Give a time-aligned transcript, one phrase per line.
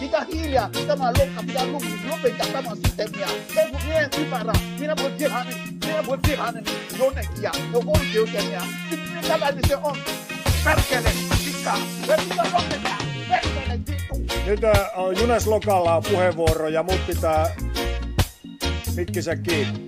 [0.00, 1.66] Mitä hiljaa, tämä lokka pitää
[2.10, 3.28] lopettaa tämä systeemiä.
[3.56, 6.64] Ei kun minä en ymmärrä, minä voin tehdä hänen, minä voin tehdä hänen
[6.98, 8.62] jonnekin ja no oikeuden ja
[9.28, 9.96] tällainen se on.
[10.64, 11.12] Perkele,
[12.06, 14.44] perkele, vittu.
[14.46, 14.76] Nyt äh,
[15.20, 17.56] Junes Lokalla on puheenvuoro ja mut pitää
[18.96, 19.87] mikkisä kiinni.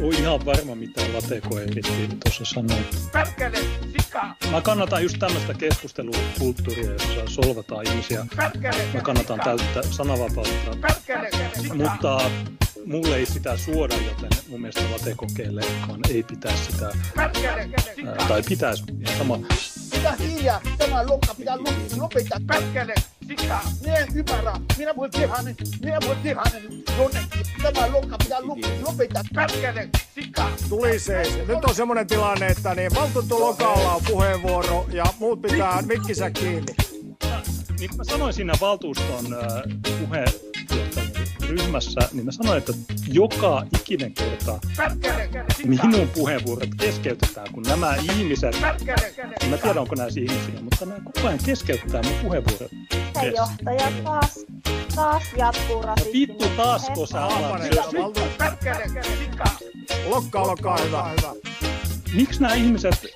[0.00, 2.76] Ole ihan varma, mitä Lateko yritti tuossa sanoa.
[3.12, 3.58] Perkele,
[3.92, 8.26] sikka, Mä kannatan just tämmöistä keskustelukulttuuria, jossa solvataan ihmisiä.
[8.36, 11.30] perkele, Mä kannatan täyttä sananvapautta, perkele,
[11.60, 11.74] sikka.
[11.74, 12.30] mutta
[12.86, 17.68] mulle ei sitä suoda, joten mun mielestä Latekokeellekaan ei pitäisi sitä, Perkele,
[18.08, 18.84] ää, tai pitäisi
[19.18, 19.38] sama.
[19.92, 21.56] Mitä hiljaa, tämä lokka pitää
[21.96, 22.38] lopettaa.
[22.46, 22.94] Perkele,
[23.38, 23.60] sikka.
[23.80, 27.46] Minä en ymmärrä, minä voin tehdä hänen, minä voin tehdä hänen jonnekin.
[27.62, 28.38] Tämä lokka pitää
[28.86, 29.22] lopettaa.
[29.34, 30.50] Perkele, sikka.
[30.68, 31.36] Tuli seis.
[31.48, 36.74] Nyt on semmoinen tilanne, että niin valtuutettu Lokalla on puheenvuoro ja muut pitää mikkisä kiinni.
[37.78, 40.52] Niin mä sanoin siinä valtuuston äh, puheenjohtajan
[41.48, 42.72] ryhmässä, niin mä sanoin, että
[43.08, 44.60] joka ikinen kerta
[45.64, 48.54] minun puheenvuorot keskeytetään, kun nämä ihmiset,
[49.42, 52.70] en mä tiedä onko näissä ihmisiä, mutta nämä koko ajan keskeyttää mun puheenvuorot.
[53.22, 54.38] Puheenjohtaja taas,
[54.94, 56.28] taas jatkuu rasistinen.
[56.28, 58.02] Vittu taasko sä alat Almanen, syödä?
[58.02, 59.44] valtu- perkele, sikka.
[60.06, 61.04] Lokka, olkaa hyvä.
[61.08, 61.32] hyvä.
[62.14, 63.06] Miksi nämä ihmiset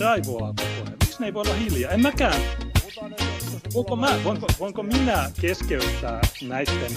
[0.00, 0.96] raivoaa koko ajan?
[1.00, 1.92] Miksi ne ei voi olla hiljaa?
[1.92, 2.40] En mäkään.
[3.74, 6.92] Voinko, mä, voinko, voinko minä keskeyttää näiden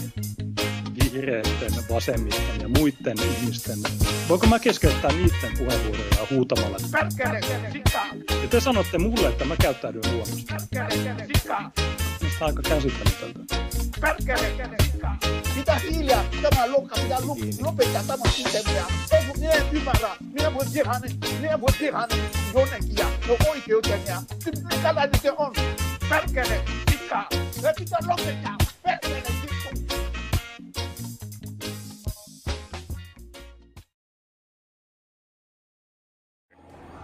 [1.03, 3.77] vihreiden, vasemmiston ja muiden ihmisten,
[4.29, 6.77] voinko mä keskeyttää niiden puheenvuoroja huutamalla?
[6.91, 8.01] Perkele, sikka.
[8.41, 10.35] Ja te sanotte mulle, että mä käyttäydyn huonosti.
[10.37, 11.71] Sikka.
[12.39, 13.55] Minusta aika käsittämätöntä.
[14.01, 15.15] Perkele, sikka.
[15.55, 17.17] Mitä hiljaa, tämä lokka pitää
[17.61, 18.85] lopettaa tämä systeemiä.
[19.11, 20.91] Ei kun minä en ymmärrä, minä voin tehdä
[21.39, 22.07] minä voin tehdä
[22.53, 24.21] jonnekin ja no oikeuden ja
[24.83, 25.53] tällainen se on.
[26.09, 27.27] Perkele, sikka.
[27.61, 28.57] Me pitää lopettaa.
[28.83, 29.95] Perkele, vittu.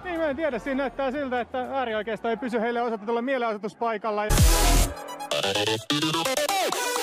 [0.04, 0.60] Niin, mä en tiedä.
[0.60, 4.24] Siinä näyttää siltä, että äärioikeisto ei pysy heille osoitetulla mielenosoituspaikalla.
[5.36, 6.95] ビビビビビビッ!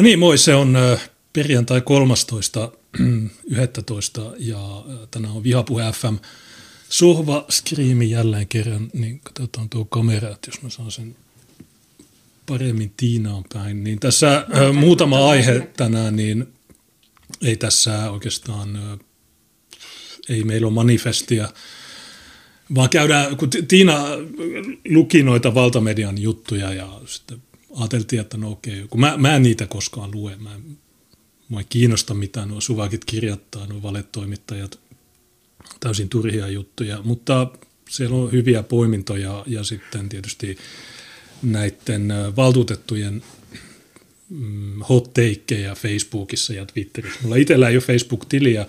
[0.00, 0.98] No niin, moi, se on ö,
[1.32, 2.72] perjantai 13.
[3.50, 4.20] 11.
[4.38, 6.14] ja ö, tänään on Vihapuhe FM
[6.88, 11.16] sohva skriimi jälleen kerran, niin katsotaan tuo kamera, että jos mä saan sen
[12.46, 13.84] paremmin Tiinaan päin.
[13.84, 16.46] Niin tässä ö, muutama aihe tänään, niin
[17.42, 18.98] ei tässä oikeastaan, ö,
[20.28, 21.48] ei meillä ole manifestia,
[22.74, 24.04] vaan käydään, kun Ti- Tiina
[24.88, 27.42] luki noita valtamedian juttuja ja sitten
[27.74, 30.62] ajateltiin, että no okei, kun mä, mä en niitä koskaan lue, mä en,
[31.48, 34.78] mua ei kiinnosta mitään nuo suvakit kirjoittaa, nuo valetoimittajat,
[35.80, 37.50] täysin turhia juttuja, mutta
[37.88, 40.58] siellä on hyviä poimintoja ja sitten tietysti
[41.42, 43.22] näiden valtuutettujen
[44.28, 47.20] mm, hot takeja Facebookissa ja Twitterissä.
[47.22, 48.66] Mulla itsellä ei ole Facebook-tiliä,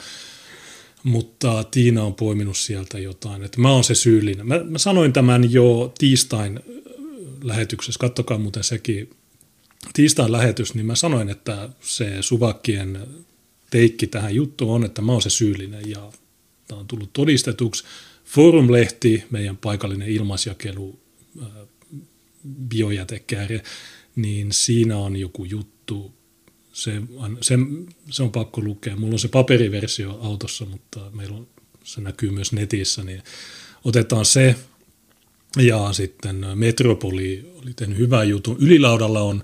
[1.03, 4.47] mutta Tiina on poiminut sieltä jotain, että mä oon se syyllinen.
[4.47, 6.59] Mä, mä sanoin tämän jo tiistain
[7.43, 9.09] lähetyksessä, kattokaa muuten sekin
[9.93, 12.99] tiistain lähetys, niin mä sanoin, että se Suvakkien
[13.69, 16.11] teikki tähän juttuun on, että mä oon se syyllinen ja
[16.67, 17.83] tämä on tullut todistetuksi.
[18.25, 20.99] Forum-lehti, meidän paikallinen ilmaisjakelu,
[21.41, 21.47] ää,
[22.69, 23.63] biojätekääre,
[24.15, 26.13] niin siinä on joku juttu,
[26.73, 27.55] se, on- se,
[28.09, 28.95] se on pakko lukea.
[28.95, 31.47] Mulla on se paperiversio autossa, mutta meillä on,
[31.83, 33.23] se näkyy myös netissä, niin
[33.83, 34.55] otetaan se.
[35.57, 38.57] Ja sitten Metropoli oli tehnyt hyvän jutun.
[38.59, 39.43] Ylilaudalla on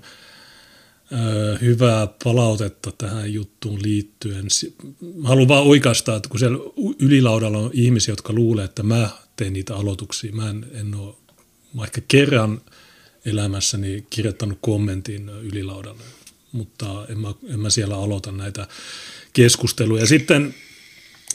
[1.12, 4.46] ö, hyvää palautetta tähän juttuun liittyen.
[5.16, 6.58] Mä haluan vaan oikaista, että kun siellä
[6.98, 10.32] ylilaudalla on ihmisiä, jotka luulee, että mä teen niitä aloituksia.
[10.32, 11.14] Mä en, en ole,
[11.74, 12.60] mä ehkä kerran
[13.24, 16.02] elämässäni kirjoittanut kommentin ylilaudalle,
[16.52, 18.68] mutta en mä, en mä siellä aloita näitä
[19.32, 20.06] keskusteluja.
[20.06, 20.54] Sitten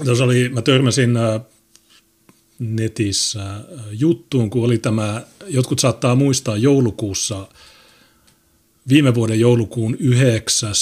[0.05, 1.13] tuossa oli, mä törmäsin
[2.63, 7.48] netissä ä, juttuun, kun oli tämä jotkut saattaa muistaa joulukuussa,
[8.88, 10.74] viime vuoden joulukuun 9.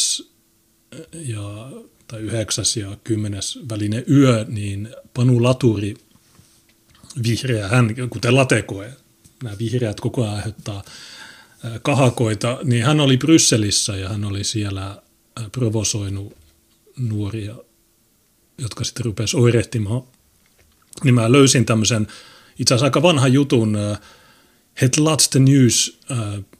[1.13, 1.71] Ja,
[2.07, 2.65] tai 9.
[2.75, 3.41] ja 10.
[3.69, 5.93] välinen yö, niin Panu Laturi,
[7.27, 8.93] vihreä, hän, kuten latekoe,
[9.43, 10.83] nämä vihreät koko ajan aiheuttaa
[11.81, 15.01] kahakoita, niin hän oli Brysselissä ja hän oli siellä
[15.51, 16.37] provosoinut
[16.99, 17.55] nuoria,
[18.57, 20.03] jotka sitten rupesivat oirehtimaan.
[21.03, 22.07] Niin mä löysin tämmöisen
[22.59, 23.77] itse asiassa aika vanhan jutun,
[24.81, 25.99] Het Laatste News,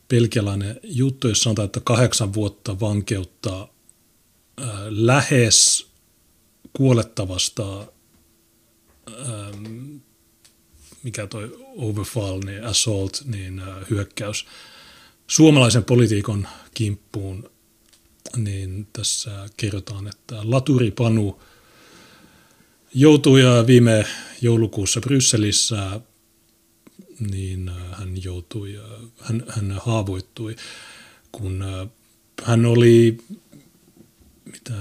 [0.09, 3.67] belgialainen juttu, jossa sanotaan, että kahdeksan vuotta vankeutta
[4.89, 5.87] lähes
[6.73, 7.87] kuolettavasta
[11.03, 14.45] mikä toi overfall, niin assault, niin hyökkäys
[15.27, 17.51] suomalaisen politiikon kimppuun,
[18.35, 21.41] niin tässä kerrotaan, että Laturi Panu
[22.93, 24.05] joutui viime
[24.41, 25.99] joulukuussa Brysselissä,
[27.19, 28.79] niin hän joutui,
[29.19, 30.55] hän, hän haavoittui,
[31.31, 31.65] kun
[32.43, 33.17] hän oli
[34.45, 34.73] mitä,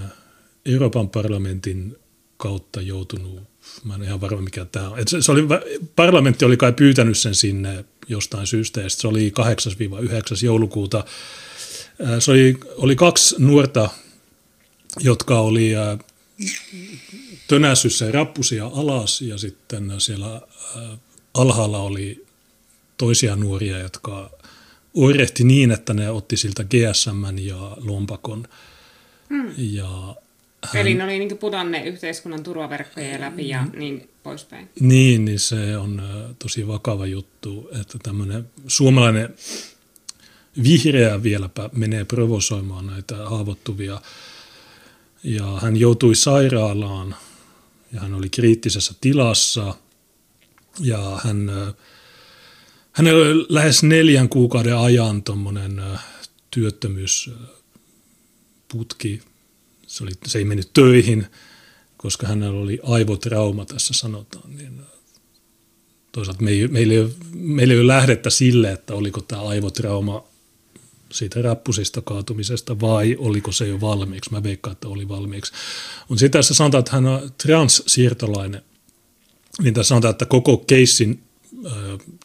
[0.67, 1.97] Euroopan parlamentin
[2.37, 3.41] kautta joutunut,
[3.85, 4.99] mä en ihan varma mikä tämä on.
[5.09, 5.43] se, se oli,
[5.97, 11.05] parlamentti oli kai pyytänyt sen sinne jostain syystä, ja se oli 8-9 joulukuuta.
[12.19, 13.91] Se oli, oli kaksi nuorta,
[15.01, 15.73] jotka oli
[17.51, 20.41] tönässyt sen rappusia alas, ja sitten siellä
[21.35, 22.27] alhaalla oli
[22.97, 24.31] toisia nuoria, jotka
[24.95, 28.49] oirehti niin, että ne otti siltä GSM ja lompakon.
[29.29, 29.53] Hmm.
[29.57, 30.17] Ja
[30.65, 34.69] hän, Eli ne oli niin pudonne yhteiskunnan turvaverkkojen läpi ja niin poispäin.
[34.81, 36.03] Niin, niin se on
[36.39, 39.35] tosi vakava juttu, että tämmöinen suomalainen
[40.63, 44.01] vihreä vieläpä menee provosoimaan näitä haavoittuvia.
[45.25, 47.15] Ja hän joutui sairaalaan
[47.93, 49.75] ja hän oli kriittisessä tilassa
[50.81, 51.51] ja hän,
[52.93, 55.83] hänellä oli lähes neljän kuukauden ajan tuommoinen
[56.51, 59.23] työttömyysputki
[59.91, 61.27] se, oli, se ei mennyt töihin,
[61.97, 64.57] koska hänellä oli aivotrauma tässä sanotaan.
[64.57, 64.81] Niin
[66.13, 70.25] toisaalta ei, meillä, ei meillä ei ole lähdettä sille, että oliko tämä aivotrauma
[71.13, 74.31] siitä rappusista kaatumisesta vai oliko se jo valmiiksi.
[74.31, 75.53] Mä veikkaan, että oli valmiiksi.
[76.09, 78.63] Mutta sitten tässä sanotaan, että hän on transsiirtolainen.
[79.63, 81.23] Niin tässä sanotaan, että koko keissin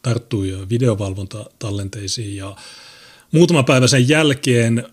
[0.01, 2.55] tarttui videovalvontatallenteisiin ja
[3.31, 4.83] muutama päivä sen jälkeen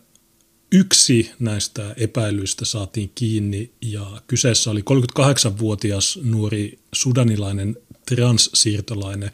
[0.74, 9.30] Yksi näistä epäilyistä saatiin kiinni ja kyseessä oli 38-vuotias nuori sudanilainen transsiirtolainen,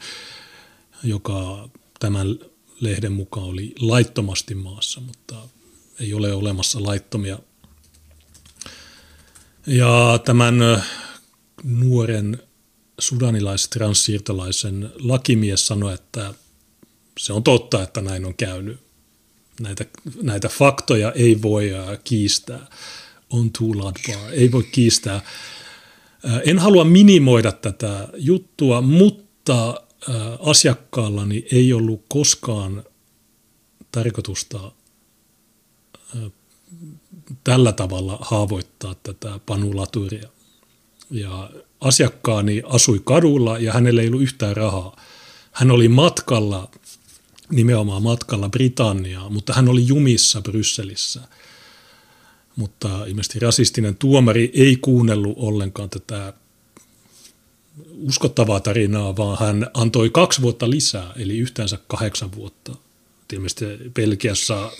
[1.03, 1.69] joka
[1.99, 2.39] tämän
[2.79, 5.35] lehden mukaan oli laittomasti maassa, mutta
[5.99, 7.39] ei ole olemassa laittomia.
[9.67, 10.83] Ja tämän
[11.63, 12.43] nuoren
[12.99, 16.33] sudanilais-transsiirtolaisen lakimies sanoi, että
[17.19, 18.79] se on totta, että näin on käynyt
[19.59, 19.85] näitä,
[20.21, 21.71] näitä faktoja ei voi
[22.03, 22.67] kiistää.
[23.29, 25.21] On too bar, ei voi kiistää.
[26.45, 29.81] En halua minimoida tätä juttua, mutta
[30.39, 32.83] asiakkaallani ei ollut koskaan
[33.91, 34.71] tarkoitusta
[37.43, 40.29] tällä tavalla haavoittaa tätä panulaturia.
[41.11, 41.51] Ja
[41.81, 44.95] asiakkaani asui kadulla ja hänellä ei ollut yhtään rahaa.
[45.51, 46.69] Hän oli matkalla
[47.51, 51.21] nimenomaan matkalla Britanniaa, mutta hän oli jumissa Brysselissä.
[52.55, 56.33] Mutta ilmeisesti rasistinen tuomari ei kuunnellut ollenkaan tätä
[57.91, 62.75] uskottavaa tarinaa, vaan hän antoi kaksi vuotta lisää, eli yhteensä kahdeksan vuotta.
[63.33, 64.71] Ilmeisesti Belgiassa,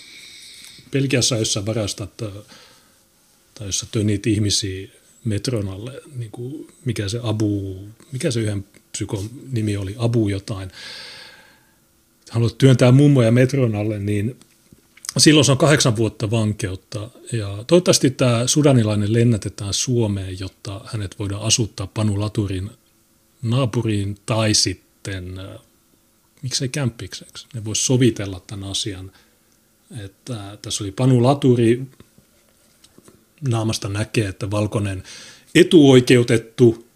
[0.92, 2.18] Belgiassa jossa varastat
[3.54, 4.88] tai jossa tönit ihmisiä
[5.26, 7.76] metron alle, niin kuin mikä se Abu,
[8.12, 10.72] mikä se yhden psykon nimi oli, Abu jotain,
[12.30, 14.38] haluat työntää mummoja metron alle, niin
[15.18, 17.10] silloin se on kahdeksan vuotta vankeutta.
[17.32, 22.70] Ja toivottavasti tämä sudanilainen lennätetään Suomeen, jotta hänet voidaan asuttaa Panu Laturin
[23.42, 25.40] naapuriin tai sitten,
[26.42, 27.48] miksei kämppikseksi.
[27.54, 29.12] Ne voisi sovitella tämän asian,
[30.04, 31.82] että tässä oli Panu Laturi,
[33.50, 35.04] naamasta näkee, että valkoinen
[35.56, 36.90] etuoikeutettu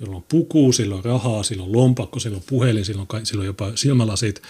[0.00, 3.40] jolla on puku, sillä on rahaa, sillä on lompakko, sillä on puhelin, sillä on, sillä
[3.40, 4.42] on jopa silmälasit.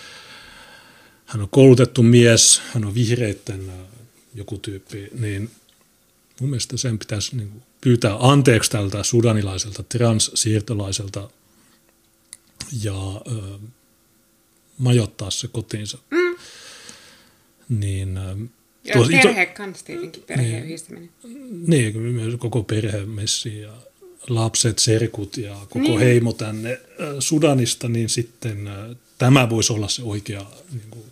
[1.27, 3.73] Hän on koulutettu mies, hän on vihreitten
[4.35, 5.51] joku tyyppi, niin
[6.41, 11.31] mun mielestä sen pitäisi niin pyytää anteeksi tältä sudanilaiselta transsiirtolaiselta
[12.83, 13.59] ja ö,
[14.79, 15.99] majoittaa se kotiinsa.
[16.11, 16.37] Mm.
[17.69, 18.37] Niin, ö,
[18.85, 21.11] ja tuo, perhe to, kanssa tietenkin, perheen niin, yhdistäminen.
[21.67, 23.73] Niin, koko perhe messi ja
[24.29, 25.99] lapset, serkut ja koko Niin.
[25.99, 26.81] heimo tänne
[27.19, 28.71] Sudanista, niin sitten
[29.19, 31.05] tämä voisi olla se oikea niin kuin,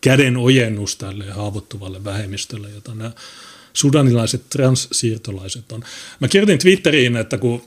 [0.00, 3.12] käden ojennus tälle haavoittuvalle vähemmistölle, jota nämä
[3.74, 5.84] sudanilaiset transsiirtolaiset on.
[6.20, 7.62] Mä kirjoitin Twitteriin, että kun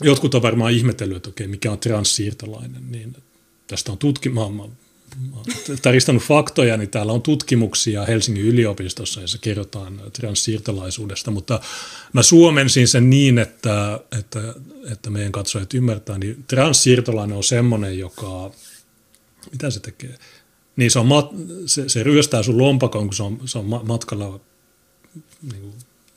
[0.00, 3.16] jotkut on varmaan ihmetellyt, että okei, mikä on transsiirtolainen, niin
[3.66, 4.28] tästä on tutki...
[4.28, 4.62] Mä, mä,
[5.30, 5.44] mä oon
[5.82, 11.60] taristanut faktoja, niin täällä on tutkimuksia Helsingin yliopistossa, jossa kerrotaan transsiirtolaisuudesta, mutta
[12.12, 14.54] mä suomensin sen niin, että, että,
[14.92, 18.50] että meidän katsojat ymmärtää, niin transsiirtolainen on semmoinen, joka,
[19.52, 20.18] mitä se tekee?
[20.76, 21.30] Niin se, on mat,
[21.66, 24.40] se, se ryöstää sun lompakon, kun se on, se on ma- matkalla,
[25.42, 25.74] niin kuin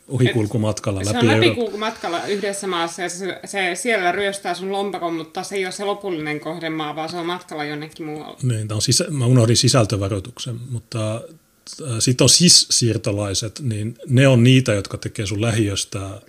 [0.07, 1.49] ohikulkumatkalla Se läpi on Euroopan.
[1.49, 5.83] läpikulkumatkalla yhdessä maassa ja se, se, siellä ryöstää sun lompakon, mutta se ei ole se
[5.83, 8.37] lopullinen kohdemaa, vaan se on matkalla jonnekin muualle.
[8.43, 11.21] Niin, on sisä, mä unohdin sisältövaroituksen, mutta
[11.99, 16.19] sitten on sis-siirtolaiset, niin ne on niitä, jotka tekee sun lähiöstä äh,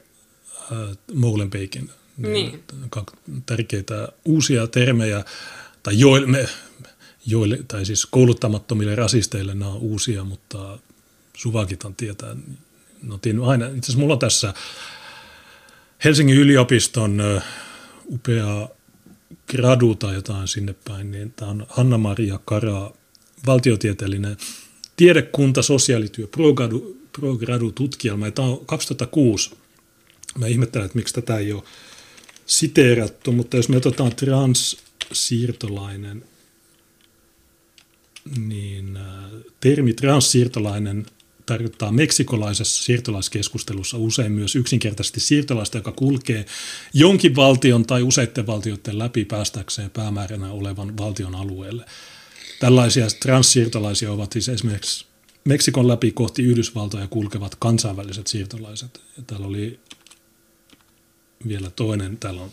[1.14, 1.90] Molenbeekin.
[2.16, 2.64] Niin.
[3.46, 5.25] Tärkeitä uusia termejä,
[5.82, 6.48] tai joille, me,
[7.26, 10.78] joille, tai siis kouluttamattomille rasisteille nämä on uusia, mutta
[11.38, 12.37] Suvakitan tietää.
[13.02, 14.54] No, tiin aina, itse asiassa mulla on tässä
[16.04, 17.23] Helsingin yliopiston
[18.07, 18.68] upea
[19.50, 22.90] gradu tai jotain sinne päin, niin tämä on Hanna-Maria Kara,
[23.47, 24.37] valtiotieteellinen
[24.97, 29.50] tiedekunta, sosiaalityö, progradu, progradu tutkielma, ja tämä on 2006.
[30.38, 31.62] Mä ihmettelen, että miksi tätä ei ole
[32.47, 36.25] siteerattu, mutta jos me otetaan transsiirtolainen,
[38.38, 38.99] niin
[39.61, 41.07] termi transsiirtolainen
[41.49, 46.47] tarkoittaa meksikolaisessa siirtolaiskeskustelussa usein myös yksinkertaisesti siirtolaista, joka kulkee
[46.95, 51.85] jonkin valtion tai useiden valtioiden läpi päästäkseen päämääränä olevan valtion alueelle.
[52.61, 55.07] Tällaisia transsiirtolaisia ovat siis esimerkiksi
[55.45, 59.00] Meksikon läpi kohti Yhdysvaltoja kulkevat kansainväliset siirtolaiset.
[59.17, 59.81] Ja täällä oli
[61.49, 62.50] vielä toinen, täällä on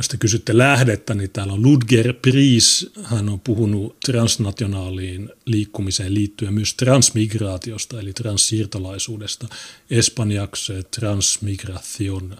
[0.00, 2.90] jos te kysytte lähdettä, niin täällä on Ludger Priis.
[3.02, 9.48] Hän on puhunut transnationaaliin liikkumiseen liittyen myös transmigraatiosta, eli transsiirtolaisuudesta.
[9.90, 12.36] Espanjaksi transmigration.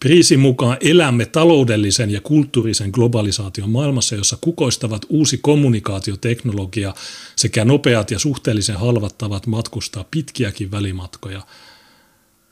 [0.00, 6.94] Priisin mukaan elämme taloudellisen ja kulttuurisen globalisaation maailmassa, jossa kukoistavat uusi kommunikaatioteknologia
[7.36, 11.42] sekä nopeat ja suhteellisen halvat tavat matkustaa pitkiäkin välimatkoja–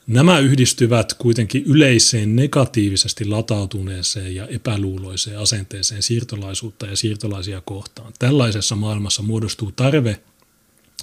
[0.06, 8.12] Nämä yhdistyvät kuitenkin yleiseen negatiivisesti latautuneeseen ja epäluuloiseen asenteeseen siirtolaisuutta ja siirtolaisia kohtaan.
[8.18, 10.20] Tällaisessa maailmassa muodostuu tarve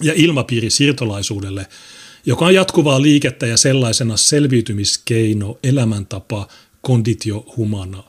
[0.02, 1.68] ja ilmapiiri siirtolaisuudelle,
[2.26, 6.48] joka on jatkuvaa liikettä ja sellaisena selviytymiskeino, elämäntapa,
[6.88, 8.04] conditio humana,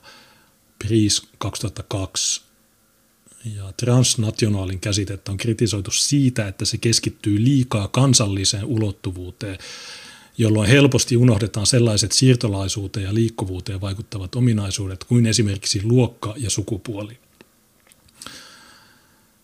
[0.79, 2.41] Priis 2002.
[3.55, 9.57] Ja transnationaalin käsitettä on kritisoitu siitä, että se keskittyy liikaa kansalliseen ulottuvuuteen,
[10.37, 17.17] jolloin helposti unohdetaan sellaiset siirtolaisuuteen ja liikkuvuuteen vaikuttavat ominaisuudet kuin esimerkiksi luokka ja sukupuoli.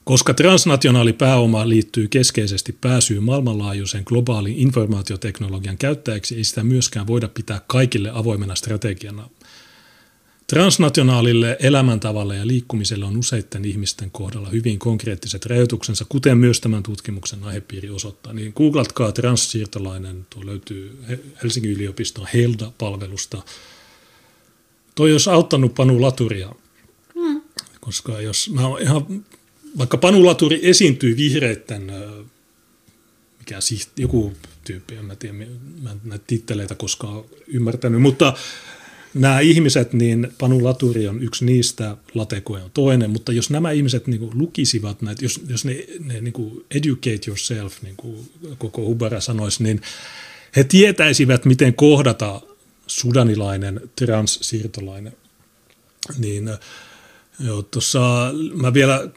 [0.04, 7.62] Koska transnationaali pääoma liittyy keskeisesti pääsyyn maailmanlaajuisen globaalin informaatioteknologian käyttäjäksi, ei sitä myöskään voida pitää
[7.68, 9.30] kaikille avoimena strategiana.
[10.52, 17.44] Transnationaalille elämäntavalle ja liikkumiselle on useiden ihmisten kohdalla hyvin konkreettiset rajoituksensa, kuten myös tämän tutkimuksen
[17.44, 18.34] aihepiiri osoittaa.
[18.34, 20.98] Niin googlatkaa transsiirtolainen, tuo löytyy
[21.44, 23.44] Helsingin yliopiston HELDA-palvelusta.
[24.96, 26.52] Toi olisi auttanut Panu Laturia,
[27.14, 27.42] hmm.
[27.80, 29.26] koska jos mä ihan,
[29.78, 31.92] vaikka Panu Laturi esiintyy vihreitten,
[33.40, 35.36] mikä siis joku tyyppi, en mä tiedä,
[35.82, 38.34] mä en näitä titteleitä koskaan ymmärtänyt, mutta
[39.14, 44.08] nämä ihmiset, niin Panu Laturi on yksi niistä, Latekoe on toinen, mutta jos nämä ihmiset
[44.08, 48.82] niin kuin, lukisivat näitä, jos, jos ne, ne niin kuin, educate yourself, niin kuin koko
[48.82, 49.82] Hubara sanoisi, niin
[50.56, 52.42] he tietäisivät, miten kohdata
[52.88, 55.14] sudanilainen transsiirtolainen.
[56.18, 56.50] Niin
[57.40, 59.10] joo, tuossa mä vielä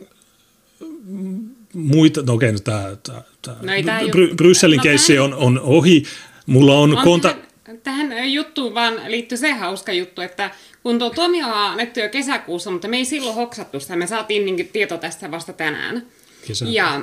[1.74, 6.02] muita, no okei, no tämä, tämä, tämä Bry- Brysselin no keissi on, on ohi.
[6.46, 7.36] Mulla on, On konta...
[7.84, 10.50] tähän, juttuun vaan liittyy se hauska juttu, että
[10.82, 14.46] kun tuo tuomio on annettu jo kesäkuussa, mutta me ei silloin hoksattu sitä, me saatiin
[14.46, 16.06] niin tieto tästä vasta tänään.
[16.48, 16.64] Kesä.
[16.68, 17.00] Ja,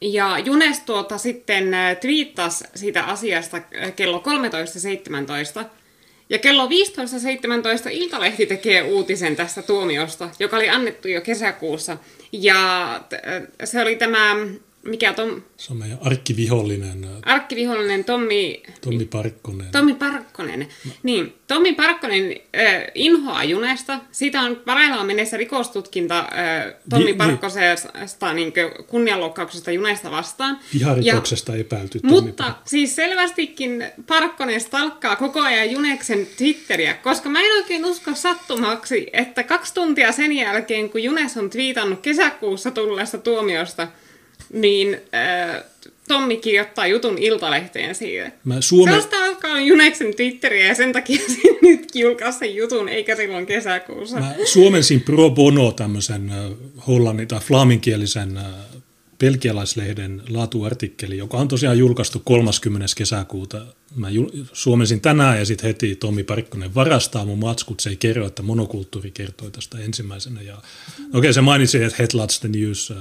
[0.00, 3.60] ja Junes tuota sitten twiittasi siitä asiasta
[3.96, 4.22] kello
[5.60, 5.64] 13.17.
[6.30, 6.70] Ja kello 15.17
[7.90, 11.96] Iltalehti tekee uutisen tästä tuomiosta, joka oli annettu jo kesäkuussa.
[12.32, 13.00] Ja
[13.64, 14.36] se oli tämä
[14.86, 19.66] mikä Tom, Se on meidän arkkivihollinen äh, arkkivihollinen Tommi, Tommi Parkkonen.
[19.72, 20.68] Tommi Parkkonen.
[21.02, 22.22] Niin, Tommi Parkkonen
[22.56, 23.98] äh, inhoaa Junesta.
[24.12, 28.52] Siitä on parhaillaan mennessä rikostutkinta äh, Tommi Vi- vi- Parkkosesta niin
[28.86, 30.58] kunnianloukkauksesta Junesta vastaan.
[30.74, 32.68] Viharikoksesta epäilty Tommi Mutta Parkkonen.
[32.68, 39.42] siis selvästikin Parkkonen stalkkaa koko ajan Juneksen Twitteriä, koska mä en oikein usko sattumaksi, että
[39.42, 43.88] kaksi tuntia sen jälkeen, kun Junes on twiitannut kesäkuussa tulleesta tuomiosta,
[44.52, 45.64] niin äh,
[46.08, 48.32] Tommi kirjoittaa jutun Iltalehteen siitä.
[48.44, 53.16] Mä Suomen, Sellaista alkaa Juneksen Twitteriä ja sen takia se nyt julkaisi sen jutun, eikä
[53.16, 54.20] silloin kesäkuussa.
[54.20, 56.36] mä suomensin pro bono tämmöisen äh,
[56.86, 58.44] hollannin tai flaaminkielisen äh,
[59.18, 62.86] belgialaislehden laatuartikkeli, joka on tosiaan julkaistu 30.
[62.96, 63.66] kesäkuuta.
[63.94, 67.80] Mä jul- suomensin tänään ja sitten heti Tommi Parkkonen varastaa mun matskut.
[67.80, 70.42] Se ei kerro, että monokulttuuri kertoi tästä ensimmäisenä.
[70.42, 72.96] Ja, okei, okay, se mainitsi, että Headlats the News, äh,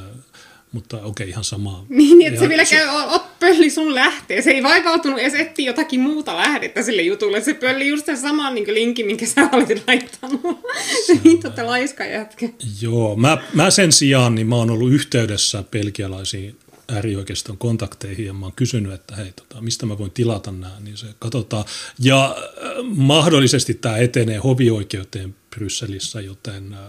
[0.72, 1.86] mutta okei, okay, ihan sama.
[1.90, 4.42] Niin, että se vielä käy, ot, pölli sun lähtee.
[4.42, 7.42] Se ei vaivautunut edes etsiä jotakin muuta lähdettä sille jutulle.
[7.42, 10.60] Se pölli just sen saman niin linkin, minkä sä olit laittanut.
[11.06, 12.50] Se niin totta laiska jätkä.
[12.82, 16.58] Joo, mä, mä sen sijaan niin mä oon ollut yhteydessä belgialaisiin
[16.88, 20.98] äärioikeiston kontakteihin ja mä oon kysynyt, että hei, tota, mistä mä voin tilata nämä, niin
[20.98, 21.66] se katsotaan.
[22.00, 26.80] Ja äh, mahdollisesti tämä etenee hovioikeuteen Brysselissä, joten äh,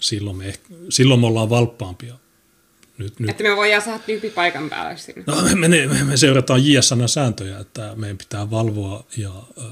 [0.00, 2.14] silloin, me, ehkä- silloin me ollaan valppaampia.
[2.98, 3.30] Nyt, nyt.
[3.30, 5.24] Että me voidaan saada tyyppi paikan päälle sinne.
[5.26, 9.64] No, me, me, me, me seurataan JSN-sääntöjä, että meidän pitää valvoa ja äh,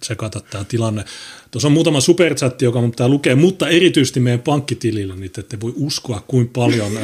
[0.00, 1.04] tsekata tämä tilanne.
[1.50, 5.60] Tuossa on muutama superchatti, joka mun pitää lukea, mutta erityisesti meidän pankkitilillä, niin te ette
[5.60, 7.02] voi uskoa, kuinka paljon äh,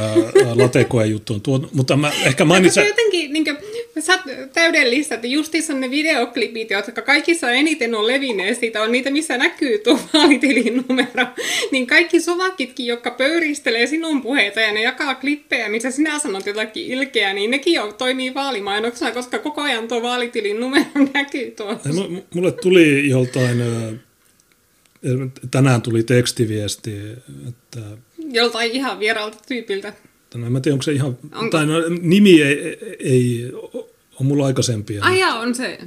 [0.55, 1.71] latekojen juttu on tuotu.
[1.73, 2.85] Mutta mä ehkä mainitsen...
[2.85, 3.57] se jotenkin niin kuin,
[3.99, 9.11] sä oot täydellistä, että justiinsa ne videoklipit, jotka kaikissa eniten on levinneet, siitä on niitä,
[9.11, 11.27] missä näkyy tuo vaalitilin numero,
[11.71, 16.87] niin kaikki sovakitkin, jotka pöyristelee sinun puheita ja ne jakaa klippejä, missä sinä sanot jotakin
[16.87, 21.89] ilkeää, niin nekin jo toimii vaalimainoksena, koska koko ajan tuo vaalitilin numero näkyy tuossa.
[21.89, 23.63] M- Mulle tuli joltain...
[25.51, 26.91] Tänään tuli tekstiviesti,
[27.49, 27.81] että
[28.33, 29.93] Joltain ihan vieraalta tyypiltä.
[30.31, 31.51] Tai en mä tiedä, onko se ihan, Onko?
[31.51, 33.53] tai no, nimi ei, ei,
[34.21, 35.05] on mulla aikaisempia.
[35.05, 35.79] Ai jaa, on se.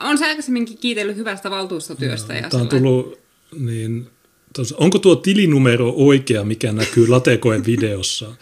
[0.00, 2.34] On se aikaisemminkin kiitellyt hyvästä valtuustotyöstä.
[2.34, 3.18] ja Tämä on tullut,
[3.58, 4.06] niin,
[4.52, 8.32] tos, onko tuo tilinumero oikea, mikä näkyy Latekoen videossa?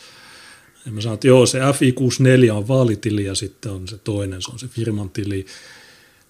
[0.86, 4.50] Ja mä sanoin, että joo, se FI64 on vaalitili ja sitten on se toinen, se
[4.50, 5.46] on se firman tili.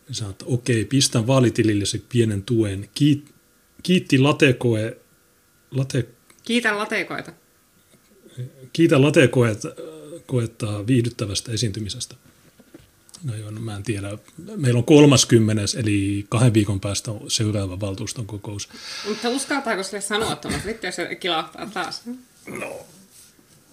[0.09, 2.88] Ja sanoin, että okei, pistän vaalitilille se pienen tuen.
[2.94, 3.24] Kiit,
[3.83, 4.96] kiitti Latekoe,
[5.70, 6.07] late,
[6.44, 7.33] Kiitän latekoita.
[8.73, 9.62] Kiitä Latekoet
[10.27, 12.14] koettaa viihdyttävästä esiintymisestä.
[13.25, 14.19] No joo, no mä en tiedä.
[14.57, 15.62] Meillä on 30.
[15.79, 18.69] eli kahden viikon päästä on seuraava valtuuston kokous.
[19.09, 22.03] Mutta uskaltaako sille sanoa tuommoista, sitten jos se kilahtaa taas?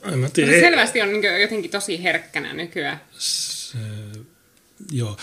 [0.04, 0.52] En mä Se tiedä.
[0.52, 3.02] selvästi on niin jotenkin tosi herkkänä nykyään.
[3.18, 3.78] Se,
[4.92, 5.18] joo.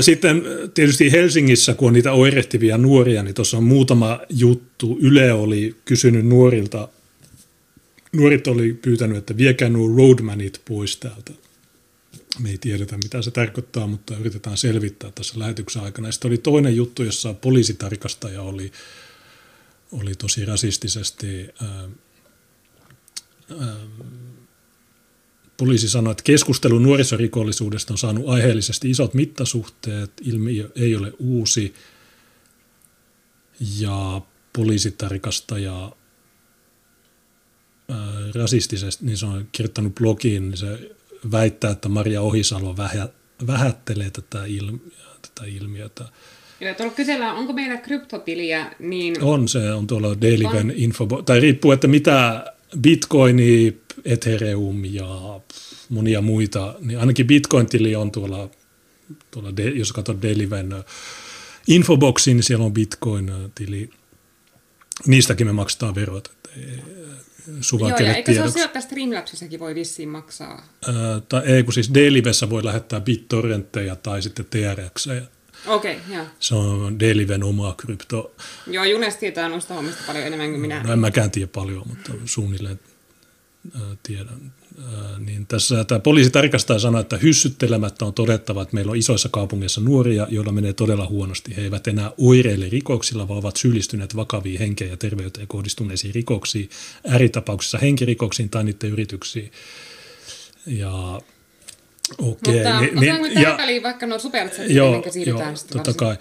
[0.00, 0.42] Sitten
[0.74, 4.98] tietysti Helsingissä, kun on niitä oirehtivia nuoria, niin tuossa on muutama juttu.
[5.00, 6.88] Yle oli kysynyt nuorilta,
[8.14, 11.32] nuorit oli pyytänyt, että viekää nuo roadmanit pois täältä.
[12.38, 16.12] Me ei tiedetä, mitä se tarkoittaa, mutta yritetään selvittää tässä lähetyksen aikana.
[16.12, 18.72] Sitten oli toinen juttu, jossa poliisitarkastaja oli,
[19.92, 21.88] oli tosi rasistisesti ää,
[25.56, 31.74] Poliisi sanoi, että keskustelu nuorisorikollisuudesta on saanut aiheellisesti isot mittasuhteet, ilmiö ei ole uusi
[33.78, 34.20] ja
[34.52, 36.03] poliisitarkastaja ää,
[38.34, 40.90] rasistisesti, niin se on kirjoittanut blogiin, niin se
[41.32, 43.08] väittää, että Maria Ohisalo vähä,
[43.46, 44.92] vähättelee tätä, ilmiö,
[45.22, 46.04] tätä ilmiötä.
[46.76, 51.86] Tuolla kysellään, onko meillä kryptotiliä, niin On, se on tuolla Dailyven info, tai riippuu, että
[51.88, 52.44] mitä
[52.80, 55.40] Bitcoini, Ethereum ja
[55.88, 58.50] monia muita, niin ainakin Bitcoin-tili on tuolla,
[59.30, 60.84] tuolla jos katsot Dailyven ö,
[61.66, 63.90] infoboxin, niin siellä on Bitcoin-tili.
[65.06, 66.32] Niistäkin me maksetaan verot.
[67.48, 68.60] Että ei, Suva Joo, ja eikö se ole tiedoksi.
[68.60, 70.66] että Streamlabsissakin voi vissiin maksaa?
[70.86, 75.06] Ää, tai ei, kun siis Dailywessä voi lähettää BitTorrentteja tai sitten TRX.
[75.66, 76.24] Okei, okay, joo.
[76.40, 78.34] Se on Dailyven oma krypto.
[78.66, 80.82] Joo, Junes tietää noista hommista paljon enemmän kuin minä.
[80.82, 82.80] No en mäkään tiedä paljon, mutta suunnilleen
[83.76, 84.52] äh, tiedän.
[85.18, 90.26] Niin tässä tämä poliisitarkastaja sanoi, että hyssyttelemättä on todettava, että meillä on isoissa kaupungeissa nuoria,
[90.30, 91.56] joilla menee todella huonosti.
[91.56, 96.70] He eivät enää oireile rikoksilla, vaan ovat syyllistyneet vakaviin henkeen ja terveyteen kohdistuneisiin rikoksiin,
[97.06, 99.52] ääritapauksissa henkirikoksiin tai niiden yrityksiin.
[100.66, 101.20] Ja
[102.18, 102.54] okei.
[102.54, 106.16] Mutta niin- niin- ja- väliin vaikka nuo superchat, Joo, siirrytään joo sitten totta kai.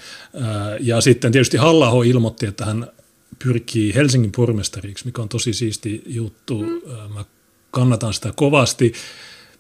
[0.80, 2.88] Ja sitten tietysti halla ilmoitti, että hän
[3.44, 6.62] pyrkii Helsingin pormestariksi, mikä on tosi siisti juttu.
[6.62, 7.14] Mm.
[7.14, 7.26] Mä
[7.74, 8.94] kannatan sitä kovasti.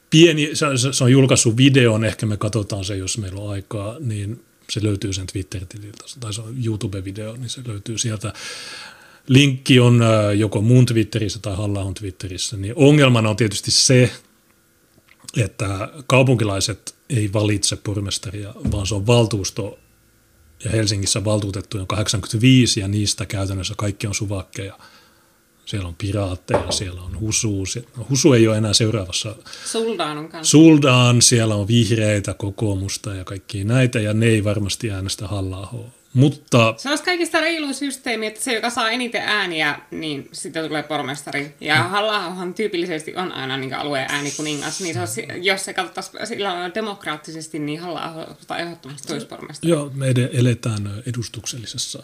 [0.09, 4.43] Pieni, se, se on julkaissut videon, ehkä me katsotaan se, jos meillä on aikaa, niin
[4.69, 8.33] se löytyy sen Twitter-tililtä, tai se on YouTube-video, niin se löytyy sieltä.
[9.27, 10.01] Linkki on
[10.37, 14.11] joko mun Twitterissä tai halla Twitterissä, niin ongelmana on tietysti se,
[15.37, 19.79] että kaupunkilaiset ei valitse pormestaria, vaan se on valtuusto,
[20.63, 24.77] ja Helsingissä valtuutettu on 85, ja niistä käytännössä kaikki on suvakkeja–
[25.65, 27.63] siellä on piraatteja, siellä on Husu.
[27.97, 29.35] No, Husu ei ole enää seuraavassa.
[29.65, 30.51] Suldaan on kanssa.
[30.51, 35.69] Suldaan, siellä on vihreitä, kokoomusta ja kaikki näitä, ja ne ei varmasti äänestä halla
[36.13, 36.73] mutta...
[36.77, 41.55] Se olisi kaikista reilu systeemi, että se, joka saa eniten ääniä, niin sitten tulee pormestari.
[41.61, 41.89] Ja mm.
[41.89, 47.59] halla tyypillisesti on aina niin alueen äänikuningas, niin se olisi, jos se katsottaisiin sillä demokraattisesti,
[47.59, 48.27] niin halla
[48.59, 49.71] ehdottomasti tulisi pormestari.
[49.71, 52.03] Joo, me eletään edustuksellisessa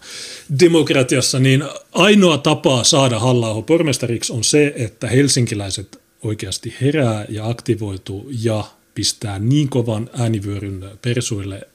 [0.60, 8.30] demokratiassa, niin ainoa tapa saada halla pormestariksi on se, että helsinkiläiset oikeasti herää ja aktivoituu
[8.43, 8.63] ja
[8.95, 11.67] pistää niin kovan äänivyöryn persuille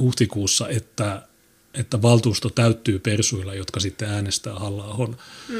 [0.00, 1.22] huhtikuussa, että
[1.74, 5.16] että valtuusto täyttyy persuilla, jotka sitten äänestää halla
[5.48, 5.58] mm.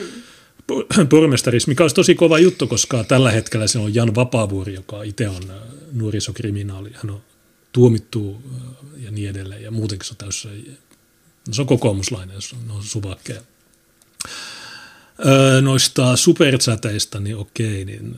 [1.09, 5.29] pormestarissa, mikä olisi tosi kova juttu, koska tällä hetkellä se on Jan Vapaavuori, joka itse
[5.29, 5.57] on äh,
[5.92, 6.90] nuorisokriminaali.
[6.94, 7.22] Hän on
[7.72, 10.79] tuomittu äh, ja niin edelleen, ja muutenkin se on täysin,
[11.48, 13.40] no se on kokoomuslainen, se on suvakkeja.
[15.27, 18.16] Öö, noista superchatteista, niin okei, niin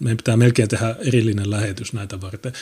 [0.00, 2.52] meidän pitää melkein tehdä erillinen lähetys näitä varten.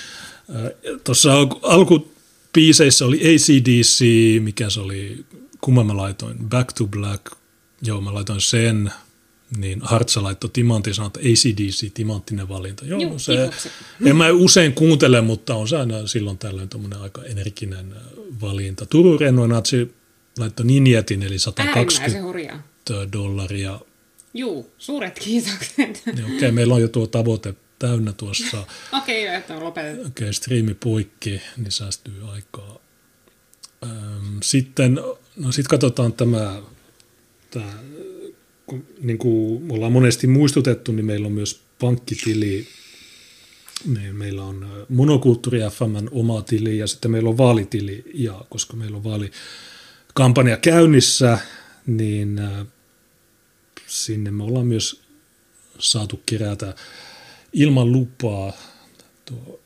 [1.05, 2.12] Tuossa alku
[2.53, 4.05] biiseissä oli ACDC,
[4.41, 5.25] mikä se oli,
[5.61, 7.27] kumman mä laitoin, Back to Black,
[7.83, 8.93] joo mä laitoin sen,
[9.57, 12.85] niin Hartsa laittoi Timantti sanoi, että ACDC, timanttinen valinta.
[12.85, 13.51] Joo, Juh, se,
[14.05, 18.03] en mä usein kuuntele, mutta on se aina silloin tällöin tuommoinen aika energinen äh,
[18.41, 18.87] valinta.
[18.87, 19.95] Turun Natsi
[20.38, 22.59] laittoi Ninjetin, eli 120
[23.12, 23.81] dollaria.
[24.35, 26.03] Juu, suuret kiitokset.
[26.09, 28.59] Okei, okay, meillä on jo tuo tavoite täynnä tuossa.
[28.92, 30.01] Okei, okay, että on lopetettu.
[30.01, 32.79] Okei, okay, striimi poikki, niin säästyy aikaa.
[34.42, 35.01] Sitten,
[35.37, 36.62] no sitten katsotaan tämä,
[37.51, 37.73] tämä
[38.66, 42.66] kun, niin kuin ollaan monesti muistutettu, niin meillä on myös pankkitili,
[43.87, 48.97] niin meillä on monokulttuuri FMn oma tili ja sitten meillä on vaalitili, ja koska meillä
[48.97, 51.38] on vaalikampanja käynnissä,
[51.87, 52.40] niin
[53.87, 55.03] sinne me ollaan myös
[55.79, 56.75] saatu kerätä
[57.53, 58.53] ilman lupaa.
[59.25, 59.61] Tuo,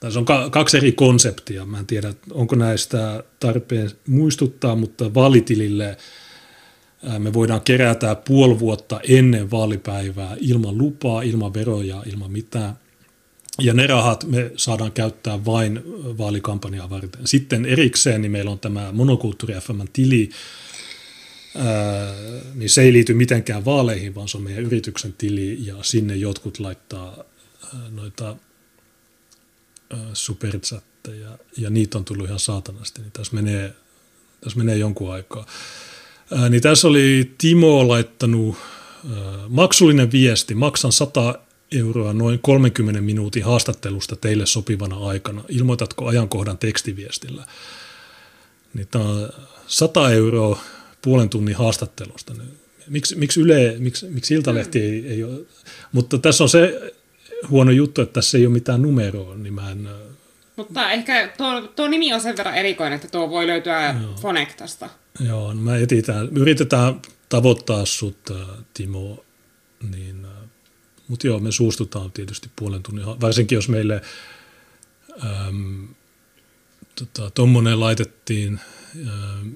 [0.00, 1.64] tässä on kaksi eri konseptia.
[1.64, 5.96] Mä en tiedä, onko näistä tarpeen muistuttaa, mutta vaalitilille
[7.18, 12.78] me voidaan kerätä puoli vuotta ennen vaalipäivää ilman lupaa, ilman veroja, ilman mitään.
[13.60, 15.80] Ja ne rahat me saadaan käyttää vain
[16.18, 17.26] vaalikampanjaa varten.
[17.26, 20.30] Sitten erikseen niin meillä on tämä monokulttuuri FM tili,
[22.54, 26.58] niin se ei liity mitenkään vaaleihin, vaan se on meidän yrityksen tili ja sinne jotkut
[26.58, 27.24] laittaa
[27.90, 28.36] noita
[30.12, 33.74] superchatteja ja niitä on tullut ihan saatanasti, niin tässä menee,
[34.40, 35.46] tässä menee jonkun aikaa.
[36.50, 38.56] Niin tässä oli Timo laittanut
[39.48, 41.38] maksullinen viesti, maksan 100
[41.72, 45.44] euroa noin 30 minuutin haastattelusta teille sopivana aikana.
[45.48, 47.46] Ilmoitatko ajankohdan tekstiviestillä?
[48.74, 49.28] Niin tämä on
[49.66, 50.58] 100 euroa
[51.02, 52.34] puolen tunnin haastattelusta.
[52.88, 55.40] Miksi, miksi Yle, miksi, miksi Iltalehti ei, ei ole,
[55.92, 56.92] mutta tässä on se
[57.50, 59.88] huono juttu, että tässä ei ole mitään numeroa, niin mä en...
[60.56, 64.16] Mutta ehkä tuo, tuo nimi on sen verran erikoinen, että tuo voi löytyä Joo.
[65.20, 68.30] Joo, no mä etitään, yritetään tavoittaa sut,
[68.74, 69.24] Timo,
[69.90, 70.26] niin,
[71.08, 74.02] mutta joo, me suustutaan tietysti puolen tunnin, varsinkin jos meille
[75.24, 75.88] äm,
[76.94, 78.60] tota, tommonen laitettiin,
[79.08, 79.52] äm,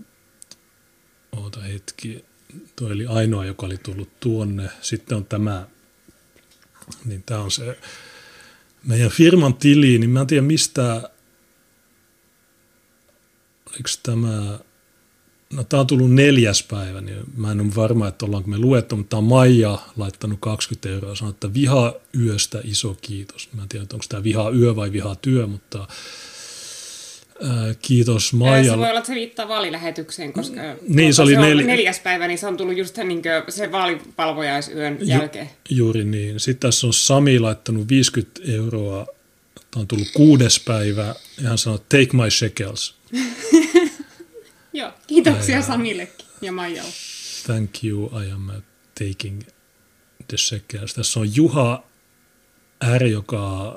[1.36, 2.24] oota hetki,
[2.76, 4.70] tuo oli ainoa, joka oli tullut tuonne.
[4.80, 5.66] Sitten on tämä,
[7.04, 7.78] niin tämä on se
[8.84, 11.10] meidän firman tili, niin mä en tiedä mistä,
[13.70, 14.58] oliko tämä,
[15.52, 18.96] no tämä on tullut neljäs päivä, niin mä en ole varma, että ollaanko me luettu,
[18.96, 23.48] mutta tämä on Maija laittanut 20 euroa, sanoi, että viha yöstä iso kiitos.
[23.52, 25.88] Mä en tiedä, onko tämä viha yö vai viha työ, mutta
[27.83, 28.72] kiitos Maija.
[28.72, 31.66] Se voi olla, että se viittaa vaalilähetykseen, koska niin, se oli se nel...
[31.66, 35.50] neljäs päivä, niin se on tullut just niin se vaalipalvojaisyön Ju- jälkeen.
[35.70, 36.40] Juuri niin.
[36.40, 39.07] Sitten tässä on Sami laittanut 50 euroa.
[39.70, 42.94] Tämä on tullut kuudes päivä ja hän sanoo, take my shekels.
[44.72, 46.92] Joo, kiitoksia ja, Samillekin ja Maijalle.
[47.46, 48.50] Thank you, I am
[48.98, 49.42] taking
[50.28, 50.94] the shekels.
[50.94, 51.85] Tässä on Juha
[52.98, 53.76] R, joka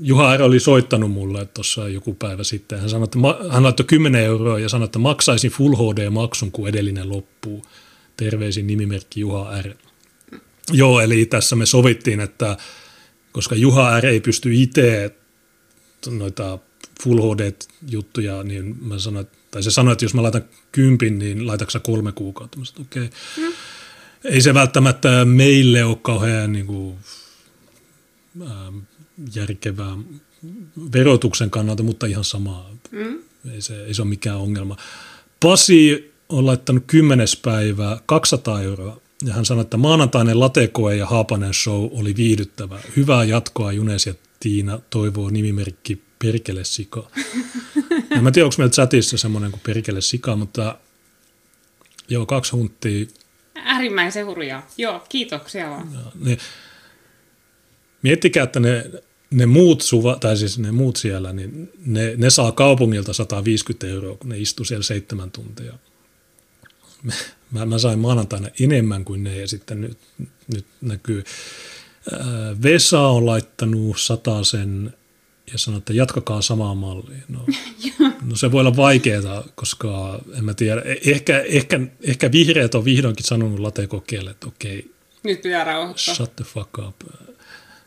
[0.00, 0.42] Juha R.
[0.42, 2.80] oli soittanut mulle tuossa joku päivä sitten.
[2.80, 6.68] Hän, sanoi, että ma- hän laittoi 10 euroa ja sanoi, että maksaisin Full HD-maksun, kun
[6.68, 7.66] edellinen loppuu.
[8.16, 9.74] Terveisin nimimerkki Juha R.
[10.72, 12.56] Joo, eli tässä me sovittiin, että
[13.32, 14.06] koska Juha R.
[14.06, 15.14] ei pysty itse
[16.06, 16.58] noita
[17.02, 21.80] Full HD-juttuja, niin mä sanoin, tai se sanoi, että jos mä laitan kympin, niin laitaksa
[21.80, 22.58] kolme kuukautta.
[22.58, 23.04] Mä sanoin, okei.
[23.04, 23.48] Okay.
[23.48, 23.52] Mm.
[24.24, 26.96] Ei se välttämättä meille ole kauhean niin kuin,
[28.42, 28.48] äh,
[29.34, 29.96] järkevää
[30.92, 32.70] verotuksen kannalta, mutta ihan samaa.
[32.90, 33.18] Mm.
[33.52, 34.76] Ei, se, ei se ole mikään ongelma.
[35.40, 39.00] Pasi on laittanut kymmenes päivää 200 euroa.
[39.24, 42.78] Ja hän sanoi, että maanantainen latekoe ja Haapanen show oli viihdyttävä.
[42.96, 47.10] Hyvää jatkoa Junes ja Tiina toivoo nimimerkki Perkele Sika.
[48.16, 50.78] en mä tiedä, onko meillä chatissa semmoinen kuin Perkele Sika, mutta
[52.08, 53.06] joo, kaksi hunttia.
[53.54, 54.66] Äärimmäisen hurjaa.
[54.78, 55.92] Joo, kiitoksia vaan.
[55.92, 56.38] Ja, ne,
[58.04, 58.90] miettikää, että ne,
[59.30, 64.16] ne muut suva, tai siis ne muut siellä, niin ne, ne saa kaupungilta 150 euroa,
[64.16, 65.72] kun ne istuu siellä seitsemän tuntia.
[67.50, 69.98] Mä, mä sain maanantaina enemmän kuin ne ja sitten nyt,
[70.54, 71.24] nyt näkyy.
[72.62, 73.96] Vesa on laittanut
[74.42, 74.94] sen
[75.52, 77.22] ja sanoi, että jatkakaa samaa mallia.
[77.28, 77.46] No,
[78.30, 80.80] no se voi olla vaikeaa, koska en mä tiedä.
[80.80, 84.90] E- ehkä, ehkä, ehkä vihreät on vihdoinkin sanonut latekokeelle, että okei.
[85.22, 86.14] Nyt pitää rauhoittaa.
[86.14, 86.96] Shut the fuck up.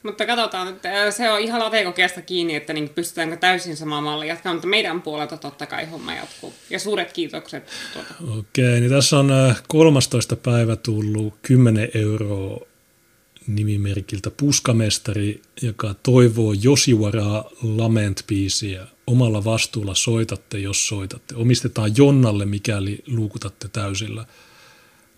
[0.03, 4.53] Mutta katsotaan, että se on ihan latekokeesta kiinni, että niin pystytäänkö täysin samaa mallia jatkaa,
[4.53, 6.53] mutta meidän puolelta totta kai homma jatkuu.
[6.69, 7.63] Ja suuret kiitokset.
[7.93, 8.39] Tuota.
[8.39, 9.31] Okei, niin tässä on
[9.67, 10.35] 13.
[10.35, 12.59] päivä tullut 10 euroa
[13.47, 18.87] nimimerkiltä Puskamestari, joka toivoo Josiwaraa Lament-biisiä.
[19.07, 21.35] Omalla vastuulla soitatte, jos soitatte.
[21.35, 24.25] Omistetaan Jonnalle, mikäli luukutatte täysillä.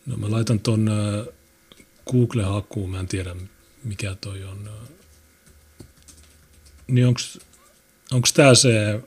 [0.06, 0.92] No mä laitan ton
[2.12, 3.36] Google-hakuun, mä en tiedä
[3.84, 4.70] mikä toi on.
[6.88, 7.08] Niin
[8.12, 9.02] onks tää se,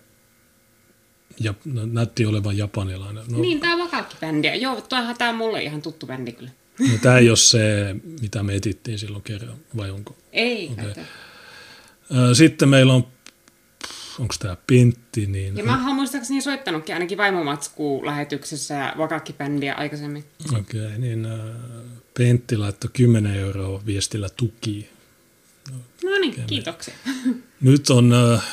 [1.41, 1.55] ja,
[1.93, 3.25] näytti olevan japanilainen.
[3.29, 4.49] No, niin, tää on vakakki-bändi.
[4.61, 6.51] Joo, tuohan tää on mulle ihan tuttu bändi kyllä.
[6.79, 10.17] No, tämä ei ole se, mitä me etittiin silloin kerran, vai onko?
[10.33, 10.71] Ei.
[10.73, 11.05] Okay.
[12.35, 13.07] Sitten meillä on,
[14.19, 15.27] onko tämä Pentti?
[15.27, 15.57] Niin...
[15.57, 20.25] Ja mä oon muistaakseni soittanutkin ainakin vaimomatskuun lähetyksessä vakakki-bändiä aikaisemmin.
[20.59, 21.41] Okei, okay, niin äh,
[22.15, 24.89] Pentti laittoi 10 euroa viestillä tuki.
[25.71, 25.79] No,
[26.11, 26.95] no niin, kiitoksia.
[27.61, 28.45] Nyt on, äh,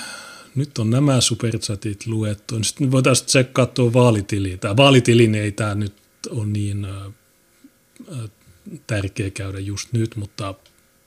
[0.56, 2.64] nyt on nämä superchatit luettu.
[2.64, 4.58] Sitten voitaisiin tsekkaa tuo vaalitili.
[4.58, 5.94] Tämä vaalitili ei tämä nyt
[6.30, 7.14] ole niin äh,
[8.88, 10.54] tärkeä käydä just nyt, mutta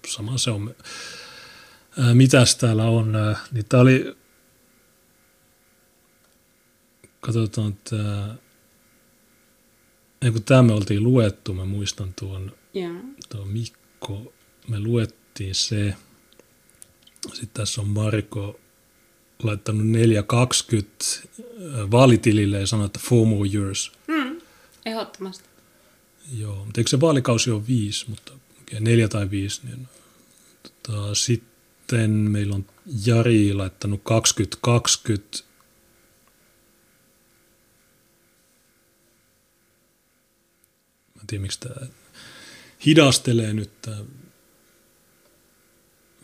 [0.06, 0.74] sama se on.
[2.14, 3.12] Mitäs täällä on?
[3.52, 4.16] Niin tää oli,
[7.20, 7.96] katsotaan, että
[10.30, 12.96] kun tämä me oltiin luettu, mä muistan tuon, yeah.
[13.28, 14.32] tuon Mikko,
[14.68, 15.94] me luettiin se.
[17.28, 18.60] Sitten tässä on Marko
[19.42, 21.04] laittanut 420
[21.90, 23.92] vaalitilille ja sanoi, että four more years.
[24.08, 24.40] Mm,
[24.86, 25.44] ehdottomasti.
[26.38, 28.32] Joo, mutta eikö se vaalikausi ole viisi, mutta
[28.62, 29.60] okay, neljä tai viisi.
[29.64, 29.88] Niin,
[30.62, 32.66] tota, sitten meillä on
[33.06, 35.38] Jari laittanut 2020.
[41.32, 41.86] Tiedä, miksi tämä
[42.86, 43.96] hidastelee nyt tämä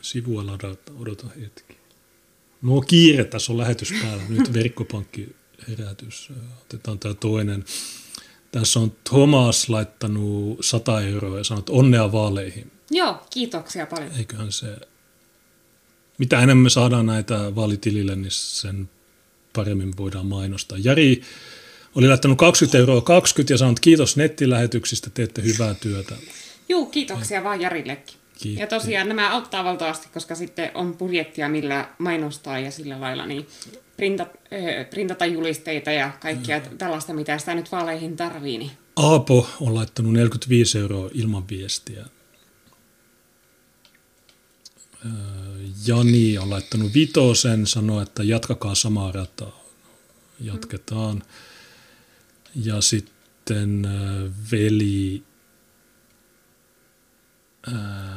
[0.03, 0.93] sivua ladata.
[0.99, 1.77] Odota hetki.
[2.63, 4.23] No kiire, tässä on lähetys päällä.
[4.29, 5.37] Nyt verkkopankki
[5.69, 6.33] herätys.
[6.63, 7.65] Otetaan tämä toinen.
[8.53, 12.73] Tässä on Thomas laittanut 100 euroa ja sanonut onnea vaaleihin.
[12.91, 14.13] Joo, kiitoksia paljon.
[14.13, 14.77] Eiköhän se,
[16.19, 18.91] mitä enemmän me saadaan näitä vaalitilille, niin sen
[19.53, 20.79] paremmin voidaan mainostaa.
[20.79, 21.23] Jari
[21.99, 26.15] oli laittanut 20 euroa 20 ja sanonut kiitos nettilähetyksistä, teette hyvää työtä.
[26.69, 28.17] Joo, kiitoksia vaan Jarillekin.
[28.39, 28.61] Kiitti.
[28.61, 33.47] Ja tosiaan nämä auttaa valtavasti, koska sitten on budjettia, millä mainostaa ja sillä lailla niin
[33.97, 36.79] printat, äh, printata julisteita ja kaikkia mm.
[36.79, 38.59] tällaista, mitä sitä nyt vaaleihin tarvii.
[38.59, 38.71] Niin.
[38.97, 42.05] Aapo on laittanut 45 euroa ilman viestiä.
[45.87, 49.65] Jani on laittanut vitosen, sanoi, että jatkakaa samaa rataa.
[50.41, 51.17] Jatketaan.
[51.17, 51.23] Mm.
[52.65, 53.89] Ja sitten
[54.53, 55.23] veli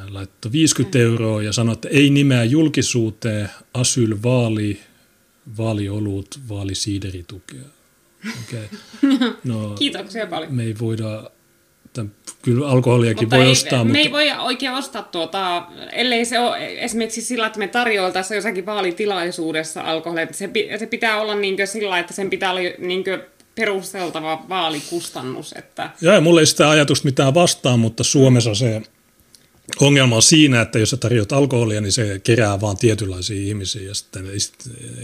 [0.10, 4.80] laittoi 50 euroa ja sanoi, että ei nimeä julkisuuteen, asyl vaali,
[5.58, 7.66] vaaliolut, vaalisiideritukea.
[8.44, 8.68] Okay.
[9.44, 10.54] No, Kiitoksia paljon.
[10.54, 11.32] Me ei voida,
[11.94, 13.84] tämän, kyllä alkoholiakin mutta voi ei, ostaa.
[13.84, 14.00] Me mutta...
[14.00, 19.82] ei voi oikein ostaa tuota, ellei se ole esimerkiksi sillä, että me tarjoiltaisiin jossakin vaalitilaisuudessa
[19.82, 20.28] alkoholia.
[20.32, 20.50] Se,
[20.80, 23.04] se pitää olla niin sillä, että sen pitää olla niin
[23.56, 25.54] perusteltava vaalikustannus.
[25.58, 25.90] Että...
[26.02, 28.82] Joo, mulla ei sitä ajatusta mitään vastaan, mutta Suomessa se
[29.80, 33.94] ongelma on siinä, että jos sä tarjoat alkoholia, niin se kerää vaan tietynlaisia ihmisiä ja
[33.94, 34.38] sitten ei,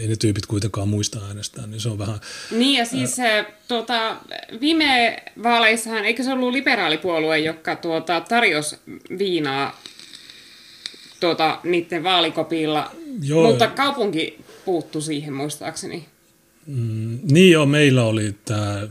[0.02, 2.20] ei ne tyypit kuitenkaan muista äänestää, niin se on vähän...
[2.52, 3.46] Niin ja siis ää...
[3.68, 4.18] tuota,
[4.62, 8.76] viime vaaleissahan, eikö se ollut liberaalipuolue, joka tuota, tarjosi
[9.18, 9.82] viinaa
[11.20, 13.50] tuota, niiden vaalikopilla, Joo.
[13.50, 16.06] mutta kaupunki puuttu siihen muistaakseni.
[16.68, 18.88] Mm, niin joo, meillä oli tämä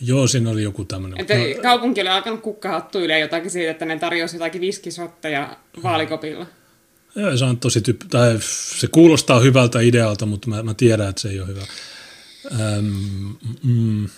[0.00, 1.20] Joo, siinä oli joku tämmöinen.
[1.20, 6.46] Että no, kaupunki oli alkanut kukkahattuille jotakin siitä, että ne tarjosi jotakin viskisotteja vaalikopilla.
[7.16, 8.38] Joo, se on tosi tyyppi, tai
[8.78, 11.62] se kuulostaa hyvältä idealta, mutta mä, mä tiedän, että se ei ole hyvä.
[12.60, 12.86] Ähm,
[13.62, 14.08] mm,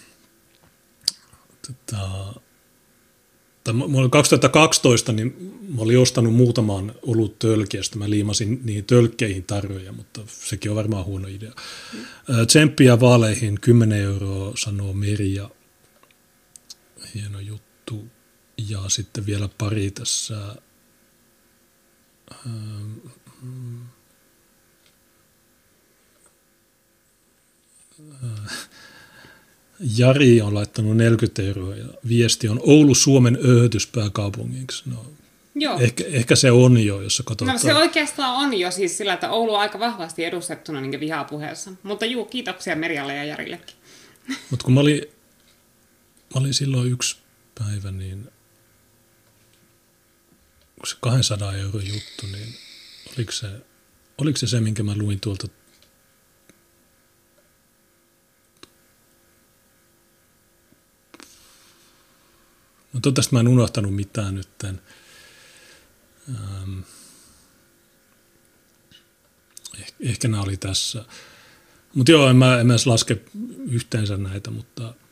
[1.67, 2.01] tota,
[3.67, 10.21] tai 2012 niin mä olin ostanut muutaman olut tölkiä, mä liimasin niihin tölkkeihin tarjoja, mutta
[10.27, 11.53] sekin on varmaan huono idea.
[12.47, 15.51] Tsemppiä vaaleihin 10 euroa sanoo Merja
[17.15, 18.07] hieno juttu.
[18.69, 20.57] Ja sitten vielä pari tässä
[22.47, 22.93] ähm,
[28.25, 28.69] äh,
[29.97, 34.83] Jari on laittanut 40 euroa ja viesti on Oulu Suomen öhötyspääkaupungiksi.
[34.87, 35.07] No,
[35.55, 35.79] Joo.
[35.79, 37.55] Ehkä, ehkä se on jo, jos katsotaan.
[37.55, 41.71] No se oikeastaan on jo siis sillä, että Oulu on aika vahvasti edustettuna niin vihapuheessa.
[41.83, 43.77] Mutta juu, kiitoksia Merjalle ja Jarillekin.
[44.51, 45.03] Mutta kun mä olin
[46.35, 47.17] mä olin silloin yksi
[47.59, 48.29] päivä, niin
[50.85, 52.55] se 200 euro juttu, niin
[53.17, 53.49] oliko se,
[54.19, 55.49] oliko se se, minkä mä luin tuolta
[62.97, 64.65] No toivottavasti mä en unohtanut mitään nyt.
[64.65, 64.79] Ähm,
[69.81, 71.05] eh, ehkä nämä oli tässä.
[71.95, 73.21] Mutta joo, en mä, en mä edes laske
[73.71, 74.95] yhteensä näitä, mutta–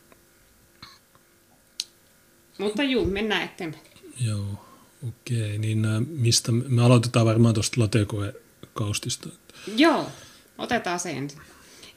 [2.58, 3.84] mutta juu, mennään eteenpäin.
[4.20, 4.66] Joo,
[5.08, 5.44] okei.
[5.46, 5.58] Okay.
[5.58, 9.28] Niin mistä, me aloitetaan varmaan tuosta latekoekaustista.
[9.76, 10.10] Joo,
[10.58, 11.40] otetaan se ensin.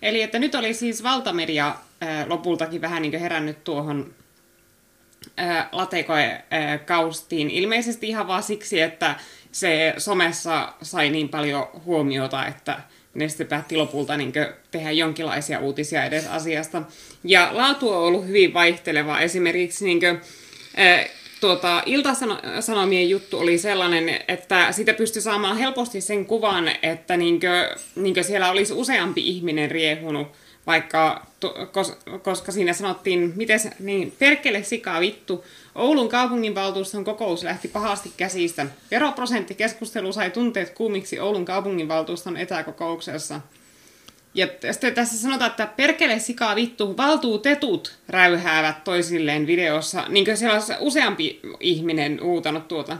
[0.02, 1.76] Eli että nyt oli siis valtamedia
[2.28, 4.14] lopultakin vähän niin herännyt tuohon
[5.40, 7.50] äh, latekoekaustiin.
[7.50, 9.16] Ilmeisesti ihan vaan siksi, että
[9.52, 12.80] se somessa sai niin paljon huomiota, että
[13.14, 14.34] ne sitten päätti lopulta niin
[14.72, 16.82] tehdä jonkinlaisia uutisia edes asiasta.
[17.24, 19.20] Ja laatu on ollut hyvin vaihteleva.
[19.20, 20.22] Esimerkiksi niin kuin,
[21.42, 28.24] tuota, Ilta-Sanomien juttu oli sellainen, että sitä pystyi saamaan helposti sen kuvan, että niinkö, niinkö
[28.24, 30.28] siellä olisi useampi ihminen riehunut,
[30.68, 37.68] vaikka, to, kos, koska siinä sanottiin, miten niin, perkele sika vittu, Oulun kaupunginvaltuuston kokous lähti
[37.68, 38.66] pahasti käsistä.
[38.92, 43.42] Veroprosenttikeskustelu sai tunteet kuumiksi Oulun kaupunginvaltuuston etäkokouksessa.
[44.34, 50.06] Ja sitten tässä sanotaan, että perkele sikaa vittu, valtuutetut räyhäävät toisilleen videossa.
[50.10, 52.98] Niin kuin siellä on useampi ihminen uutanut tuota.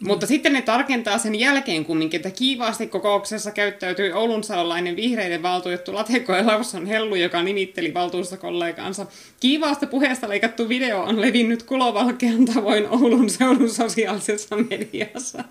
[0.00, 5.94] Mutta sitten ne tarkentaa sen jälkeen kumminkin, että kiivaasti kokouksessa käyttäytyi Oulun saolainen vihreiden valtuutettu
[5.94, 9.06] Lateko ja Lausson Hellu, joka nimitteli valtuustokollegansa.
[9.40, 15.44] Kiivaasta puheesta leikattu video on levinnyt kulovalkean tavoin Oulun seudun sosiaalisessa mediassa.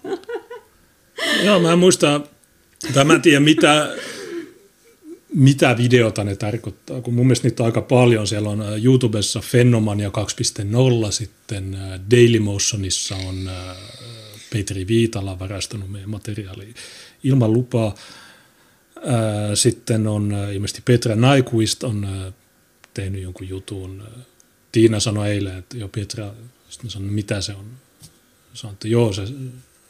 [1.46, 2.22] Joo, mä en muista,
[2.94, 3.90] tai mä en tiedä mitä
[5.36, 8.28] mitä videota ne tarkoittaa, kun mun mielestä niitä on aika paljon.
[8.28, 10.10] Siellä on äh, YouTubessa Fenomania
[11.06, 13.78] 2.0, sitten äh, Dailymotionissa on äh,
[14.54, 16.74] Petri Viitala varastanut meidän materiaalia
[17.24, 17.96] ilman lupaa.
[19.54, 22.08] Sitten on ilmeisesti Petra Naikuist on
[22.94, 24.04] tehnyt jonkun jutun.
[24.72, 26.34] Tiina sanoi eilen, että jo Petra,
[26.70, 27.66] sitten sanoin, mitä se on.
[28.54, 29.22] Sanoin, että joo, se,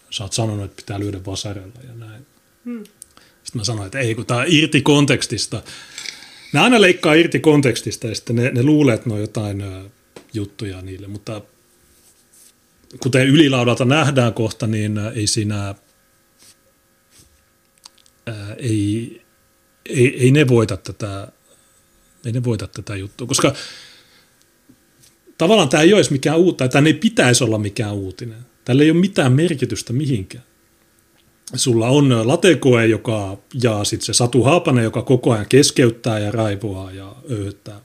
[0.09, 2.25] sä oot sanonut, että pitää lyödä vasarella ja näin.
[2.65, 2.83] Hmm.
[3.43, 5.63] Sitten mä sanoin, että ei, kun tämä on irti kontekstista.
[6.53, 9.63] Ne aina leikkaa irti kontekstista ja sitten ne, ne luulee, että ne on jotain
[10.33, 11.41] juttuja niille, mutta
[12.99, 15.75] kuten ylilaudalta nähdään kohta, niin ei siinä,
[18.27, 19.21] ää, ei,
[19.85, 21.27] ei, ei ne voita tätä,
[22.25, 23.53] ei ne voita tätä juttua, koska
[25.37, 28.39] tavallaan tämä ei olisi mikään uutta, tai ei pitäisi olla mikään uutinen.
[28.65, 30.43] Tällä ei ole mitään merkitystä mihinkään
[31.55, 36.91] sulla on latekoe, joka, ja sitten se Satu Haapanen, joka koko ajan keskeyttää ja raivoaa
[36.91, 37.81] ja öyttää.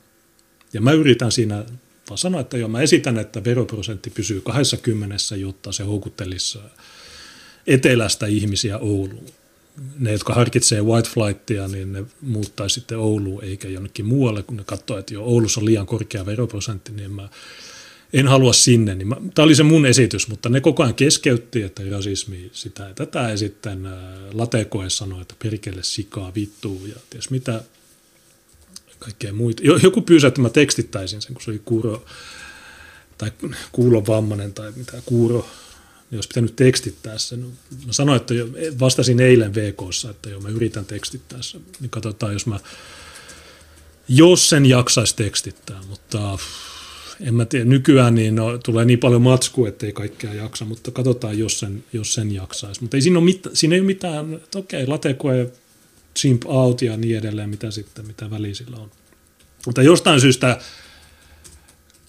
[0.73, 1.65] Ja mä yritän siinä
[2.09, 6.59] vaan sanoa, että joo, mä esitän, että veroprosentti pysyy 20, jotta se houkuttelisi
[7.67, 9.25] etelästä ihmisiä Ouluun.
[9.99, 14.63] Ne, jotka harkitsee white flightia, niin ne muuttaisi sitten Ouluun eikä jonnekin muualle, kun ne
[14.63, 17.29] katsoo, että jo Oulussa on liian korkea veroprosentti, niin mä
[18.13, 18.95] en halua sinne.
[18.95, 22.93] Niin tämä oli se mun esitys, mutta ne koko ajan keskeytti, että rasismi sitä ja
[22.93, 23.19] tätä.
[23.19, 27.63] Ja sitten ää, Latekoe sanoi, että perkele sikaa vittuu ja ties mitä
[28.99, 29.63] kaikkea muita.
[29.83, 32.05] Joku pyysi, että mä tekstittäisin sen, kun se oli kuuro
[33.17, 33.31] tai
[33.71, 35.49] kuulovammainen tai mitä kuuro
[36.11, 37.39] niin olisi pitänyt tekstittää sen.
[37.85, 38.47] Mä sanoin, että jo,
[38.79, 41.61] vastasin eilen VKssa, että joo, mä yritän tekstittää sen.
[41.79, 42.59] Niin katsotaan, jos mä,
[44.07, 46.37] jos sen jaksaisi tekstittää, mutta
[47.21, 51.39] en mä tiedä, nykyään niin no, tulee niin paljon matskua, ettei kaikkea jaksa, mutta katsotaan,
[51.39, 52.81] jos sen, jos sen jaksaisi.
[52.81, 55.51] Mutta ei siinä, ole mit, siinä ei ole mitään, että okei, latekoe,
[56.17, 58.91] chimp out ja niin edelleen, mitä sitten, mitä väliä sillä on.
[59.65, 60.59] Mutta jostain syystä,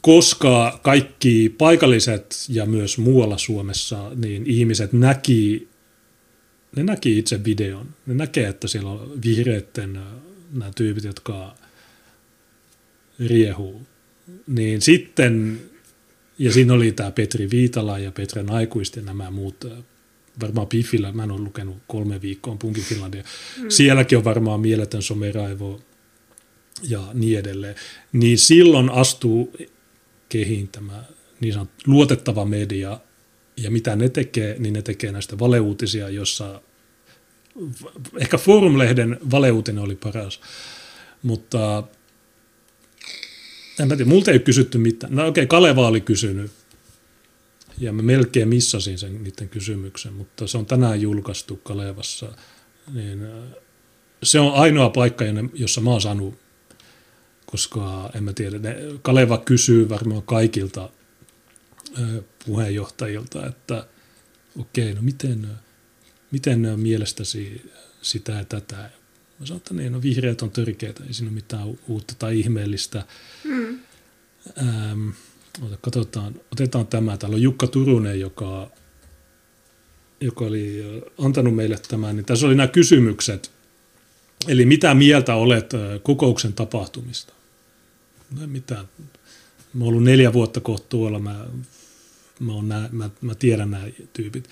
[0.00, 5.68] koska kaikki paikalliset ja myös muualla Suomessa, niin ihmiset näki,
[6.76, 7.88] ne näki itse videon.
[8.06, 10.00] Ne näkee, että siellä on vihreitten
[10.52, 11.56] nämä tyypit, jotka
[13.26, 13.86] riehuu
[14.46, 15.60] niin sitten,
[16.38, 19.64] ja siinä oli tämä Petri Viitala ja Petra Naikuist ja nämä muut,
[20.40, 23.22] varmaan Piffillä, mä en ole lukenut kolme viikkoa Punkin Finlandia,
[23.58, 23.68] mm.
[23.68, 25.80] sielläkin on varmaan mieletön someraivo
[26.82, 27.74] ja niin edelleen,
[28.12, 29.56] niin silloin astuu
[30.28, 31.04] kehiin tämä
[31.40, 33.00] niin sanottu luotettava media,
[33.56, 36.62] ja mitä ne tekee, niin ne tekee näistä valeuutisia, jossa
[38.18, 40.40] ehkä Forum-lehden valeuutinen oli paras,
[41.22, 41.82] mutta
[43.80, 45.14] en mä tiedä, multa ei ole kysytty mitään.
[45.14, 46.50] No okei, okay, Kaleva oli kysynyt.
[47.80, 52.32] Ja mä melkein missasin sen niiden kysymyksen, mutta se on tänään julkaistu Kalevassa.
[52.94, 53.56] Niin, äh,
[54.22, 55.24] se on ainoa paikka,
[55.54, 56.38] jossa mä oon saanut,
[57.46, 60.90] koska en mä tiedä, ne, Kaleva kysyy varmaan kaikilta
[61.98, 62.08] äh,
[62.46, 63.86] puheenjohtajilta, että
[64.58, 65.48] okei, no miten,
[66.30, 67.70] miten mielestäsi
[68.02, 68.90] sitä ja tätä.
[69.40, 73.04] Mä sanoin, että niin, no vihreät on törkeitä, ei siinä ole mitään uutta tai ihmeellistä.
[73.44, 73.78] Mm.
[74.58, 75.08] Ähm,
[75.80, 77.16] katsotaan, otetaan tämä.
[77.16, 78.70] Täällä on Jukka Turunen, joka,
[80.20, 80.84] joka oli
[81.18, 82.16] antanut meille tämän.
[82.16, 83.50] Niin tässä oli nämä kysymykset.
[84.48, 85.70] Eli mitä mieltä olet
[86.02, 87.32] kokouksen tapahtumista?
[88.40, 88.88] No mitään.
[89.74, 91.18] Mä oon ollut neljä vuotta kohta tuolla.
[91.18, 91.46] Mä,
[92.40, 94.48] mä, nää, mä, mä tiedän nämä tyypit.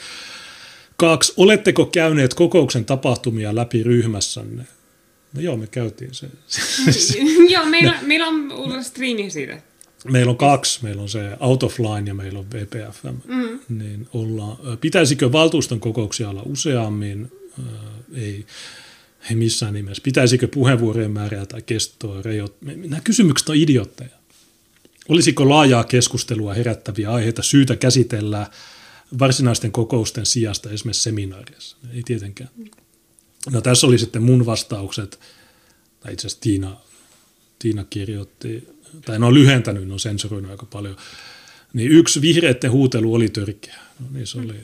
[0.97, 1.33] Kaksi.
[1.37, 4.67] Oletteko käyneet kokouksen tapahtumia läpi ryhmässänne?
[5.33, 6.29] No joo, me käytiin se.
[7.55, 9.63] joo, meillä, meillä on ollut striimi siitä.
[10.05, 10.81] Meillä on kaksi.
[10.83, 13.15] Meillä on se Out of Line ja meillä on VPFM.
[13.25, 13.61] Mm.
[13.69, 17.33] Niin ollaan, pitäisikö valtuuston kokouksia olla useammin?
[18.15, 18.47] ei,
[19.31, 20.03] ei missään nimessä.
[20.03, 22.73] Pitäisikö puheenvuorojen määrää tai kestoa rajoittaa?
[22.77, 24.19] Nämä kysymykset on idiotteja.
[25.09, 28.51] Olisiko laajaa keskustelua herättäviä aiheita syytä käsitellä
[29.19, 31.77] varsinaisten kokousten sijasta esimerkiksi seminaarissa?
[31.93, 32.51] Ei tietenkään.
[33.51, 35.21] No tässä oli sitten mun vastaukset,
[36.01, 36.77] tai itse asiassa Tiina,
[37.59, 38.69] Tiina kirjoitti,
[39.05, 40.97] tai ne on lyhentänyt, ne on sensuroinut aika paljon.
[41.73, 43.77] Niin yksi vihreiden huutelu oli törkeä.
[44.01, 44.55] No niin se oli,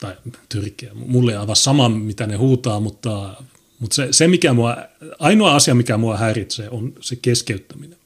[0.00, 0.16] tai
[0.48, 0.90] törkeä.
[0.94, 3.34] Mulle aivan sama, mitä ne huutaa, mutta,
[3.78, 4.76] mutta se, se mikä mua,
[5.18, 7.98] ainoa asia, mikä mua häiritsee, on se keskeyttäminen.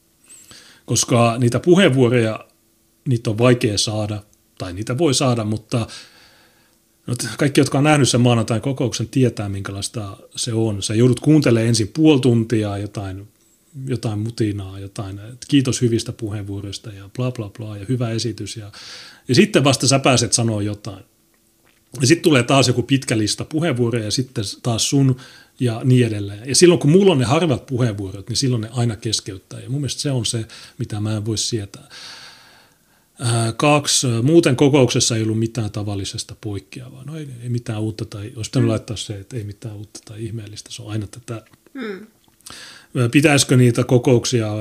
[0.86, 2.46] Koska niitä puheenvuoroja,
[3.08, 4.22] niitä on vaikea saada,
[4.58, 5.86] tai niitä voi saada, mutta
[7.06, 10.82] No, kaikki, jotka on nähnyt sen maanantain kokouksen, tietää, minkälaista se on.
[10.82, 13.28] Sä joudut kuuntelemaan ensin puoli tuntia jotain,
[13.86, 18.56] jotain mutinaa, jotain, että kiitos hyvistä puheenvuoroista ja bla bla bla ja hyvä esitys.
[18.56, 18.72] Ja,
[19.28, 21.04] ja sitten vasta sä pääset sanoa jotain.
[22.00, 25.16] Ja sitten tulee taas joku pitkä lista puheenvuoroja ja sitten taas sun
[25.60, 26.48] ja niin edelleen.
[26.48, 29.60] Ja silloin kun mulla on ne harvat puheenvuorot, niin silloin ne aina keskeyttää.
[29.60, 30.46] Ja mun mielestä se on se,
[30.78, 31.88] mitä mä en voi sietää.
[33.56, 37.04] Kaksi, muuten kokouksessa ei ollut mitään tavallisesta poikkeavaa.
[37.04, 40.24] No ei, ei mitään uutta tai, olisi pitänyt laittaa se, että ei mitään uutta tai
[40.24, 40.70] ihmeellistä.
[40.72, 41.44] Se on aina tätä.
[41.74, 42.06] Mm.
[43.10, 44.52] Pitäisikö niitä kokouksia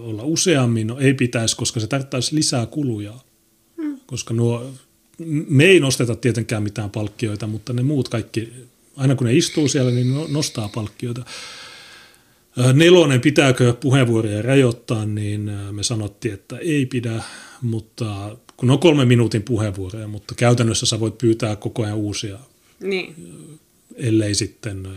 [0.00, 0.86] olla useammin?
[0.86, 3.14] No ei pitäisi, koska se tarvittaisi lisää kuluja.
[3.76, 4.00] Mm.
[4.06, 4.70] Koska nuo,
[5.48, 8.52] me ei nosteta tietenkään mitään palkkioita, mutta ne muut kaikki,
[8.96, 11.24] aina kun ne istuu siellä, niin ne nostaa palkkioita.
[12.72, 17.22] Nelonen, pitääkö puheenvuoroja rajoittaa, niin me sanottiin, että ei pidä,
[17.62, 22.38] mutta kun on kolme minuutin puheenvuoroja, mutta käytännössä sä voit pyytää koko ajan uusia,
[22.80, 23.14] niin.
[23.96, 24.88] ellei sitten,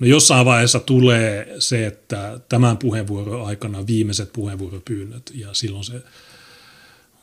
[0.00, 6.02] no jossain vaiheessa tulee se, että tämän puheenvuoron aikana viimeiset puheenvuoropyynnöt ja silloin se,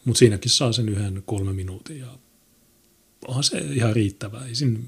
[0.05, 2.17] mutta siinäkin saa sen yhden kolme minuutin ja
[3.27, 4.45] onhan se ihan riittävää.
[4.45, 4.79] Ei sinne,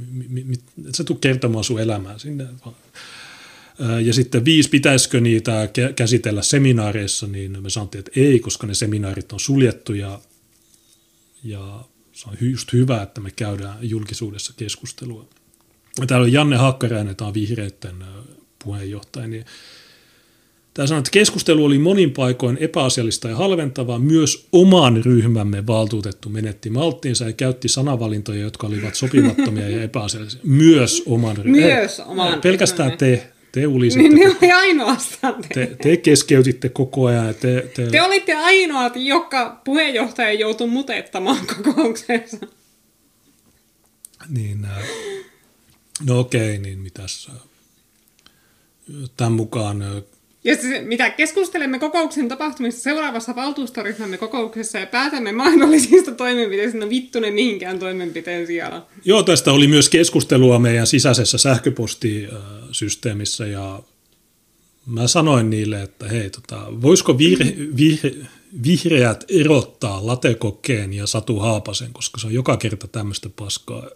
[0.90, 2.48] et sä tuu kertomaan sun elämää sinne,
[4.06, 9.34] ja sitten viisi, pitäisikö niitä käsitellä seminaareissa, niin me sanottiin, että ei, koska ne seminaarit
[9.34, 10.22] on suljettu ja,
[11.44, 15.30] ja se on just hyvä, että me käydään julkisuudessa keskustelua.
[16.08, 17.96] Täällä on Janne Hakkarainen, tämä on vihreiden
[18.64, 19.46] puheenjohtaja, niin
[20.74, 24.00] Tämä sanoo, että keskustelu oli monin paikoin epäasiallista ja halventavaa.
[24.00, 30.40] Myös oman ryhmämme valtuutettu menetti malttiinsa ja käytti sanavalintoja, jotka olivat sopimattomia ja epäasiallisia.
[30.44, 31.62] Myös oman ryhmän.
[31.62, 35.48] Myös oman Pelkästään te Te ulisitte, Niin ne oli ainoastaan te.
[35.54, 37.28] te, te keskeytitte koko ajan.
[37.28, 42.38] ja Te, te, Te olitte ainoat, joka puheenjohtaja joutui mutettamaan kokouksensa.
[44.30, 44.84] Niin, äh,
[46.06, 47.32] no okei, niin mitäs.
[49.18, 50.04] Tämän mukaan
[50.44, 57.20] Ja siis, mitä keskustelemme kokouksen tapahtumista seuraavassa valtuustoryhmämme kokouksessa ja päätämme mahdollisista toimenpiteistä, no vittu
[57.20, 58.86] ne mihinkään toimenpiteen sijaan.
[59.06, 63.84] Joo, tästä oli myös keskustelua meidän sisäisessä sähköpostisysteemissä ja
[64.86, 68.12] mä sanoin niille, että hei, tota, voisiko vihre, vihre,
[68.64, 73.90] vihreät erottaa latekokeen ja Satu Haapasen, koska se on joka kerta tämmöistä paskaa.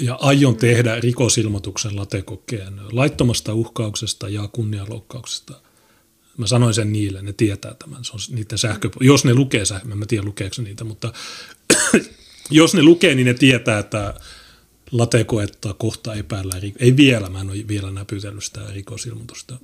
[0.00, 5.60] Ja aion tehdä rikosilmoituksen latekokeen laittomasta uhkauksesta ja kunnianloukkauksesta.
[6.36, 8.04] Mä sanoin sen niille, ne tietää tämän.
[8.04, 11.12] Se on niiden sähkö, jos ne lukee sähkö, mä en tiedä lukeeko niitä, mutta
[12.50, 14.14] jos ne lukee, niin ne tietää, että
[14.92, 16.62] latekoetta kohta epäillään.
[16.78, 19.58] Ei vielä, mä en ole vielä näpytellyt sitä rikosilmoitusta.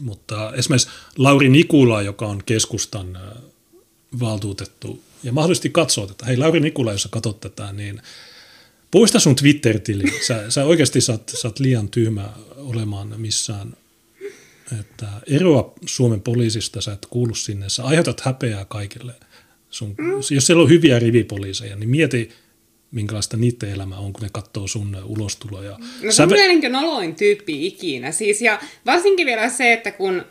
[0.00, 0.88] Mutta esimerkiksi
[1.18, 3.18] Lauri Nikula, joka on keskustan
[4.20, 6.26] valtuutettu, ja mahdollisesti katsoo tätä.
[6.26, 8.02] Hei Lauri Nikula, jos sä katsot tätä, niin
[8.94, 10.04] poista sun Twitter-tili.
[10.26, 13.76] Sä, sä oikeasti sä sä oot liian tyhmä olemaan missään.
[14.80, 17.68] Että eroa Suomen poliisista, sä et kuulu sinne.
[17.68, 19.12] Sä aiheutat häpeää kaikille.
[19.70, 19.96] Sun,
[20.30, 22.28] Jos siellä on hyviä rivipoliiseja, niin mieti,
[22.90, 25.78] minkälaista niiden elämä on, kun ne katsoo sun ulostuloja.
[26.02, 28.12] No se Sä on kyllä niin noloin tyyppi ikinä.
[28.12, 30.24] Siis, ja varsinkin vielä se, että kun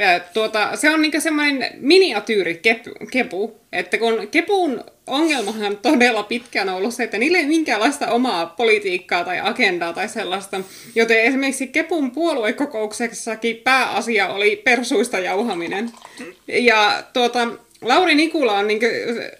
[0.00, 6.22] ää, tuota, se on niin semmoinen miniatyyri kepu, kepu, että kun kepun ongelmahan on todella
[6.22, 10.60] pitkään ollut se, että niillä ei minkäänlaista omaa politiikkaa tai agendaa tai sellaista,
[10.94, 15.90] joten esimerkiksi kepun puoluekokouksessakin pääasia oli persuista jauhaminen.
[16.48, 17.48] Ja tuota,
[17.82, 18.80] Lauri Nikula on niin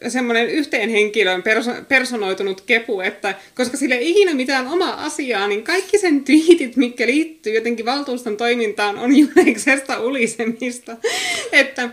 [0.09, 5.62] semmoinen yhteen henkilön perso- personoitunut kepu, että koska sillä ei ikinä mitään omaa asiaa, niin
[5.62, 10.97] kaikki sen twiitit, mitkä liittyy jotenkin valtuuston toimintaan, on juneksesta ulisemista.
[11.53, 11.88] että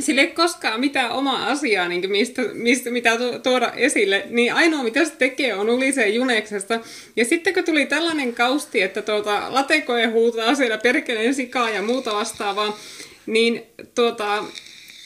[0.00, 4.82] sillä ei koskaan mitään omaa asiaa, niin mistä, mistä, mitä tu- tuoda esille, niin ainoa
[4.82, 6.80] mitä se tekee on ulisee juneksesta.
[7.16, 12.14] Ja sitten kun tuli tällainen kausti, että tuota, latekoe huutaa siellä perkeleen sikaa ja muuta
[12.14, 12.78] vastaavaa,
[13.26, 13.62] niin
[13.94, 14.44] tuota,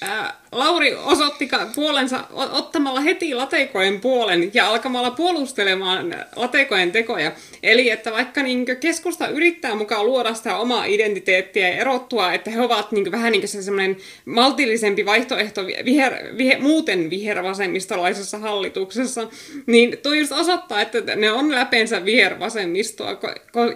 [0.03, 7.33] ää, Lauri osoitti puolensa ottamalla heti lateikojen puolen ja alkamalla puolustelemaan lateikojen tekoja.
[7.63, 12.61] Eli että vaikka niin keskusta yrittää mukaan luoda sitä omaa identiteettiä ja erottua, että he
[12.61, 19.29] ovat niin vähän niin se semmoinen maltillisempi vaihtoehto viher, viher, muuten vihervasemmistolaisessa hallituksessa,
[19.67, 23.21] niin tuo just osoittaa, että ne on läpeensä vihervasemmistoa.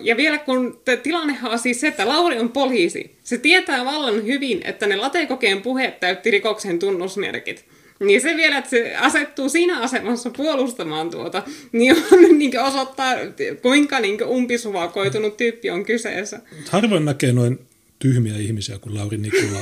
[0.01, 3.19] Ja vielä kun tilannehan on siis se, että Lauri on poliisi.
[3.25, 7.65] Se tietää vallan hyvin, että ne latekokeen puheet täytti rikoksen tunnusmerkit.
[8.01, 11.43] Niin se vielä, että se asettuu siinä asemassa puolustamaan tuota,
[11.73, 13.15] niin, on, niin osoittaa,
[13.63, 16.41] kuinka niin umpisuvakoitunut tyyppi on kyseessä.
[16.69, 17.59] harvoin näkee noin
[17.99, 19.61] tyhmiä ihmisiä kuin Lauri Nikula.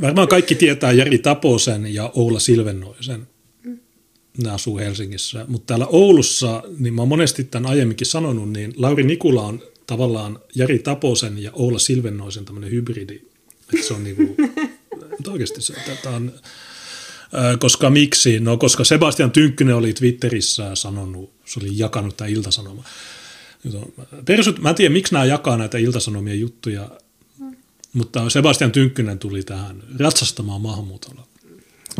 [0.00, 3.26] Varmaan kaikki tietää Jari Taposen ja Oula Silvennoisen.
[4.42, 5.44] Ne asuu Helsingissä.
[5.48, 10.38] Mutta täällä Oulussa, niin mä oon monesti tämän aiemminkin sanonut, niin Lauri Nikula on tavallaan
[10.54, 13.20] Jari Taposen ja Oula Silvennoisen tämmöinen hybridi.
[13.74, 14.22] Että se on niinku,
[15.18, 15.74] mutta oikeasti se,
[16.06, 16.32] on,
[17.58, 18.40] koska miksi?
[18.40, 22.84] No koska Sebastian Tynkkynen oli Twitterissä sanonut, se oli jakanut tämä iltasanoma.
[24.24, 26.90] Persut, mä en tiedä, miksi nämä jakaa näitä iltasanomien juttuja,
[27.92, 31.26] mutta Sebastian Tynkkynen tuli tähän ratsastamaan maahanmuutolla.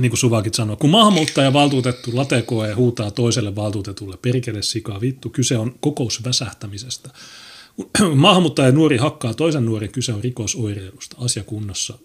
[0.01, 5.59] Niin kuin Suvakit sanoi, kun maahanmuuttaja valtuutettu latekoe huutaa toiselle valtuutetulle perkele sikaa vittu, kyse
[5.59, 7.11] on kokousväsähtämisestä.
[8.15, 11.99] Maahanmuuttaja nuori hakkaa toisen nuoren, kyse on rikosoireilusta, asia kunnossa.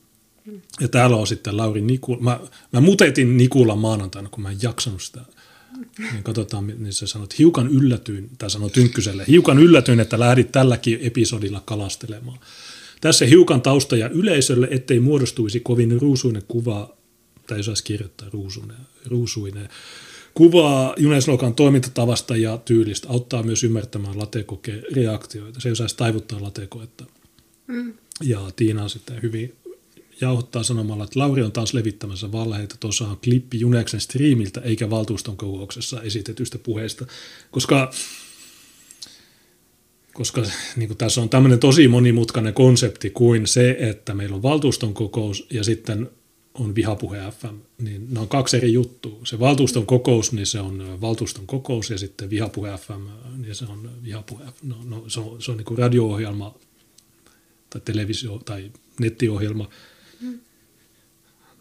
[0.81, 2.21] Ja täällä on sitten Lauri Nikula.
[2.21, 2.39] Mä,
[2.71, 5.21] mä mutetin Nikulan maanantaina, kun mä en jaksanut sitä.
[5.99, 10.51] Niin katsotaan, niin se sanoi, että hiukan yllätyin, tai sanoi Tynkkyselle, hiukan yllätyin, että lähdit
[10.51, 12.39] tälläkin episodilla kalastelemaan.
[13.01, 16.97] Tässä hiukan taustoja yleisölle, ettei muodostuisi kovin ruusuinen kuva,
[17.47, 19.69] tai jos saisi kirjoittaa ruusuinen, ruusuinen
[20.33, 25.59] kuvaa Juneslokan toimintatavasta ja tyylistä, auttaa myös ymmärtämään latekokeen reaktioita.
[25.59, 27.05] Se ei osaisi taivuttaa latekoetta.
[27.67, 27.93] Mm.
[28.23, 29.55] Ja Tiina on sitten hyvin
[30.21, 32.75] jauhottaa sanomalla, että Lauri on taas levittämässä valheita.
[32.79, 37.05] Tuossa on klippi Juneksen striimiltä eikä valtuuston kokouksessa esitetystä puheesta,
[37.51, 37.91] koska,
[40.13, 40.43] koska
[40.75, 45.47] niin kuin tässä on tämmöinen tosi monimutkainen konsepti kuin se, että meillä on valtuuston kokous
[45.49, 46.09] ja sitten
[46.53, 49.19] on vihapuhe FM, niin ne on kaksi eri juttua.
[49.23, 53.07] Se valtuuston kokous, niin se on valtuuston kokous ja sitten vihapuhe FM,
[53.37, 54.43] niin se on vihapuhe.
[54.63, 56.55] No, no, se on, se on niin kuin radio-ohjelma
[57.69, 59.69] tai televisio- tai nettiohjelma,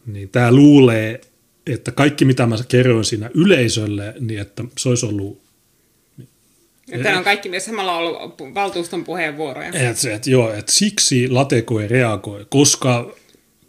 [0.07, 1.21] niin tämä luulee,
[1.67, 5.43] että kaikki mitä mä kerroin siinä yleisölle, niin että se olisi ollut
[6.93, 9.69] Että on kaikki myös samalla ollut valtuuston puheenvuoroja.
[9.69, 13.15] Et, et, joo, et siksi Lateko ei reagoi, koska,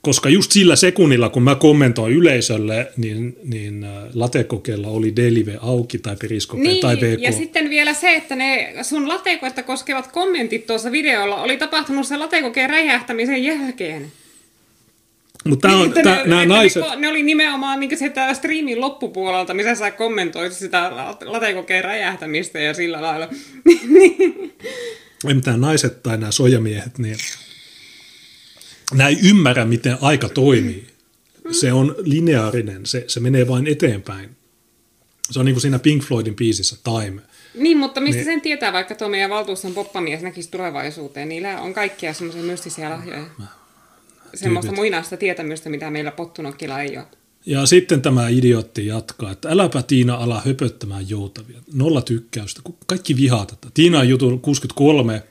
[0.01, 5.97] koska just sillä sekunnilla, kun mä kommentoin yleisölle, niin, niin äh, Latekokella oli Delive auki
[5.97, 7.21] tai Periskope Niin, tai VK.
[7.21, 12.19] ja sitten vielä se, että ne sun latekoita koskevat kommentit tuossa videolla oli tapahtunut sen
[12.19, 14.11] latekokeen räjähtämisen jälkeen.
[15.43, 18.33] Mutta tää on, Että tää, ne, nämä että naiset, Ne, ne oli nimenomaan niin sitä
[18.33, 20.91] striimin loppupuolelta, missä sä kommentoit sitä
[21.25, 23.29] latekokeen räjähtämistä ja sillä lailla.
[25.27, 27.17] ei mitään naiset tai nämä sojamiehet, niin
[28.93, 30.87] nämä ei ymmärrä, miten aika toimii.
[31.51, 34.29] Se on lineaarinen, se, se menee vain eteenpäin.
[35.31, 37.21] Se on niin kuin siinä Pink Floydin biisissä Time.
[37.53, 38.25] Niin, mutta mistä Niin.
[38.25, 41.29] sen tietää, vaikka tuo meidän valtuuston poppamies näkisi tulevaisuuteen?
[41.29, 43.25] Niillä on kaikkia semmoisia mystisiä lahjoja.
[44.33, 44.75] Semmoista Tyypit.
[44.79, 47.05] muinaista tietämystä, mitä meillä pottunokkilla ei ole.
[47.45, 51.57] Ja sitten tämä idiootti jatkaa, että äläpä Tiina ala höpöttämään joutavia.
[51.73, 52.61] Nolla tykkäystä.
[52.85, 53.67] Kaikki vihaa tätä.
[53.73, 55.23] Tiina on jutun 63,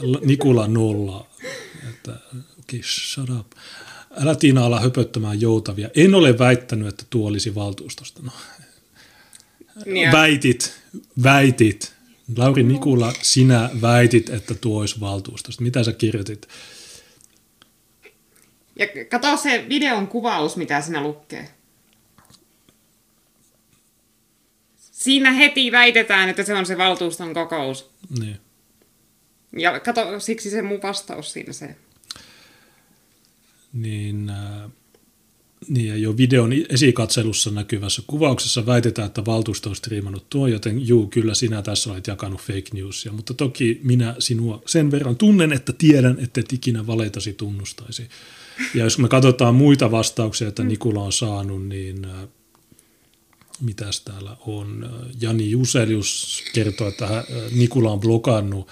[0.00, 1.26] L- Nikula nolla.
[1.90, 2.12] Että,
[2.60, 3.46] okay, shut up.
[4.22, 5.88] Älä Tiina ala höpöttämään joutavia.
[5.96, 8.20] En ole väittänyt, että tuo olisi valtuustosta.
[8.22, 8.32] No,
[9.86, 10.74] Niin, ja- väitit,
[11.22, 11.92] väitit.
[12.36, 15.62] Lauri Nikula, sinä väitit, että tuo olisi valtuustosta.
[15.62, 16.48] Mitä sä kirjoitit?
[18.76, 21.48] Ja kato se videon kuvaus, mitä siinä lukee.
[24.76, 27.90] Siinä heti väitetään, että se on se valtuuston kokous.
[28.18, 28.40] Niin.
[29.56, 31.76] Ja kato, siksi se mun vastaus siinä se.
[33.72, 34.70] niin, äh,
[35.68, 41.06] niin ja jo videon esikatselussa näkyvässä kuvauksessa väitetään, että valtuusto on striimannut tuo, joten juu,
[41.06, 45.72] kyllä sinä tässä olet jakanut fake newsia, mutta toki minä sinua sen verran tunnen, että
[45.72, 48.08] tiedän, että et ikinä valeitasi tunnustaisi.
[48.74, 52.28] Ja jos me katsotaan muita vastauksia, että Nikula on saanut, niin äh,
[53.60, 54.90] mitäs täällä on?
[55.20, 58.68] Jani Juselius kertoo, että hän- äh, Nikula on blokannut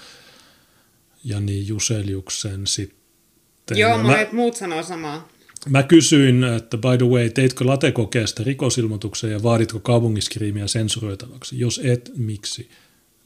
[1.23, 3.77] Jani Juseliuksen sitten.
[3.77, 5.29] Joo, Mä- monet muut sanoo samaa.
[5.69, 11.59] Mä kysyin, että by the way, teitkö latekokeesta rikosilmoituksen ja vaaditko kaupungiskriimiä sensuroitavaksi?
[11.59, 12.69] Jos et, miksi?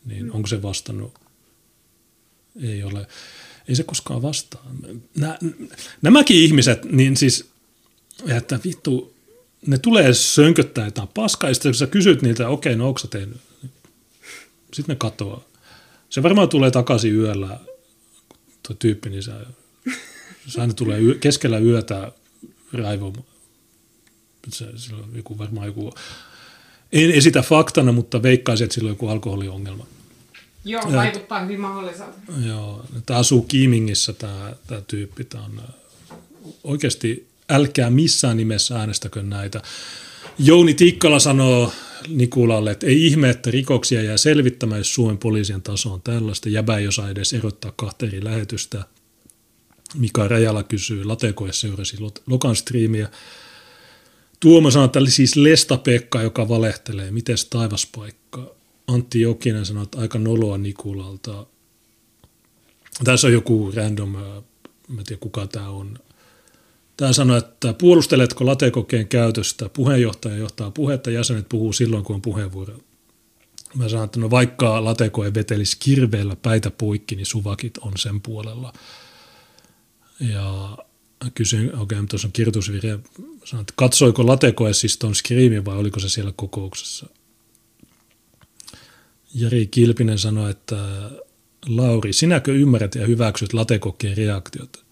[0.06, 1.14] Niin onko se vastannut?
[2.64, 3.08] Ei ole.
[3.68, 4.72] Ei se koskaan vastaa.
[5.16, 5.40] Nä,
[6.02, 7.50] nämäkin ihmiset, niin siis,
[8.28, 9.14] että vittu,
[9.66, 13.08] ne tulee sönköttää jotain paskaa, ja sitten kun sä kysyt niiltä, okei, no onko sä
[13.08, 13.38] tehnyt?
[14.74, 15.44] Sitten ne katoaa.
[16.10, 17.60] Se varmaan tulee takaisin yöllä,
[18.68, 19.32] tuo tyyppi, niin se,
[20.48, 22.12] se aina tulee yö, keskellä yötä
[22.74, 23.14] raivo.
[24.50, 25.94] Se, sillä on joku, varmaan joku,
[26.92, 29.88] en esitä faktana, mutta veikkaisin, että sillä on joku alkoholiongelma.
[30.68, 32.18] Joo, vaikuttaa hyvin mahdolliselta.
[32.46, 35.24] Joo, tämä asuu Kiimingissä tämä, tämä tyyppi.
[35.24, 36.18] Tämä on äh,
[36.64, 39.62] oikeasti, älkää missään nimessä äänestäkö näitä.
[40.40, 41.72] Jouni Tikkala sanoo
[42.08, 46.50] Nikulalle, että ei ihme, että rikoksia jää selvittämään, jos Suomen poliisien taso on tällaista.
[46.50, 48.84] Jäbä ei osaa edes erottaa kahta eri lähetystä.
[49.96, 51.98] Mika Rajala kysyy, Latekoe seurasi
[52.28, 53.10] Lokan striimiä.
[54.40, 57.12] Tuomo sanoo, että siis Lesta-Pekka, joka valehtelee.
[57.12, 58.57] Mites taivaspaikka?
[58.98, 61.46] Antti Jokinen sanoi, että aika noloa Nikulalta.
[63.04, 64.22] Tässä on joku random, äh,
[64.88, 66.00] mä tiedä kuka tämä on.
[66.98, 69.70] Tämä sanoi, että puolusteletko latekokeen käytöstä?
[69.70, 72.74] Puheenjohtaja johtaa puhetta, jäsenet puhuu silloin, kun on puheenvuoro.
[73.76, 78.74] Mä sanon, että no vaikka latekoe vetelisi kirveellä päitä poikki, niin suvakit on sen puolella.
[80.20, 80.78] Ja
[81.34, 83.00] kysyin, okei, okay, tuossa on kirjoitusvirhe.
[83.46, 87.08] Sanoin, että katsoiko latekoe siis tuon skriimin vai oliko se siellä kokouksessa?
[89.36, 90.78] Jari Kilpinen sanoi, että
[91.68, 94.86] Lauri, sinäkö ymmärrät ja hyväksyt latekokeen reaktiot?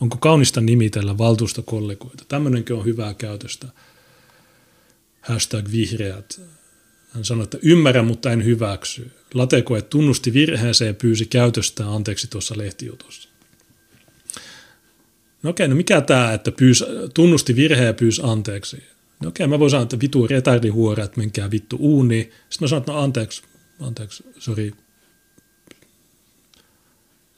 [0.00, 2.24] Onko kaunista nimitellä valtuustokollegoita?
[2.28, 3.66] Tämmöinenkö on hyvää käytöstä?
[5.20, 6.40] Hashtag vihreät.
[7.10, 9.10] Hän sanoi, että ymmärrän, mutta en hyväksy.
[9.34, 13.28] Latekoe tunnusti virheensä ja pyysi käytöstä anteeksi tuossa lehtijutussa.
[15.42, 18.82] No okei, no mikä tämä, että pyys, tunnusti virheen ja pyysi anteeksi?
[19.22, 22.30] No okei, mä voin sanoa, että vitu retardihuora, että menkää vittu uuni.
[22.50, 23.42] Sitten mä sanon, että no anteeksi,
[23.82, 24.72] anteeksi, sori.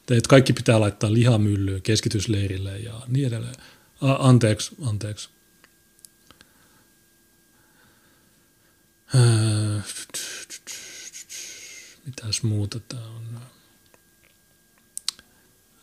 [0.07, 3.55] Teet kaikki pitää laittaa lihamyllyyn, keskitysleirille ja niin edelleen.
[4.01, 5.29] A- anteeksi, anteeksi.
[9.15, 9.81] Öö,
[12.07, 13.41] Mitäs muuta tämä on?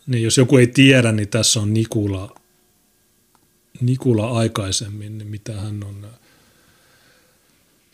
[0.06, 2.34] Niin jos joku ei tiedä, niin tässä on Nikula,
[3.80, 6.06] Nikula aikaisemmin, niin mitä hän on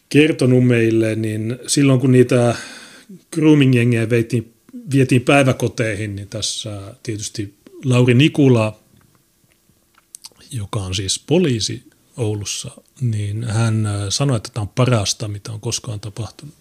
[0.09, 2.57] kertonut meille, niin silloin kun niitä
[3.35, 4.55] grooming-jengejä vietiin,
[4.93, 7.55] vietiin päiväkoteihin, niin tässä tietysti
[7.85, 8.79] Lauri Nikula,
[10.51, 11.83] joka on siis poliisi
[12.17, 16.55] Oulussa, niin hän sanoi, että tämä on parasta, mitä on koskaan tapahtunut.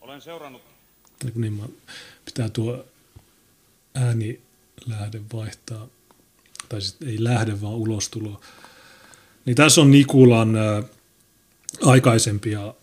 [0.00, 0.62] Olen seurannut...
[1.34, 1.64] Niin, mä,
[2.24, 2.84] pitää tuo
[3.94, 4.40] ääni
[4.86, 5.86] lähde vaihtaa,
[6.68, 8.40] tai sitten ei lähde, vaan ulostulo.
[9.44, 10.82] Niin tässä on Nikulan ää,
[11.82, 12.74] aikaisempia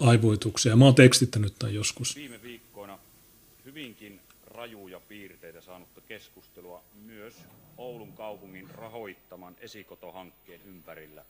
[0.00, 0.76] aivoituksia.
[0.76, 2.16] Mä oon tekstittänyt tämän joskus.
[2.16, 2.98] Viime viikkoina
[3.64, 7.34] hyvinkin rajuja piirteitä saanutta keskustelua myös
[7.76, 11.24] Oulun kaupungin rahoittaman esikotohankkeen ympärillä.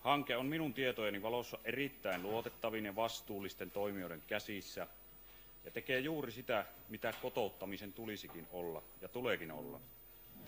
[0.00, 4.86] Hanke on minun tietojeni valossa erittäin luotettavin ja vastuullisten toimijoiden käsissä
[5.64, 9.80] ja tekee juuri sitä, mitä kotouttamisen tulisikin olla ja tuleekin olla.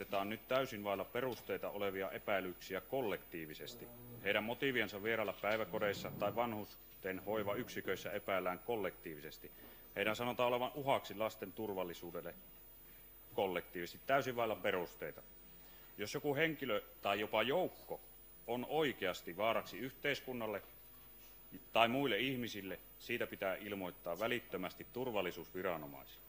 [0.01, 3.89] Otetaan nyt täysin vailla perusteita olevia epäilyksiä kollektiivisesti.
[4.25, 9.51] Heidän motiiviensa vierailla päiväkodeissa tai vanhusten hoivayksiköissä epäillään kollektiivisesti.
[9.97, 12.35] Heidän sanotaan olevan uhaksi lasten turvallisuudelle
[13.35, 15.23] kollektiivisesti, täysin vailla perusteita.
[15.99, 18.01] Jos joku henkilö tai jopa joukko
[18.47, 20.63] on oikeasti vaaraksi yhteiskunnalle
[21.73, 26.25] tai muille ihmisille, siitä pitää ilmoittaa välittömästi turvallisuusviranomaisille.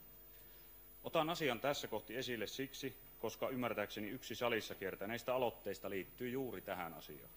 [1.03, 6.93] Otan asian tässä kohti esille siksi, koska ymmärtääkseni yksi salissa kiertäneistä aloitteista liittyy juuri tähän
[6.93, 7.30] asiaan.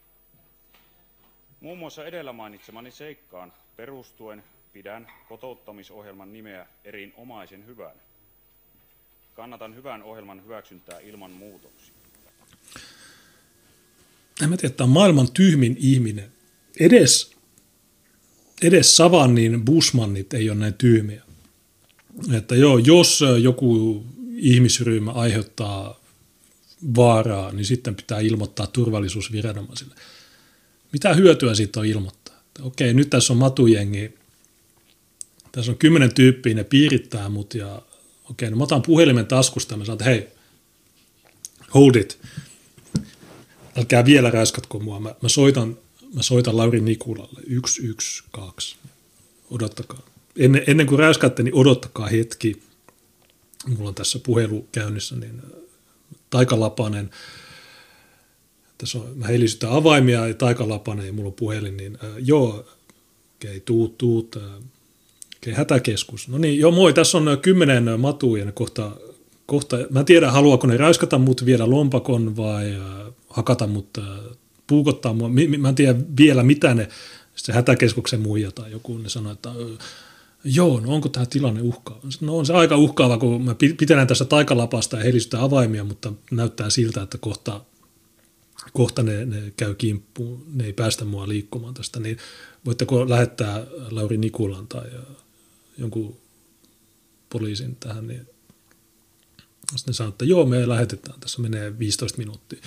[1.60, 8.00] Muun muassa edellä mainitsemani seikkaan perustuen pidän kotouttamisohjelman nimeä erinomaisen hyvänä.
[9.34, 11.94] Kannatan hyvän ohjelman hyväksyntää ilman muutoksia.
[14.42, 16.32] En mä tiedä, että on maailman tyhmin ihminen.
[16.80, 17.36] Edes,
[18.62, 21.22] edes Savannin busmannit ei ole näin tyhmiä.
[22.36, 24.04] Että joo, jos joku
[24.36, 26.00] ihmisryhmä aiheuttaa
[26.96, 29.94] vaaraa, niin sitten pitää ilmoittaa turvallisuusviranomaisille.
[30.92, 32.42] Mitä hyötyä siitä on ilmoittaa?
[32.62, 34.14] Okei, nyt tässä on matujengi,
[35.52, 37.82] tässä on kymmenen tyyppiä, ne piirittää mut ja
[38.30, 40.28] okei, no mä otan puhelimen taskusta ja mä sanon, että hei,
[41.74, 42.18] hold it,
[43.76, 45.78] älkää vielä räiskatko mua, mä, mä, soitan,
[46.14, 48.78] mä soitan Lauri Nikulalle, 112,
[49.50, 50.02] odottakaa.
[50.38, 52.62] Ennen, ennen kuin räyskaatte, niin odottakaa hetki,
[53.66, 55.60] mulla on tässä puhelu käynnissä, niin äh,
[56.30, 57.10] Taikalapanen,
[58.78, 63.50] tässä on, mä helisytän avaimia ja Taikalapanen ja mulla on puhelin, niin äh, joo, okei,
[63.50, 64.42] okay, tuut, tuut, äh,
[65.36, 66.28] okay, hätäkeskus.
[66.28, 68.90] No niin, joo moi, tässä on äh, kymmenen matuja kohta,
[69.46, 74.04] kohta, mä en tiedä, haluaako ne räyskata mut viedä lompakon vai äh, hakata mut, äh,
[74.66, 76.88] puukottaa mua, mä en tiedä vielä mitä ne,
[77.36, 79.56] se hätäkeskuksen muija tai joku, ne sanoo, että äh,
[80.44, 82.00] joo, no onko tämä tilanne uhkaava?
[82.20, 86.70] No on se aika uhkaava, kun mä pitelen tässä taikalapasta ja helistytän avaimia, mutta näyttää
[86.70, 87.60] siltä, että kohta,
[88.72, 92.18] kohta ne, ne käy kimppuun, ne ei päästä mua liikkumaan tästä, niin
[92.66, 94.90] voitteko lähettää Lauri Nikulan tai
[95.78, 96.16] jonkun
[97.30, 98.26] poliisin tähän, niin
[99.76, 102.60] sitten ne sanoo, että joo, me lähetetään, tässä menee 15 minuuttia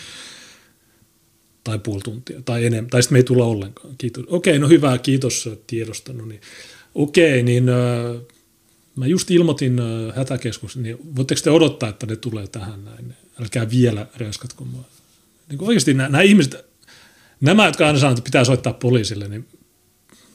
[1.63, 3.95] tai puoli tuntia tai enemmän, tai sitten me ei tulla ollenkaan.
[3.97, 4.25] Kiitos.
[4.27, 6.13] Okei, no hyvä, kiitos tiedosta.
[6.13, 6.41] No niin.
[6.97, 8.21] Okei, niin äh,
[8.95, 13.13] mä just ilmoitin äh, hätäkeskus, niin voitteko te odottaa, että ne tulee tähän näin?
[13.41, 14.83] Älkää vielä reuskatko mua.
[15.49, 16.65] Niin oikeasti nämä, nämä ihmiset,
[17.41, 19.47] nämä, jotka aina sanoo, että pitää soittaa poliisille, niin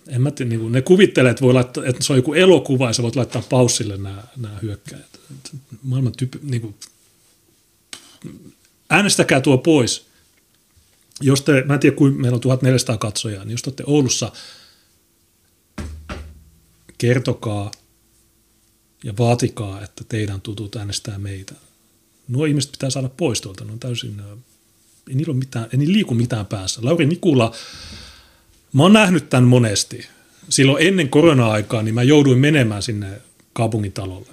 [0.09, 2.87] en mä tiedä, niin kuin, ne kuvittelee, että, voi laittaa, että se on joku elokuva
[2.87, 5.21] ja sä voit laittaa paussille nämä, nämä hyökkäjät.
[5.83, 6.75] Maailman tyyppi, niin kuin,
[8.91, 10.07] äänestäkää tuo pois.
[11.21, 14.33] Jos te, mä en tiedä, kuin meillä on 1400 katsojaa, niin jos te olette Oulussa–
[17.03, 17.71] kertokaa
[19.05, 21.55] ja vaatikaa, että teidän tutut äänestää meitä.
[22.29, 24.21] Nuo ihmiset pitää saada pois tuolta, ne on täysin,
[25.09, 26.81] ei niillä ole mitään, ei niillä liiku mitään päässä.
[26.85, 27.55] Lauri Nikula,
[28.73, 30.07] mä oon nähnyt tämän monesti.
[30.49, 33.21] Silloin ennen korona-aikaa, niin mä jouduin menemään sinne
[33.53, 34.33] kaupungintalolle.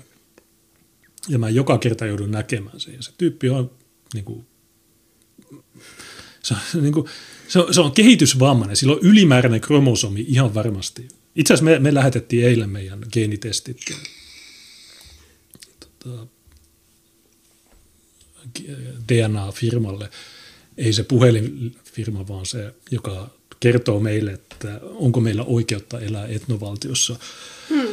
[1.28, 2.94] Ja mä joka kerta joudun näkemään sen.
[2.94, 3.72] Ja se tyyppi on
[4.14, 4.46] niin kuin,
[6.44, 7.06] se, on, niin kuin,
[7.48, 11.08] se, on, se on kehitysvammainen, sillä on ylimääräinen kromosomi ihan varmasti.
[11.40, 13.78] Itse asiassa me, me lähetettiin eilen meidän geenitestit
[15.80, 16.28] tota,
[19.10, 20.10] DNA-firmalle.
[20.78, 23.30] Ei se puhelinfirma, vaan se, joka
[23.60, 27.20] kertoo meille, että onko meillä oikeutta elää etnovaltiossa.
[27.70, 27.88] Hmm.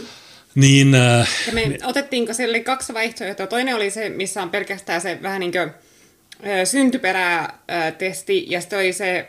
[0.55, 3.47] Niin, äh, ja me, me otettiinko siellä kaksi vaihtoehtoa.
[3.47, 5.71] Toinen oli se, missä on pelkästään se vähän niin kuin
[6.65, 9.29] syntyperätesti ja sitten oli se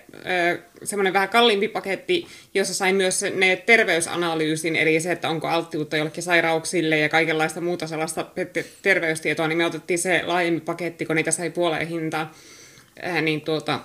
[0.84, 6.24] semmoinen vähän kalliimpi paketti, jossa sain myös ne terveysanalyysin, eli se, että onko alttiutta jollekin
[6.24, 8.26] sairauksille ja kaikenlaista muuta sellaista
[8.82, 12.34] terveystietoa, niin me otettiin se laajempi paketti, kun niitä sai puoleen hintaa.
[13.22, 13.80] Niin tuota,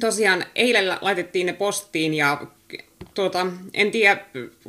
[0.00, 2.46] tosiaan eilen laitettiin ne postiin ja
[3.14, 4.20] tuota, en tiedä,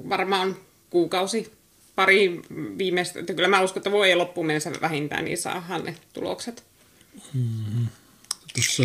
[0.09, 0.57] varmaan
[0.89, 1.51] kuukausi
[1.95, 2.39] pari
[2.78, 6.63] viimeistä, kyllä mä uskon, että voi loppuun mennessä vähintään, niin saadaan ne tulokset.
[7.34, 7.88] Mm-hmm.
[8.53, 8.84] Tuossa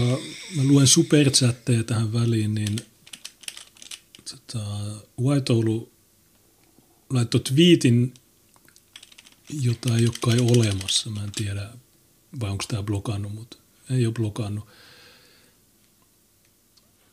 [0.57, 2.77] mä luen superchatteja tähän väliin, niin
[4.31, 4.66] tota,
[5.20, 5.93] White Oulu
[7.11, 8.14] laittoi twiitin,
[9.61, 11.11] jota ei ole kai olemassa.
[11.11, 11.70] Mä en tiedä,
[12.41, 13.57] vai onko tämä blokannut, mutta
[13.91, 14.68] ei ole blokannut.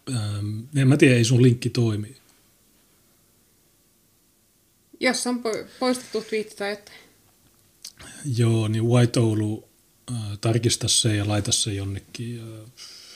[0.10, 2.18] Ähm, en mä tiedä, ei sun linkki toimi.
[5.00, 7.00] Jos on po- poistettu twiitti tai jotain.
[8.38, 9.70] Joo, niin White Oulu,
[10.12, 12.70] äh, tarkista se ja laita se jonnekin, äh,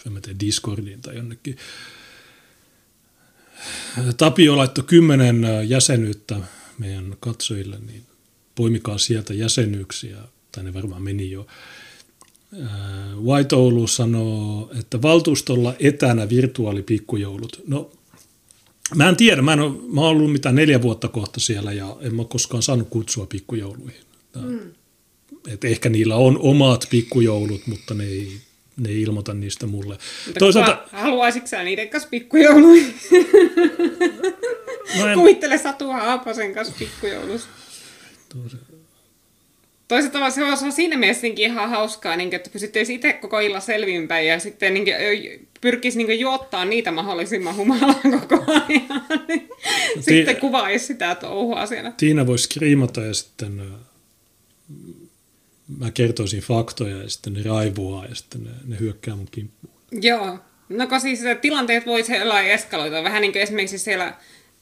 [0.05, 1.57] en mä tiedä, Discordiin tai jonnekin.
[4.17, 6.35] Tapio laittoi kymmenen äh, jäsenyyttä
[6.77, 8.03] meidän katsojille, niin
[8.55, 10.17] poimikaa sieltä jäsenyyksiä,
[10.51, 11.47] tai ne varmaan meni jo.
[13.23, 17.61] White Oulu sanoo, että valtuustolla etänä virtuaalipikkujoulut.
[17.67, 17.91] No,
[18.95, 21.97] mä en tiedä, mä en ole, mä oon ollut mitä neljä vuotta kohta siellä ja
[22.01, 24.01] en mä koskaan saanut kutsua pikkujouluihin.
[24.35, 24.59] Mm.
[25.53, 28.31] Et ehkä niillä on omat pikkujoulut, mutta ne ei,
[28.77, 29.97] ne ei ilmoita niistä mulle.
[30.25, 30.75] Mutta Toisaalta...
[30.75, 32.93] kuka, haluaisitko sä niiden kanssa pikkujouluihin?
[34.99, 35.19] No en...
[35.19, 37.47] Kuvittele Satu Haapasen kanssa pikkujoulussa.
[39.87, 43.61] Toisaalta se on, se on siinä mielessä ihan hauskaa, niin, että pysyttäisiin itse koko illan
[43.61, 44.85] selvinpäin ja sitten niin,
[45.61, 49.05] pyrkisi niin, juottaa niitä mahdollisimman humalaan koko ajan.
[49.27, 49.49] Niin,
[49.95, 51.91] no, sitten ti- kuvaisi sitä touhua siellä.
[51.97, 53.61] Tiina voisi skriimata ja sitten
[55.77, 59.73] mä kertoisin faktoja ja sitten ne raivoaa ja sitten ne, ne hyökkää mun kimppuun.
[59.91, 60.39] Joo.
[60.69, 63.03] No kun siis tilanteet voi siellä eskaloida.
[63.03, 64.13] Vähän niin kuin esimerkiksi siellä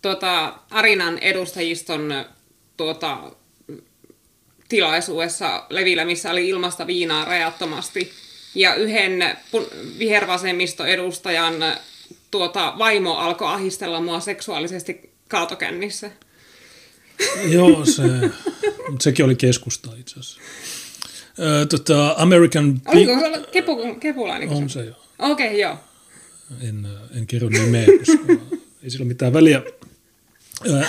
[0.02, 2.26] tuota, Arinan edustajiston
[2.78, 3.32] tuota,
[4.70, 8.12] tilaisuudessa Levillä, missä oli ilmasta viinaa rajattomasti.
[8.56, 9.38] Ja yhden
[10.00, 11.56] vihervasemmistoedustajan
[12.32, 16.12] tuota, vaimo alkoi ahistella mua seksuaalisesti kaatokännissä.
[17.48, 18.04] Joo, se,
[19.00, 20.42] sekin oli keskusta itse asiassa.
[21.40, 22.82] Ö, tota, American...
[22.88, 24.50] Oliko se kepu, kepulainen?
[24.50, 24.96] On se joo.
[25.20, 25.78] Okei, okay, joo.
[26.62, 28.34] En, en kerro nimeä, koska
[28.84, 29.62] ei sillä ole mitään väliä.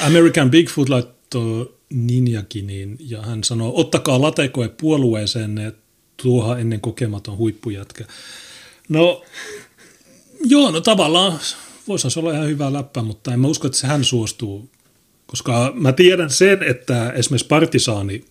[0.06, 5.72] American Bigfoot laittoi Ninjakiniin ja hän sanoo, ottakaa latekoe puolueeseen,
[6.22, 8.04] tuoha ennen kokematon huippujätkä.
[8.88, 9.22] No,
[10.44, 11.38] joo, no tavallaan
[11.88, 14.70] voisi olla ihan hyvä läppä, mutta en mä usko, että se hän suostuu,
[15.26, 18.24] koska mä tiedän sen, että esimerkiksi Partisaani,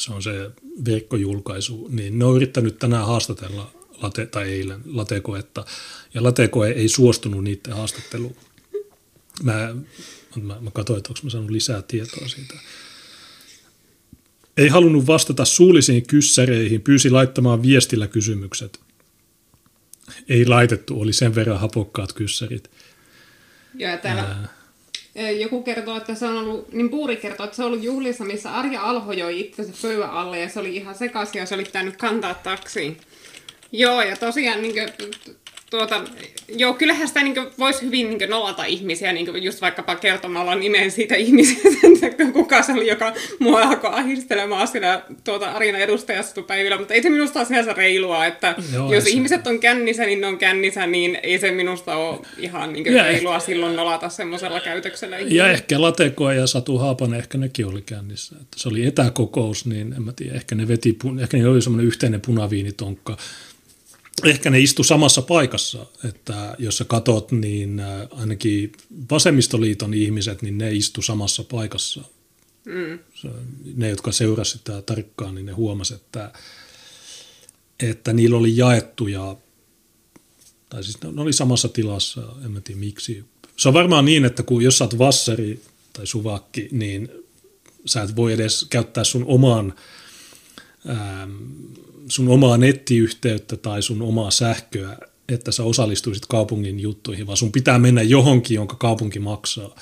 [0.00, 0.50] se on se
[0.84, 3.72] verkkojulkaisu, niin ne on yrittänyt tänään haastatella
[4.02, 5.64] late, tai eilen latekoetta,
[6.14, 8.36] ja latekoe ei suostunut niiden haastatteluun.
[9.42, 9.74] Mä,
[10.42, 12.54] mä, mä katsoin, että onko mä saanut lisää tietoa siitä.
[14.56, 18.80] Ei halunnut vastata suullisiin kyssäreihin, pyysi laittamaan viestillä kysymykset.
[20.28, 22.70] Ei laitettu, oli sen verran hapokkaat kyssärit.
[23.74, 24.59] Ja täällä Ää...
[25.14, 28.54] joku kertoo, että se on ollut, niin Puuri kertoo, että se on ollut juhlissa, missä
[28.54, 31.96] Arja Alho joi itsensä pöydän alle ja se oli ihan sekaisin ja se oli pitänyt
[31.96, 32.96] kantaa taksiin.
[33.72, 35.10] Joo, ja tosiaan niin kuin,
[35.70, 36.04] tuota,
[36.48, 41.14] joo, kyllähän sitä niin voisi hyvin niin nolata ihmisiä, niin just vaikkapa kertomalla nimen siitä
[41.14, 47.10] ihmisestä, kuka se oli, joka mua alkoi ahistelemaan siellä tuota Arina edustajastupäivillä, mutta ei se
[47.10, 49.10] minusta ole sinänsä reilua, että joo, jos se...
[49.10, 53.36] ihmiset on kännissä, niin ne on kännissä, niin ei se minusta ole ihan niin reilua
[53.36, 53.46] ehkä...
[53.46, 55.18] silloin nolata semmoisella käytöksellä.
[55.18, 55.44] Ihmisiä.
[55.44, 58.36] Ja ehkä Lateko ja Satu Haapanen, ehkä nekin oli kännissä.
[58.40, 61.86] Että se oli etäkokous, niin en mä tiedä, ehkä ne veti, ehkä ne oli semmoinen
[61.86, 63.16] yhteinen punaviinitonkka,
[64.24, 68.72] ehkä ne istu samassa paikassa, että jos sä katot, niin äh, ainakin
[69.10, 72.00] vasemmistoliiton ihmiset, niin ne istu samassa paikassa.
[72.64, 72.98] Mm.
[73.74, 76.32] Ne, jotka seurasivat sitä tarkkaan, niin ne huomasivat, että,
[77.80, 79.36] että niillä oli jaettuja,
[80.68, 83.24] tai siis ne oli samassa tilassa, en mä tiedä miksi.
[83.56, 87.08] Se on varmaan niin, että kun jos sä oot vassari tai suvakki, niin
[87.86, 89.74] sä et voi edes käyttää sun oman
[92.08, 97.78] sun omaa nettiyhteyttä tai sun omaa sähköä, että sä osallistuisit kaupungin juttuihin, vaan sun pitää
[97.78, 99.76] mennä johonkin, jonka kaupunki maksaa.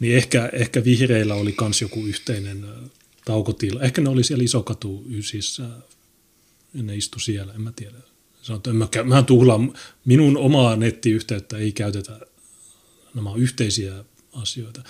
[0.00, 2.66] Niin ehkä, ehkä vihreillä oli kans joku yhteinen
[3.24, 3.82] taukotila.
[3.82, 5.62] Ehkä ne oli siellä Isokatu ysissä
[6.74, 7.96] ja ne istu siellä, en mä tiedä.
[8.42, 9.72] Sanoin, että en mä, mä tuhlaan,
[10.04, 12.20] minun omaa nettiyhteyttä ei käytetä,
[13.14, 14.82] nämä yhteisiä asioita.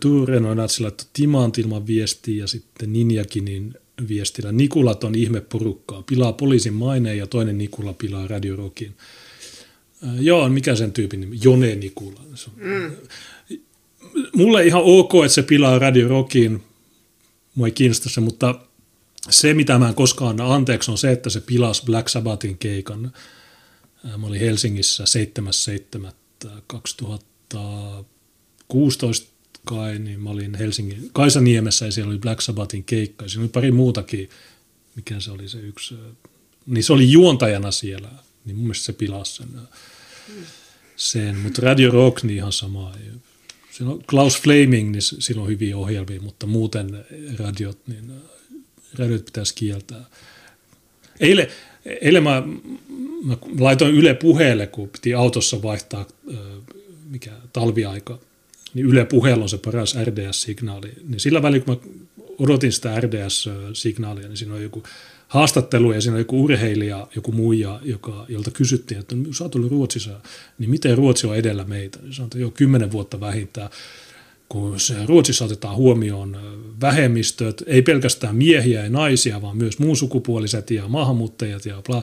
[0.00, 0.58] Tuure on
[0.88, 3.74] että Timant ilman viestiä ja sitten Ninjakinin
[4.08, 4.52] viestillä.
[4.52, 6.02] Nikulat on ihmeporukkaa.
[6.02, 8.94] Pilaa poliisin maineen ja toinen Nikula pilaa Radio Rockin.
[10.04, 11.38] Äh, joo, mikä sen tyypin nimi?
[11.42, 12.20] Jone Nikula.
[12.56, 12.96] Mm.
[14.34, 16.62] Mulle ihan ok, että se pilaa Radio Rockin.
[17.54, 18.60] Mua ei kiinnosta se, mutta
[19.30, 23.12] se, mitä mä en koskaan anna anteeksi, on se, että se pilasi Black Sabbathin keikan.
[24.06, 25.04] Äh, mä olin Helsingissä
[26.44, 29.35] 7.7.2016
[29.66, 33.24] kai, niin mä olin Helsingin Kaisaniemessä ja siellä oli Black Sabbathin keikka.
[33.24, 34.30] Ja siinä oli pari muutakin,
[34.96, 35.94] mikä se oli se yksi,
[36.66, 38.08] niin se oli juontajana siellä,
[38.44, 39.48] niin mun mielestä se pilasi sen.
[40.96, 41.36] sen.
[41.36, 42.94] Mutta Radio Rock, niin ihan sama.
[43.80, 47.04] on Klaus Flaming, niin sillä on hyviä ohjelmia, mutta muuten
[47.38, 48.12] radiot, niin
[48.98, 50.04] radiot pitäisi kieltää.
[51.20, 51.48] Eilen,
[52.00, 52.42] eilen mä,
[53.24, 56.06] mä laitoin Yle puheelle, kun piti autossa vaihtaa
[57.10, 58.18] mikä talviaika,
[58.76, 60.92] niin Yle puheella on se paras RDS-signaali.
[61.08, 61.90] Niin sillä välin, kun mä
[62.38, 64.82] odotin sitä RDS-signaalia, niin siinä on joku
[65.28, 69.70] haastattelu ja siinä on joku urheilija, joku muija, joka, jolta kysyttiin, että sä oot ollut
[69.70, 70.20] Ruotsissa,
[70.58, 71.98] niin miten Ruotsi on edellä meitä?
[72.02, 73.70] Niin että jo kymmenen vuotta vähintään
[74.48, 76.36] kun Ruotsissa otetaan huomioon
[76.80, 82.02] vähemmistöt, ei pelkästään miehiä ja naisia, vaan myös muunsukupuoliset ja maahanmuuttajat ja bla.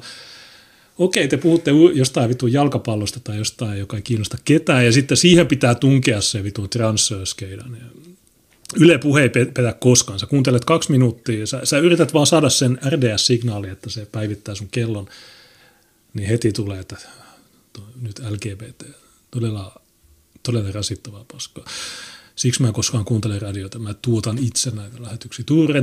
[0.98, 5.48] Okei, te puhutte jostain vitun jalkapallosta tai jostain, joka ei kiinnosta ketään, ja sitten siihen
[5.48, 7.78] pitää tunkea se vitun transskeidan.
[8.76, 10.20] Yle puhe ei petä koskaan.
[10.20, 14.68] Sä kuuntelet kaksi minuuttia, sä, sä yrität vaan saada sen RDS-signaali, että se päivittää sun
[14.72, 15.08] kellon,
[16.14, 16.98] niin heti tulee, että
[18.02, 18.84] nyt LGBT.
[19.32, 19.82] Todella,
[20.44, 21.66] todella rasittavaa paskaa.
[22.36, 23.80] Siksi mä en koskaan kuuntele radiota.
[23.80, 25.46] Mä tuotan itse näitä lähetyksiä.
[25.46, 25.82] Tuure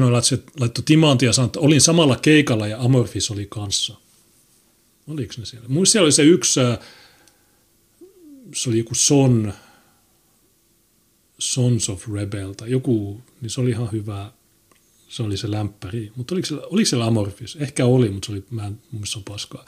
[0.60, 3.96] laittoi timantia ja sanoi, että olin samalla keikalla ja Amorphis oli kanssa.
[5.10, 5.68] Oliko ne siellä?
[5.68, 6.78] Muista siellä oli se yksi, äh,
[8.54, 9.52] se oli joku Son,
[11.38, 14.32] Sons of Rebel tai joku, niin se oli ihan hyvä,
[15.08, 16.12] se oli se lämpäri.
[16.16, 17.56] Mutta oliko, siellä, oliko siellä Amorphis?
[17.56, 19.64] Ehkä oli, mutta se oli, mä en, mun mielestä se on paskaa.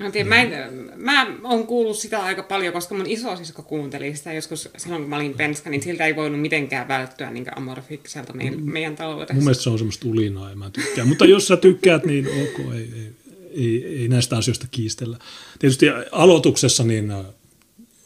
[0.00, 4.32] Mä, tiedän, mä, en, mä oon kuullut sitä aika paljon, koska mun isosisko kuunteli sitä
[4.32, 8.60] joskus silloin, kun mä olin penska, niin siltä ei voinut mitenkään välttyä niin amorfikselta meidän,
[8.60, 8.72] mm.
[8.72, 9.34] meidän taloudessa.
[9.34, 11.08] Mun mielestä se on semmoista ulinaa ja mä tykkään.
[11.08, 13.12] Mutta jos sä tykkäät, niin ok, ei, ei,
[13.56, 15.18] ei, ei näistä asioista kiistellä.
[15.58, 17.18] Tietysti aloituksessa, niin äh,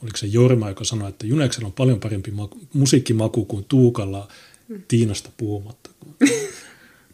[0.03, 4.29] oliko se Jorma, joka sanoi, että Juneksella on paljon parempi maku, musiikkimaku kuin Tuukalla
[4.69, 4.83] mm.
[4.89, 5.91] Tiinasta puhumatta.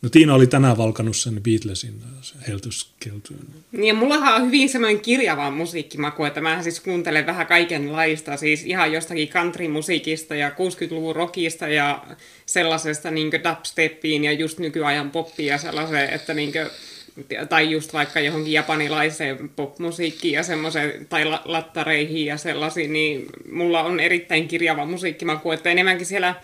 [0.02, 3.38] No Tiina oli tänään valkannut sen Beatlesin äh, heltyskeltyyn.
[3.72, 8.64] Niin ja mullahan on hyvin semmoinen kirjava musiikkimaku, että mä siis kuuntelen vähän kaikenlaista, siis
[8.64, 12.06] ihan jostakin country-musiikista ja 60-luvun rockista ja
[12.46, 16.66] sellaisesta niin dubstepiin ja just nykyajan poppia ja sellaiseen, että niin kuin,
[17.48, 24.00] tai just vaikka johonkin japanilaiseen popmusiikkiin ja semmoiseen, tai lattareihin ja sellaisiin, niin mulla on
[24.00, 26.34] erittäin kirjava musiikkimaku, että enemmänkin siellä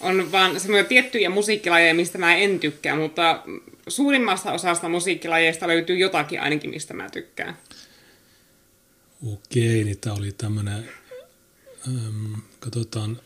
[0.00, 3.42] on vaan semmoisia tiettyjä musiikkilajeja, mistä mä en tykkää, mutta
[3.88, 7.56] suurimmasta osasta musiikkilajeista löytyy jotakin ainakin, mistä mä tykkään.
[9.32, 10.88] Okei, niin tämä oli tämmöinen,
[11.88, 13.20] ähm, katsotaan,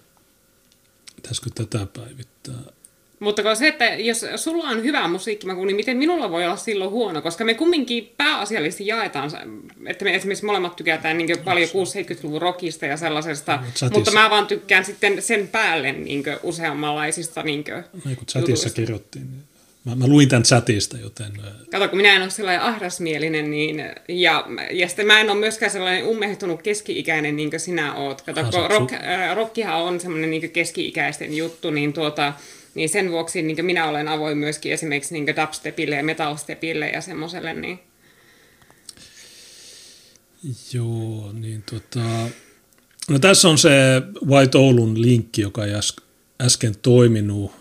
[1.16, 2.72] pitäisikö tätä päivittää.
[3.20, 6.90] Mutta kun se, että jos sulla on hyvä musiikkimaku, niin miten minulla voi olla silloin
[6.90, 7.22] huono?
[7.22, 9.30] Koska me kumminkin pääasiallisesti jaetaan,
[9.86, 14.46] että me esimerkiksi molemmat tykätään niin paljon 6-70-luvun rockista ja sellaisesta, no, mutta mä vaan
[14.46, 19.42] tykkään sitten sen päälle niin useammanlaisista niin no, kun chatissa kirjoittiin, niin
[19.84, 21.32] Mä, mä luin tämän chatista, joten...
[21.70, 23.84] Kato, kun minä en ole sellainen ahdasmielinen, niin...
[24.08, 28.22] Ja, ja sitten mä en ole myöskään sellainen ummehtunut keski-ikäinen, niin kuin sinä oot.
[28.22, 32.32] Kato, ah, kun rock, äh, rockihan on semmoinen niin keski-ikäisten juttu, niin tuota
[32.74, 37.54] niin sen vuoksi niin minä olen avoin myöskin esimerkiksi niin dubstepille ja metalstepille ja semmoiselle.
[37.54, 37.78] Niin.
[40.72, 42.28] Joo, niin tota...
[43.10, 43.70] No tässä on se
[44.26, 45.72] White Oulun linkki, joka ei
[46.40, 47.52] äsken toiminut.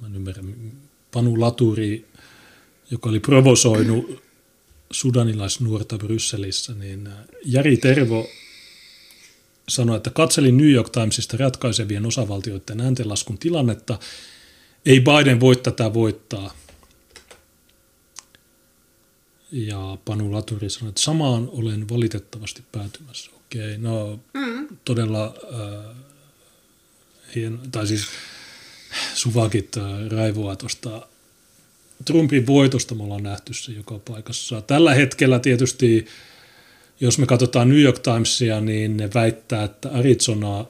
[0.00, 0.42] Mä en ymmärrä.
[1.12, 2.06] Panu Laturi,
[2.90, 4.22] joka oli provosoinut
[4.90, 7.08] sudanilaisnuorta Brysselissä, niin
[7.44, 8.28] Jari Tervo
[9.70, 13.98] sanoi, että katselin New York Timesista ratkaisevien osavaltioiden ääntenlaskun tilannetta.
[14.86, 16.54] Ei Biden voi tätä voittaa.
[19.52, 23.30] Ja Panu Laturi sanoi, että samaan olen valitettavasti päätymässä.
[23.36, 24.68] Okei, no mm.
[24.84, 25.96] todella äh,
[27.34, 28.06] hien, tai siis
[29.14, 31.06] suvakit äh, raivoa tuosta
[32.04, 34.62] Trumpin voitosta, me ollaan nähty se joka paikassa.
[34.62, 36.06] Tällä hetkellä tietysti
[37.00, 40.64] jos me katsotaan New York Timesia, niin ne väittää, että Arizona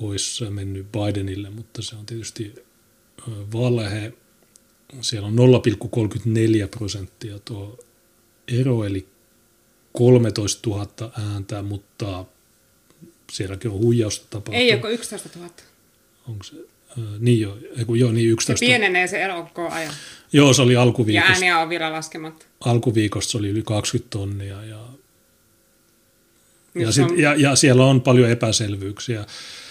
[0.00, 2.54] olisi mennyt Bidenille, mutta se on tietysti
[3.52, 4.12] valehe.
[5.00, 7.78] Siellä on 0,34 prosenttia tuo
[8.48, 9.06] ero, eli
[9.92, 12.24] 13 000 ääntä, mutta
[13.32, 14.60] sielläkin on huijausta tapahtunut.
[14.60, 15.50] Ei, joko 11 000.
[16.28, 16.56] Onko se?
[17.18, 18.60] Niin jo, eiku, joo, niin 11.
[18.60, 19.94] Se pienenee se ero koko ajan.
[20.32, 21.30] Joo, se oli alkuviikosta.
[21.30, 22.46] Ja ääniä on vielä laskematta.
[22.60, 24.86] Alkuviikosta se oli yli 20 tonnia ja
[26.76, 27.18] ja, sit, on...
[27.18, 29.24] ja, ja siellä on paljon epäselvyyksiä.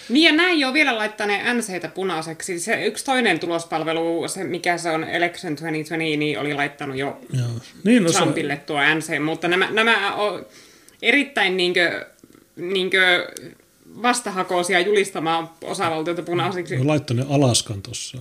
[0.08, 2.60] Niin ja näin jo vielä laittaneen NCtä punaiseksi.
[2.60, 7.48] Se yksi toinen tulospalvelu, se mikä se on Election 2020, niin oli laittanut jo Joo.
[7.84, 8.60] Niin, no Trumpille se...
[8.60, 10.46] tuo NC, mutta nämä, nämä on
[11.02, 12.06] erittäin niinkö,
[12.56, 13.28] niinkö
[14.02, 16.76] vastahakoisia julistamaan osavaltioita punaisiksi.
[16.76, 18.18] No, laittoi ne Alaskan tuossa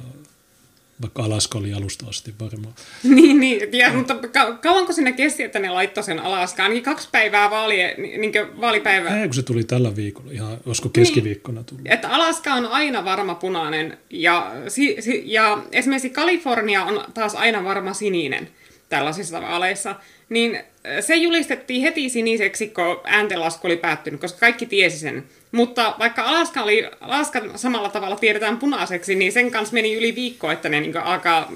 [1.01, 2.73] vaikka Alaska oli alusta asti varmaan.
[3.15, 6.63] niin, niin ja, mutta ka- kauanko sinne kesti, että ne laittoi sen Alaskaan?
[6.65, 9.21] Ainakin kaksi päivää vaali, niin vaalipäivää.
[9.21, 11.83] Ei, kun se tuli tällä viikolla, ihan olisiko keskiviikkona tullut.
[11.83, 17.35] Niin, että Alaska on aina varma punainen, ja, si, si, ja esimerkiksi Kalifornia on taas
[17.35, 18.49] aina varma sininen
[18.89, 19.95] tällaisissa vaaleissa.
[20.29, 20.59] Niin
[21.01, 25.23] se julistettiin heti siniseksi, kun ääntenlasku oli päättynyt, koska kaikki tiesi sen.
[25.51, 30.51] Mutta vaikka Alaska, oli, Alaska samalla tavalla tiedetään punaiseksi, niin sen kanssa meni yli viikko,
[30.51, 31.51] että ne niin alkaa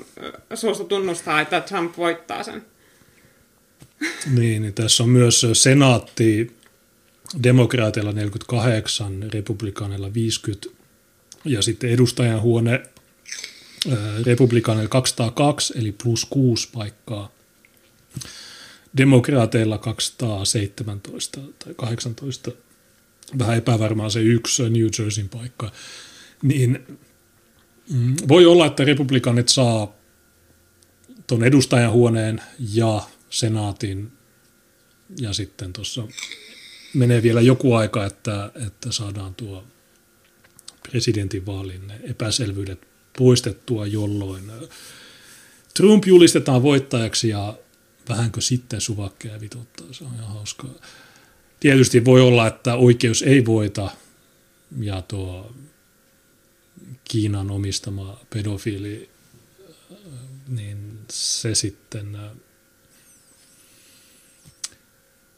[0.54, 2.66] suostu tunnustaa, että Trump voittaa sen.
[4.36, 6.52] Niin, niin tässä on myös senaatti
[7.44, 10.70] demokraateilla 48, republikaaneilla 50
[11.46, 12.82] ja sitten edustajan huone
[14.26, 17.32] republikaaneilla 202 eli plus 6 paikkaa.
[18.98, 22.52] Demokraateilla 217 tai 18
[23.40, 25.72] vähän epävarmaa se yksi New Jerseyn paikka,
[26.44, 26.86] niin
[27.94, 29.96] mm, voi olla, että republikaanit saa
[31.28, 32.42] tuon edustajahuoneen
[32.74, 34.12] ja senaatin
[35.18, 36.08] ja sitten tuossa
[36.94, 39.64] menee vielä joku aika, että, että saadaan tuo
[40.90, 42.80] presidentinvaalin ne epäselvyydet
[43.18, 44.52] poistettua, jolloin
[45.74, 47.54] Trump julistetaan voittajaksi ja
[48.10, 49.88] vähänkö sitten suvakkeja vituttaa.
[49.92, 50.70] Se on ihan hauskaa
[51.60, 53.92] tietysti voi olla, että oikeus ei voita
[54.80, 55.52] ja tuo
[57.04, 59.10] Kiinan omistama pedofiili,
[60.48, 62.18] niin se sitten,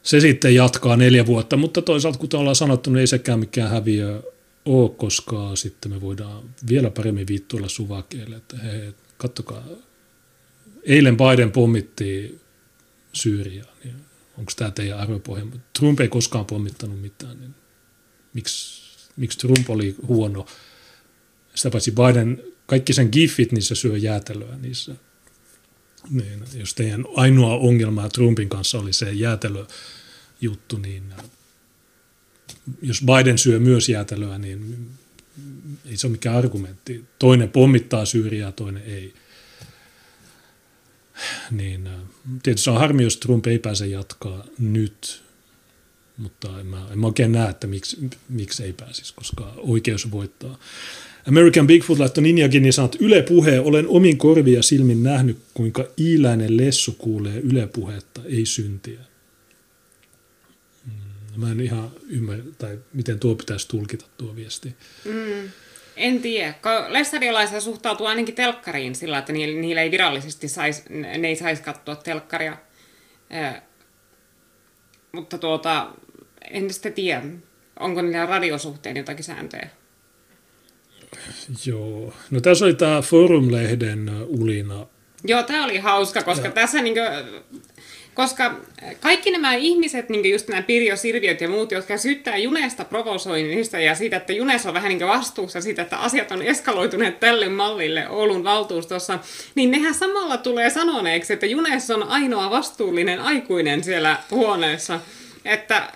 [0.02, 4.22] se sitten jatkaa neljä vuotta, mutta toisaalta kuten ollaan sanottu, niin ei sekään mikään häviö
[4.64, 9.64] ole, koska sitten me voidaan vielä paremmin viittuilla suvakeille, että hei, kattokaa,
[10.82, 12.40] eilen Biden pommitti
[13.12, 13.96] Syyriaa, niin
[14.38, 15.46] onko tämä teidän arvopohja.
[15.78, 17.54] Trump ei koskaan pommittanut mitään, niin
[18.34, 18.82] miksi,
[19.16, 20.46] miksi Trump oli huono?
[21.54, 24.94] Sitä paitsi Biden, kaikki sen giffit, niissä syö jäätelöä niissä.
[26.10, 31.14] Niin, jos teidän ainoa ongelma Trumpin kanssa oli se jäätelöjuttu, niin
[32.82, 34.88] jos Biden syö myös jäätelöä, niin
[35.84, 37.04] ei se ole mikään argumentti.
[37.18, 39.14] Toinen pommittaa Syyriaa, toinen ei
[41.50, 41.94] niin äh,
[42.42, 45.22] tietysti on harmi, jos Trump ei pääse jatkaa nyt,
[46.16, 50.58] mutta en mä, en mä oikein näe, että miksi, miksi ei pääsisi, koska oikeus voittaa.
[51.28, 55.84] American Bigfoot laittoi Ninjakin niin sanot Yle Puhe, olen omin korvia ja silmin nähnyt, kuinka
[55.98, 59.00] iiläinen lessu kuulee Yle Puhetta, ei syntiä.
[60.86, 60.92] Mm,
[61.40, 64.74] mä en ihan ymmärrä, tai miten tuo pitäisi tulkita tuo viesti.
[65.04, 65.50] Mm.
[65.96, 66.54] En tiedä.
[66.88, 72.56] Lestadiolaisia suhtautuu ainakin telkkariin sillä, että niillä, ei virallisesti sais, ne ei saisi katsoa telkkaria.
[73.30, 73.62] Eh,
[75.12, 75.86] mutta tuota,
[76.50, 77.22] en sitten tiedä,
[77.80, 79.68] onko niillä radiosuhteen jotakin sääntöjä.
[81.66, 82.14] Joo.
[82.30, 84.86] No tässä oli tämä Forum-lehden ulina.
[85.24, 86.52] Joo, tämä oli hauska, koska ja.
[86.52, 87.42] tässä niin kuin,
[88.14, 88.54] koska
[89.00, 93.94] kaikki nämä ihmiset, niin just nämä Pirjo Sirviöt ja muut, jotka syyttää Junesta provosoinnista ja
[93.94, 98.44] siitä, että Junes on vähän niin vastuussa siitä, että asiat on eskaloituneet tälle mallille Oulun
[98.44, 99.18] valtuustossa,
[99.54, 105.00] niin nehän samalla tulee sanoneeksi, että Junes on ainoa vastuullinen aikuinen siellä huoneessa
[105.44, 105.92] että,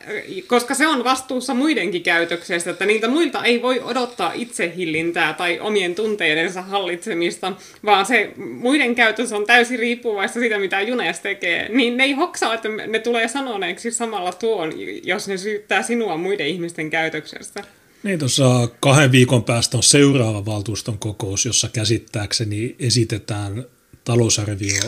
[0.47, 5.95] koska se on vastuussa muidenkin käytöksestä, että niiltä muilta ei voi odottaa itsehillintää tai omien
[5.95, 7.53] tunteidensa hallitsemista,
[7.85, 12.55] vaan se muiden käytös on täysin riippuvaista siitä, mitä Junes tekee, niin ne ei hoksaa,
[12.55, 14.73] että ne tulee sanoneeksi samalla tuon,
[15.03, 17.65] jos ne syyttää sinua muiden ihmisten käytöksestä.
[18.03, 23.65] Niin, tuossa kahden viikon päästä on seuraava valtuuston kokous, jossa käsittääkseni esitetään
[24.05, 24.83] talousarvio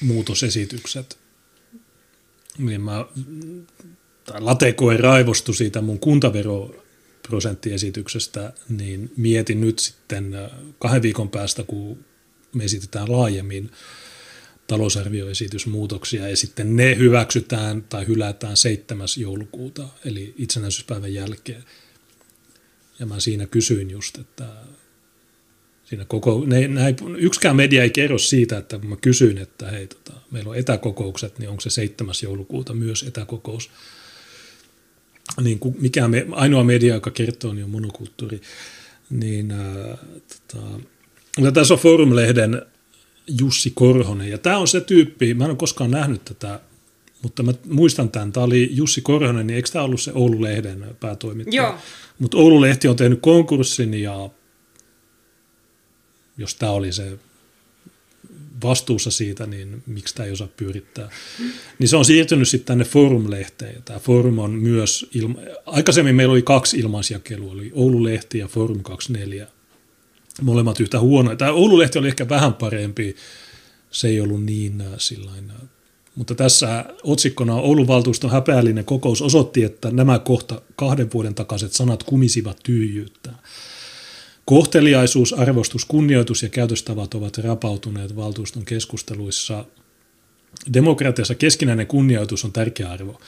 [0.00, 1.18] muutosesitykset.
[2.58, 3.04] Niin mä
[4.24, 12.04] tai Latekoe raivostui siitä mun kuntaveroprosenttiesityksestä, niin mietin nyt sitten äh, kahden viikon päästä, kun
[12.54, 13.70] me esitetään laajemmin
[14.66, 19.08] talousarvioesitysmuutoksia ja sitten ne hyväksytään tai hylätään 7.
[19.16, 21.64] joulukuuta, eli itsenäisyyspäivän jälkeen.
[22.98, 24.44] Ja mä siinä kysyin just, että
[25.84, 29.86] siinä koko, ne, ne, yksikään media ei kerro siitä, että kun mä kysyin, että hei,
[29.86, 32.14] tota, meillä on etäkokoukset, niin onko se 7.
[32.22, 33.70] joulukuuta myös etäkokous
[35.42, 38.40] niin kuin mikä me, ainoa media, joka kertoo, niin on monokulttuuri.
[39.10, 39.98] Niin, ää,
[40.28, 40.66] tota,
[41.38, 42.62] mutta tässä on Forum-lehden
[43.40, 46.60] Jussi Korhonen, ja tämä on se tyyppi, mä en ole koskaan nähnyt tätä,
[47.22, 51.62] mutta mä muistan tämän, tämä oli Jussi Korhonen, niin eikö tämä ollut se Oulu-lehden päätoimittaja?
[51.62, 51.74] Joo.
[52.18, 54.30] Mutta Oulu-lehti on tehnyt konkurssin, ja
[56.38, 57.18] jos tämä oli se
[58.64, 61.10] vastuussa siitä, niin miksi tämä ei osaa pyörittää.
[61.78, 63.82] Niin se on siirtynyt sitten tänne Forum-lehteen.
[63.84, 69.46] Tämä Forum on myös, ilma- aikaisemmin meillä oli kaksi ilmaisjakelua, oli Oulu-lehti ja Forum 24.
[70.42, 71.36] molemmat yhtä huonoja.
[71.36, 73.16] Tämä Oululehti oli ehkä vähän parempi,
[73.90, 75.56] se ei ollut niin äh, sillain, äh,
[76.14, 82.02] mutta tässä otsikkona Oulun valtuuston häpeällinen kokous osoitti, että nämä kohta kahden vuoden takaiset sanat
[82.02, 83.32] kumisivat tyhjyyttä.
[84.44, 89.64] Kohteliaisuus, arvostus, kunnioitus ja käytöstavat ovat rapautuneet valtuuston keskusteluissa.
[90.72, 93.20] Demokratiassa keskinäinen kunnioitus on tärkeä arvo.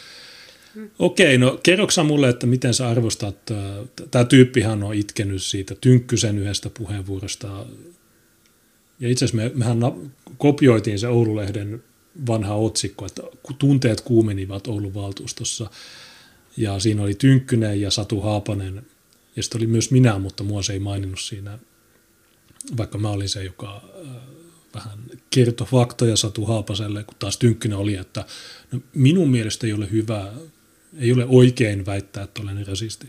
[0.99, 3.59] Okei, no kerroksä mulle, että miten sä arvostat, äh,
[4.11, 7.67] tämä tyyppihän on itkenyt siitä Tynkkysen yhdestä puheenvuorosta.
[9.01, 9.79] Ja itse asiassa me, mehän
[10.39, 11.83] kopioitiin se Oululehden
[12.27, 13.23] vanha otsikko, että
[13.59, 15.71] tunteet kuumenivat Oulun valtuustossa.
[16.57, 18.87] Ja siinä oli Tynkkynen ja Satu Haapanen,
[19.37, 21.59] ja sitten oli myös minä, mutta mua se ei maininnut siinä,
[22.77, 24.11] vaikka mä olin se, joka äh,
[24.75, 24.99] vähän
[25.31, 28.25] kertoi faktoja Satu Haapaselle, kun taas Tynkkynen oli, että
[28.73, 30.33] no, minun mielestä ei ole hyvä
[30.99, 33.07] ei ole oikein väittää, että olen rasisti.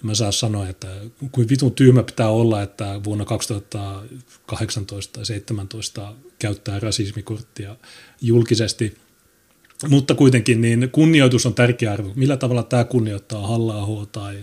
[0.00, 0.88] Ja mä saan sanoa, että
[1.32, 7.76] kuin vitun tyhmä pitää olla, että vuonna 2018 tai 2017 käyttää rasismikorttia
[8.20, 8.96] julkisesti.
[9.88, 12.12] Mutta kuitenkin niin kunnioitus on tärkeä arvo.
[12.14, 14.38] Millä tavalla tämä kunnioittaa halla tai,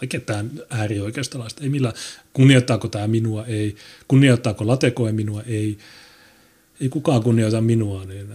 [0.00, 1.62] tai ketään äärioikeistolaista?
[1.64, 1.92] Ei millä,
[2.32, 3.46] kunnioittaako tämä minua?
[3.46, 3.76] Ei.
[4.08, 5.42] Kunnioittaako Latekoe minua?
[5.46, 5.78] Ei.
[6.80, 8.26] Ei kukaan kunnioita minua, niin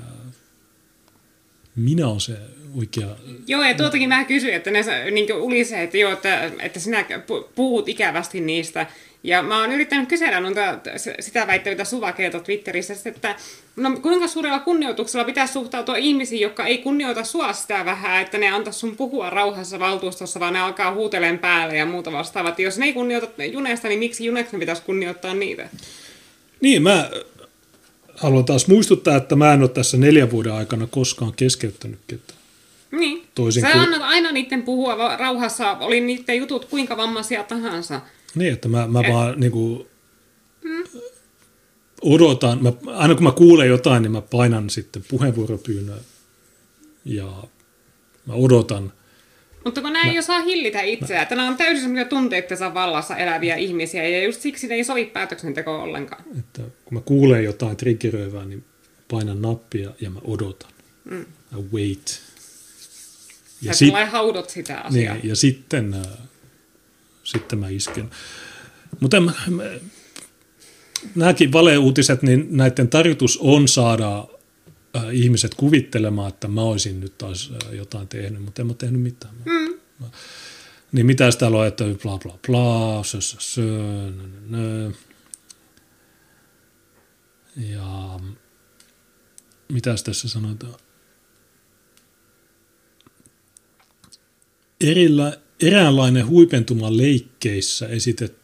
[1.75, 2.37] minä olen se
[2.75, 3.07] oikea...
[3.47, 7.05] Joo, ja tuotakin mä kysyin, että ne niin ulisee, että, joo, että, että sinä
[7.55, 8.87] puhut ikävästi niistä.
[9.23, 10.79] Ja mä oon yrittänyt kysellä noita,
[11.19, 13.35] sitä väittävitä suvakeita Twitterissä, että
[13.75, 18.49] no, kuinka suurella kunnioituksella pitäisi suhtautua ihmisiin, jotka ei kunnioita sua sitä vähän, että ne
[18.49, 22.59] antaa sun puhua rauhassa valtuustossa, vaan ne alkaa huuteleen päälle ja muuta vastaavat.
[22.59, 25.69] Jos ne ei kunnioita Junesta, niin miksi Juneksi ne pitäisi kunnioittaa niitä?
[26.61, 27.09] Niin, mä
[28.15, 32.39] haluan taas muistuttaa, että mä en ole tässä neljän vuoden aikana koskaan keskeyttänyt ketään.
[32.91, 33.23] Niin.
[33.35, 33.81] Toisin Sä kuin...
[33.81, 38.01] annat aina niiden puhua rauhassa, oli niiden jutut kuinka vammaisia tahansa.
[38.35, 39.13] Niin, että mä, mä Et...
[39.13, 39.87] vaan niin kuin,
[40.63, 40.83] hmm.
[42.01, 45.99] odotan, mä, aina kun mä kuulen jotain, niin mä painan sitten puheenvuoropyynnön
[47.05, 47.43] ja
[48.25, 48.93] mä odotan.
[49.65, 50.01] Mutta kun mä...
[50.01, 54.41] ei osaa hillitä itseään, että nämä on täysin semmoisia tunteittensa vallassa eläviä ihmisiä ja just
[54.41, 56.23] siksi ne ei sovi päätöksentekoa ollenkaan.
[56.39, 58.63] Että kun mä kuulen jotain triggeröivää, niin
[59.11, 60.71] painan nappia ja mä odotan.
[61.03, 61.25] Mm.
[61.59, 62.21] I wait.
[63.61, 65.15] Ja, sit, haudot sitä asiaa.
[65.15, 66.28] Niin, ja sitten, äh,
[67.31, 68.09] sitten mä isken.
[68.99, 69.17] Mutta
[71.15, 74.27] nämäkin valeuutiset, niin näiden tarkoitus on saada
[74.95, 79.01] äh, ihmiset kuvittelemaan, että mä olisin nyt taas äh, jotain tehnyt, mutta en mä tehnyt
[79.01, 79.33] mitään.
[79.45, 79.73] Mm.
[79.99, 80.07] Mä,
[80.91, 84.91] niin mitä täällä on, että bla bla bla, sö, sö, sö, nö, nö.
[87.55, 88.19] Ja
[89.69, 90.75] mitä tässä sanotaan?
[94.81, 98.39] erillä, eräänlainen huipentuma leikkeissä esitetty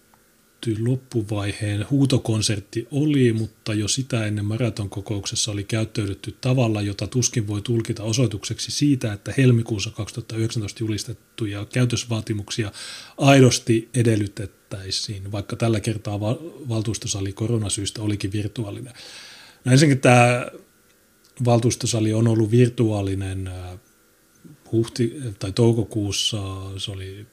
[0.79, 8.03] loppuvaiheen huutokonsertti oli, mutta jo sitä ennen maratonkokouksessa oli käyttäydytty tavalla, jota tuskin voi tulkita
[8.03, 12.71] osoitukseksi siitä, että helmikuussa 2019 julistettuja käytösvaatimuksia
[13.17, 16.19] aidosti edellytettäisiin, vaikka tällä kertaa
[16.69, 18.93] valtuustosali koronasyistä olikin virtuaalinen.
[19.65, 20.45] No ensinnäkin tämä
[21.45, 23.49] valtuustosali on ollut virtuaalinen
[24.75, 26.37] huhti- tai toukokuussa,
[26.77, 27.25] se oli,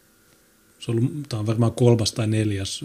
[0.78, 2.84] se oli, tämä on varmaan kolmas tai neljäs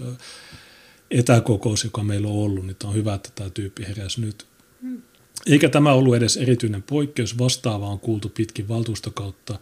[1.12, 4.46] etäkokous, joka meillä on ollut, niin tämä on hyvä, että tämä tyyppi heräsi nyt.
[5.46, 9.60] Eikä tämä ollut edes erityinen poikkeus, vastaavaa on kuultu pitkin valtuustokautta.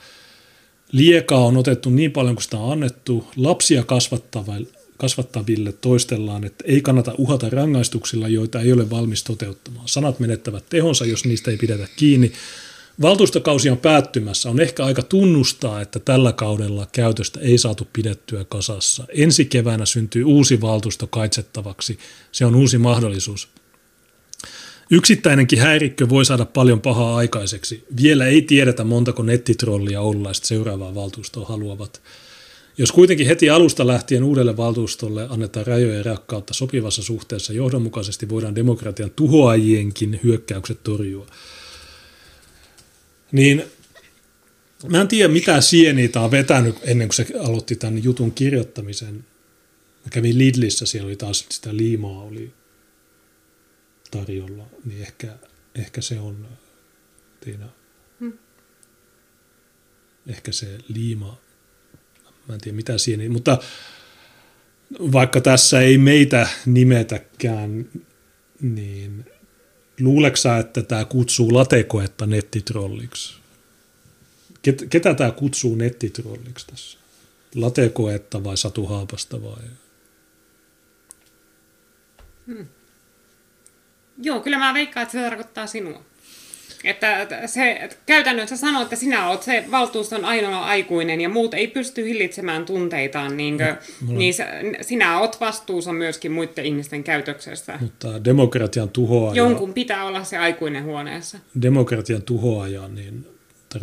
[0.92, 3.28] Liekaa on otettu niin paljon kuin sitä on annettu.
[3.36, 3.84] Lapsia
[4.98, 9.88] kasvattaville toistellaan, että ei kannata uhata rangaistuksilla, joita ei ole valmis toteuttamaan.
[9.88, 12.32] Sanat menettävät tehonsa, jos niistä ei pidetä kiinni.
[13.02, 14.50] Valtuustokausi on päättymässä.
[14.50, 19.06] On ehkä aika tunnustaa, että tällä kaudella käytöstä ei saatu pidettyä kasassa.
[19.10, 22.00] Ensi keväänä syntyy uusi valtuusto kaitsettavaksi.
[22.32, 23.48] Se on uusi mahdollisuus.
[24.92, 27.86] Yksittäinenkin häirikkö voi saada paljon pahaa aikaiseksi.
[28.02, 32.02] Vielä ei tiedetä montako nettitrollia Oululaista seuraavaa valtuustoa haluavat.
[32.78, 38.56] Jos kuitenkin heti alusta lähtien uudelle valtuustolle annetaan rajoja ja rakkautta sopivassa suhteessa, johdonmukaisesti voidaan
[38.56, 41.28] demokratian tuhoajienkin hyökkäykset torjua–
[43.36, 43.64] niin
[44.88, 49.16] mä en tiedä mitä sieniä tämä on vetänyt ennen kuin se aloitti tämän jutun kirjoittamisen.
[50.06, 52.54] Mä kävin Lidlissä, siellä oli taas sitä liimaa oli
[54.12, 55.28] tarjolla, niin ehkä,
[55.76, 56.48] ehkä se on
[57.40, 57.70] Tiina,
[58.20, 58.34] hmm.
[60.28, 61.38] ehkä se liima,
[62.48, 63.58] mä en tiedä mitä sieniä, mutta
[65.00, 67.90] vaikka tässä ei meitä nimetäkään,
[68.62, 69.26] niin
[70.00, 73.36] luuleksä, että tämä kutsuu latekoetta nettitrolliksi?
[74.62, 76.98] Ket, ketä tämä kutsuu nettitrolliksi tässä?
[77.56, 79.64] Latekoetta vai Satu Haapasta vai?
[84.18, 86.04] Joo, kyllä mä veikkaan, että se tarkoittaa sinua.
[86.86, 91.68] Että se että käytännössä sanoo, että sinä olet se valtuuston ainoa aikuinen ja muut ei
[91.68, 93.58] pysty hillitsemään tunteitaan, niin,
[94.02, 94.46] mulla- niin se,
[94.82, 97.78] sinä olet vastuussa myöskin muiden ihmisten käytöksestä.
[97.82, 101.38] Mutta demokratian tuhoaja, Jonkun pitää olla se aikuinen huoneessa.
[101.62, 103.28] demokratian tuhoaja, niin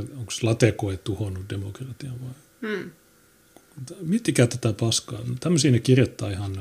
[0.01, 2.31] onko Latekoe tuhonnut demokratian vai?
[2.71, 2.91] Hmm.
[4.01, 5.19] Miettikää tätä paskaa.
[5.41, 6.59] Tämmöisiä ne kirjoittaa ihan...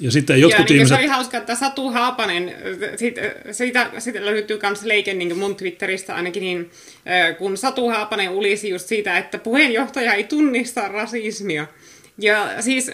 [0.00, 0.96] Ja sitten jotkut ja niin ihmiset...
[0.96, 2.54] se oli hauska, että Satu Haapanen,
[2.96, 3.20] siitä,
[3.50, 6.70] siitä, siitä löytyy myös leike niin mun Twitteristä ainakin, niin
[7.08, 11.66] äh, kun Satu Haapanen ulisi just siitä, että puheenjohtaja ei tunnista rasismia.
[12.18, 12.90] Ja siis,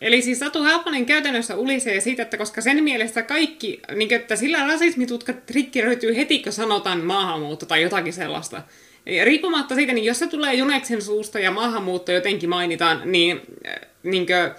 [0.00, 4.36] eli siis Satu Haapanen käytännössä ulisee siitä, että koska sen mielestä kaikki, niin kuin, että
[4.36, 8.62] sillä rasismitutka triggeröityy heti, kun sanotaan maahanmuutto tai jotakin sellaista.
[9.06, 13.74] Ja riippumatta siitä, niin jos se tulee Juneksen suusta ja maahanmuutto jotenkin mainitaan, niin, äh,
[14.02, 14.50] niin kuin,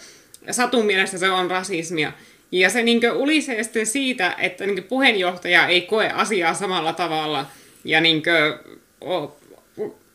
[0.51, 2.11] Satun mielestä se on rasismia.
[2.51, 7.45] Ja se niin ulisee sitten siitä, että niin puheenjohtaja ei koe asiaa samalla tavalla
[7.83, 8.23] ja niin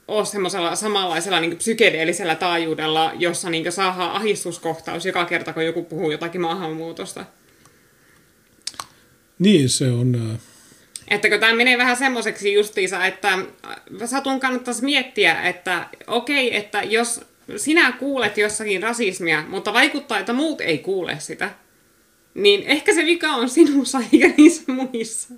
[0.09, 6.11] ole semmoisella samanlaisella niin psykedeellisellä taajuudella, jossa niin saadaan ahistuskohtaus joka kerta, kun joku puhuu
[6.11, 7.25] jotakin maahanmuutosta.
[9.39, 10.15] Niin, se on...
[10.15, 10.39] ö,
[11.09, 13.39] Että kun tämä menee vähän semmoiseksi justiinsa, että
[14.05, 17.21] Satun kannattaisi miettiä, että okei, että jos
[17.57, 21.51] sinä kuulet jossakin rasismia, mutta vaikuttaa, että muut ei kuule sitä,
[22.35, 25.35] niin ehkä se vika on sinussa eikä niissä muissa.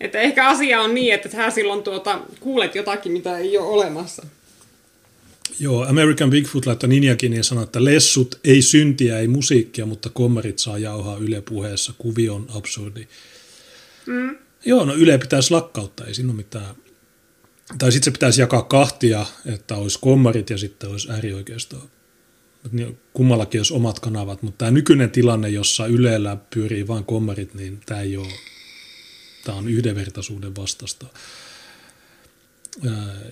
[0.00, 4.26] Että ehkä asia on niin, että sä silloin tuota, kuulet jotakin, mitä ei ole olemassa.
[5.60, 10.58] Joo, American Bigfoot laittoi Ninjakin ja sanoi, että lessut ei syntiä, ei musiikkia, mutta kommarit
[10.58, 11.92] saa jauhaa Yle puheessa.
[11.98, 13.06] Kuvio on absurdi.
[14.06, 14.36] Mm.
[14.64, 16.74] Joo, no Yle pitäisi lakkauttaa, ei siinä ole mitään.
[17.78, 21.86] Tai sitten se pitäisi jakaa kahtia, että olisi kommarit ja sitten olisi äärioikeistoa.
[22.72, 27.80] Niin Kummallakin olisi omat kanavat, mutta tämä nykyinen tilanne, jossa Ylellä pyörii vain kommarit, niin
[27.86, 28.32] tämä ei ole,
[29.44, 31.06] tämä on yhdenvertaisuuden vastasta.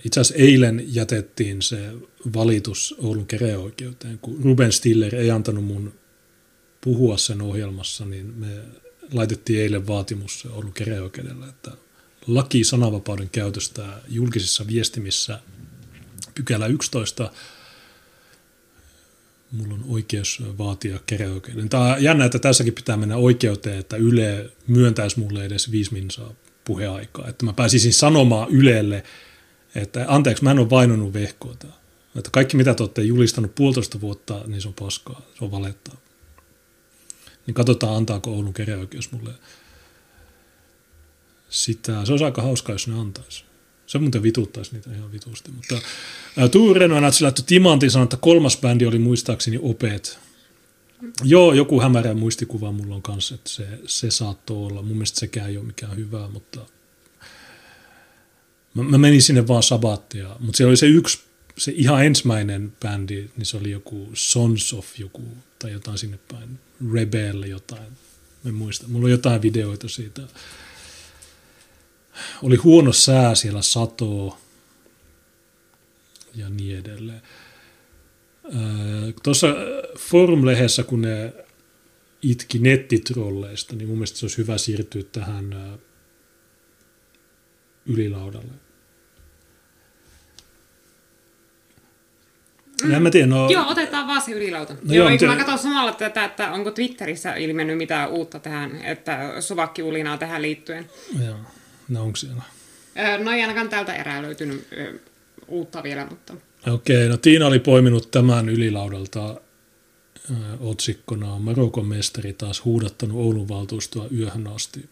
[0.05, 1.93] Itse asiassa eilen jätettiin se
[2.35, 5.93] valitus Oulun kereoikeuteen, kun Ruben Stiller ei antanut mun
[6.81, 8.47] puhua sen ohjelmassa, niin me
[9.11, 11.71] laitettiin eilen vaatimus Oulun kereoikeudelle, että
[12.27, 15.39] laki sananvapauden käytöstä julkisissa viestimissä
[16.35, 17.31] pykälä 11
[19.51, 21.69] mulla on oikeus vaatia keräoikeuden.
[21.69, 26.33] Tämä on jännä, että tässäkin pitää mennä oikeuteen, että Yle myöntäisi mulle edes viisi minsaa
[26.65, 27.27] puheaikaa.
[27.27, 29.03] Että mä pääsisin sanomaan Ylelle,
[29.75, 31.67] että anteeksi, mä en ole vainonnut vehkoota.
[32.15, 35.95] Että kaikki mitä te olette julistanut puolitoista vuotta, niin se on paskaa, se on valettaa.
[37.47, 39.31] Niin katsotaan, antaako Oulun keräoikeus mulle
[41.49, 42.05] sitä.
[42.05, 43.43] Se olisi aika hauskaa, jos ne antaisi.
[43.87, 45.51] Se muuten vituttaisi niitä ihan vitusti.
[45.51, 45.75] Mutta
[46.37, 50.19] ää, Tuuri Renonatsi laittoi Timantin sanoi, että kolmas bändi oli muistaakseni Opet.
[51.23, 54.81] Joo, joku hämärä muistikuva mulla on kanssa, että se, se saattoi olla.
[54.81, 56.65] Mun mielestä sekään ei ole mikään hyvää, mutta
[58.73, 60.35] mä, mä menin sinne vaan sabattia.
[60.39, 61.19] Mutta siellä oli se yksi,
[61.57, 65.23] se ihan ensimmäinen bändi, niin se oli joku Sons of joku,
[65.59, 66.59] tai jotain sinne päin,
[66.93, 67.87] Rebel jotain.
[68.45, 68.87] En muista.
[68.87, 70.21] Mulla on jotain videoita siitä
[72.43, 74.37] oli huono sää siellä satoo
[76.35, 77.21] ja niin edelleen.
[78.45, 78.61] Ää,
[79.23, 79.47] Tuossa
[79.97, 81.33] Forum-lehdessä, kun ne
[82.21, 85.77] itki nettitrolleista, niin mun mielestä se olisi hyvä siirtyä tähän ää,
[87.85, 88.51] ylilaudalle.
[92.83, 92.93] Mm.
[92.93, 94.73] En mä tiedä, no, Joo, otetaan vaan se ylilauta.
[94.73, 98.39] No No joo, joo, mutta- mä katson samalla tätä, että onko Twitterissä ilmennyt mitään uutta
[98.39, 100.89] tähän, että suvakkiulinaa tähän liittyen.
[101.25, 101.37] joo,
[101.89, 102.43] no onko siellä?
[103.23, 104.67] No ei ainakaan tältä erää löytynyt
[105.47, 106.33] uutta vielä, mutta...
[106.71, 109.41] Okei, no Tiina oli poiminut tämän ylilaudalta
[110.59, 114.89] otsikkona Marokon mestari taas huudattanut Oulun valtuustoa yöhön asti.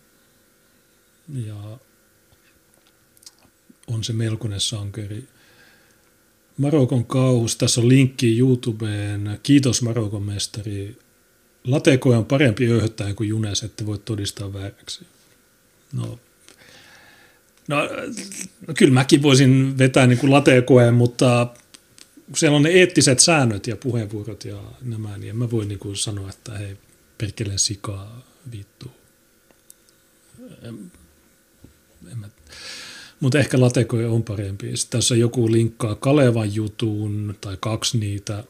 [1.46, 1.56] Ja
[3.88, 5.28] on se melkoinen sankeri.
[6.58, 9.40] Marokon kauhus, tässä on linkki YouTubeen.
[9.44, 10.98] Kiitos Marokon mestari.
[11.64, 15.06] Latekoja on parempi öyhöttäjä kuin Junes, että voi todistaa vääräksi.
[15.94, 16.20] No,
[17.68, 17.78] No,
[18.68, 21.48] no kyllä mäkin voisin vetää niin kuin latekoen, mutta
[22.36, 25.96] siellä on ne eettiset säännöt ja puheenvuorot ja nämä, niin en mä voi niin kuin
[25.96, 26.78] sanoa, että hei,
[27.18, 28.92] perkeleen sikaa vittu.
[33.20, 34.78] Mutta ehkä latekoja on parempi.
[34.78, 38.44] Sitten tässä joku linkkaa Kalevan jutuun tai kaksi niitä.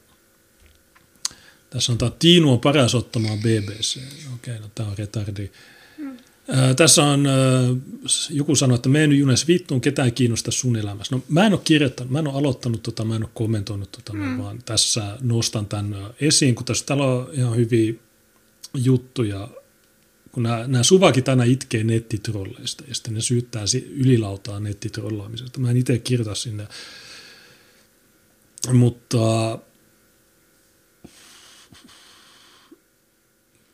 [1.70, 4.00] Tässä on tämä Tiinu on paras ottamaan BBC.
[4.36, 5.52] Okei, no tämä on retardi.
[6.76, 7.28] Tässä on,
[8.30, 11.16] joku sanoi, että mene nyt Junes vittuun, ketään kiinnosta sun elämässä.
[11.16, 14.14] No mä en ole kirjoittanut, mä en ole aloittanut tota, mä en ole kommentoinut tota,
[14.14, 14.38] mm.
[14.38, 17.94] vaan tässä nostan tämän esiin, kun tässä täällä on ihan hyviä
[18.74, 19.48] juttuja,
[20.32, 25.60] kun nämä, nämä suvakit aina itkee nettitrolleista ja sitten ne syyttää ylilautaa nettitrollaamisesta.
[25.60, 26.68] Mä en itse kirjoita sinne,
[28.74, 29.60] mutta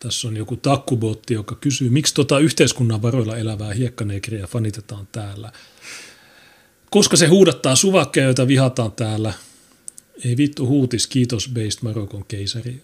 [0.03, 5.52] tässä on joku takkubotti, joka kysyy, miksi tota yhteiskunnan varoilla elävää hiekkaneekriä fanitetaan täällä.
[6.90, 9.34] Koska se huudattaa suvakkeja, joita vihataan täällä.
[10.26, 12.84] Ei vittu huutis, kiitos Based Marokon keisari.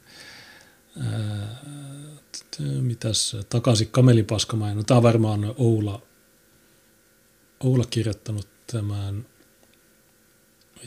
[2.82, 4.78] Mitäs, takaisin kamelipaskamainen.
[4.78, 6.02] No, tämä on varmaan Oula,
[7.60, 9.26] Oula kirjoittanut tämän.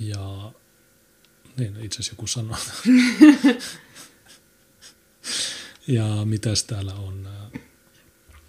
[0.01, 0.53] Ja
[1.57, 2.57] niin, itse asiassa joku sanoo.
[5.87, 7.29] ja mitäs täällä on?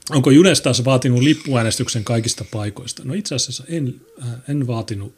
[0.10, 3.04] Onko Junes taas vaatinut lippuäänestyksen kaikista paikoista?
[3.06, 5.16] No itse asiassa en, äh, en vaatinut.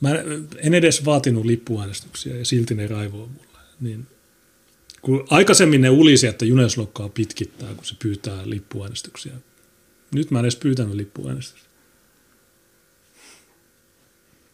[0.00, 0.10] Mä
[0.56, 3.58] en edes vaatinut lippuäänestyksiä ja silti ne raivoo mulle.
[3.80, 4.06] Niin,
[5.02, 9.32] kun aikaisemmin ne ulisi, että Junes lokkaa pitkittää, kun se pyytää lippuäänestyksiä.
[10.14, 11.68] Nyt mä en edes pyytänyt lippuäänestystä.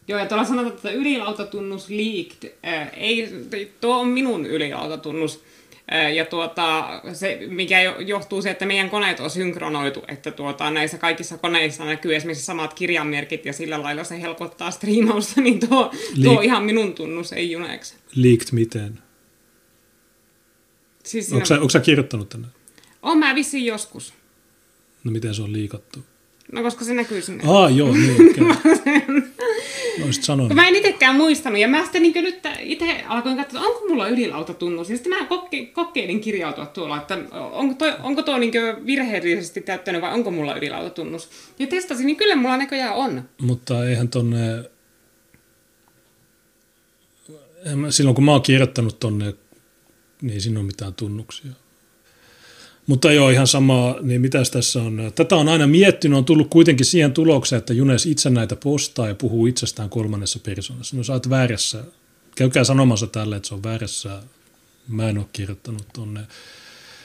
[0.08, 2.52] Joo, ja tuolla sanotaan, että ylilautatunnus leaked.
[2.66, 3.28] Äh, ei,
[3.80, 5.42] tuo on minun ylilautatunnus.
[6.14, 11.38] Ja tuota, se, mikä johtuu se, että meidän koneet on synkronoitu, että tuota, näissä kaikissa
[11.38, 15.92] koneissa näkyy esimerkiksi samat kirjanmerkit ja sillä lailla se helpottaa striimausta, niin tuo,
[16.24, 17.94] tuo on ihan minun tunnus, ei Junex.
[18.14, 18.98] Leaked miten?
[21.04, 22.48] Siis Onko sä, onko sä kirjoittanut tänne?
[23.02, 24.14] On mä vissiin joskus.
[25.04, 25.98] No miten se on liikattu?
[26.52, 27.44] No koska se näkyy sinne.
[27.46, 29.22] Aa, joo, niin, okay.
[30.04, 30.48] Olisit sanonut.
[30.48, 33.88] Kun mä en itsekään muistanut, ja mä sitten niin nyt itse alkoin katsoa, että onko
[33.88, 34.90] mulla ylilautatunnus.
[34.90, 37.18] Ja sitten mä kokke, kokeilin kirjautua tuolla, että
[37.52, 38.52] onko toi, onko toi niin
[38.86, 41.30] virheellisesti täyttänyt vai onko mulla ylilautatunnus.
[41.58, 43.28] Ja testasin, niin kyllä mulla näköjään on.
[43.40, 44.38] Mutta eihän tonne...
[47.90, 49.34] Silloin kun mä oon kirjoittanut tonne,
[50.22, 51.50] niin siinä on mitään tunnuksia.
[52.86, 55.12] Mutta joo, ihan sama, niin mitäs tässä on?
[55.14, 59.14] Tätä on aina miettinyt, on tullut kuitenkin siihen tulokseen, että Junes itse näitä postaa ja
[59.14, 60.96] puhuu itsestään kolmannessa persoonassa.
[60.96, 61.84] No sä oot väärässä.
[62.36, 64.22] Käykää sanomassa tälle, että se on väärässä.
[64.88, 66.20] Mä en ole kirjoittanut tonne.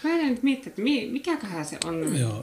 [0.03, 0.81] Mä en nyt miettiä, että
[1.11, 2.19] mikäköhän se on.
[2.19, 2.38] Joo,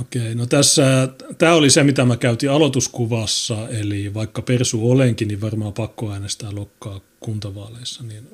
[0.00, 0.22] okei.
[0.22, 0.34] Okay.
[0.34, 1.08] No tässä,
[1.38, 6.54] tämä oli se, mitä mä käytin aloituskuvassa, eli vaikka persu olenkin, niin varmaan pakko äänestää
[6.54, 8.28] lokkaa kuntavaaleissa, niin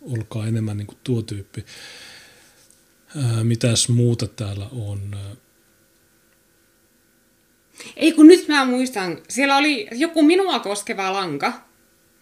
[0.00, 1.64] olkaa enemmän niin kuin tuo tyyppi.
[3.42, 5.16] Mitäs muuta täällä on?
[7.96, 11.52] Ei kun nyt mä muistan, siellä oli joku minua koskeva lanka,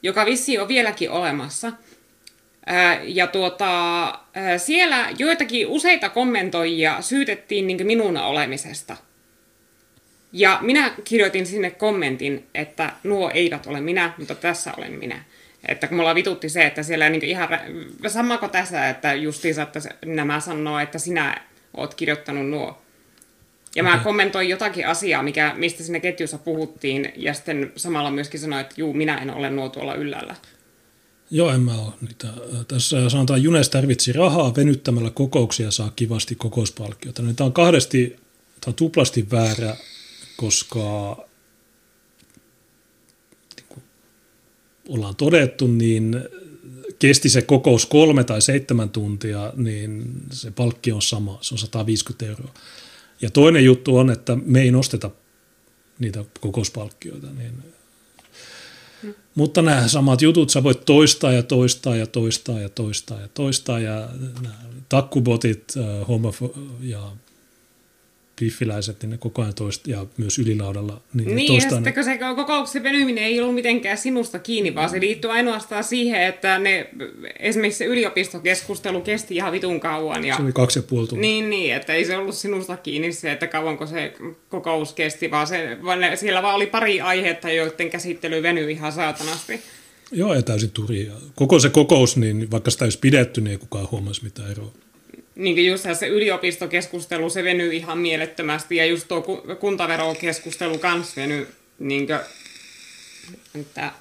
[0.02, 1.72] joka vissi on vieläkin olemassa.
[3.02, 4.18] Ja tuota,
[4.56, 8.96] siellä joitakin useita kommentoijia syytettiin niin minun olemisesta.
[10.32, 15.24] Ja minä kirjoitin sinne kommentin, että nuo eivät ole minä, mutta tässä olen minä.
[15.68, 17.48] Että kun mulla vitutti se, että siellä niin ihan,
[18.06, 21.40] sama kuin tässä, että justiinsa, että nämä sanoo, että sinä
[21.76, 22.82] oot kirjoittanut nuo.
[23.76, 23.96] Ja okay.
[23.96, 28.74] mä kommentoin jotakin asiaa, mikä, mistä siinä ketjussa puhuttiin, ja sitten samalla myöskin sanoin, että
[28.76, 30.34] juu, minä en ole nuo tuolla yllällä.
[31.30, 32.26] Joo, en mä ole niitä.
[32.68, 37.22] Tässä sanotaan, Junes tarvitsi rahaa venyttämällä kokouksia saa kivasti kokouspalkkiota.
[37.36, 38.08] Tämä on kahdesti,
[38.60, 39.76] tämä on tuplasti väärä,
[40.36, 41.16] koska
[44.90, 46.16] ollaan todettu, niin
[46.98, 52.26] kesti se kokous kolme tai seitsemän tuntia, niin se palkki on sama, se on 150
[52.26, 52.54] euroa.
[53.22, 55.10] Ja toinen juttu on, että me ei nosteta
[55.98, 57.26] niitä kokouspalkkioita.
[57.38, 57.52] Niin.
[59.34, 63.80] Mutta nämä samat jutut sä voit toistaa ja toistaa ja toistaa ja toistaa ja toistaa
[63.80, 64.08] ja
[64.88, 65.74] takkubotit,
[66.08, 67.12] homofo- ja
[68.40, 71.00] piffiläiset, niin ne koko ajan toist, ja myös ylilaudalla.
[71.14, 75.00] Niin, niin ja sitten kun se kokouksen venyminen ei ollut mitenkään sinusta kiinni, vaan se
[75.00, 76.88] liittyy ainoastaan siihen, että ne,
[77.38, 80.24] esimerkiksi se yliopistokeskustelu kesti ihan vitun kauan.
[80.24, 81.20] Ja, se oli kaksi ja puoli tuntia.
[81.20, 84.12] Niin, niin, että ei se ollut sinusta kiinni se, että kauanko se
[84.48, 88.92] kokous kesti, vaan, se, vaan ne, siellä vaan oli pari aihetta, joiden käsittely venyi ihan
[88.92, 89.60] saatanasti.
[90.12, 91.10] Joo, ja täysin turi.
[91.34, 94.72] Koko se kokous, niin vaikka sitä olisi pidetty, niin ei kukaan huomasi mitään eroa
[95.40, 99.22] niin kuin just se yliopistokeskustelu, se venyy ihan mielettömästi, ja just tuo
[99.60, 101.48] kuntaverokeskustelu kans venyy,
[101.78, 102.18] niin kuin,
[103.60, 103.92] että...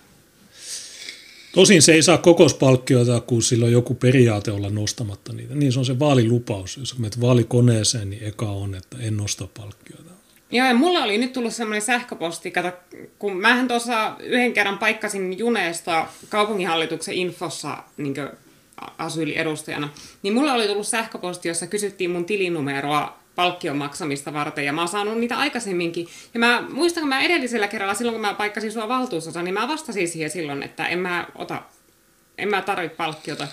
[1.51, 5.55] Tosin se ei saa kokouspalkkioita, kun sillä on joku periaate olla nostamatta niitä.
[5.55, 6.77] Niin se on se vaalilupaus.
[6.77, 10.11] Jos menet vaalikoneeseen, niin eka on, että en nosta palkkioita.
[10.51, 12.71] Joo, ja mulla oli nyt tullut semmoinen sähköposti, kato,
[13.19, 18.15] kun mähän tuossa yhden kerran paikkasin Juneesta kaupunginhallituksen infossa niin
[19.35, 19.89] edustajana,
[20.23, 24.88] niin mulla oli tullut sähköposti, jossa kysyttiin mun tilinumeroa palkkion maksamista varten, ja mä oon
[24.88, 26.07] saanut niitä aikaisemminkin.
[26.34, 29.68] Ja mä muistan, kun mä edellisellä kerralla, silloin kun mä paikkasin sua valtuustossa, niin mä
[29.68, 31.61] vastasin siihen silloin, että en mä ota,
[32.38, 33.47] en mä tarvitse palkkiota.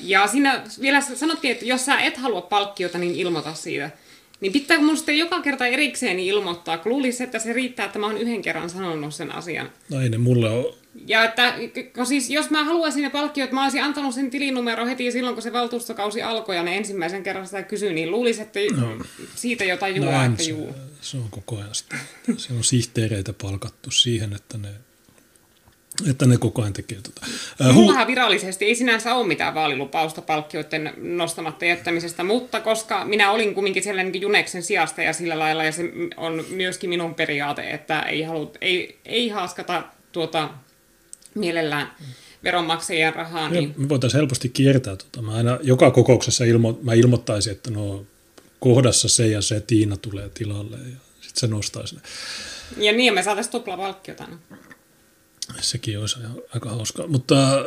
[0.00, 3.90] Ja siinä vielä sanottiin, että jos sä et halua palkkiota, niin ilmoita siitä.
[4.40, 8.06] Niin pitääkö mun sitten joka kerta erikseen ilmoittaa, kun luulisi, että se riittää, että mä
[8.06, 9.70] oon yhden kerran sanonut sen asian.
[9.90, 10.74] No ei ne mulle ole.
[11.06, 11.54] Ja että,
[11.94, 15.42] kun siis jos mä haluaisin ne palkkiot, mä olisin antanut sen tilinumero heti silloin, kun
[15.42, 19.04] se valtuustokausi alkoi ja ne ensimmäisen kerran sitä kysyi, niin luulisi, että no.
[19.34, 20.74] siitä jotain juo, no, että juu.
[21.00, 21.96] Se on koko ajan sitä.
[22.36, 24.68] Siellä on sihteereitä palkattu siihen, että ne
[26.10, 27.26] että ne koko ajan tekee tota.
[27.72, 33.82] Mullahan virallisesti ei sinänsä ole mitään vaalilupausta palkkioiden nostamatta jättämisestä, mutta koska minä olin kumminkin
[33.82, 35.82] siellä niin Juneksen sijasta ja sillä lailla, ja se
[36.16, 39.82] on myöskin minun periaate, että ei, halut, ei, ei haaskata
[40.12, 40.48] tuota,
[41.34, 41.92] mielellään
[42.44, 43.48] veronmaksajien rahaa.
[43.48, 43.74] Niin...
[43.76, 44.96] Me voitaisiin helposti kiertää.
[44.96, 45.22] Tuota.
[45.22, 48.04] Mä aina joka kokouksessa ilmo, mä ilmoittaisin, että no,
[48.60, 52.00] kohdassa se ja se Tiina tulee tilalle ja sitten se nostaisi ne.
[52.76, 54.28] Ja niin, me saataisiin tuplapalkkiota.
[55.60, 56.16] Sekin olisi
[56.54, 57.06] aika hauskaa.
[57.06, 57.64] Mutta äh,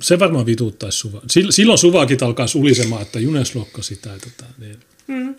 [0.00, 1.22] se varmaan vituuttaisi Suva.
[1.50, 4.10] Silloin Suvaakin alkaa ulisemaan, että Junes lokka sitä.
[4.10, 4.76] Tätä, niin
[5.06, 5.34] mm.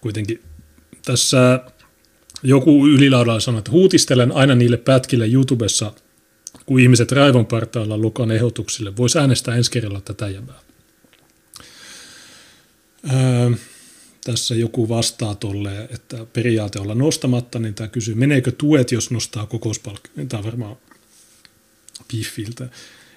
[0.00, 0.42] Kuitenkin
[1.04, 1.60] tässä
[2.42, 5.92] joku ylilaudalla sanoi, että huutistelen aina niille pätkille YouTubessa,
[6.66, 8.96] kun ihmiset raivon partailla Lukan ehdotuksille.
[8.96, 10.60] Voisi äänestää ensi kerralla tätä jäbää.
[13.12, 13.50] Öö,
[14.24, 19.46] tässä joku vastaa tolle, että periaate olla nostamatta, niin tämä kysyy, meneekö tuet, jos nostaa
[19.46, 20.28] kokouspalkkiota?
[20.28, 20.76] Tämä on varmaan
[22.12, 22.68] Piffiltä.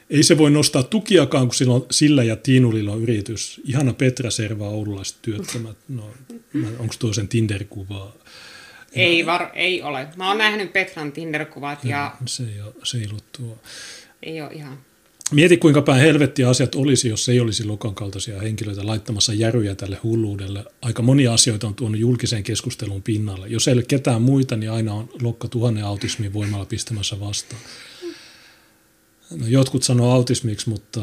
[0.09, 3.61] Ei se voi nostaa tukiakaan, kun sillä, on, sillä ja Tiinulilla on yritys.
[3.65, 5.77] Ihana Petra Serva oululaiset työttömät.
[5.89, 6.09] No,
[6.79, 8.15] onko tuo sen Tinder-kuvaa?
[8.93, 10.07] Ei, var, ei ole.
[10.15, 12.15] Mä oon nähnyt Petran Tinder-kuvat ja...
[12.25, 13.57] Se ei, ole, se ei ollut tuo.
[14.23, 14.77] Ei ole ihan.
[15.31, 19.97] Mieti, kuinka päin helvettiä asiat olisi, jos ei olisi Lukan kaltaisia henkilöitä laittamassa järyjä tälle
[20.03, 20.65] hulluudelle.
[20.81, 23.47] Aika monia asioita on tuonut julkiseen keskusteluun pinnalle.
[23.47, 27.61] Jos ei ole ketään muita, niin aina on Lokka tuhannen autismin voimalla pistämässä vastaan.
[29.31, 31.01] No, jotkut sanoo autismiksi, mutta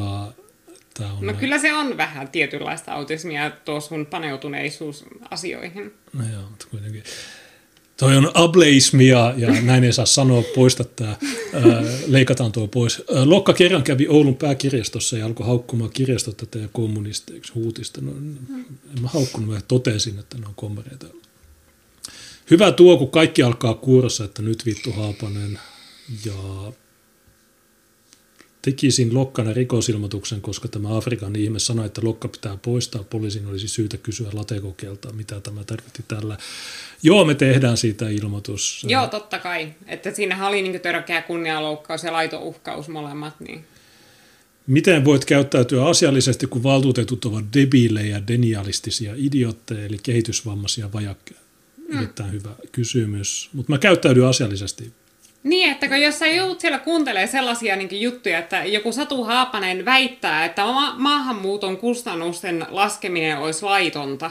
[0.94, 1.26] tämä on...
[1.26, 5.94] No kyllä se on vähän tietynlaista autismia tuo sun paneutuneisuus asioihin.
[6.12, 7.02] No joo, mutta kuitenkin.
[7.96, 11.16] Toi on ableismia ja näin ei saa sanoa, poista tämä,
[12.06, 13.02] leikataan tuo pois.
[13.24, 18.00] Lokka kerran kävi Oulun pääkirjastossa ja alkoi haukkumaan kirjastot tätä ja kommunisteiksi huutista.
[18.00, 18.10] No,
[18.96, 21.06] en mä haukkunut, mä totesin, että ne on kommereita.
[22.50, 25.59] Hyvä tuo, kun kaikki alkaa kuurossa, että nyt vittu Haapanen
[26.24, 26.72] ja
[28.62, 33.02] tekisin Lokkana rikosilmoituksen, koska tämä Afrikan ihme sanoi, että Lokka pitää poistaa.
[33.02, 36.39] Poliisin olisi syytä kysyä latekokelta, mitä tämä tarkoitti tällä.
[37.02, 38.86] Joo, me tehdään siitä ilmoitus.
[38.89, 39.74] Joo, totta kai.
[39.86, 43.40] Että siinähän oli niin törkeä kunnianloukkaus ja laito uhkaus molemmat.
[43.40, 43.64] Niin.
[44.66, 51.40] Miten voit käyttäytyä asiallisesti, kun valtuutetut ovat debiilejä, denialistisia idiootteja, eli kehitysvammaisia vajakkeja?
[51.89, 51.98] Mm.
[51.98, 53.51] Erittäin hyvä kysymys.
[53.52, 54.93] Mutta mä käyttäydyn asiallisesti
[55.43, 59.85] niin, että kun jos sä joudut siellä kuuntelemaan sellaisia niin juttuja, että joku Satu Haapanen
[59.85, 64.31] väittää, että ma- maahanmuuton kustannusten laskeminen olisi laitonta.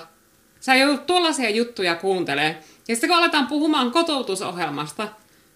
[0.60, 2.56] Sä joudut tuollaisia juttuja kuuntelemaan.
[2.88, 5.08] Ja sitten kun aletaan puhumaan kotoutusohjelmasta,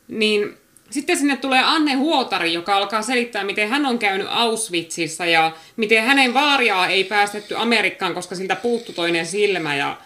[0.07, 0.57] niin
[0.89, 6.03] sitten sinne tulee Anne Huotari, joka alkaa selittää, miten hän on käynyt Auschwitzissa ja miten
[6.03, 9.75] hänen vaariaa ei päästetty Amerikkaan, koska siltä puuttu toinen silmä.
[9.75, 9.97] Ja...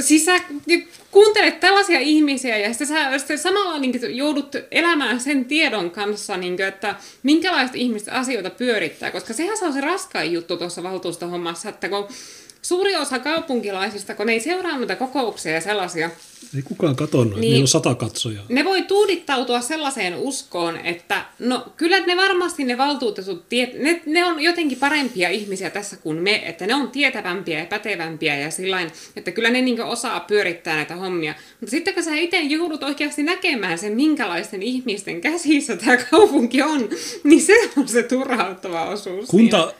[0.00, 0.40] Siis sä
[1.12, 6.56] kuuntelet tällaisia ihmisiä ja sitten sä sitten samalla niin joudut elämään sen tiedon kanssa, niin
[6.56, 11.68] kuin, että minkälaiset ihmiset asioita pyörittää, koska sehän se on se raskain juttu tuossa valtuustohommassa,
[11.68, 12.08] että kun
[12.62, 16.10] suuri osa kaupunkilaisista, kun ne ei seuraa noita kokouksia ja sellaisia,
[16.56, 18.44] ei kukaan katsonut, niin, niillä on sata katsojaa.
[18.48, 23.44] Ne voi tuudittautua sellaiseen uskoon, että no kyllä ne varmasti ne valtuutetut,
[23.78, 28.36] ne, ne on jotenkin parempia ihmisiä tässä kuin me, että ne on tietävämpiä ja pätevämpiä
[28.36, 31.34] ja sillain, että kyllä ne niin osaa pyörittää näitä hommia.
[31.60, 36.88] Mutta sitten kun sä itse joudut oikeasti näkemään sen, minkälaisten ihmisten käsissä tämä kaupunki on,
[37.24, 39.28] niin se on se turhauttava osuus.
[39.28, 39.72] Kunta,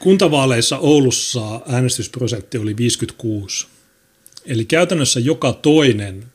[0.00, 3.66] kuntavaaleissa Oulussa äänestysprosentti oli 56
[4.44, 6.32] Eli käytännössä joka toinen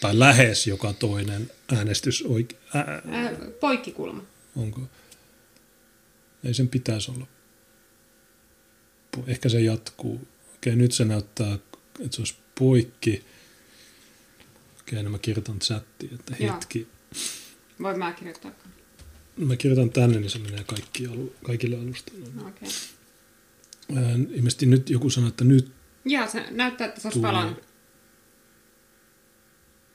[0.00, 4.22] tai lähes joka toinen äänestys oike- ää, ää, poikkikulma.
[4.56, 4.80] Onko?
[6.44, 7.26] Ei sen pitäisi olla.
[9.26, 10.20] Ehkä se jatkuu.
[10.54, 11.54] Okei, nyt se näyttää,
[12.00, 13.24] että se olisi poikki.
[14.80, 16.78] Okei, no mä kirjoitan chattiin, että hetki.
[16.78, 17.20] Joo.
[17.82, 18.50] Voin mä kirjoittaa.
[19.36, 22.28] Mä kirjoitan tänne, niin se menee kaikki alu, kaikille alustoille.
[22.34, 22.68] No, okay.
[24.34, 25.72] Ilmeisesti nyt joku sanoi, että nyt
[26.04, 27.62] Joo, se näyttää, että se olisi palannut.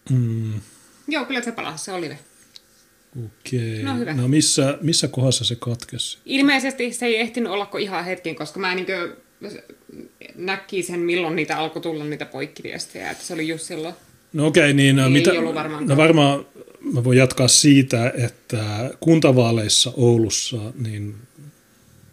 [0.09, 0.53] Mm.
[1.07, 2.17] Joo, kyllä se palasi, se oli
[3.25, 3.83] Okei.
[3.83, 4.13] No, hyvä.
[4.13, 6.17] no missä, missä kohdassa se katkesi?
[6.25, 8.87] Ilmeisesti se ei ehtinyt olla kuin ihan hetkin, koska mä niin
[10.35, 13.95] näki sen, milloin niitä alkoi tulla niitä poikkiviestejä, että se oli just silloin.
[14.33, 16.45] No okei, niin ei mitä, varmaan no varmaan
[16.93, 21.15] mä voin jatkaa siitä, että kuntavaaleissa Oulussa niin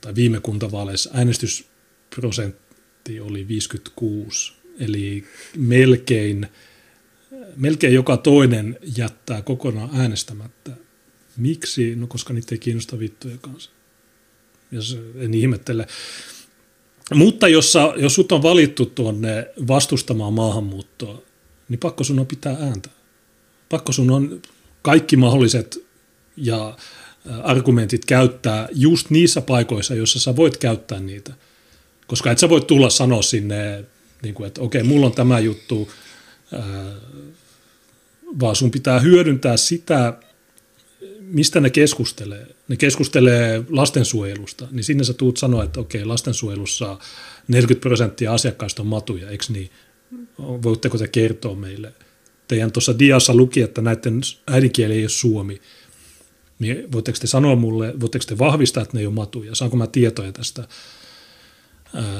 [0.00, 1.10] tai viime kuntavaaleissa
[2.14, 5.24] äänestysprosentti oli 56, eli
[5.56, 6.46] melkein,
[7.56, 10.70] melkein joka toinen jättää kokonaan äänestämättä.
[11.36, 11.96] Miksi?
[11.96, 13.70] No koska niitä ei kiinnosta vittuja kanssa.
[14.72, 14.80] Ja
[15.16, 15.86] en ihmettele.
[17.14, 21.22] Mutta jos, sä, jos sut on valittu tuonne vastustamaan maahanmuuttoa,
[21.68, 22.90] niin pakko sun on pitää ääntä.
[23.68, 24.42] Pakko sun on
[24.82, 25.86] kaikki mahdolliset
[26.36, 26.76] ja
[27.42, 31.34] argumentit käyttää just niissä paikoissa, joissa sä voit käyttää niitä.
[32.06, 33.84] Koska et sä voit tulla sanoa sinne,
[34.22, 35.90] niin kuin, että okei, okay, mulla on tämä juttu,
[38.40, 40.18] vaan sun pitää hyödyntää sitä,
[41.20, 42.46] mistä ne keskustelee.
[42.68, 46.98] Ne keskustelee lastensuojelusta, niin sinne sä tuut sanoa, että okei, okay, lastensuojelussa
[47.48, 49.70] 40 prosenttia asiakkaista on matuja, eikö niin?
[50.38, 51.92] Voitteko te kertoa meille?
[52.48, 55.60] Teidän tuossa diassa luki, että näiden äidinkieli ei ole suomi.
[56.58, 59.54] Niin voitteko te sanoa mulle, voitteko te vahvistaa, että ne ei ole matuja?
[59.54, 60.68] Saanko mä tietoja tästä?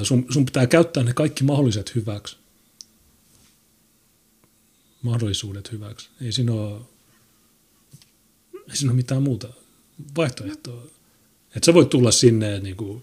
[0.02, 2.36] Sun, sun pitää käyttää ne kaikki mahdolliset hyväksi.
[5.02, 6.08] Mahdollisuudet hyväksi.
[6.20, 6.80] Ei siinä ole,
[8.70, 9.48] ei siinä ole mitään muuta
[10.16, 10.82] vaihtoehtoa.
[11.56, 13.02] Että sä voit tulla sinne, niin kuin,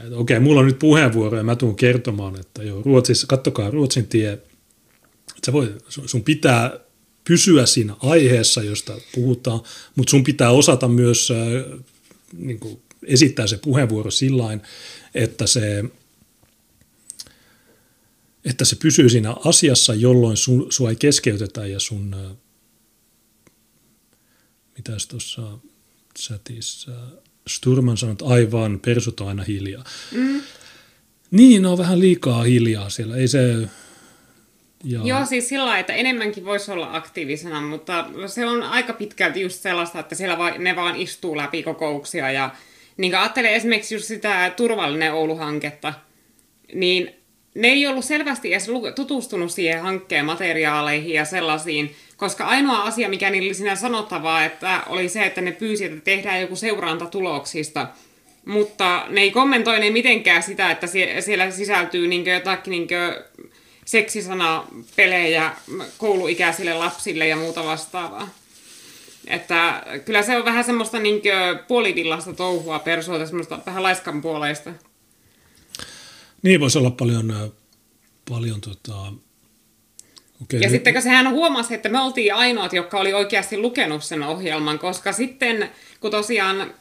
[0.00, 4.06] että okei, mulla on nyt puheenvuoro ja mä tuun kertomaan, että joo, Ruotsissa, kattokaa Ruotsin
[4.06, 4.32] tie.
[4.32, 5.52] Että
[5.88, 6.80] sä sun pitää
[7.24, 9.60] pysyä siinä aiheessa, josta puhutaan,
[9.96, 11.78] mutta sun pitää osata myös äh,
[13.06, 14.58] esittää se puheenvuoro sillä
[15.14, 15.84] että se,
[18.44, 22.16] että se pysyy siinä asiassa, jolloin sun, sua ei keskeytetä ja sun,
[24.76, 25.58] mitäs tuossa
[26.18, 26.92] chatissa,
[27.48, 29.84] Sturman sanoi, että aivan, persut on aina hiljaa.
[30.12, 30.42] Mm.
[31.30, 33.16] Niin, on vähän liikaa hiljaa siellä.
[33.16, 33.68] Ei se,
[34.84, 35.06] Joo.
[35.06, 40.00] Joo, siis sillä että enemmänkin voisi olla aktiivisena, mutta se on aika pitkälti just sellaista,
[40.00, 42.32] että siellä va- ne vaan istuu läpi kokouksia.
[42.32, 42.50] Ja
[42.96, 45.94] niin ajattelee esimerkiksi just sitä turvallinen Oulu-hanketta,
[46.74, 47.14] niin
[47.54, 53.30] ne ei ollut selvästi edes tutustunut siihen hankkeen materiaaleihin ja sellaisiin, koska ainoa asia, mikä
[53.30, 57.88] niillä oli siinä sanottavaa, että oli se, että ne pyysi, että tehdään joku seuranta tuloksista,
[58.44, 60.86] mutta ne ei kommentoineet mitenkään sitä, että
[61.20, 62.88] siellä sisältyy niin jotakin niin
[63.84, 64.64] seksisana
[64.96, 65.50] pelejä
[65.98, 68.28] kouluikäisille lapsille ja muuta vastaavaa.
[69.26, 71.22] Että kyllä se on vähän semmoista niin
[71.68, 74.70] puolivillasta touhua persoota, semmoista vähän laiskan puoleista.
[76.42, 77.52] Niin voisi olla paljon,
[78.28, 79.12] paljon tota,
[80.42, 84.22] Okay, ja sitten kun sehän huomasi, että me oltiin ainoat, jotka oli oikeasti lukenut sen
[84.22, 85.70] ohjelman, koska sitten
[86.00, 86.74] kun tosiaan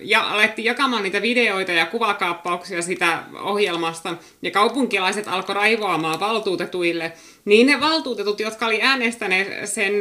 [0.00, 7.12] ja alettiin jakamaan niitä videoita ja kuvakaappauksia sitä ohjelmasta, ja kaupunkilaiset alkoi raivoamaan valtuutetuille,
[7.44, 9.92] niin ne valtuutetut, jotka oli äänestäneet sen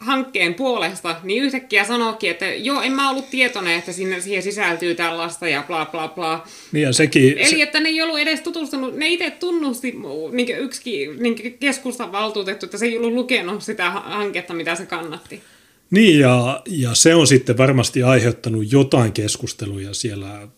[0.00, 4.94] hankkeen puolesta, niin yhtäkkiä sanoikin, että joo, en mä ollut tietoinen, että sinne, siihen sisältyy
[4.94, 6.46] tällaista ja bla bla bla.
[6.72, 7.62] Niin ja sekin, Eli se...
[7.62, 9.94] että ne ei ollut edes tutustunut, ne itse tunnusti
[10.32, 15.42] niin yksikin niin keskustan valtuutettu, että se ei ollut lukenut sitä hanketta, mitä se kannatti.
[15.90, 20.48] Niin, ja, ja se on sitten varmasti aiheuttanut jotain keskusteluja siellä,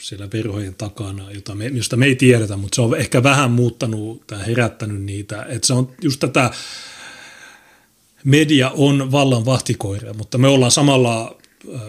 [0.00, 4.26] siellä verhojen takana, jota me, josta me ei tiedetä, mutta se on ehkä vähän muuttanut
[4.26, 5.46] tai herättänyt niitä.
[5.48, 6.50] Että se on just tätä,
[8.24, 11.36] media on vallan vahtikoiria, mutta me ollaan samalla,
[11.74, 11.80] äh,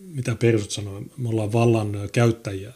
[0.00, 2.72] mitä Persut sanoi, me ollaan vallan käyttäjiä.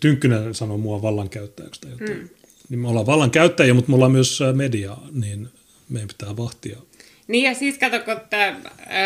[0.00, 2.18] Tynkkynen sanoi mua vallan käyttäjäksi tai jotain.
[2.18, 2.28] Mm.
[2.68, 5.48] Niin me ollaan vallan käyttäjiä, mutta me ollaan myös media, niin
[5.88, 6.78] meidän pitää vahtia
[7.30, 8.54] niin ja siis kato, kun että,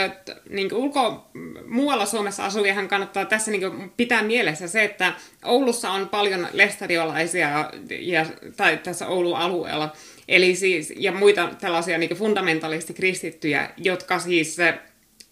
[0.05, 1.31] että niin ulko,
[1.67, 5.13] muualla Suomessa asuvihan kannattaa tässä niin pitää mielessä se, että
[5.45, 7.71] Oulussa on paljon lestadiolaisia
[8.01, 8.27] ja,
[8.57, 9.93] tai tässä Oulun alueella,
[10.29, 14.57] eli siis, ja muita tällaisia niin fundamentalisti kristittyjä, jotka siis,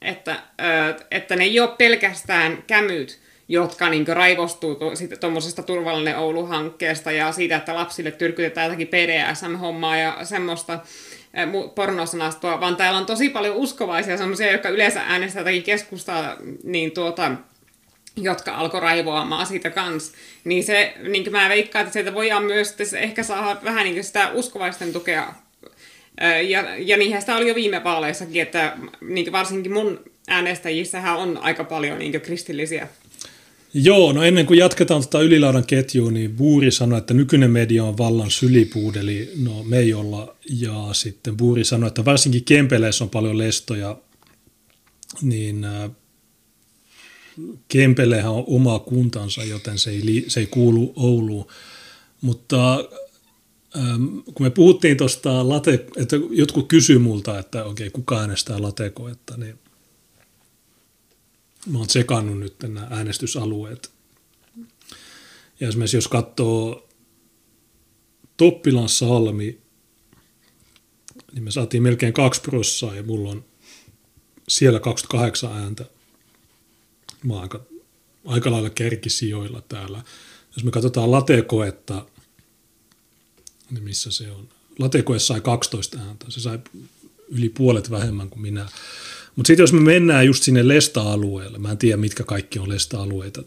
[0.02, 0.43] että,
[1.10, 4.78] että ne ei ole pelkästään kämyt, jotka niin raivostuu
[5.20, 10.78] tuommoisesta turvallinen Oulu-hankkeesta ja siitä, että lapsille tyrkytetään jotakin PDSM-hommaa ja semmoista,
[11.74, 17.32] pornosanastoa, vaan täällä on tosi paljon uskovaisia, sellaisia, jotka yleensä äänestää jotakin keskustaa, niin tuota,
[18.17, 20.13] jotka alkoi raivoamaan siitä kans.
[20.45, 24.93] Niin se, niin mä veikkaan, että sieltä voidaan myös ehkä saada vähän niin sitä uskovaisten
[24.93, 25.35] tukea.
[26.49, 31.65] Ja, ja niinhän sitä oli jo viime vaaleissakin, että niin varsinkin mun äänestäjissähän on aika
[31.65, 32.89] paljon niin kristillisiä
[33.75, 37.99] Joo, no ennen kuin jatketaan tuota ylilaudan ketjua, niin Buuri sanoi, että nykyinen media on
[37.99, 43.39] vallan sylipuudeli, no me ei olla, ja sitten Buuri sanoi, että varsinkin Kempeleissä on paljon
[43.39, 43.97] lestoja,
[45.23, 45.67] niin
[47.69, 51.47] Kempelehän on oma kuntansa, joten se ei, se ei kuulu Ouluun,
[52.21, 52.85] mutta
[54.35, 59.59] kun me puhuttiin tuosta late, että jotkut kysy multa, että okei, kuka äänestää latekoetta, niin
[61.67, 63.91] mä oon tsekannut nyt nämä äänestysalueet.
[65.61, 66.89] Ja esimerkiksi jos katsoo
[68.37, 69.59] Toppilan salmi,
[71.33, 73.45] niin me saatiin melkein kaksi prossaa ja mulla on
[74.49, 75.85] siellä 28 ääntä.
[77.24, 77.61] Mä oon aika,
[78.27, 80.03] aika lailla kärkisijoilla täällä.
[80.57, 82.07] Jos me katsotaan latekoetta,
[83.70, 84.49] niin missä se on?
[84.78, 86.27] Latekoe sai 12 ääntä.
[86.28, 86.59] Se sai
[87.28, 88.69] yli puolet vähemmän kuin minä.
[89.36, 93.43] Mutta sitten jos me mennään just sinne Lesta-alueelle, mä en tiedä mitkä kaikki on Lesta-alueita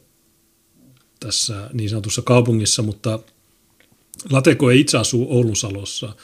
[1.19, 3.19] tässä niin sanotussa kaupungissa, mutta
[4.31, 6.15] Lateko ei itse asuu Oulusalossa,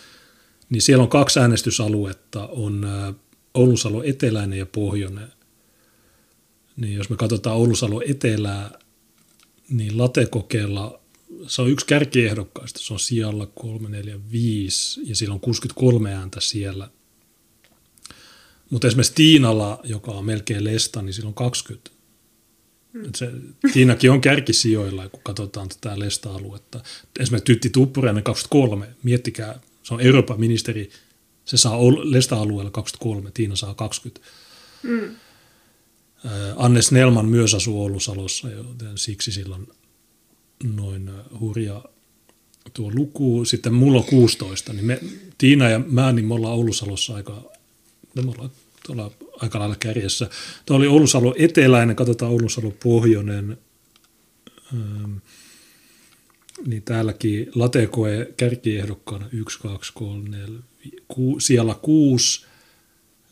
[0.70, 2.88] niin siellä on kaksi äänestysaluetta, on
[3.54, 5.32] Oulusalo eteläinen ja pohjoinen.
[6.76, 8.80] Niin jos me katsotaan Oulusalo etelää,
[9.70, 11.02] niin Latekokeella
[11.48, 16.42] se on yksi kärkiehdokkaista, se on sijalla 3, 4, 5 ja sillä on 63 ääntä
[16.42, 16.90] siellä.
[18.70, 21.92] Mutta esimerkiksi Tiinalla, joka on melkein lesta, niin sillä on 20.
[22.94, 23.12] Hmm.
[23.16, 23.32] Se,
[23.74, 26.84] Tiinakin on kärkisijoilla, kun katsotaan tätä lesta-aluetta.
[27.20, 30.90] Esimerkiksi Tytti Tuppurainen 23, miettikää, se on Euroopan ministeri,
[31.46, 34.22] se saa lesta-alueella 23, Tiina saa 20.
[34.84, 35.16] Mm.
[36.56, 39.68] Anne Snellman myös asuu Oulusalossa, joten siksi silloin
[40.76, 41.84] noin hurja
[42.74, 43.46] tuo luku.
[43.46, 45.00] Sitten mulla on 16, niin me,
[45.38, 47.44] Tiina ja mä, niin me ollaan Oulusalossa aika,
[48.16, 48.52] me ollaan
[48.86, 50.30] tuolla aika lailla kärjessä.
[50.66, 53.58] Tuo oli Oulusalo eteläinen, katsotaan Oulusalo pohjoinen.
[54.74, 55.14] Ähm,
[56.66, 60.60] niin täälläkin latekoe kärkiehdokkaana 1, 2, 3, 4,
[61.08, 62.46] ku, siellä 6,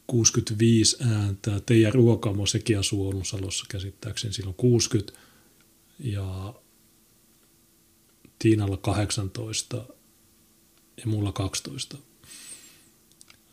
[0.09, 1.61] 65 ääntä.
[1.65, 5.13] Teija Ruokamo, sekin asuu Oulusalossa käsittääkseni, silloin 60.
[5.99, 6.53] Ja
[8.39, 9.85] Tiinalla 18
[10.97, 11.97] ja mulla 12.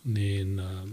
[0.05, 0.89] Niin äh,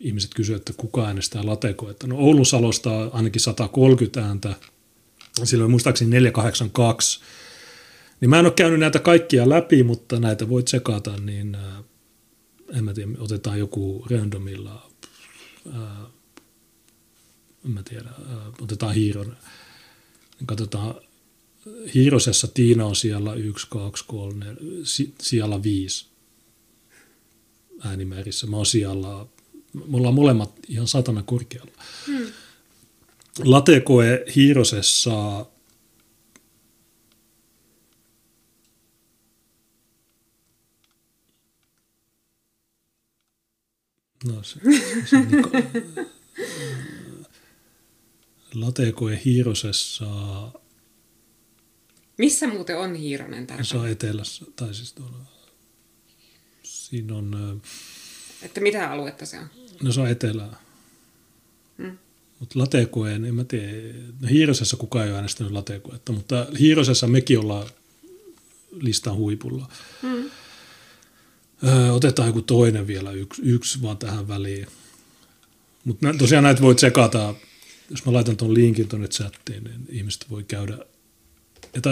[0.00, 1.90] ihmiset kysyvät, että kuka äänestää Lateko.
[1.90, 4.54] Että no Oulun Salosta ainakin 130 ääntä,
[5.44, 7.20] silloin muistaakseni 482.
[8.20, 11.84] Niin mä en ole käynyt näitä kaikkia läpi, mutta näitä voit sekata, niin äh,
[12.74, 14.90] en mä tiedä, otetaan joku randomilla,
[15.72, 15.98] ää, äh,
[17.64, 19.36] en mä tiedä, ää, äh, otetaan Hiiron,
[20.38, 20.94] niin katsotaan,
[21.94, 24.46] Hiirosessa Tiina on siellä 1, 2, 3,
[25.20, 26.06] siellä 5
[27.84, 28.46] äänimäärissä.
[28.46, 29.26] Mä oon siellä
[29.88, 31.72] me ollaan molemmat ihan satana korkealla.
[32.06, 32.26] Hmm.
[33.44, 35.46] Latekoe Hiirosessa
[44.26, 44.60] No se,
[45.06, 45.50] se Niko.
[48.54, 50.06] Latekoe Hiirosessa.
[52.18, 53.64] Missä muuten on Hiironen täällä?
[53.64, 55.18] Se on etelässä, tai siis tuolla.
[56.62, 57.62] Siinä on...
[58.42, 59.46] Että mitä aluetta se on?
[59.82, 60.60] No se on etelää.
[61.78, 61.98] Hmm.
[62.40, 63.72] Mutta latekoeen, en mä tiedä.
[64.20, 67.68] No, Hiirosessa kukaan ei ole äänestänyt latekoetta, mutta Hiirosessa mekin ollaan
[68.80, 69.68] listan huipulla.
[70.02, 70.30] Hmm.
[71.92, 74.66] Otetaan joku toinen vielä, yksi, yksi vaan tähän väliin.
[75.84, 77.34] Mutta tosiaan näitä voi tsekata,
[77.90, 80.78] jos mä laitan tuon linkin tuonne chattiin, niin ihmiset voi käydä.
[81.74, 81.90] Että,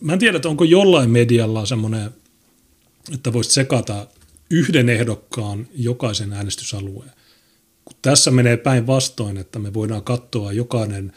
[0.00, 2.10] mä en tiedä, että onko jollain medialla semmoinen,
[3.14, 4.06] että voisi tsekata
[4.50, 7.10] yhden ehdokkaan jokaisen äänestysalueen.
[7.84, 11.12] Kun tässä menee päinvastoin, että me voidaan katsoa jokainen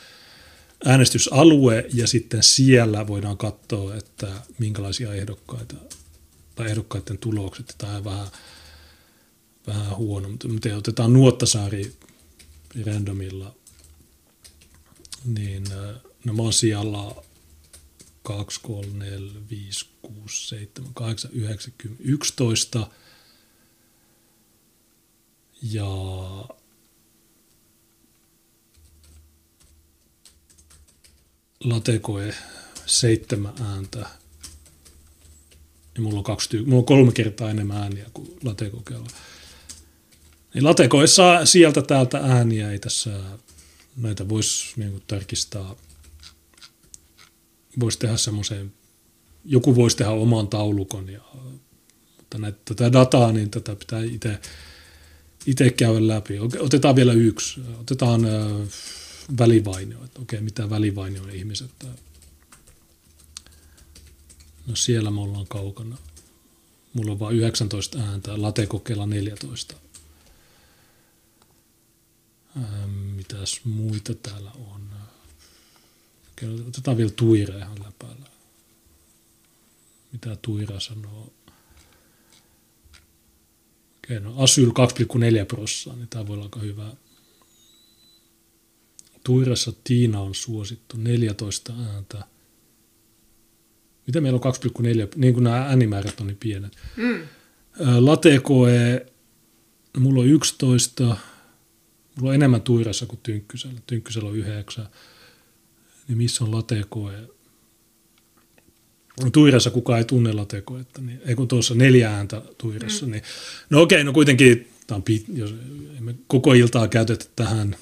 [0.85, 4.27] äänestysalue ja sitten siellä voidaan katsoa, että
[4.59, 5.75] minkälaisia ehdokkaita
[6.59, 7.75] tai ehdokkaiden tulokset.
[7.77, 8.27] Tämä on vähän,
[9.67, 11.95] vähän huono, mutta otetaan Nuottasaari
[12.85, 13.55] randomilla,
[15.25, 15.63] niin
[16.25, 17.15] no mä oon siellä
[18.23, 22.87] 2, 3, 4, 5, 6, 7, 8, 9, 10, 11–
[25.61, 25.85] ja
[31.63, 32.35] latekoe
[32.85, 34.18] seitsemän ääntä.
[35.99, 39.07] Ja mulla on, kaksi tyy- mulla on kolme kertaa enemmän ääniä kuin latekokeella.
[40.53, 43.19] Niin latekoe saa sieltä täältä ääniä, ei tässä
[43.97, 45.75] näitä voisi niin tarkistaa.
[47.79, 48.73] Voisi tehdä semmoisen,
[49.45, 51.21] joku voisi tehdä oman taulukon, ja,
[52.17, 54.39] mutta näitä, tätä dataa, niin tätä pitää itse
[55.45, 56.39] itse käydä läpi.
[56.59, 57.61] Otetaan vielä yksi.
[57.79, 58.21] Otetaan
[59.39, 59.97] välivainio.
[59.99, 61.71] Okei, okay, mitä välivainio ihmiset?
[64.69, 65.97] No siellä me ollaan kaukana.
[66.93, 69.75] Mulla on vain 19 ääntä, latekokeilla 14.
[72.57, 74.89] Ähm, mitäs muita täällä on?
[76.67, 78.25] Otetaan vielä Tuira ihan läpäällä.
[80.11, 81.33] Mitä Tuira sanoo?
[83.97, 86.93] Okei, no Asyl 2,4 prossaa, niin tämä voi olla aika hyvä.
[89.23, 92.25] Tuirassa Tiina on suosittu 14 ääntä.
[94.09, 94.53] Mitä meillä on
[94.83, 96.77] 2,4, niin kuin nämä äänimäärät on niin pienet.
[96.95, 97.21] Mm.
[97.99, 99.05] Latekoe,
[99.97, 101.03] mulla on 11,
[102.15, 103.79] mulla on enemmän Tuirassa kuin Tynkkysellä.
[103.87, 104.87] Tynkkysellä on 9.
[106.07, 107.13] Niin missä on Latekoe?
[109.33, 113.05] Tuirassa kukaan ei tunne latekoetta, niin ei kun tuossa neljä ääntä Tuirassa.
[113.05, 113.11] Mm.
[113.11, 113.23] Niin,
[113.69, 115.55] no okei, no kuitenkin, tämä on pit, jos
[115.97, 117.75] emme koko iltaa käytetä tähän,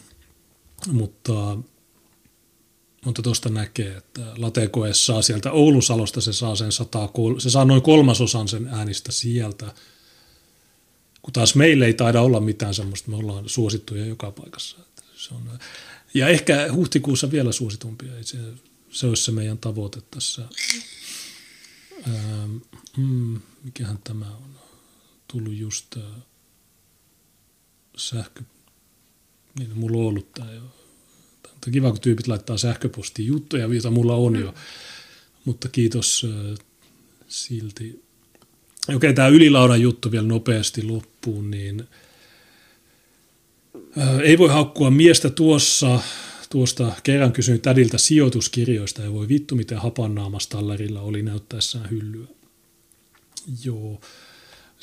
[0.88, 1.58] mutta
[3.06, 7.65] mutta tuosta näkee, että latekoe saa sieltä Oulun Salosta, se saa, sen 100, se saa
[7.65, 9.74] noin kolmasosan sen äänistä sieltä,
[11.22, 14.78] kun taas meille ei taida olla mitään semmoista, me ollaan suosittuja joka paikassa.
[15.15, 15.60] Se on,
[16.14, 18.38] ja ehkä huhtikuussa vielä suositumpia, se,
[18.91, 20.41] se olisi se meidän tavoite tässä
[22.07, 22.57] Ähm,
[22.98, 24.60] mm, mikähän tämä on
[25.28, 26.03] tullut just äh,
[27.98, 28.44] sähkö,
[29.60, 30.77] niin mulla on ollut tämä jo.
[31.68, 34.52] On kiva, kun tyypit laittaa sähköpostiin juttuja, joita mulla on jo.
[34.52, 34.58] Mm.
[35.46, 36.26] Mutta kiitos
[37.28, 38.04] silti.
[38.96, 41.88] Okei, tämä ylilaudan juttu vielä nopeasti loppuun, niin
[43.98, 46.00] äh, ei voi haukkua miestä tuossa
[46.50, 50.58] tuosta kerran kysyin tädiltä sijoituskirjoista ja voi vittu miten hapannaamasta
[51.02, 52.28] oli näyttäessään hyllyä.
[53.64, 54.02] Joo.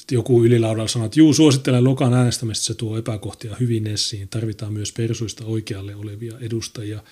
[0.05, 4.29] Sitten joku ylilaudalla sanoi, että juu, suosittelen Lokan äänestämistä, se tuo epäkohtia hyvin esiin.
[4.29, 7.03] Tarvitaan myös persuista oikealle olevia edustajia.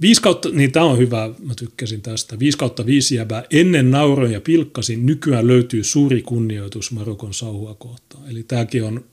[0.00, 2.38] 5 kautta, niin tämä on hyvä, mä tykkäsin tästä.
[2.38, 8.30] 5 kautta 5 jäbää ennen nauroin ja pilkkasin, nykyään löytyy suuri kunnioitus Marokon sauhua kohtaan.
[8.30, 9.04] Eli tämäkin on,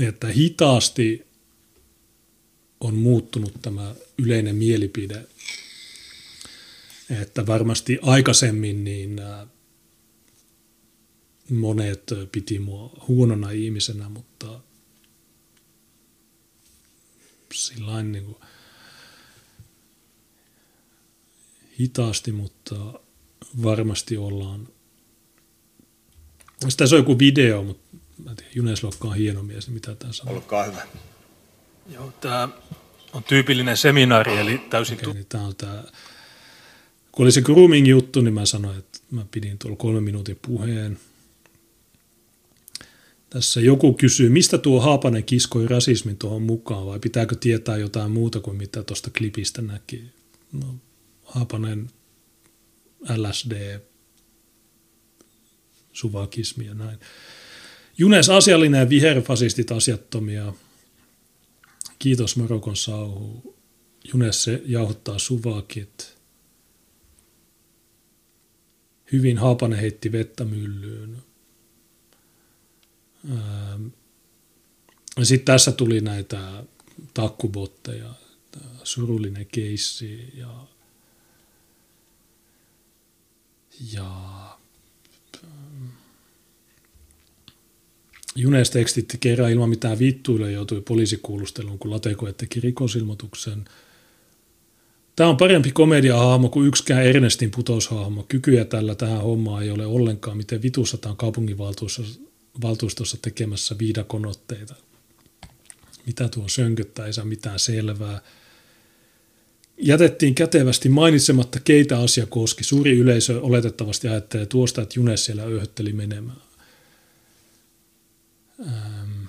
[0.00, 1.26] että hitaasti
[2.80, 5.26] on muuttunut tämä yleinen mielipide.
[7.20, 9.20] Että varmasti aikaisemmin niin
[11.50, 12.02] monet
[12.32, 14.60] piti mua huonona ihmisenä, mutta
[17.54, 18.36] sillain niin kuin
[21.80, 23.00] hitaasti, mutta
[23.62, 24.68] varmasti ollaan.
[26.50, 29.94] Sitten tässä on joku video, mutta mä tiedän, Junes Lokka on hieno mies, niin mitä
[29.94, 30.34] tämä sanoo?
[30.34, 30.82] Olkaa hyvä.
[31.92, 32.48] Joo, tämä
[33.12, 34.98] on tyypillinen seminaari, eli täysin...
[34.98, 35.84] Okay, niin tämä on tämä,
[37.12, 40.98] kun oli se grooming-juttu, niin mä sanoin, että mä pidin tuolla kolmen minuutin puheen.
[43.34, 48.40] Tässä joku kysyy, mistä tuo Haapanen kiskoi rasismin tuohon mukaan, vai pitääkö tietää jotain muuta
[48.40, 50.02] kuin mitä tuosta klipistä näki?
[50.52, 50.74] No,
[51.22, 51.90] Haapanen,
[53.16, 53.80] LSD,
[55.92, 56.98] suvakismi ja näin.
[57.98, 60.52] Junes asiallinen ja viherfasistit asiattomia–
[62.04, 63.56] Kiitos Marokon sauhu.
[64.12, 66.16] Junesse jauhottaa suvakit.
[69.12, 71.16] Hyvin Haapanen heitti vettä myllyyn.
[75.22, 76.64] Sitten tässä tuli näitä
[77.14, 78.14] takkubotteja,
[78.82, 80.66] surullinen keissi ja,
[83.92, 84.34] ja
[88.36, 93.64] Junes tekstitti kerran ilman mitään vittuille joutui poliisikuulusteluun, kun Latekoe teki rikosilmoituksen.
[95.16, 98.22] Tämä on parempi komediahahmo kuin yksikään Ernestin putoushahmo.
[98.28, 102.20] Kykyjä tällä tähän hommaan ei ole ollenkaan, miten vitussataan kaupunginvaltuustossa
[103.22, 104.74] tekemässä viidakonotteita.
[106.06, 108.20] Mitä tuo sönköttää, ei saa mitään selvää.
[109.78, 112.64] Jätettiin kätevästi mainitsematta, keitä asia koski.
[112.64, 116.42] Suuri yleisö oletettavasti ajattelee tuosta, että Junes siellä öhötteli menemään.
[118.60, 119.24] Ähm.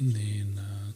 [0.00, 0.94] Niin, äh,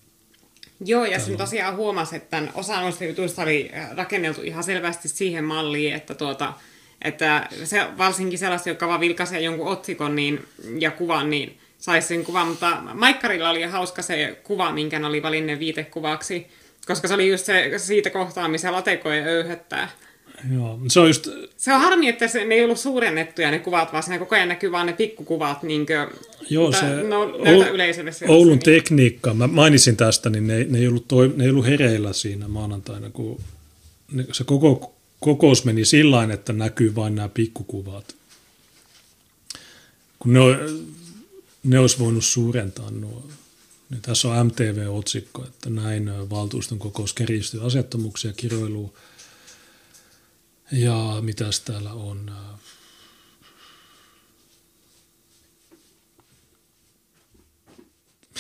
[0.84, 5.94] Joo, ja sen tosiaan huomasi, että osa noista jutuista oli rakenneltu ihan selvästi siihen malliin,
[5.94, 6.54] että, tuota,
[7.04, 10.44] että se, varsinkin sellaista, joka vaan vilkaisee jonkun otsikon niin,
[10.78, 15.22] ja kuvan, niin saisi sen kuvan, mutta Maikkarilla oli hauska se kuva, minkä ne oli
[15.22, 16.46] valinneet viitekuvaksi,
[16.86, 19.88] koska se oli just se, siitä kohtaa, missä latekoja öyhöttää.
[20.54, 21.28] Joo, se on just...
[21.56, 24.48] Se on harmi, että se, ne ei ollut suurennettuja ne kuvat, vaan se koko ajan
[24.48, 26.20] näkyy vaan ne pikkukuvat, niin kuin,
[26.50, 31.32] Joo, se no, Oul- Oulun tekniikka, mä mainitsin tästä, niin ne, ne, ei ollut toi,
[31.36, 33.40] ne ei ollut hereillä siinä maanantaina, kun
[34.12, 38.16] ne, se koko kokous meni sillä että näkyy vain nämä pikkukuvat.
[40.18, 40.40] Kun ne,
[41.64, 43.26] ne olisi voinut suurentaa nuo.
[43.90, 48.92] Niin tässä on MTV-otsikko, että näin valtuuston kokous kärjistyy asettomuksia, kiroilua,
[50.72, 52.32] ja mitäs täällä on?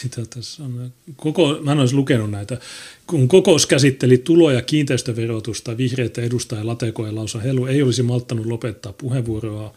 [0.04, 0.92] Mitä tässä on?
[1.16, 2.58] Koko, mä en olisi lukenut näitä.
[3.06, 8.46] Kun kokous käsitteli tulo- ja kiinteistöverotusta, vihreitä edustaja Lateko ja Lausa Helu ei olisi malttanut
[8.46, 9.74] lopettaa puheenvuoroa.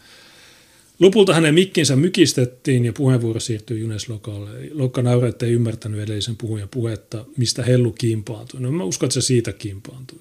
[0.98, 4.50] Lopulta hänen mikkinsä mykistettiin ja puheenvuoro siirtyi Junes Lokalle.
[4.72, 8.60] Lokka nauraa, että ei ymmärtänyt edellisen puhujan puhetta, mistä Hellu kimpaantui.
[8.60, 10.18] No mä uskon, että se siitä kimpaantui.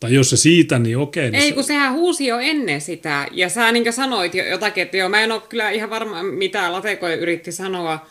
[0.00, 1.30] Tai jos se siitä, niin okei.
[1.30, 3.28] Niin Ei, se- kun sehän huusi jo ennen sitä.
[3.32, 6.72] Ja sä niin sanoit jo jotakin, että joo, mä en ole kyllä ihan varma, mitä
[6.72, 8.06] Latekoja yritti sanoa,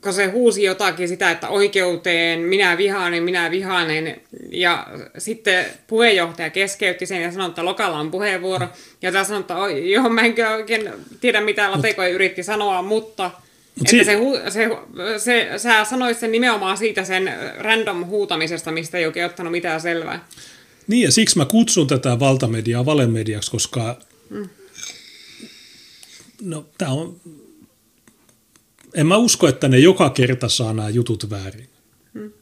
[0.00, 4.20] kun se huusi jotakin sitä, että oikeuteen, minä vihaanen, minä vihaanen.
[4.50, 4.86] Ja
[5.18, 8.68] sitten puheenjohtaja keskeytti sen ja sanoi, että Lokalla on puheenvuoro.
[9.02, 9.54] Ja tämä sanoi, että
[9.90, 10.90] joo, mä en oikein
[11.20, 13.30] tiedä, mitä Latekoja yritti sanoa, mutta...
[13.76, 14.68] Että si- se, hu- se,
[15.18, 20.24] se, sä sanoit sen nimenomaan siitä sen random huutamisesta, mistä ei oikein ottanut mitään selvää.
[20.86, 23.96] Niin, ja siksi mä kutsun tätä valtamediaa valemediaksi, koska
[24.30, 24.48] Mm.
[26.42, 27.16] no, tää on,
[28.94, 31.68] en mä usko, että ne joka kerta saa nämä jutut väärin.
[32.14, 32.32] Mm.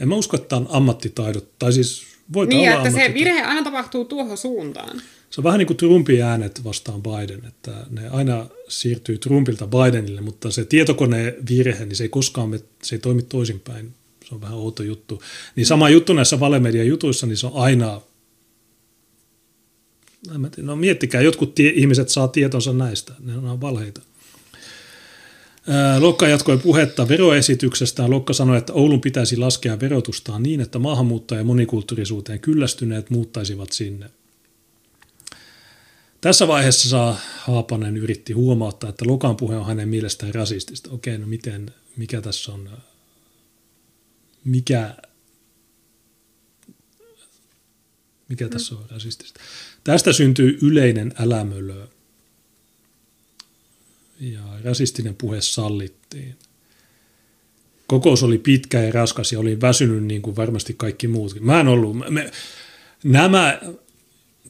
[0.00, 2.02] En mä usko, että on ammattitaidot, tai siis
[2.32, 5.02] voi Niin, olla että se virhe aina tapahtuu tuohon suuntaan.
[5.30, 10.20] Se on vähän niin kuin Trumpin äänet vastaan Biden, että ne aina siirtyy Trumpilta Bidenille,
[10.20, 13.94] mutta se tietokoneen virhe, niin se ei koskaan me, se ei toimi toisinpäin.
[14.28, 15.22] Se on vähän outo juttu.
[15.56, 18.00] Niin sama juttu näissä valemedian jutuissa, niin se on aina,
[20.62, 24.00] no miettikää, jotkut tie, ihmiset saa tietonsa näistä, ne on valheita.
[25.98, 28.10] Lokka jatkoi puhetta veroesityksestä.
[28.10, 34.10] Lokka sanoi, että Oulun pitäisi laskea verotustaan niin, että maahanmuuttaja- ja monikulttuurisuuteen kyllästyneet muuttaisivat sinne.
[36.20, 40.90] Tässä vaiheessa saa Haapanen yritti huomauttaa, että Lokan puhe on hänen mielestään rasistista.
[40.90, 42.70] Okei, no miten, mikä tässä on,
[44.44, 44.94] mikä,
[48.28, 49.40] mikä tässä on rasistista?
[49.84, 51.86] Tästä syntyy yleinen älämölö
[54.20, 56.34] ja rasistinen puhe sallittiin.
[57.86, 61.46] Kokous oli pitkä ja raskas ja olin väsynyt niin kuin varmasti kaikki muutkin.
[61.46, 62.30] Mä en ollut, me,
[63.04, 63.60] nämä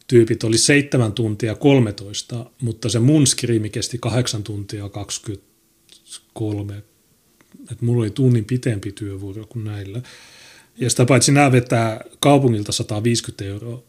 [0.07, 6.83] tyypit oli 7 tuntia 13, mutta se mun skriimi kesti 8 tuntia 23.
[7.73, 10.03] Et mulla oli tunnin pitempi työvuoro kuin näillä.
[10.77, 13.83] Ja sitä paitsi nämä vetää kaupungilta 150 euroa.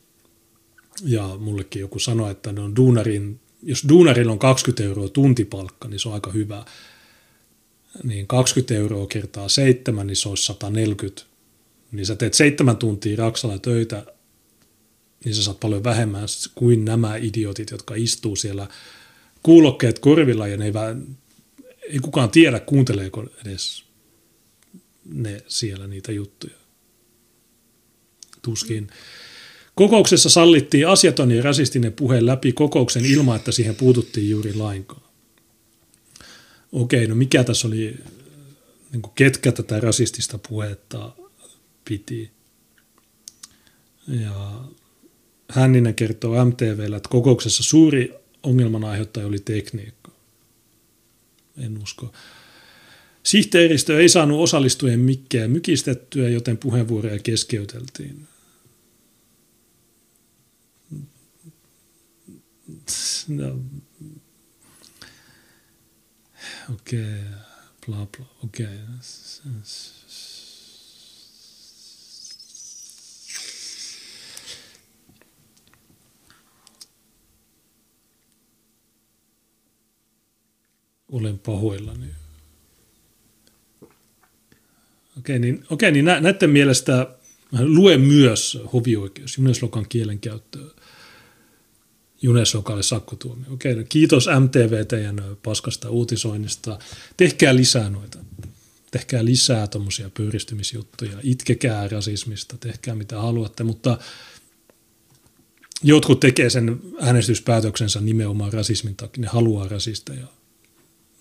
[1.03, 5.99] Ja mullekin joku sanoi, että ne on duunarin, jos duunarilla on 20 euroa tuntipalkka, niin
[5.99, 6.65] se on aika hyvä.
[8.03, 11.21] Niin 20 euroa kertaa 7, niin se olisi 140.
[11.91, 14.05] Niin sä teet seitsemän tuntia Raksalla töitä,
[15.25, 18.67] niin sä saat paljon vähemmän kuin nämä idiotit, jotka istuu siellä
[19.43, 21.17] kuulokkeet korvilla ja ne ei, vähän,
[21.89, 23.83] ei kukaan tiedä, kuunteleeko edes
[25.05, 26.55] ne siellä niitä juttuja.
[28.41, 28.89] Tuskin.
[29.75, 35.01] Kokouksessa sallittiin asiaton ja rasistinen puhe läpi kokouksen ilman, että siihen puututtiin juuri lainkaan.
[36.71, 37.97] Okei, no mikä tässä oli,
[38.91, 41.11] niin kuin ketkä tätä rasistista puhetta
[41.85, 42.31] piti?
[44.07, 44.63] Ja
[45.49, 50.11] Hänninen kertoo MTVllä, että kokouksessa suuri ongelman aiheuttaja oli tekniikka.
[51.57, 52.13] En usko.
[53.23, 58.27] Sihteeristö ei saanut osallistujien mikkejä mykistettyä, joten puheenvuoroja keskeyteltiin.
[63.27, 63.59] No.
[66.73, 67.21] Okei,
[67.85, 68.67] bla bla, okei.
[81.11, 82.07] Olen pahoillani.
[85.17, 87.17] Okei, niin, okei, niin nä, näiden mielestä
[87.51, 90.74] luen myös hovioikeus, Juneslokan kielenkäyttöä.
[92.25, 93.53] Juneslokalle sakkotuomio.
[93.53, 96.79] Okei, no kiitos MTV teidän paskasta uutisoinnista.
[97.17, 98.19] Tehkää lisää noita.
[98.91, 101.17] Tehkää lisää tuommoisia pöyristymisjuttuja.
[101.23, 103.97] Itkekää rasismista, tehkää mitä haluatte, mutta
[105.83, 109.21] jotkut tekee sen äänestyspäätöksensä nimenomaan rasismin takia.
[109.21, 110.27] Ne haluaa rasisteja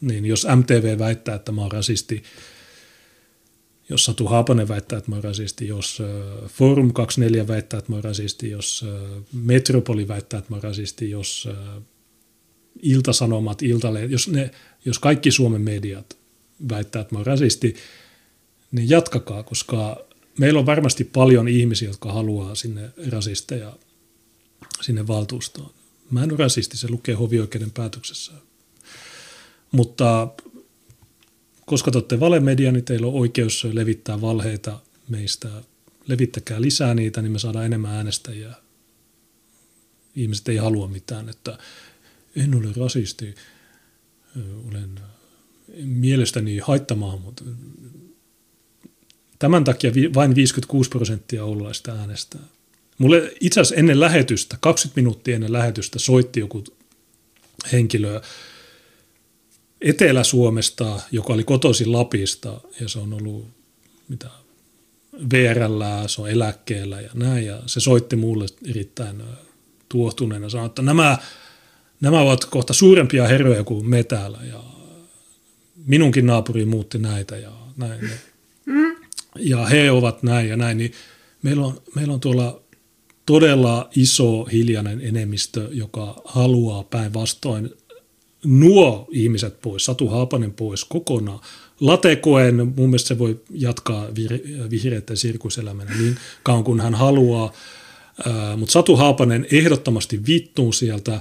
[0.01, 2.23] niin jos MTV väittää, että mä oon rasisti,
[3.89, 6.03] jos Satu Haapanen väittää, että mä oon rasisti, jos
[6.47, 8.85] Forum 24 väittää, että mä oon rasisti, jos
[9.33, 11.49] Metropoli väittää, että mä oon rasisti, jos
[12.83, 14.51] Iltasanomat, Iltale, jos, ne,
[14.85, 16.17] jos kaikki Suomen mediat
[16.69, 17.75] väittää, että mä oon rasisti,
[18.73, 20.05] niin jatkakaa, koska
[20.39, 23.73] meillä on varmasti paljon ihmisiä, jotka haluaa sinne rasisteja
[24.81, 25.71] sinne valtuustoon.
[26.11, 28.33] Mä en ole rasisti, se lukee hovioikeuden päätöksessä.
[29.73, 30.29] Mutta
[31.67, 35.49] koska te olette valemedia, niin teillä on oikeus levittää valheita meistä.
[36.07, 38.55] Levittäkää lisää niitä, niin me saadaan enemmän äänestäjiä.
[40.17, 41.59] Ihmiset ei halua mitään, että
[42.37, 43.35] en ole rasisti,
[44.69, 45.01] olen
[45.85, 46.59] mielestäni
[47.23, 47.45] mutta
[49.39, 52.41] tämän takia vain 56 prosenttia oululaista äänestää.
[52.99, 56.65] Mulle itse asiassa ennen lähetystä, 20 minuuttia ennen lähetystä soitti joku
[57.73, 58.21] henkilö
[59.81, 63.49] Etelä-Suomesta, joka oli kotoisin Lapista ja se on ollut
[64.09, 64.31] mitä,
[65.33, 67.47] VRL, se on eläkkeellä ja näin.
[67.47, 69.23] Ja se soitti mulle erittäin
[69.89, 71.19] tuohtuneena sanoi, että nämä,
[72.01, 74.65] nämä ovat kohta suurempia herroja kuin me täällä ja
[75.87, 78.11] minunkin naapuri muutti näitä ja näin.
[79.39, 80.93] Ja he ovat näin ja näin, niin
[81.43, 82.61] meillä on, meillä on tuolla
[83.27, 87.71] todella iso hiljainen enemmistö, joka haluaa päinvastoin
[88.45, 91.41] nuo ihmiset pois, Satu Haapanen pois kokonaan.
[91.81, 94.07] Latekoen, mun mielestä se voi jatkaa
[94.71, 97.53] vihreiden sirkuselämänä niin kauan kuin hän haluaa,
[98.57, 101.21] mutta Satu Haapanen ehdottomasti vittuun sieltä,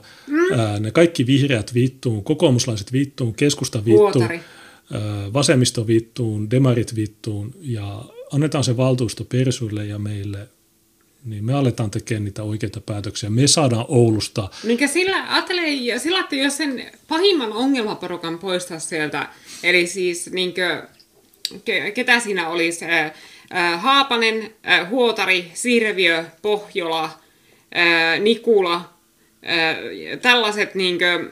[0.57, 8.05] Ää, ne kaikki vihreät vittuun, kokoomuslaiset vittuun, keskusta vittuun, ää, vasemmisto vittuun, demarit vittuun ja
[8.31, 10.47] annetaan se valtuusto Persuille ja meille,
[11.25, 13.29] niin me aletaan tekemään niitä oikeita päätöksiä.
[13.29, 19.27] Me saadaan Oulusta Minkä sillä, ajattelee, sillä, että jos sen pahimman ongelmaporukan poistaa sieltä,
[19.63, 20.87] eli siis niinkö,
[21.65, 22.85] ke, ketä siinä olisi,
[23.77, 24.53] Haapanen,
[24.89, 27.09] Huotari, Sirviö, Pohjola,
[28.19, 28.93] Nikula,
[30.21, 31.31] tällaiset niinkö,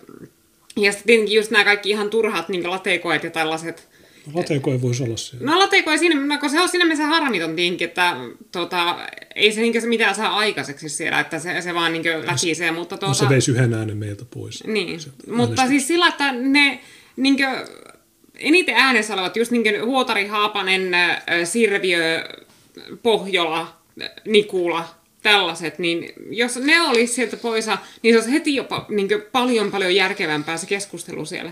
[0.77, 3.90] ja sitten tietenkin just nämä kaikki ihan turhat niinkö latekoet ja tällaiset,
[4.33, 5.45] Lateko ei voisi olla siellä.
[5.51, 8.15] No lateko ei siinä, kun se on siinä mielessä harmiton tinkin, että
[8.51, 8.97] tota,
[9.35, 12.95] ei se, niinkö, se mitään saa aikaiseksi siellä, että se, se vaan niinkö läkisee, mutta
[12.95, 14.63] No, tuota, se veisi yhden äänen meiltä pois.
[14.63, 14.99] niin,
[15.35, 16.79] mutta siis sillä, että ne
[17.15, 17.67] niinkö,
[18.39, 20.91] eniten äänessä olevat, just niinkö Huotari, Haapanen,
[21.43, 22.23] Sirviö,
[23.03, 23.77] Pohjola,
[24.25, 27.65] Nikula, tällaiset, niin jos ne olisi sieltä pois,
[28.01, 31.51] niin se olisi heti jopa niinkö, paljon paljon järkevämpää se keskustelu siellä.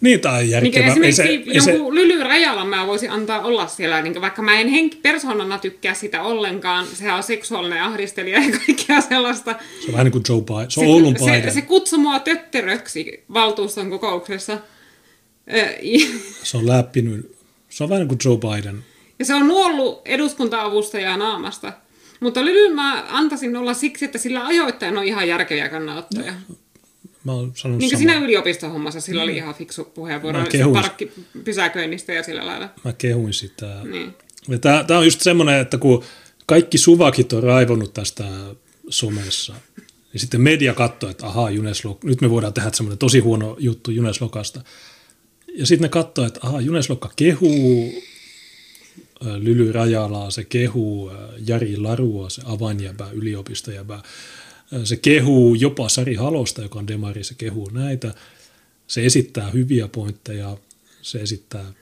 [0.00, 0.84] Niin, tai Niin järkevä.
[0.84, 4.42] Ei esimerkiksi se, ei se, jonkun Lyly Rajala mä voisin antaa olla siellä, niin vaikka
[4.42, 9.54] mä en henk- persoonana tykkää sitä ollenkaan, sehän on seksuaalinen ahdistelija ja kaikkea sellaista.
[9.80, 10.70] se on vähän niin kuin Joe Biden.
[10.70, 11.42] Se on Oulun Biden.
[11.42, 14.58] se, se kutsui mua tötteröksi valtuuston kokouksessa.
[16.42, 17.36] Se on läppinyt.
[17.68, 18.84] Se on vähän niin kuin Joe Biden.
[19.18, 21.72] Ja se on nuollut eduskunta-avustajaa naamasta.
[22.20, 26.32] Mutta Lylyn mä antaisin olla siksi, että sillä ajoittain on ihan järkeviä kannanottoja.
[27.24, 32.46] Mä oon sanonut Niin kuin siinä yliopistohommassa sillä oli ihan fiksu puheenvuoro parkkipysäköinnistä ja sillä
[32.46, 32.68] lailla.
[32.84, 33.80] Mä kehuin sitä.
[33.84, 34.14] Niin.
[34.60, 36.04] Tää on just semmoinen, että kun
[36.46, 38.24] kaikki suvakit on raivonnut tästä
[38.88, 39.54] somessa,
[40.12, 43.90] niin sitten media katsoo, että ahaa, Juneslok, nyt me voidaan tehdä semmoinen tosi huono juttu
[43.90, 44.60] Juneslokasta.
[45.54, 48.02] Ja sitten ne katsoo, että ahaa, Juneslokka kehuu
[49.20, 51.12] Lyly Rajalaa, se kehuu
[51.46, 54.02] Jari Larua, se avainjäbä, yliopistojäbä.
[54.84, 58.14] Se kehuu jopa Sari Halosta, joka on demari, se kehuu näitä.
[58.86, 60.56] Se esittää hyviä pointteja,
[61.02, 61.72] se esittää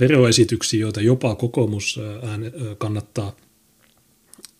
[0.00, 2.00] veroesityksiä, joita jopa kokoomus
[2.78, 3.36] kannattaa.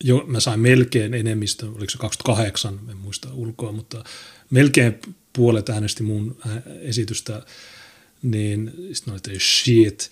[0.03, 4.03] Jo, mä sain melkein enemmistön, oliko se 28, en muista ulkoa, mutta
[4.49, 4.99] melkein
[5.33, 6.37] puolet äänesti mun
[6.81, 7.45] esitystä,
[8.23, 10.09] niin sitten että shit,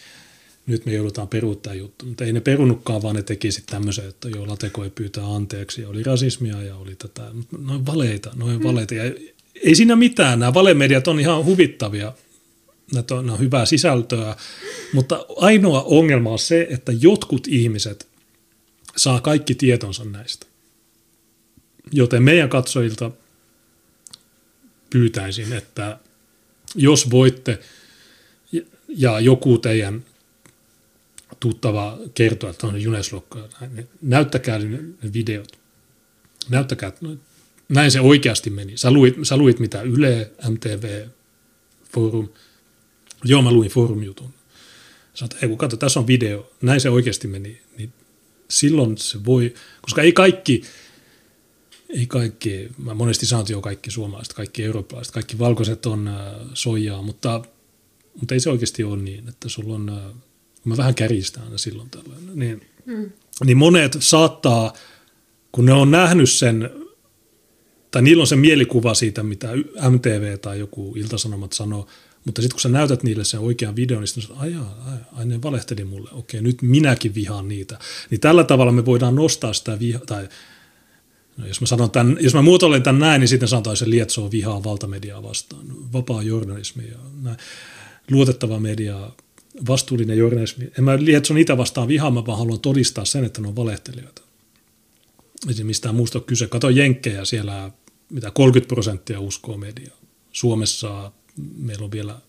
[0.67, 2.05] nyt me joudutaan peruuttaa juttu.
[2.05, 5.81] Mutta ei ne perunutkaan, vaan ne teki sitten tämmöisen, että joo, Lateko ei pyytää anteeksi,
[5.81, 8.95] ja oli rasismia ja oli tätä, noin valeita, noin valeita.
[8.95, 9.03] Ja
[9.63, 12.13] ei siinä mitään, nämä valemediat on ihan huvittavia,
[12.93, 14.35] Näitä on, nämä on hyvää sisältöä,
[14.93, 18.07] mutta ainoa ongelma on se, että jotkut ihmiset
[18.95, 20.45] saa kaikki tietonsa näistä.
[21.91, 23.11] Joten meidän katsojilta
[24.89, 25.99] pyytäisin, että
[26.75, 27.59] jos voitte
[28.87, 30.05] ja joku teidän
[31.39, 33.49] tuttava kertoa, että on Juneslokka,
[34.01, 34.79] näyttäkää ne
[35.13, 35.59] videot.
[36.49, 37.15] Näyttäkää, no,
[37.69, 38.77] näin se oikeasti meni.
[38.77, 41.07] Sä luit, sä luit mitä Yle, MTV,
[41.93, 42.29] Forum.
[43.23, 44.33] Joo, mä luin Forum-jutun.
[45.13, 47.61] Sanoit, että ei kun katso, tässä on video, näin se oikeasti meni.
[47.77, 47.93] Niin
[48.49, 50.61] silloin se voi, koska ei kaikki,
[51.89, 56.15] ei kaikki, mä monesti sanon, joo, kaikki suomalaiset, kaikki eurooppalaiset, kaikki valkoiset on äh,
[56.53, 57.41] soijaa, mutta,
[58.19, 60.15] mutta ei se oikeasti ole niin, että sulla on, äh,
[60.65, 63.11] mä vähän kärjistän aina silloin tällöin, niin, mm.
[63.45, 64.73] niin monet saattaa,
[65.51, 66.69] kun ne on nähnyt sen,
[67.91, 69.47] tai niillä on se mielikuva siitä, mitä
[69.89, 71.87] MTV tai joku Iltasanomat sanoo,
[72.25, 74.97] mutta sitten kun sä näytät niille sen oikean videon, niin sitten sanoo, ai, jaa, ai,
[75.13, 77.79] ai ne valehteli mulle, okei, nyt minäkin vihaan niitä.
[78.09, 80.29] Niin tällä tavalla me voidaan nostaa sitä vihaa, tai
[81.37, 83.89] no jos mä, sanon tämän, jos mä muotoilen tämän näin, niin sitten sanotaan, että se
[83.89, 85.65] lietsoo vihaa valtamediaa vastaan.
[85.93, 87.37] Vapaa journalismi ja näin.
[88.11, 89.11] luotettava media,
[89.67, 90.71] vastuullinen journalismi.
[90.77, 94.21] En mä lietso niitä vastaan vihaa, mä vaan haluan todistaa sen, että ne on valehtelijoita.
[95.57, 96.47] Ei mistään muusta ole kyse.
[96.47, 97.71] Kato Jenkkejä siellä,
[98.09, 99.97] mitä 30 prosenttia uskoo mediaa.
[100.31, 101.11] Suomessa
[101.57, 102.19] meillä on vielä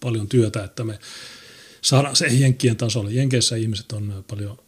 [0.00, 0.98] paljon työtä, että me
[1.82, 3.12] saadaan se jenkkien tasolle.
[3.12, 4.58] Jenkeissä ihmiset on paljon,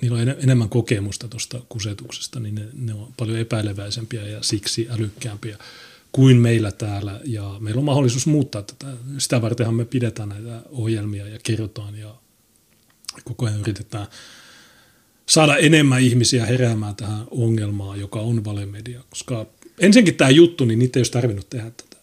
[0.00, 5.58] niillä on enemmän kokemusta tuosta kusetuksesta, niin ne, ne on paljon epäileväisempiä ja siksi älykkäämpiä
[6.12, 7.20] kuin meillä täällä.
[7.24, 8.86] Ja meillä on mahdollisuus muuttaa tätä.
[9.18, 12.14] Sitä vartenhan me pidetään näitä ohjelmia ja kerrotaan ja
[13.24, 14.06] koko ajan yritetään
[15.26, 19.00] saada enemmän ihmisiä heräämään tähän ongelmaan, joka on valemedia.
[19.10, 19.46] Koska
[19.78, 21.96] ensinnäkin tämä juttu, niin niitä ei olisi tarvinnut tehdä tätä.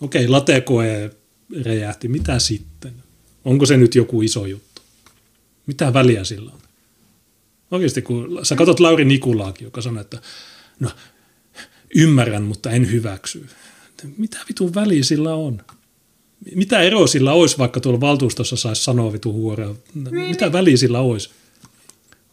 [0.00, 1.10] Okei, latekoe
[1.62, 2.94] räjähti, mitä sitten?
[3.44, 4.82] Onko se nyt joku iso juttu?
[5.66, 6.60] Mitä väliä sillä on?
[7.70, 10.20] Oikeasti, kun sä katsot Lauri Nikulaakin, joka sanoi, että
[10.80, 10.90] no
[11.94, 13.46] ymmärrän, mutta en hyväksy.
[14.16, 15.60] Mitä vitun väliä sillä on?
[16.54, 19.74] Mitä eroa sillä olisi, vaikka tuolla valtuustossa saisi sanoa vitun huorea?
[20.28, 21.30] Mitä väliä sillä olisi?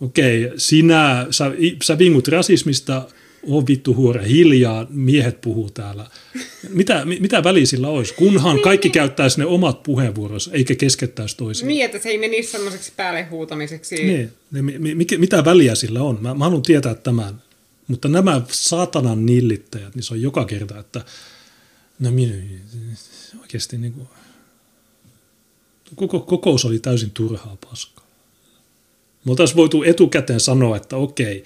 [0.01, 1.51] Okei, sinä, sä,
[1.83, 3.07] sä vingut rasismista,
[3.47, 6.07] on vittu huore, hiljaa, miehet puhuu täällä.
[6.69, 8.93] Mitä, mitä väliä sillä olisi, kunhan niin, kaikki niin.
[8.93, 11.67] käyttäisi ne omat puheenvuoronsa, eikä keskettäisi toisiaan.
[11.67, 13.95] Niin, että se ei menisi semmoiseksi päälle huutamiseksi.
[13.95, 16.17] Niin, niin mikä, mitä väliä sillä on?
[16.21, 17.44] Mä, mä haluan tietää tämän.
[17.87, 21.05] Mutta nämä saatanan nillittäjät, niin se on joka kerta, että
[21.99, 22.33] no minä,
[23.41, 24.07] oikeasti niin kuin,
[25.95, 28.05] koko kokous oli täysin turhaa paskaa.
[29.25, 31.43] Me oltaisiin voitu etukäteen sanoa, että okei,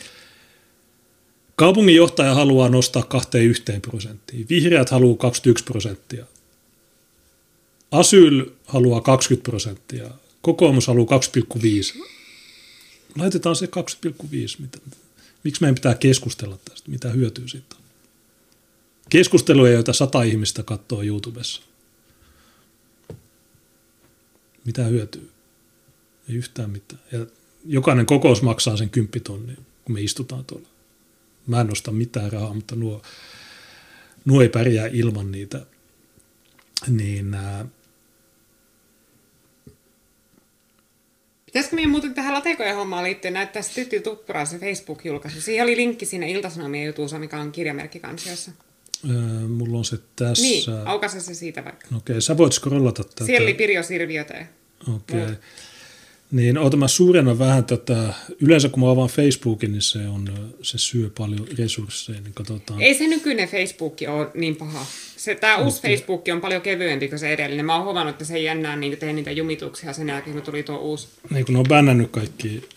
[1.55, 6.25] kaupunginjohtaja haluaa nostaa kahteen yhteen prosenttiin, vihreät haluaa 21 prosenttia,
[7.91, 10.09] Asyl haluaa 20 prosenttia,
[10.41, 11.19] kokoomus haluaa
[11.97, 12.03] 2,5.
[13.17, 13.71] Laitetaan se 2,5,
[14.59, 14.77] mitä,
[15.43, 16.91] Miksi meidän pitää keskustella tästä?
[16.91, 17.81] Mitä hyötyä siitä on?
[19.09, 21.61] Keskusteluja, joita sata ihmistä katsoo YouTubessa.
[24.65, 25.21] Mitä hyötyä?
[26.29, 27.01] Ei yhtään mitään.
[27.11, 27.25] Ja
[27.65, 29.55] jokainen kokous maksaa sen kymppitonni,
[29.85, 30.67] kun me istutaan tuolla.
[31.47, 33.01] Mä en nosta mitään rahaa, mutta nuo,
[34.25, 35.65] nuo ei pärjää ilman niitä.
[36.87, 37.37] Niin
[41.49, 45.41] Pitäisikö meidän muuten tähän latekojen hommaan liittyen näyttää se Tytti Tuppuraisen Facebook-julkaisu?
[45.41, 48.51] Siihen oli linkki siinä Iltasanomien jutuussa, mikä on kirjamerkkikansiossa.
[49.09, 50.43] Öö, mulla on se tässä.
[50.43, 51.87] Niin, aukase se siitä vaikka.
[51.87, 53.25] Okei, okay, sä voit scrollata tätä.
[53.25, 54.45] Siellä oli Pirjo Sirviötä.
[54.95, 55.23] Okei.
[55.23, 55.35] Okay.
[56.31, 60.77] Niin, otan mä suurena vähän tätä, yleensä kun mä avaan Facebookin, niin se, on, se
[60.77, 62.81] syö paljon resursseja, niin katsotaan.
[62.81, 64.85] Ei se nykyinen Facebook ole niin paha.
[65.19, 65.81] Se, tämä uusi.
[65.81, 67.65] Facebook on paljon kevyempi kuin se edellinen.
[67.65, 70.63] Mä oon huomannut, että se ei enää niin tee niitä jumituksia sen jälkeen, kun tuli
[70.63, 71.07] tuo uusi.
[71.29, 72.69] Niin, kun ne on bännännyt kaikki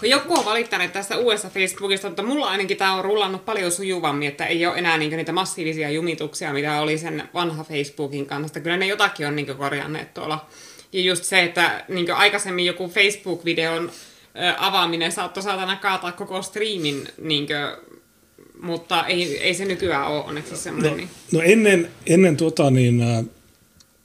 [0.00, 4.28] kun joku on valittanut tästä uudesta Facebookista, mutta mulla ainakin tämä on rullannut paljon sujuvammin,
[4.28, 8.60] että ei ole enää niitä massiivisia jumituksia, mitä oli sen vanha Facebookin kanssa.
[8.60, 10.46] Kyllä ne jotakin on niin korjanneet tuolla
[10.92, 13.90] ja just se, että niin aikaisemmin joku Facebook-videon
[14.58, 17.46] avaaminen saattoi saatana kaataa koko striimin, niin
[18.66, 20.90] mutta ei, ei se nykyään ole onneksi semmoinen.
[20.90, 21.08] No, niin.
[21.32, 23.00] no ennen, ennen tuota niin...
[23.00, 23.24] Ää,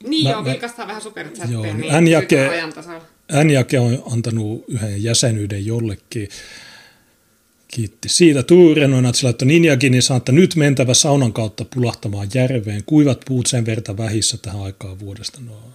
[0.08, 2.04] niin mä, joo, vilkastaa vähän superchatteja, niin
[3.44, 6.28] N-jake on antanut yhden jäsenyyden jollekin.
[7.68, 8.42] Kiitti siitä.
[8.42, 12.82] Tuure noin, että laittoi Ninjakin, niin että nyt mentävä saunan kautta pulahtamaan järveen.
[12.86, 15.38] Kuivat puut sen verta vähissä tähän aikaan vuodesta.
[15.46, 15.72] No,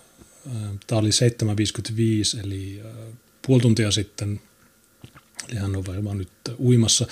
[0.88, 2.82] Tämä oli 7.55, eli
[3.48, 4.42] puoli tuntia sitten.
[5.50, 7.08] Eli hän on varmaan nyt uimassa.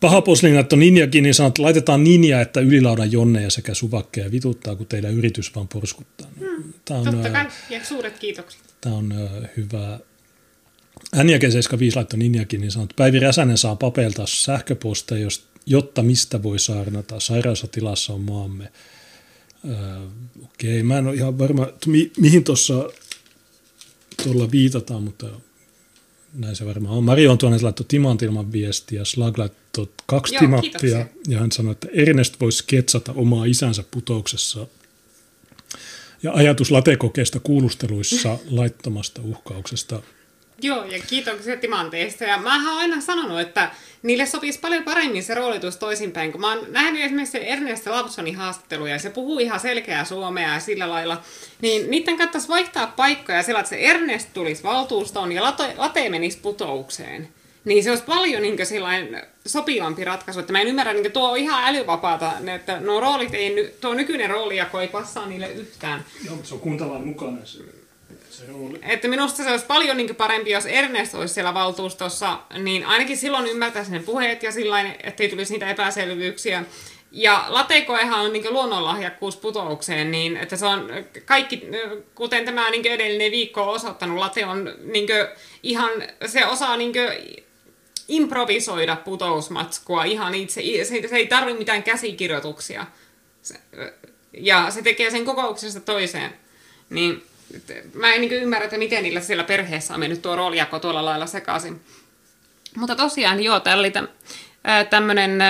[0.00, 4.76] Paha poslinat on Ninjakin, niin sanoo, että laitetaan Ninja, että ylilaudan jonneja sekä suvakkeja vituttaa,
[4.76, 6.28] kun teidän yritys vaan porskuttaa.
[6.38, 8.60] Hmm, tämä on, totta kai, ja suuret kiitokset.
[8.80, 9.14] Tämä on
[9.56, 9.98] hyvä.
[11.16, 15.28] Änjäken 75 laittoi Ninjakin, niin sanoo, että Päivi Räsänen saa papeilta sähköposteja,
[15.66, 17.20] jotta mistä voi saarnata.
[17.20, 18.72] Sairaassa tilassa on maamme.
[19.68, 19.76] Öö,
[20.44, 22.90] okei, okay, mä en ole ihan varma, mi, mihin tuossa
[24.22, 25.26] tuolla viitataan, mutta
[26.36, 27.04] näin se varmaan on.
[27.04, 31.06] Mari on tuonne laittoi timantilman viestiä, Slag laittoi kaksi Joo, timappia, kiitoksia.
[31.28, 34.66] ja hän sanoi, että Ernest voisi sketsata omaa isänsä putouksessa
[36.22, 40.02] ja ajatus latekokeesta kuulusteluissa laittomasta uhkauksesta–
[40.62, 42.24] Joo, ja kiitoksia timanteesta.
[42.24, 43.70] Ja mä oon aina sanonut, että
[44.02, 48.92] niille sopisi paljon paremmin se roolitus toisinpäin, kun mä oon nähnyt esimerkiksi Ernest Lapsonin haastatteluja,
[48.92, 51.22] ja se puhuu ihan selkeää suomea ja sillä lailla,
[51.62, 56.38] niin niiden kannattaisi vaihtaa paikkoja sillä, että se Ernest tulisi valtuustoon ja Late, Late menisi
[56.38, 57.28] putoukseen.
[57.64, 58.56] Niin se olisi paljon niin
[59.46, 63.76] sopivampi ratkaisu, että mä en ymmärrä, niin tuo on ihan älyvapaata, että nuo roolit ei,
[63.80, 66.04] tuo nykyinen roolijako ei passaa niille yhtään.
[66.24, 67.38] Joo, se on kuntalan mukana
[68.82, 73.46] että minusta se olisi paljon niin parempi, jos Ernest olisi siellä valtuustossa, niin ainakin silloin
[73.46, 76.64] ymmärtäisi ne puheet ja sillä ettei tulisi niitä epäselvyyksiä.
[77.12, 80.90] Ja latekoehan on niin luonnonlahjakkuus putoukseen, niin että se on
[81.24, 81.62] kaikki,
[82.14, 85.08] kuten tämä niin edellinen viikko on osoittanut, late on niin
[85.62, 85.90] ihan,
[86.26, 86.92] se osaa niin
[88.08, 92.86] improvisoida putousmatskua ihan itse, se, se ei tarvitse mitään käsikirjoituksia.
[93.42, 93.54] Se,
[94.32, 96.34] Ja se tekee sen kokouksesta toiseen.
[96.90, 97.22] Niin
[97.94, 101.26] mä en niin ymmärrä, että miten niillä siellä perheessä on mennyt tuo roolijako tuolla lailla
[101.26, 101.80] sekaisin.
[102.76, 104.08] Mutta tosiaan, joo, täällä oli täm,
[104.90, 105.42] tämmöinen,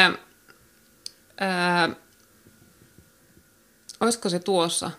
[1.41, 1.91] ää,
[4.01, 4.91] olisiko se tuossa?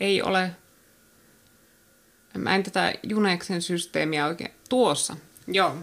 [0.00, 0.50] Ei ole.
[2.38, 4.50] Mä en tätä Juneksen systeemiä oikein.
[4.68, 5.16] Tuossa,
[5.46, 5.76] joo.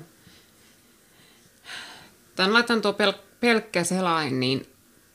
[2.36, 4.70] Tämän laitan tuo pel- pelkkä selain, niin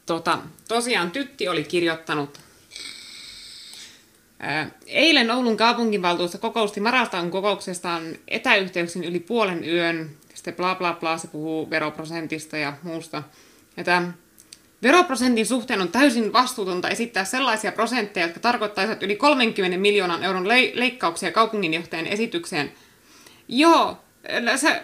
[0.07, 2.41] tota, tosiaan Tytti oli kirjoittanut
[4.87, 10.11] Eilen Oulun kaupunginvaltuusto kokousti Maraltaan kokouksestaan etäyhteyksin yli puolen yön.
[10.35, 13.23] Sitten bla bla bla, se puhuu veroprosentista ja muusta.
[13.77, 14.15] Ja tämän
[14.83, 20.73] veroprosentin suhteen on täysin vastuutonta esittää sellaisia prosentteja, jotka tarkoittaisivat yli 30 miljoonan euron le-
[20.75, 22.73] leikkauksia kaupunginjohtajan esitykseen.
[23.49, 23.99] Joo,
[24.57, 24.83] se,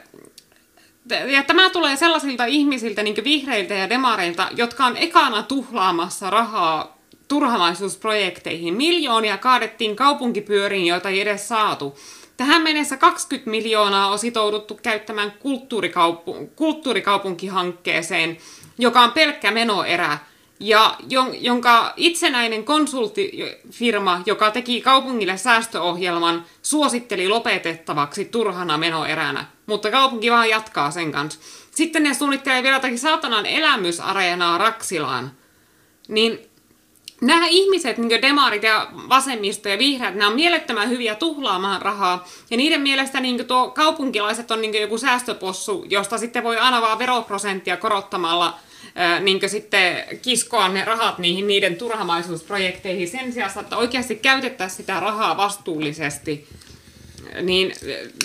[1.27, 6.96] ja tämä tulee sellaisilta ihmisiltä, niin vihreiltä ja demareilta, jotka on ekana tuhlaamassa rahaa
[7.29, 8.75] turhamaisuusprojekteihin.
[8.75, 11.99] Miljoonia kaadettiin kaupunkipyöriin, joita ei edes saatu.
[12.37, 18.39] Tähän mennessä 20 miljoonaa on sitouduttu käyttämään kulttuurikaupu- kulttuurikaupunkihankkeeseen,
[18.79, 20.19] joka on pelkkä menoerä,
[20.61, 20.97] ja
[21.41, 29.45] jonka itsenäinen konsulttifirma, joka teki kaupungille säästöohjelman, suositteli lopetettavaksi turhana menoeränä.
[29.67, 31.41] Mutta kaupunki vaan jatkaa sen kanssa.
[31.71, 35.33] Sitten ne suunnittelee vielä jotakin saatanan elämysareenaa Raksilaan.
[36.09, 36.51] Niin
[37.21, 42.29] nämä ihmiset, niin demarit ja vasemmisto ja vihreät, nämä on mielettömän hyviä tuhlaamaan rahaa.
[42.51, 46.99] Ja niiden mielestä niin tuo kaupunkilaiset on niin joku säästöpossu, josta sitten voi aina vaan
[46.99, 48.59] veroprosenttia korottamalla
[49.21, 55.37] niin sitten kiskoa ne rahat niihin niiden turhamaisuusprojekteihin sen sijaan, että oikeasti käytettäisiin sitä rahaa
[55.37, 56.49] vastuullisesti.
[57.43, 57.73] Niin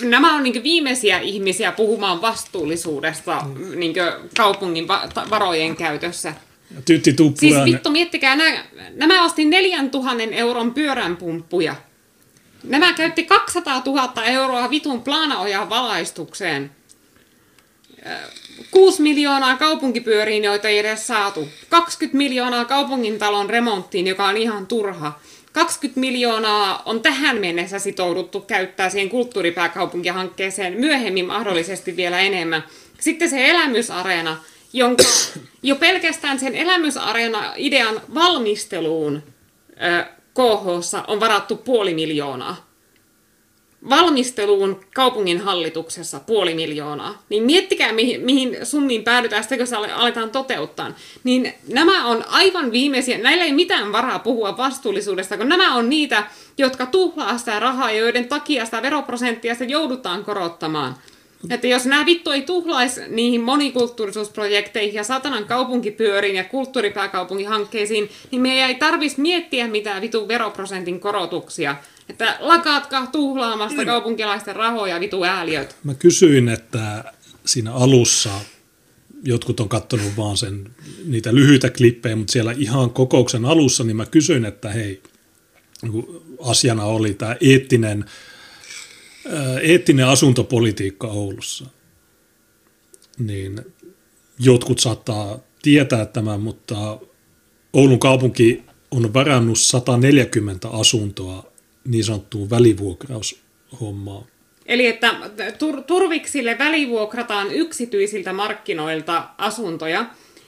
[0.02, 3.78] nämä on niin viimeisiä ihmisiä puhumaan vastuullisuudesta mm.
[3.78, 3.94] niin
[4.36, 4.88] kaupungin
[5.30, 6.34] varojen käytössä.
[6.84, 11.74] Tytti Siis vittu, miettikää, nämä, nämä osti 4000 euron pyöränpumppuja.
[12.64, 16.70] Nämä käytti 200 000 euroa vitun planaojan valaistukseen.
[18.70, 21.48] 6 miljoonaa kaupunkipyöriin, joita ei edes saatu.
[21.68, 25.20] 20 miljoonaa kaupungintalon remonttiin, joka on ihan turha.
[25.52, 32.64] 20 miljoonaa on tähän mennessä sitouduttu käyttää siihen kulttuuripääkaupunkihankkeeseen, myöhemmin mahdollisesti vielä enemmän.
[33.00, 34.36] Sitten se elämysareena,
[34.72, 35.04] jonka
[35.62, 39.22] jo pelkästään sen elämysareena-idean valmisteluun
[40.34, 42.72] KH on varattu puoli miljoonaa.
[43.88, 47.22] Valmisteluun kaupungin hallituksessa puoli miljoonaa.
[47.28, 50.94] Niin miettikää, mihin, mihin summiin päädytään sitten, kun se aletaan toteuttaa.
[51.24, 56.24] Niin nämä on aivan viimeisiä, näillä ei mitään varaa puhua vastuullisuudesta, kun nämä on niitä,
[56.58, 60.96] jotka tuhlaa sitä rahaa, joiden takia sitä veroprosenttia sitä joudutaan korottamaan.
[61.50, 68.66] Että jos nämä vittu ei tuhlaisi niihin monikulttuurisuusprojekteihin ja satanan kaupunkipyöriin ja kulttuuripääkaupunkihankkeisiin, niin me
[68.66, 71.76] ei tarvitsisi miettiä mitään vitun veroprosentin korotuksia.
[72.08, 73.86] Että lakaatkaa tuhlaamasta niin.
[73.86, 75.76] kaupunkilaisten rahoja vitu ääliöt.
[75.84, 77.04] Mä kysyin, että
[77.44, 78.30] siinä alussa
[79.24, 80.70] jotkut on katsonut vaan sen,
[81.04, 85.02] niitä lyhyitä klippejä, mutta siellä ihan kokouksen alussa, niin mä kysyin, että hei,
[86.40, 88.04] asiana oli tämä eettinen
[89.62, 91.66] eettinen asuntopolitiikka Oulussa,
[93.18, 93.60] niin
[94.38, 96.98] jotkut saattaa tietää tämän, mutta
[97.72, 101.52] Oulun kaupunki on varannut 140 asuntoa
[101.84, 104.24] niin sanottuun välivuokraushommaan.
[104.66, 105.10] Eli että
[105.58, 110.06] tur- turviksille välivuokrataan yksityisiltä markkinoilta asuntoja.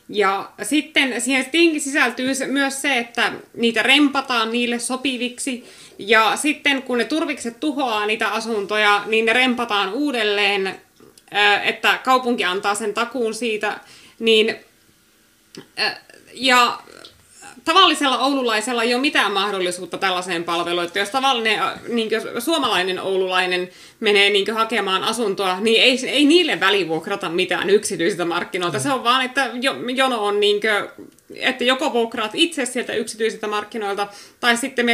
[0.09, 5.65] Ja sitten siihen sisältyy myös se, että niitä rempataan niille sopiviksi.
[5.99, 10.81] Ja sitten kun ne turvikset tuhoaa niitä asuntoja, niin ne rempataan uudelleen,
[11.65, 13.81] että kaupunki antaa sen takuun siitä,
[14.19, 14.57] niin
[16.35, 16.79] ja
[17.65, 20.85] tavallisella oululaisella ei ole mitään mahdollisuutta tällaiseen palveluun.
[20.85, 23.69] Että jos tavallinen niin suomalainen oululainen
[24.01, 28.79] menee niin hakemaan asuntoa, niin ei, ei niille välivuokrata mitään yksityisiltä markkinoilta.
[28.79, 29.51] Se on vaan, että
[29.97, 34.09] jono on niin kuin, että joko vuokraat itse sieltä yksityisiltä markkinoilta,
[34.41, 34.87] tai sitten,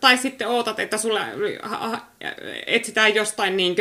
[0.00, 1.20] tai sitten ootat, että sulle
[2.66, 3.76] etsitään jostain niin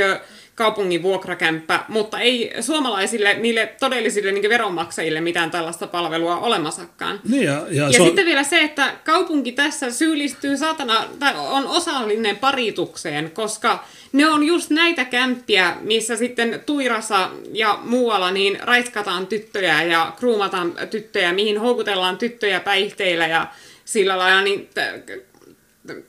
[0.57, 7.19] kaupungin vuokrakämppä, mutta ei suomalaisille, niille todellisille niin veronmaksajille mitään tällaista palvelua olemassakaan.
[7.29, 8.25] Niin ja, ja, ja sitten on...
[8.25, 14.69] vielä se, että kaupunki tässä syyllistyy saatana, tai on osallinen paritukseen, koska ne on just
[14.69, 22.17] näitä kämppiä, missä sitten Tuirassa ja muualla niin raiskataan tyttöjä ja kruumataan tyttöjä, mihin houkutellaan
[22.17, 23.47] tyttöjä päihteillä ja
[23.85, 24.69] sillä lailla, niin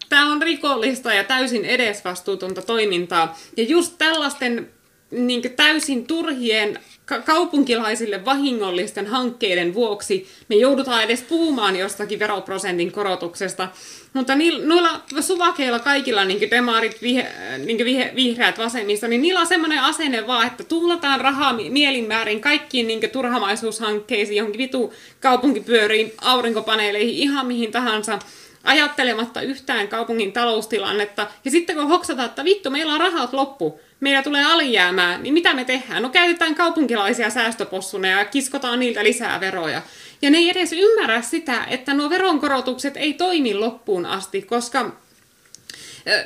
[0.09, 3.39] tämä on rikollista ja täysin edesvastuutonta toimintaa.
[3.57, 4.71] Ja just tällaisten
[5.11, 13.69] niin täysin turhien ka- kaupunkilaisille vahingollisten hankkeiden vuoksi me joudutaan edes puhumaan jostakin veroprosentin korotuksesta.
[14.13, 17.33] Mutta niillä, noilla suvakeilla kaikilla, niin demarit, vihe,
[17.65, 22.87] niin vihe, vihreät, vasemmista, niin niillä on semmoinen asenne vaan, että tuhlataan rahaa mielinmäärin kaikkiin
[22.87, 28.19] niin turhamaisuushankkeisiin, johonkin vitu kaupunkipyöriin, aurinkopaneeleihin, ihan mihin tahansa
[28.65, 31.27] ajattelematta yhtään kaupungin taloustilannetta.
[31.45, 35.55] Ja sitten kun hoksataan, että vittu, meillä on rahat loppu, meillä tulee alijäämää, niin mitä
[35.55, 36.03] me tehdään?
[36.03, 39.83] No käytetään kaupunkilaisia säästöpossuneja ja kiskotaan niiltä lisää veroja.
[40.23, 44.93] Ja ne ei edes ymmärrä sitä, että nuo veronkorotukset ei toimi loppuun asti, koska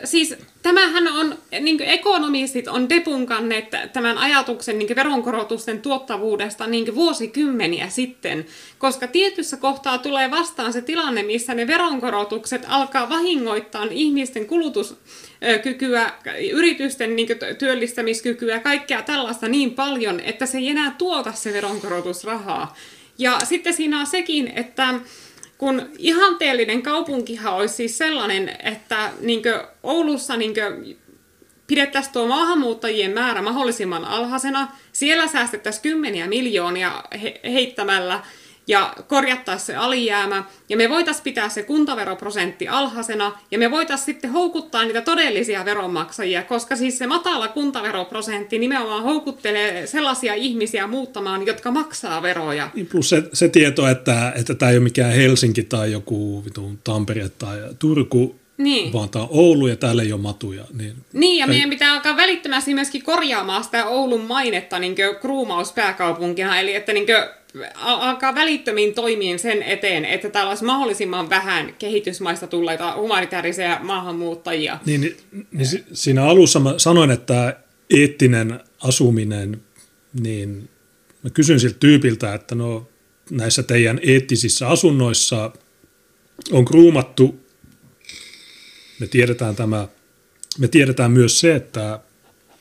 [0.04, 8.46] Siis tämähän on, niin ekonomistit on depunkanneet tämän ajatuksen niin veronkorotusten tuottavuudesta niin vuosikymmeniä sitten,
[8.78, 16.12] koska tietyssä kohtaa tulee vastaan se tilanne, missä ne veronkorotukset alkaa vahingoittaa ihmisten kulutuskykyä,
[16.52, 17.28] yritysten niin
[17.58, 22.76] työllistämiskykyä, kaikkea tällaista niin paljon, että se ei enää tuota se veronkorotusrahaa.
[23.18, 24.94] Ja sitten siinä on sekin, että
[25.62, 30.76] kun ihanteellinen kaupunkihan olisi siis sellainen, että niinkö Oulussa niinkö
[31.66, 38.20] pidettäisiin tuo maahanmuuttajien määrä mahdollisimman alhaisena, siellä säästettäisiin kymmeniä miljoonia he- heittämällä
[38.66, 44.32] ja korjattaisiin se alijäämä, ja me voitaisiin pitää se kuntaveroprosentti alhaisena, ja me voitaisiin sitten
[44.32, 51.70] houkuttaa niitä todellisia veronmaksajia, koska siis se matala kuntaveroprosentti nimenomaan houkuttelee sellaisia ihmisiä muuttamaan, jotka
[51.70, 52.70] maksaa veroja.
[52.74, 56.78] Niin plus se, se tieto, että, että tämä ei ole mikään Helsinki tai joku vitun
[56.84, 58.92] Tampere tai Turku, niin.
[58.92, 60.64] vaan tämä on Oulu ja täällä ei ole matuja.
[60.78, 61.50] Niin, niin ja ei...
[61.50, 67.06] meidän pitää alkaa välittömästi myöskin korjaamaan sitä Oulun mainetta niin kruumauspääkaupunkina, eli että niin
[67.74, 74.78] alkaa välittömin toimiin sen eteen, että täällä olisi mahdollisimman vähän kehitysmaista tulleita humanitaarisia maahanmuuttajia.
[74.86, 75.16] Niin, niin,
[75.52, 77.56] niin siinä alussa mä sanoin, että
[77.90, 79.62] eettinen asuminen,
[80.22, 80.68] niin
[81.22, 82.88] mä kysyn siltä tyypiltä, että no
[83.30, 85.50] näissä teidän eettisissä asunnoissa
[86.52, 87.40] on kruumattu,
[88.98, 89.88] me tiedetään tämä,
[90.58, 92.00] me tiedetään myös se, että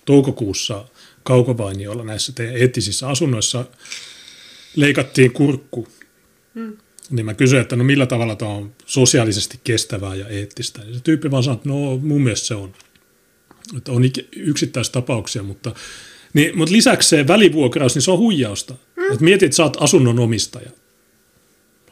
[0.05, 0.85] toukokuussa
[1.23, 3.65] Kaukovainiolla näissä teidän eettisissä asunnoissa
[4.75, 5.87] leikattiin kurkku,
[6.55, 6.77] hmm.
[7.09, 10.81] niin mä kysyin, että no millä tavalla tämä on sosiaalisesti kestävää ja eettistä.
[10.87, 12.73] Ja se tyyppi vaan sanoi, että no mun mielestä se on.
[13.77, 14.03] Että on
[14.35, 15.75] yksittäistapauksia, mutta,
[16.33, 18.75] niin, mutta lisäksi se välivuokraus, niin se on huijausta.
[18.95, 19.11] Hmm.
[19.11, 20.69] Että mietit, että sä oot asunnon omistaja.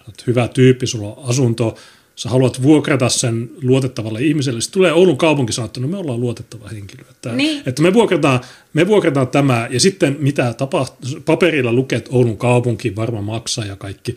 [0.07, 1.77] Olet hyvä tyyppi, sulla on asunto,
[2.19, 4.61] sä haluat vuokrata sen luotettavalle ihmiselle.
[4.61, 7.03] Sitten tulee Oulun kaupunki sanoa, että no me ollaan luotettava henkilö.
[7.09, 7.63] Että, niin.
[7.65, 8.39] että me, vuokrataan,
[8.73, 13.75] me vuokrataan tämä ja sitten mitä tapahtuu, paperilla lukee, että Oulun kaupunki varmaan maksaa ja
[13.75, 14.15] kaikki.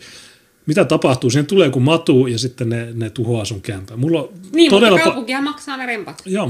[0.65, 1.29] Mitä tapahtuu?
[1.29, 3.97] Siihen tulee kun matuu ja sitten ne, ne tuhoaa sun kämpää.
[3.97, 6.21] Mulla on niin, todella mutta kaupunkihan pa- maksaa ne rempat.
[6.25, 6.47] Joo,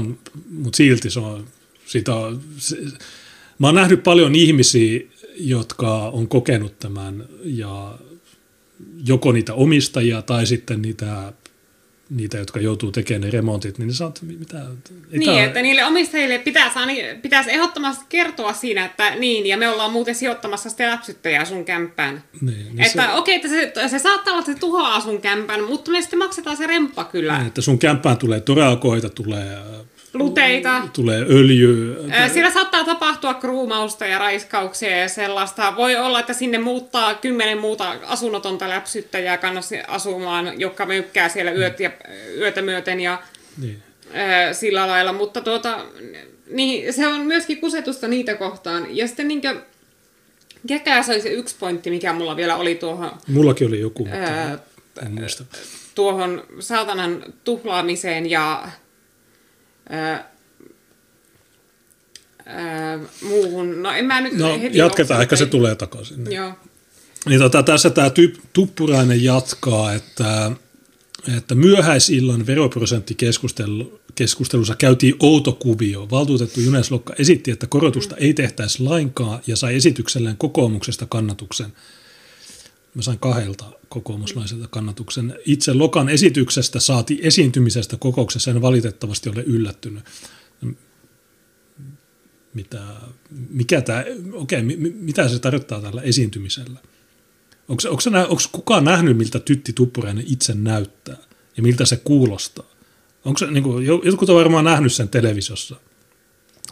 [0.50, 1.44] mutta silti se on,
[1.86, 2.76] sitä on, se,
[3.58, 5.00] mä oon nähnyt paljon ihmisiä,
[5.36, 7.98] jotka on kokenut tämän ja
[9.06, 11.32] joko niitä omistajia tai sitten niitä
[12.10, 14.60] niitä, jotka joutuu tekemään ne remontit, niin ne sanoo, että mitä...
[15.10, 15.44] Niin, tämä...
[15.44, 16.78] että niille omistajille pitäisi,
[17.22, 22.24] pitäisi ehdottomasti kertoa siinä, että niin, ja me ollaan muuten sijoittamassa sitä läpsyttäjää sun kämppään.
[22.40, 23.12] Niin, niin että se...
[23.12, 26.56] okei, että se, se saattaa olla, että se tuhoaa sun kämpän, mutta me sitten maksetaan
[26.56, 27.38] se remppa kyllä.
[27.38, 29.58] Niin, että sun kämppään tulee torakoita, tulee
[30.14, 30.82] luteita.
[30.92, 31.96] Tulee öljy.
[32.32, 35.76] Siellä saattaa tapahtua kruumausta ja raiskauksia ja sellaista.
[35.76, 41.80] Voi olla, että sinne muuttaa kymmenen muuta asunnotonta läpsyttäjää kannassa asumaan, jotka möykkää siellä yöt
[41.80, 41.90] ja,
[42.38, 43.22] yötä myöten ja
[43.60, 43.82] niin.
[44.52, 45.12] sillä lailla.
[45.12, 45.84] Mutta tuota,
[46.50, 48.96] niin, se on myöskin kusetusta niitä kohtaan.
[48.96, 49.56] Ja sitten niinkö,
[50.66, 53.10] Kekää se oli se yksi pointti, mikä mulla vielä oli tuohon...
[53.28, 54.58] Mullakin oli joku, mutta ää,
[55.06, 55.44] en muista.
[55.94, 58.68] Tuohon saatanan tuhlaamiseen ja
[59.88, 60.30] ää,
[62.46, 63.82] ää, muuhun.
[63.82, 66.24] No en mä nyt no, heti jatketaan, ehkä se tulee takaisin.
[66.24, 66.36] Niin.
[66.36, 66.52] Joo.
[67.28, 68.10] Niin tota, tässä tämä
[68.52, 70.52] Tuppurainen jatkaa, että,
[71.36, 76.08] että myöhäisillan veroprosenttikeskustelussa käytiin outo kuvio.
[76.10, 81.72] Valtuutettu Junes Lokka esitti, että korotusta ei tehtäisi lainkaan ja sai esitykselleen kokoomuksesta kannatuksen.
[82.94, 85.38] Mä sain kahdelta kokoomuslaiselta kannatuksen.
[85.44, 90.04] Itse Lokan esityksestä saati esiintymisestä kokouksessa en valitettavasti ole yllättynyt.
[92.54, 92.82] Mitä,
[93.50, 94.62] mikä tämä, okei,
[95.00, 96.80] mitä se tarkoittaa tällä esiintymisellä?
[97.68, 101.16] Onko, onko, onko kukaan nähnyt, miltä Tytti Tuppurainen itse näyttää
[101.56, 102.66] ja miltä se kuulostaa?
[103.24, 105.76] Onko se, niin kuin, jotkut on varmaan nähnyt sen televisiossa,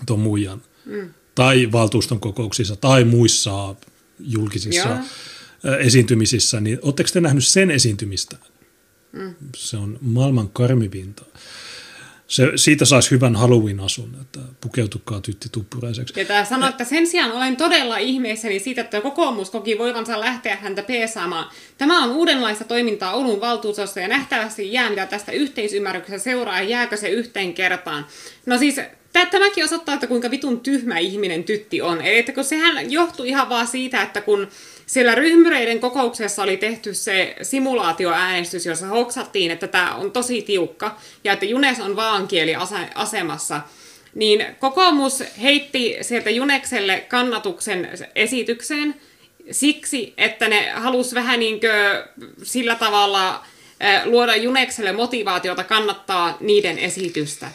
[0.07, 1.15] tuon muijan, mm.
[1.35, 3.75] tai valtuuston kokouksissa, tai muissa
[4.21, 4.99] julkisissa Joo
[5.79, 8.37] esiintymisissä, niin oletteko te nähnyt sen esiintymistä?
[9.13, 9.35] Mm.
[9.57, 11.25] Se on maailman karmivinta.
[12.33, 16.21] se, siitä saisi hyvän Halloween-asun, että pukeutukaa tytti tuppuraiseksi.
[16.21, 20.57] Ja tämä sanoi, että sen sijaan olen todella ihmeissäni siitä, että kokoomus koki voivansa lähteä
[20.57, 21.51] häntä peesaamaan.
[21.79, 26.97] Tämä on uudenlaista toimintaa Oulun valtuustossa ja nähtävästi jää, mitä tästä yhteisymmärryksestä seuraa ja jääkö
[26.97, 28.07] se yhteen kertaan.
[28.47, 28.81] No siis
[29.31, 32.01] tämäkin osoittaa, että kuinka vitun tyhmä ihminen tytti on.
[32.01, 34.49] Eli että kun sehän johtui ihan vaan siitä, että kun
[34.87, 41.33] siellä ryhmyreiden kokouksessa oli tehty se simulaatioäänestys, jossa hoksattiin, että tämä on tosi tiukka ja
[41.33, 43.61] että Junes on vaankieliasemassa,
[44.15, 48.95] niin kokoomus heitti sieltä Junekselle kannatuksen esitykseen
[49.51, 51.61] siksi, että ne halus vähän niin
[52.43, 53.45] sillä tavalla
[54.05, 57.51] luoda Junekselle motivaatiota kannattaa niiden esitystä.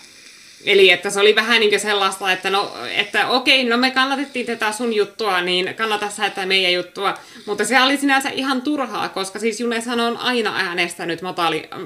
[0.65, 4.71] Eli että se oli vähän niin sellaista, että no, että okei, no me kannatettiin tätä
[4.71, 7.13] sun juttua, niin kannata sä tätä meidän juttua.
[7.45, 11.79] Mutta se oli sinänsä ihan turhaa, koska siis Juneshan on aina äänestänyt matali, äh,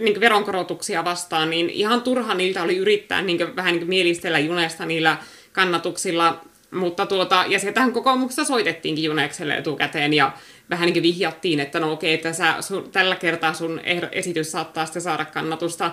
[0.00, 5.16] niin veronkorotuksia vastaan, niin ihan turha niiltä oli yrittää niin vähän niin mielistellä Junesta niillä
[5.52, 6.40] kannatuksilla.
[6.70, 10.32] Mutta tuota, ja sieltähän kokoomuksessa soitettiinkin Junekselle etukäteen ja
[10.70, 13.80] vähän niin kuin vihjattiin, että no okei, että sä, sun, tällä kertaa sun
[14.12, 15.90] esitys saattaa sitten saada kannatusta.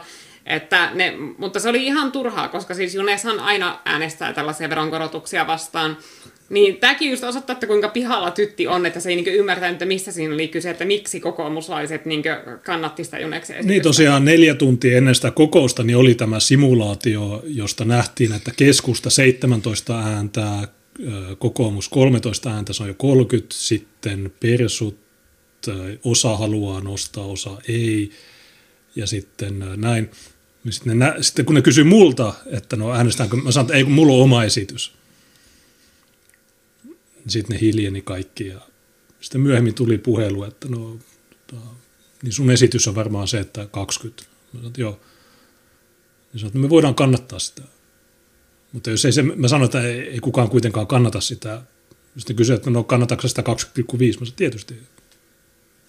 [0.49, 5.97] Että ne, mutta se oli ihan turhaa, koska siis Juneshan aina äänestää tällaisia veronkorotuksia vastaan.
[6.49, 9.85] Niin tämäkin just osoittaa, että kuinka pihalla tytti on, että se ei niin ymmärtänyt, että
[9.85, 12.23] missä siinä oli kyse, että miksi kokoomuslaiset niin
[12.65, 13.71] kannatti sitä Juneksen esitystä.
[13.71, 19.09] Niin tosiaan neljä tuntia ennen sitä kokousta niin oli tämä simulaatio, josta nähtiin, että keskusta
[19.09, 20.67] 17 ääntää,
[21.39, 24.99] kokoomus 13 ääntä, se on jo 30, sitten persut,
[26.03, 28.11] osa haluaa nostaa, osa ei,
[28.95, 30.09] ja sitten näin.
[30.63, 33.83] Niin sitten, ne, sitten kun ne kysyy multa, että no äänestäänkö, mä sanon, että ei
[33.83, 34.93] kun mulla on oma esitys.
[37.27, 38.59] Sitten ne hiljeni kaikki ja
[39.21, 40.97] sitten myöhemmin tuli puhelu, että no,
[41.47, 41.61] tota,
[42.23, 44.23] niin sun esitys on varmaan se, että 20.
[44.23, 44.91] Mä sanoin, että joo.
[46.33, 47.61] Niin sanoin, että me voidaan kannattaa sitä.
[48.71, 51.61] Mutta jos ei se, mä sanoin, että ei, ei kukaan kuitenkaan kannata sitä.
[52.17, 53.45] Sitten kysyi, että no kannataanko sitä 20,5?
[53.47, 54.75] Mä sanoin, tietysti.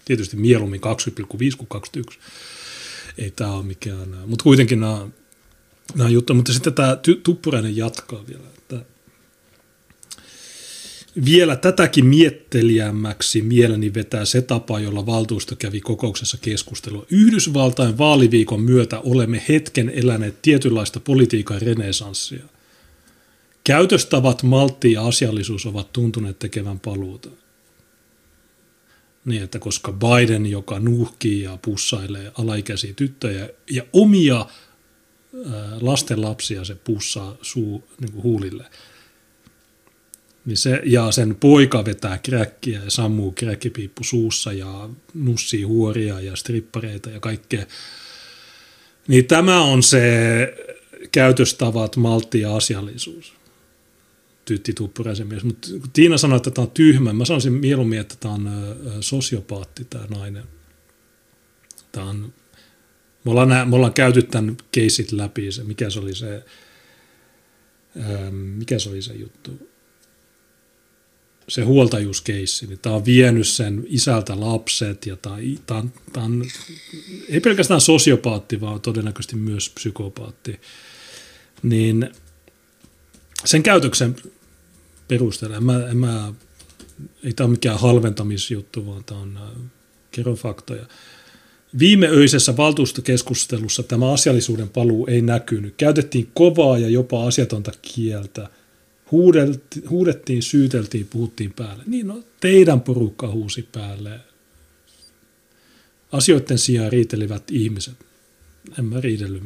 [0.04, 2.18] Tietysti mieluummin 20,5 kuin 21
[3.20, 5.08] ei tämä ole mikään, mutta kuitenkin nämä,
[5.94, 6.34] nämä juttu.
[6.34, 8.84] Mutta sitten tämä Tuppurainen jatkaa vielä, että
[11.24, 17.06] vielä tätäkin mietteliämmäksi mieleni vetää se tapa, jolla valtuusto kävi kokouksessa keskustelua.
[17.10, 22.44] Yhdysvaltain vaaliviikon myötä olemme hetken eläneet tietynlaista politiikan renesanssia.
[23.64, 27.28] Käytöstavat, maltti ja asiallisuus ovat tuntuneet tekevän paluuta.
[29.24, 34.46] Niin, että koska Biden, joka nuhkii ja pussailee alaikäisiä tyttöjä ja omia
[35.80, 38.64] lasten lapsia se pussaa suu niin kuin huulille,
[40.44, 46.36] niin se, ja sen poika vetää kräkkiä ja sammuu kräkkipiippu suussa ja nussii huoria ja
[46.36, 47.66] strippareita ja kaikkea.
[49.08, 50.02] Niin tämä on se
[51.12, 53.39] käytöstavat, maltti ja asiallisuus
[54.54, 55.44] tytti tuppuraisen mies.
[55.44, 57.12] Mutta Tiina sanoi, että tämä on tyhmä.
[57.12, 58.50] Mä sanoisin mieluummin, että tämä on
[59.00, 60.44] sosiopaatti tämä nainen.
[61.92, 62.32] Tämä on,
[63.24, 66.44] me, ollaan, me ollaan käyty tämän keisit läpi, se, mikä se oli se,
[68.30, 69.68] mikä se oli se juttu,
[71.48, 75.36] se huoltajuuskeissi, niin tämä on vienyt sen isältä lapset ja tämä,
[75.66, 76.44] tämä, tämä on,
[77.28, 80.60] ei pelkästään sosiopaatti, vaan todennäköisesti myös psykopaatti.
[81.62, 82.10] Niin
[83.44, 84.16] sen käytöksen
[85.10, 86.32] perusteella, en mä, en mä,
[87.24, 89.70] ei tämä ole mikään halventamisjuttu, vaan tämä on äh,
[90.10, 90.86] kerron faktoja.
[91.78, 95.74] Viime öisessä valtuustokeskustelussa tämä asiallisuuden paluu ei näkynyt.
[95.76, 98.48] Käytettiin kovaa ja jopa asiatonta kieltä.
[99.90, 101.82] huudettiin, syyteltiin, puhuttiin päälle.
[101.86, 104.20] Niin no, teidän porukka huusi päälle.
[106.12, 107.94] Asioiden sijaan riitelivät ihmiset.
[108.78, 109.42] En mä riidellyt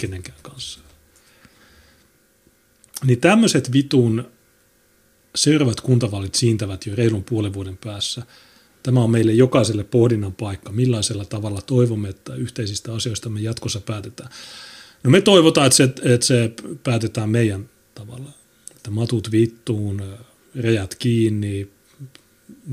[0.00, 0.80] kenenkään kanssa.
[3.04, 4.30] Niin tämmöiset vitun
[5.34, 8.22] seuraavat kuntavaalit siintävät jo reilun puolen vuoden päässä.
[8.82, 14.30] Tämä on meille jokaiselle pohdinnan paikka, millaisella tavalla toivomme, että yhteisistä asioista me jatkossa päätetään.
[15.04, 16.52] No me toivotaan, että se, että se
[16.84, 18.30] päätetään meidän tavalla.
[18.76, 20.02] Että matut vittuun,
[20.54, 21.70] rejät kiinni,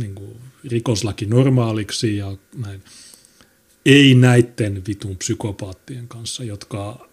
[0.02, 2.84] niin kuin rikoslaki normaaliksi ja näin.
[3.86, 7.10] Ei näiden vitun psykopaattien kanssa, jotka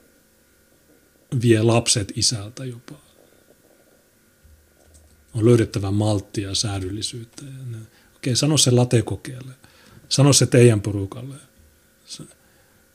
[1.43, 3.04] vie lapset isältä jopa.
[5.35, 7.43] On löydettävä malttia ja säädyllisyyttä.
[8.17, 9.53] Okei, sano se latekokeelle.
[10.09, 11.35] Sano se teidän porukalle.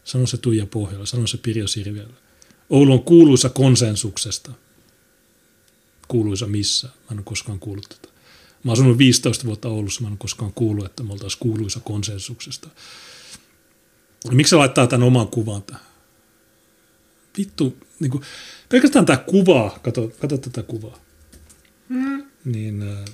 [0.03, 1.05] Sano se Tuija Pohjalla.
[1.05, 2.13] Sano se Pirjo Sirviölle.
[2.69, 4.51] Oulu on kuuluisa konsensuksesta.
[6.07, 6.87] Kuuluisa missä?
[6.87, 8.13] Mä en ole koskaan kuullut tätä.
[8.63, 11.79] Mä oon asunut 15 vuotta Oulussa, mä en ole koskaan kuullut, että me oltaisiin kuuluisa
[11.79, 12.69] konsensuksesta.
[14.31, 15.89] Miksi se laittaa tämän oman kuvan tähän?
[17.39, 18.23] vittu, niin kuin,
[18.69, 20.97] pelkästään tämä kuva, kato, kato tätä kuvaa.
[21.89, 22.28] Mm.
[22.51, 23.09] Niin, äh, okei,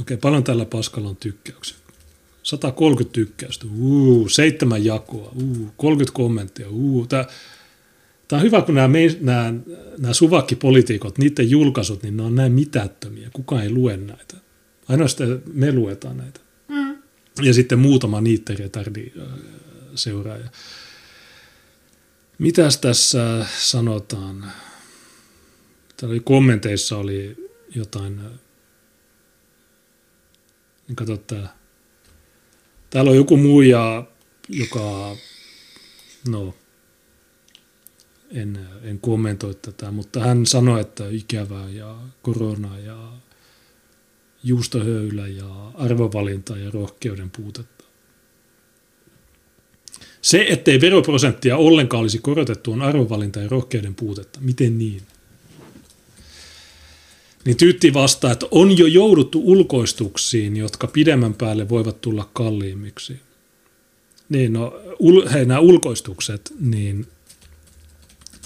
[0.00, 1.76] okay, paljon tällä paskalla on tykkäyksiä.
[2.42, 7.06] 130 tykkäystä, uu, seitsemän jakoa, uu, 30 kommenttia, uu.
[7.06, 7.24] Tämä,
[8.28, 8.88] tämä on hyvä, kun nämä,
[9.20, 9.54] nämä,
[9.98, 13.30] nämä suvakkipolitiikot, niiden julkaisut, niin ne on näin mitättömiä.
[13.32, 14.36] Kukaan ei lue näitä.
[14.88, 16.40] Ainoastaan me luetaan näitä.
[16.68, 16.96] Mm.
[17.42, 19.12] Ja sitten muutama niitteritardi
[19.94, 20.48] seuraaja.
[22.38, 24.52] Mitäs tässä sanotaan?
[25.96, 27.41] Täällä oli kommenteissa oli
[27.74, 28.20] jotain,
[30.88, 31.56] niin kato tää.
[32.90, 34.04] Täällä on joku muija,
[34.48, 35.16] joka,
[36.28, 36.54] no,
[38.30, 43.12] en, en kommentoi tätä, mutta hän sanoi, että ikävää ja korona ja
[44.44, 47.84] juustohöylä ja arvovalinta ja rohkeuden puutetta.
[50.22, 54.40] Se, ettei veroprosenttia ollenkaan olisi korotettu, on arvovalinta ja rohkeuden puutetta.
[54.40, 55.02] Miten niin?
[57.44, 63.20] Niin Tytti vastaa, että on jo jouduttu ulkoistuksiin, jotka pidemmän päälle voivat tulla kalliimmiksi.
[64.28, 67.06] Niin, no, ul, hei, nämä ulkoistukset, niin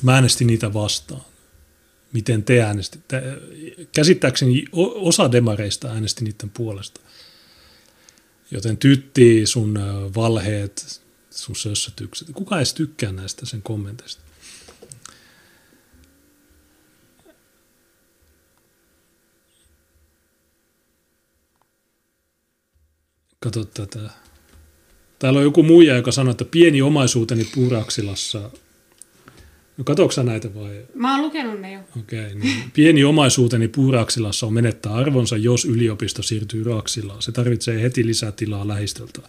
[0.03, 1.23] mä äänestin niitä vastaan.
[2.13, 3.23] Miten te äänestitte?
[3.93, 7.01] Käsittääkseni osa demareista äänesti niiden puolesta.
[8.51, 9.79] Joten tytti sun
[10.17, 11.01] valheet,
[11.31, 12.29] sun sössötykset.
[12.35, 14.26] Kuka edes tykkää näistä sen kommenteista?
[23.47, 24.11] Kato tätä.
[25.19, 28.51] Täällä on joku muija, joka sanoo, että pieni omaisuuteni Puuraksilassa.
[29.77, 30.87] No katoksa näitä vai?
[30.95, 31.81] Mä oon lukenut ne jo.
[32.01, 37.23] Okei, okay, niin pieni omaisuuteni Puuraksilassa on menettää arvonsa, jos yliopisto siirtyy Raaksilaan.
[37.23, 39.21] Se tarvitsee heti lisää tilaa lähistöltä.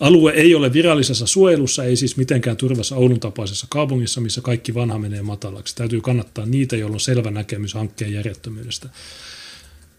[0.00, 4.98] Alue ei ole virallisessa suojelussa, ei siis mitenkään turvassa Oulun tapaisessa kaupungissa, missä kaikki vanha
[4.98, 5.76] menee matalaksi.
[5.76, 8.88] Täytyy kannattaa niitä, joilla on selvä näkemys hankkeen järjettömyydestä.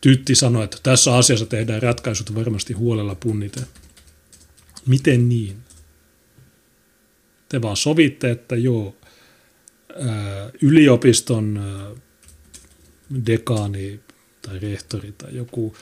[0.08, 3.68] Tytti sanoi, että tässä asiassa tehdään ratkaisut varmasti huolella punniten.
[4.86, 5.58] Miten niin?
[7.50, 8.96] Te vaan sovitte, että joo,
[10.00, 11.92] ää, yliopiston ää,
[13.26, 14.00] dekaani
[14.42, 15.76] tai rehtori tai joku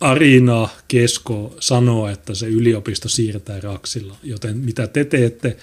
[0.00, 4.16] Arina Kesko sanoo, että se yliopisto siirretään Raksilla.
[4.22, 5.56] Joten mitä te teette?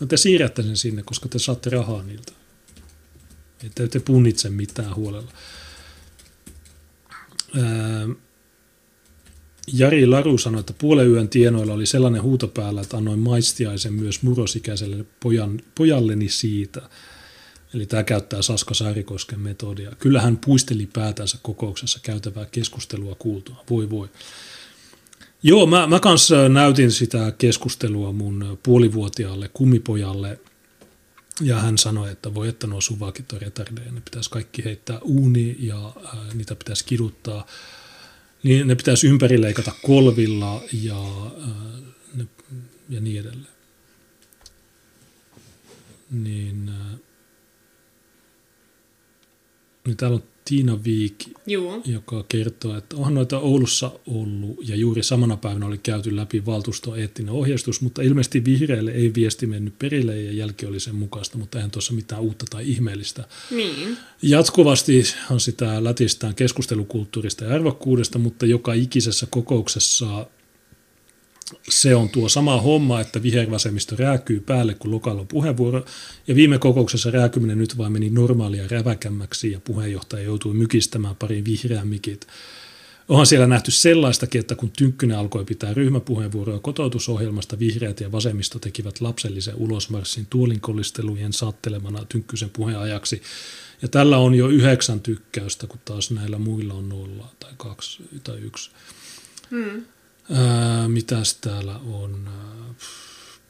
[0.00, 2.32] No te siirrätte sen sinne, koska te saatte rahaa niiltä.
[3.64, 5.32] Että te punnitse mitään huolella.
[9.72, 14.22] Jari Laru sanoi, että puolen yön tienoilla oli sellainen huuto päällä, että annoin maistiaisen myös
[14.22, 16.82] murosikäiselle pojan, pojalleni siitä.
[17.74, 19.92] Eli tämä käyttää Saska Saarikosken metodia.
[19.98, 23.64] Kyllä hän puisteli päätänsä kokouksessa käytävää keskustelua kuultua.
[23.70, 24.08] Voi voi.
[25.42, 30.38] Joo, mä, mä kanssa näytin sitä keskustelua mun puolivuotiaalle kummipojalle,
[31.42, 35.56] ja hän sanoi, että voi että nuo suvakit on retardeja, ne pitäisi kaikki heittää uuni
[35.58, 37.46] ja ää, niitä pitäisi kiduttaa.
[38.42, 41.02] Niin ne pitäisi ympärileikata kolvilla ja,
[41.40, 41.78] ää,
[42.14, 42.26] ne,
[42.88, 43.52] ja niin edelleen.
[46.10, 46.96] Niin, ää,
[49.86, 51.14] niin täällä on Tiina Viik,
[51.46, 51.82] Joo.
[51.84, 56.98] joka kertoo, että onhan noita Oulussa ollut ja juuri samana päivänä oli käyty läpi valtuuston
[56.98, 61.58] eettinen ohjeistus, mutta ilmeisesti vihreille ei viesti mennyt perille ja jälki oli sen mukaista, mutta
[61.58, 63.24] eihän tuossa mitään uutta tai ihmeellistä.
[63.50, 63.96] Niin.
[64.22, 70.26] Jatkuvastihan sitä lätistään keskustelukulttuurista ja arvokkuudesta, mutta joka ikisessä kokouksessa
[71.68, 75.84] se on tuo sama homma, että vihervasemmisto rääkyy päälle, kun lokalla on puheenvuoro.
[76.26, 81.88] Ja viime kokouksessa rääkyminen nyt vain meni normaalia räväkämmäksi ja puheenjohtaja joutui mykistämään pari vihreän
[81.88, 82.26] mikit.
[83.08, 89.00] Onhan siellä nähty sellaistakin, että kun Tynkkynen alkoi pitää ryhmäpuheenvuoroa kotoutusohjelmasta, vihreät ja vasemmisto tekivät
[89.00, 93.22] lapsellisen ulosmarssin tuolinkollistelujen saattelemana Tynkkysen puheenajaksi.
[93.82, 98.38] Ja tällä on jo yhdeksän tykkäystä, kun taas näillä muilla on nolla tai kaksi tai
[98.38, 98.70] yksi.
[99.50, 99.84] Hmm.
[100.32, 102.28] Ää, mitäs täällä on?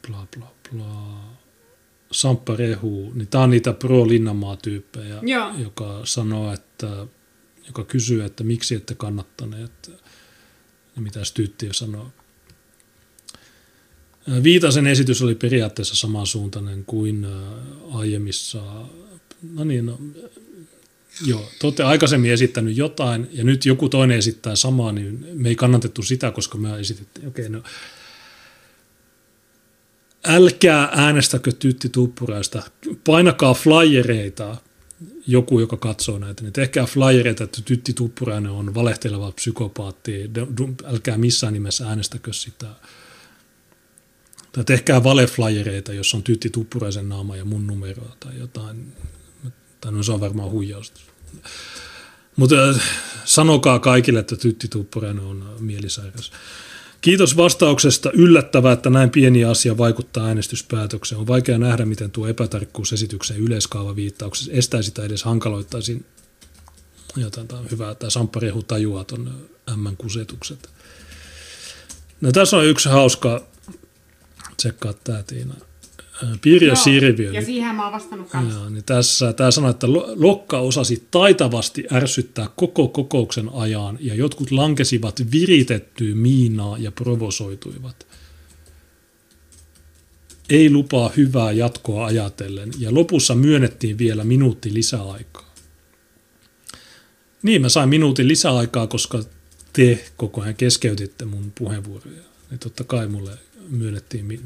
[0.07, 1.33] Bla bla bla.
[2.13, 5.55] Samppa Rehu, niin tämä on niitä pro-Linnanmaa-tyyppejä, Joo.
[5.59, 7.07] joka sanoo, että,
[7.67, 9.91] joka kysyy, että miksi ette kannattaneet,
[10.97, 12.11] ja mitä Tytti sanoo.
[14.43, 17.27] Viitasen esitys oli periaatteessa samansuuntainen kuin
[17.93, 18.63] aiemmissa,
[19.55, 19.99] no niin, no,
[21.27, 25.57] Joo, te olette aikaisemmin esittänyt jotain ja nyt joku toinen esittää samaa, niin me ei
[25.57, 27.29] kannatettu sitä, koska me esitettiin.
[27.29, 27.63] Okei, no.
[30.25, 32.63] Älkää äänestäkö Tytti Tuppuraista.
[33.07, 34.57] Painakaa flyereita,
[35.27, 40.31] joku, joka katsoo näitä, niin tehkää flyereita, että Tytti Tuppurainen on valehteleva psykopaatti.
[40.85, 42.67] Älkää missään nimessä äänestäkö sitä.
[44.53, 48.93] Tai tehkää valeflyereita, jos on Tytti Tuppuraisen naama ja mun numeroa tai jotain.
[49.83, 51.01] Tai no se on varmaan huijausta.
[52.37, 52.55] Mutta
[53.25, 56.33] sanokaa kaikille, että Tytti Tuppurainen on mielisairas.
[57.01, 58.11] Kiitos vastauksesta.
[58.15, 61.21] Yllättävää, että näin pieni asia vaikuttaa äänestyspäätökseen.
[61.21, 66.03] On vaikea nähdä, miten tuo epätarkkuus esityksen yleiskaavaviittauksessa estäisi tai edes hankaloittaisi
[67.21, 70.71] jotain tämä on hyvä, tämä Samppa Rehu tajuaa tuon M-kusetukset.
[72.21, 73.47] No tässä on yksi hauska,
[74.57, 75.55] tsekkaa tämä Tiina.
[76.43, 77.33] Pirjo Joo, Sirviö.
[77.33, 78.59] Ja siihen mä oon vastannut kanssa.
[78.59, 84.51] Joo, niin tässä tämä sanoo, että Lokka osasi taitavasti ärsyttää koko kokouksen ajan ja jotkut
[84.51, 88.07] lankesivat viritettyä miinaa ja provosoituivat.
[90.51, 95.55] Ei lupaa hyvää jatkoa ajatellen ja lopussa myönnettiin vielä minuutti lisäaikaa.
[97.43, 99.23] Niin, mä sain minuutin lisäaikaa, koska
[99.73, 102.23] te koko ajan keskeytitte mun puheenvuoroja.
[102.51, 103.31] Niin totta kai mulle
[103.69, 104.41] myönnettiin mi-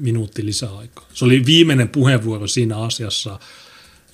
[0.00, 1.08] minuutti lisäaikaa.
[1.14, 3.40] Se oli viimeinen puheenvuoro siinä asiassa,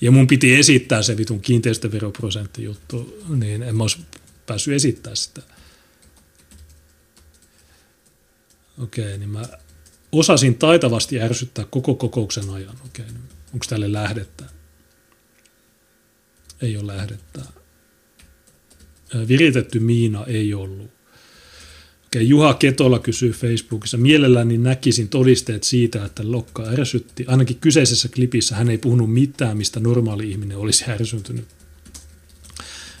[0.01, 3.97] ja mun piti esittää se vitun kiinteistöveroprosenttijuttu, niin en mä olisi
[4.45, 5.41] päässyt esittää sitä.
[8.83, 9.43] Okei, niin mä
[10.11, 12.77] osasin taitavasti ärsyttää koko kokouksen ajan.
[12.85, 14.43] Okei, niin onko tälle lähdettä?
[16.61, 17.41] Ei ole lähdettä
[19.27, 20.96] viritetty miina ei ollut.
[22.07, 27.25] Okay, Juha Ketola kysyy Facebookissa, mielelläni näkisin todisteet siitä, että Lokka ärsytti.
[27.27, 31.45] Ainakin kyseisessä klipissä hän ei puhunut mitään, mistä normaali ihminen olisi ärsyntynyt.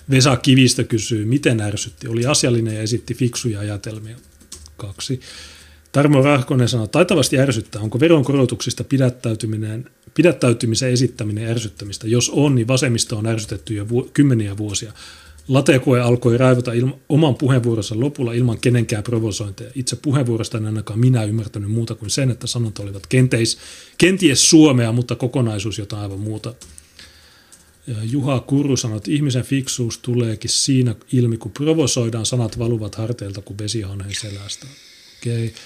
[0.09, 2.07] Vesa Kivistä kysyy, miten ärsytti.
[2.07, 4.17] Oli asiallinen ja esitti fiksuja ajatelmia.
[4.77, 5.19] Kaksi.
[5.91, 7.81] Tarmo Rahkonen sanoi, taitavasti ärsyttää.
[7.81, 12.07] Onko veronkorotuksista pidättäytyminen, pidättäytymisen esittäminen ärsyttämistä?
[12.07, 14.93] Jos on, niin vasemmista on ärsytetty jo vu- kymmeniä vuosia.
[15.47, 19.71] Latekoe alkoi raivota ilma, oman puheenvuoronsa lopulla ilman kenenkään provosointeja.
[19.75, 23.57] Itse puheenvuorosta en ainakaan minä ymmärtänyt muuta kuin sen, että sanot olivat kenteis,
[23.97, 26.53] kenties suomea, mutta kokonaisuus jotain aivan muuta.
[28.03, 33.57] Juha Kuru sanoi, että ihmisen fiksuus tuleekin siinä ilmi, kun provosoidaan, sanat valuvat harteilta kuin
[33.57, 34.67] vesihanhen selästä.
[35.21, 35.45] Okei.
[35.45, 35.59] Okay.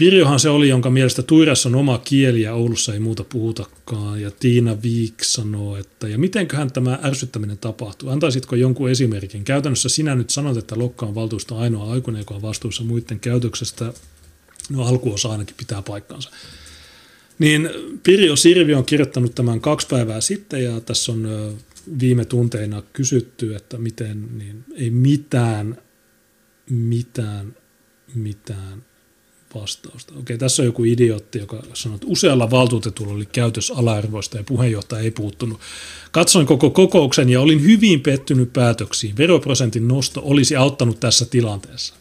[0.00, 4.22] Pirjohan se oli, jonka mielestä Tuirassa on oma kieli ja Oulussa ei muuta puhutakaan.
[4.22, 8.08] Ja Tiina Viik sanoo, että ja mitenköhän tämä ärsyttäminen tapahtuu?
[8.08, 9.44] Antaisitko jonkun esimerkin?
[9.44, 13.92] Käytännössä sinä nyt sanot, että Lokka on valtuusto ainoa aikuinen, joka on vastuussa muiden käytöksestä.
[14.70, 16.30] No alkuosa ainakin pitää paikkansa.
[17.38, 17.70] Niin
[18.02, 21.28] Pirjo Sirvi on kirjoittanut tämän kaksi päivää sitten ja tässä on
[22.00, 25.78] viime tunteina kysytty, että miten, niin ei mitään,
[26.70, 27.56] mitään,
[28.14, 28.89] mitään
[29.54, 30.14] vastausta.
[30.18, 35.02] Okei, tässä on joku idiootti, joka sanoo, että usealla valtuutetulla oli käytös ala-arvoista ja puheenjohtaja
[35.02, 35.60] ei puuttunut.
[36.12, 39.16] Katsoin koko kokouksen ja olin hyvin pettynyt päätöksiin.
[39.16, 41.94] Veroprosentin nosto olisi auttanut tässä tilanteessa.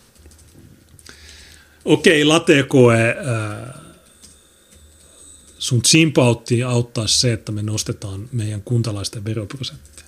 [1.86, 3.82] Okei, latekoe, äh,
[5.60, 10.06] sun simpautti auttaa se, että me nostetaan meidän kuntalaisten veroprosenttia.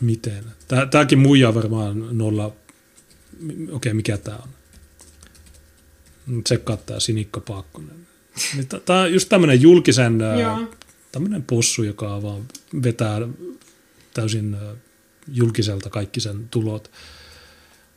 [0.00, 0.44] Miten?
[0.90, 2.52] Tämäkin muija varmaan nolla,
[3.72, 4.59] okei, mikä tämä on?
[6.44, 8.06] Tsekkaa tämä Sinikka Paakkonen.
[8.54, 10.18] Niin tämä on just tämmöinen julkisen,
[11.12, 12.48] tämmöinen possu, joka vaan
[12.82, 13.20] vetää
[14.14, 14.56] täysin
[15.32, 16.90] julkiselta kaikki sen tulot.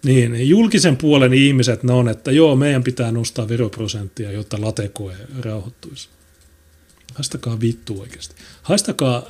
[0.03, 6.09] Niin, julkisen puolen ihmiset ne on, että joo, meidän pitää nostaa veroprosenttia, jotta latekoe rauhoittuisi.
[7.13, 8.35] Haistakaa vittu oikeasti.
[8.61, 9.25] Haistakaa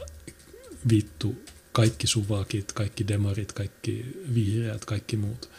[0.90, 1.36] vittu
[1.72, 5.50] kaikki suvakit, kaikki demarit, kaikki vihreät, kaikki muut.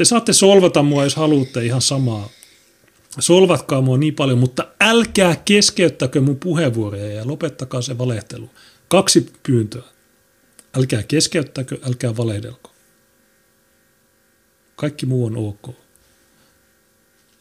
[0.00, 2.28] Te saatte solvata mua, jos haluatte ihan samaa.
[3.18, 8.50] Solvatkaa mua niin paljon, mutta älkää keskeyttäkö mun puheenvuoroja ja lopettakaa se valehtelu.
[8.88, 9.82] Kaksi pyyntöä.
[10.76, 12.72] Älkää keskeyttäkö, älkää valehdelko.
[14.76, 15.76] Kaikki muu on ok.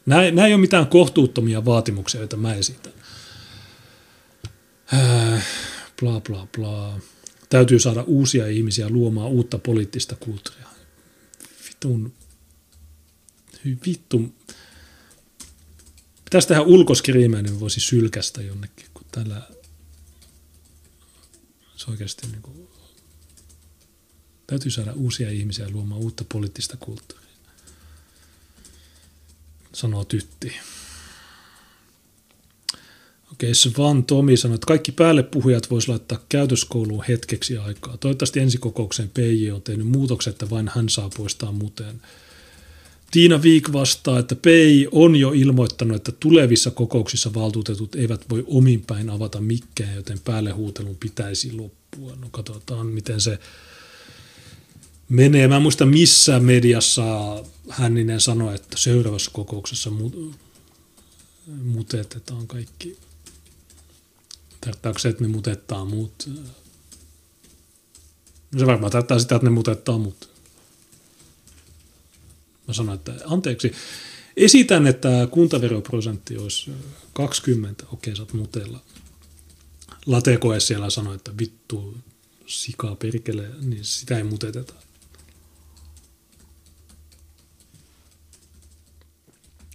[0.06, 2.94] Nämä, ei ole mitään kohtuuttomia vaatimuksia, joita mä esitän.
[4.94, 5.46] Äh,
[6.00, 7.00] bla bla bla.
[7.50, 10.68] Täytyy saada uusia ihmisiä luomaan uutta poliittista kulttuuria.
[11.70, 12.18] Vitun
[13.66, 14.36] vittu.
[16.26, 19.42] Pitäisi tehdä ulkoskriimejä, niin voisi sylkästä jonnekin, kun tällä
[21.76, 22.68] se oikeasti niin kuin,
[24.48, 27.30] täytyy saada uusia ihmisiä luomaan uutta poliittista kulttuuria.
[29.74, 30.54] Sanoo tytti.
[33.32, 37.98] Okei, Svan Tomi sanoi, että kaikki päälle puhujat voisi laittaa käytöskouluun hetkeksi aikaa.
[37.98, 42.02] Toivottavasti ensikokoukseen PJ on tehnyt muutokset, että vain hän saa poistaa muteen.
[43.12, 49.10] Tiina Viik vastaa, että PEI on jo ilmoittanut, että tulevissa kokouksissa valtuutetut eivät voi ominpäin
[49.10, 52.16] avata mikkejä, joten päälle huutelun pitäisi loppua.
[52.16, 53.40] No katsotaan, miten se,
[55.10, 55.48] menee.
[55.48, 57.04] Mä en muista missä mediassa
[57.70, 60.34] Hänninen sanoi, että seuraavassa kokouksessa mu-
[61.64, 62.98] mutetetaan kaikki.
[64.62, 66.30] Tarkoittaako se, että ne mutettaa muut?
[68.58, 70.28] Se varmaan tarkoittaa sitä, että ne mutettaa muut.
[72.69, 73.72] Mä sanoin, että anteeksi,
[74.38, 76.72] esitän, että kuntaveroprosentti olisi
[77.14, 77.85] 20.
[77.91, 78.81] Okei, oot mutella.
[80.06, 81.98] Latekoe siellä sanoi, että vittu,
[82.48, 84.73] sikaa perkele, niin sitä ei muteteta.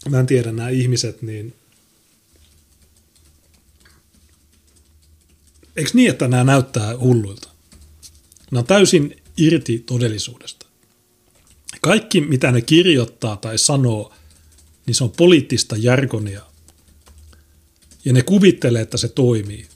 [0.08, 1.54] Mä en tiedä, nämä ihmiset, niin
[5.76, 7.48] Eikö niin, että nämä näyttää hulluilta?
[8.50, 10.63] Nämä on täysin irti todellisuudesta.
[11.84, 14.12] Kaikki, mitä ne kirjoittaa tai sanoo,
[14.86, 16.42] niin se on poliittista jargonia.
[18.04, 19.66] Ja ne kuvittelee, että se toimii.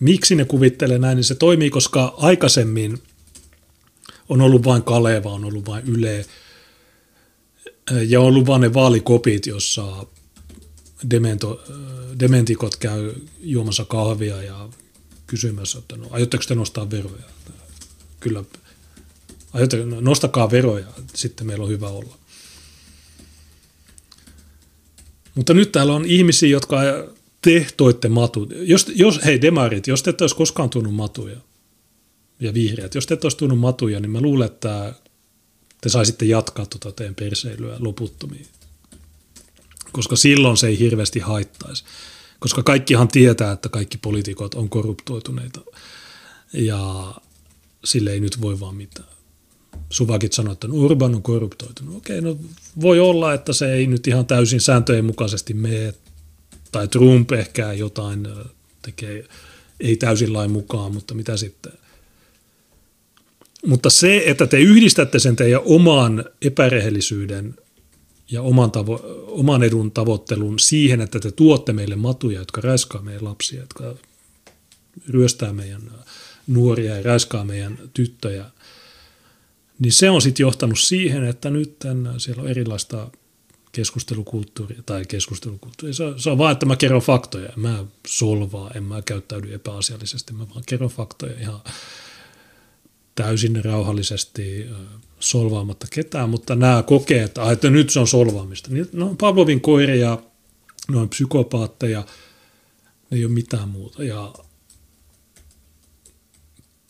[0.00, 1.16] Miksi ne kuvittelee näin?
[1.16, 3.02] Niin se toimii, koska aikaisemmin
[4.28, 6.26] on ollut vain Kaleva, on ollut vain Yle,
[8.08, 10.06] ja on ollut vain ne vaalikopit, jossa
[11.10, 11.64] demento,
[12.20, 14.68] dementikot käy juomassa kahvia ja
[15.26, 17.24] kysymässä, että no, aiotteko te nostaa veroja?
[18.20, 18.44] Kyllä,
[19.86, 22.18] no, nostakaa veroja, sitten meillä on hyvä olla.
[25.34, 26.80] Mutta nyt täällä on ihmisiä, jotka
[27.42, 28.52] te toitte matut.
[28.56, 31.36] Jos, jos, hei demarit, jos te ette olisi koskaan tunnut matuja,
[32.40, 34.94] ja vihreät, jos te ette olisi tunnut matuja, niin mä luulen, että
[35.80, 38.46] te saisitte jatkaa tuota teidän perseilyä loputtomiin.
[39.92, 41.84] Koska silloin se ei hirveästi haittaisi.
[42.38, 45.60] Koska kaikkihan tietää, että kaikki poliitikot on korruptoituneita.
[46.52, 47.14] Ja
[47.84, 49.13] sille ei nyt voi vaan mitään.
[49.90, 51.96] Suvakit sanoi, että Urban on korruptoitunut.
[51.96, 52.38] Okei, no
[52.80, 55.94] voi olla, että se ei nyt ihan täysin sääntöjen mukaisesti mene.
[56.72, 58.28] Tai Trump ehkä jotain
[58.82, 59.24] tekee,
[59.80, 61.72] ei täysin lain mukaan, mutta mitä sitten?
[63.66, 67.54] Mutta se, että te yhdistätte sen teidän oman epärehellisyyden
[68.30, 73.24] ja oman, tavo- oman edun tavoittelun siihen, että te tuotte meille matuja, jotka räiskaa meidän
[73.24, 73.94] lapsia, jotka
[75.08, 75.82] ryöstää meidän
[76.46, 78.44] nuoria ja räiskaa meidän tyttöjä,
[79.78, 81.76] niin se on sitten johtanut siihen, että nyt
[82.18, 83.10] siellä on erilaista
[83.72, 85.94] keskustelukulttuuria tai keskustelukulttuuria.
[85.94, 87.52] Se on, se on vaan, että mä kerron faktoja.
[87.56, 90.32] Mä solvaa, en mä käyttäydy epäasiallisesti.
[90.32, 91.60] Mä vaan kerron faktoja ihan
[93.14, 94.66] täysin rauhallisesti
[95.20, 98.70] solvaamatta ketään, mutta nämä kokee, että, että nyt se on solvaamista.
[98.70, 100.18] Niin, no Pavlovin koiria,
[100.88, 102.06] noin psykopaatteja,
[103.10, 104.04] ne ei ole mitään muuta.
[104.04, 104.34] Ja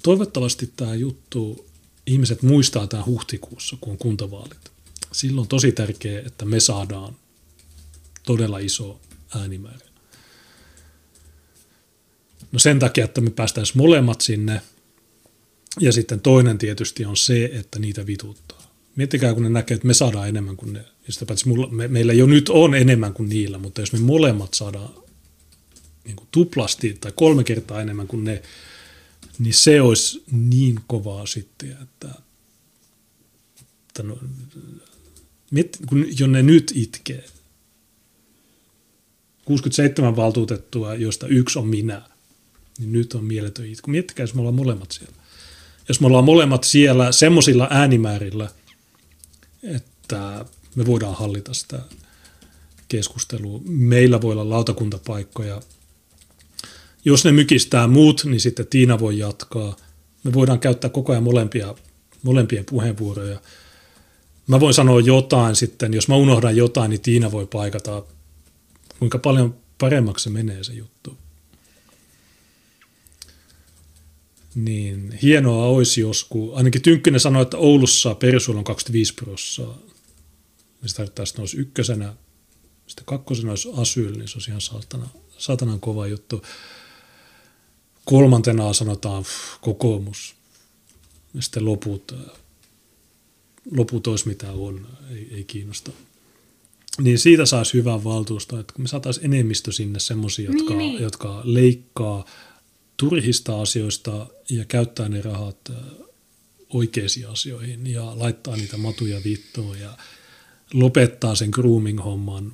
[0.02, 1.66] toivottavasti tämä juttu,
[2.06, 4.70] ihmiset muistaa tämän huhtikuussa, kun on kuntavaalit.
[5.12, 7.16] Silloin on tosi tärkeää, että me saadaan
[8.26, 9.00] todella iso
[9.36, 9.86] äänimäärä.
[12.52, 14.60] No sen takia, että me päästäisiin molemmat sinne–
[15.80, 18.74] ja sitten toinen tietysti on se, että niitä vituttaa.
[18.96, 20.84] Miettikää, kun ne näkee, että me saadaan enemmän kuin ne.
[21.06, 24.54] Ja sitä mulla, me, meillä jo nyt on enemmän kuin niillä, mutta jos me molemmat
[24.54, 24.90] saadaan
[26.04, 28.42] niin kuin tuplasti tai kolme kertaa enemmän kuin ne,
[29.38, 32.08] niin se olisi niin kovaa sitten, että,
[33.88, 34.18] että no,
[35.86, 37.24] kun jo ne nyt itkee.
[39.44, 42.02] 67 valtuutettua, joista yksi on minä,
[42.78, 43.90] niin nyt on mieletön itku.
[43.90, 45.14] Miettikää, jos me ollaan molemmat siellä
[45.88, 48.48] jos me ollaan molemmat siellä semmoisilla äänimäärillä,
[49.62, 51.80] että me voidaan hallita sitä
[52.88, 53.60] keskustelua.
[53.64, 55.62] Meillä voi olla lautakuntapaikkoja.
[57.04, 59.76] Jos ne mykistää muut, niin sitten Tiina voi jatkaa.
[60.24, 61.74] Me voidaan käyttää koko ajan molempia,
[62.22, 63.40] molempien puheenvuoroja.
[64.46, 68.02] Mä voin sanoa jotain sitten, jos mä unohdan jotain, niin Tiina voi paikata,
[68.98, 71.18] kuinka paljon paremmaksi se menee se juttu.
[74.54, 79.78] Niin hienoa olisi joskus, ainakin Tynkkynen sanoi, että Oulussa persuilla on 25 prossaa.
[80.86, 82.14] Se tarkoittaa, että olisi ykkösenä,
[82.86, 85.08] sitten kakkosena olisi asyl, niin se olisi ihan saatana,
[85.38, 86.42] saatanan kova juttu.
[88.04, 89.24] Kolmantena sanotaan
[89.60, 90.34] kokoomus.
[91.34, 92.14] Ja sitten loput,
[93.76, 95.90] loput olisi mitä on, ei, ei kiinnosta.
[97.00, 101.02] Niin siitä saisi hyvän valtuusto, että me saataisiin enemmistö sinne semmoisia, jotka, niin, niin.
[101.02, 102.24] jotka leikkaa–
[102.96, 105.76] turhista asioista ja käyttää ne rahat äh,
[106.68, 109.96] oikeisiin asioihin ja laittaa niitä matuja vittuun ja
[110.72, 112.52] lopettaa sen grooming-homman.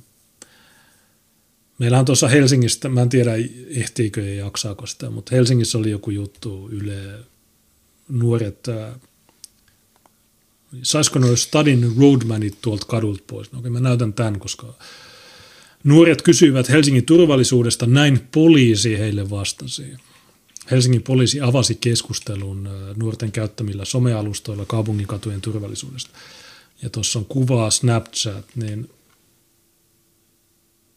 [1.81, 3.31] Meillähän tuossa Helsingistä, mä en tiedä
[3.67, 7.19] ehtiikö ja jaksaako sitä, mutta Helsingissä oli joku juttu Yle,
[8.09, 8.67] nuoret,
[10.83, 13.51] saisiko noin stadin roadmanit tuolta kadulta pois?
[13.51, 14.73] No okei, mä näytän tämän, koska
[15.83, 19.83] nuoret kysyivät Helsingin turvallisuudesta, näin poliisi heille vastasi.
[20.71, 26.09] Helsingin poliisi avasi keskustelun nuorten käyttämillä somealustoilla kaupungin katujen turvallisuudesta.
[26.81, 28.89] Ja tuossa on kuvaa Snapchat, niin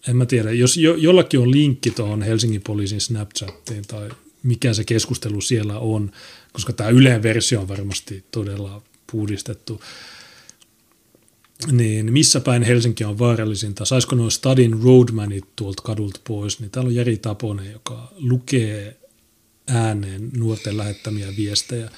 [0.09, 4.09] en mä tiedä, jos jo, jollakin on linkki tuohon Helsingin poliisin Snapchattiin tai
[4.43, 6.13] mikä se keskustelu siellä on,
[6.53, 9.81] koska tämä Yleen versio on varmasti todella puhdistettu,
[11.73, 13.85] niin missä päin Helsinki on vaarallisinta?
[13.85, 16.61] Saisiko nuo Stadin roadmanit tuolta kadulta pois?
[16.61, 18.97] Niin täällä on Jari Taponen, joka lukee
[19.67, 21.91] ääneen nuorten lähettämiä viestejä.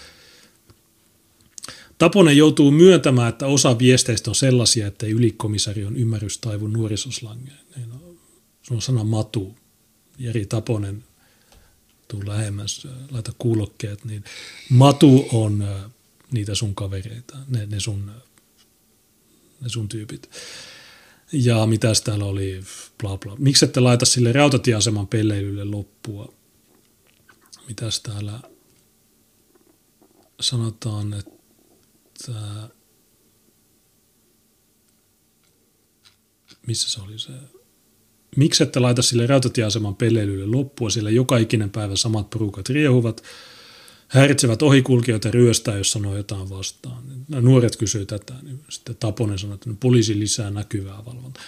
[1.98, 6.68] Taponen joutuu myöntämään, että osa viesteistä on sellaisia, että ylikomissarion ymmärrys taivu.
[7.76, 8.18] Niin
[8.62, 9.56] se on sana matu.
[10.18, 11.04] Jari Taponen,
[12.08, 14.24] tuu lähemmäs, laita kuulokkeet, niin
[14.70, 15.64] matu on
[16.30, 18.12] niitä sun kavereita, ne, ne, sun,
[19.60, 20.30] ne sun tyypit.
[21.32, 22.60] Ja mitäs täällä oli,
[23.00, 23.36] bla bla.
[23.38, 26.32] Miksi ette laita sille rautatieaseman pelleilylle loppua?
[27.68, 28.40] Mitäs täällä
[30.40, 32.68] sanotaan, että
[36.66, 37.32] missä se oli se
[38.36, 43.22] Miksi ette laita sille rautatieaseman pelleilylle loppua, sillä joka ikinen päivä samat porukat riehuvat,
[44.08, 47.02] häiritsevät ohikulkijoita ryöstää, jos sanoo jotain vastaan.
[47.28, 51.44] Nämä nuoret kysyy tätä, niin sitten Taponen sanoo, että poliisi lisää näkyvää valvontaa.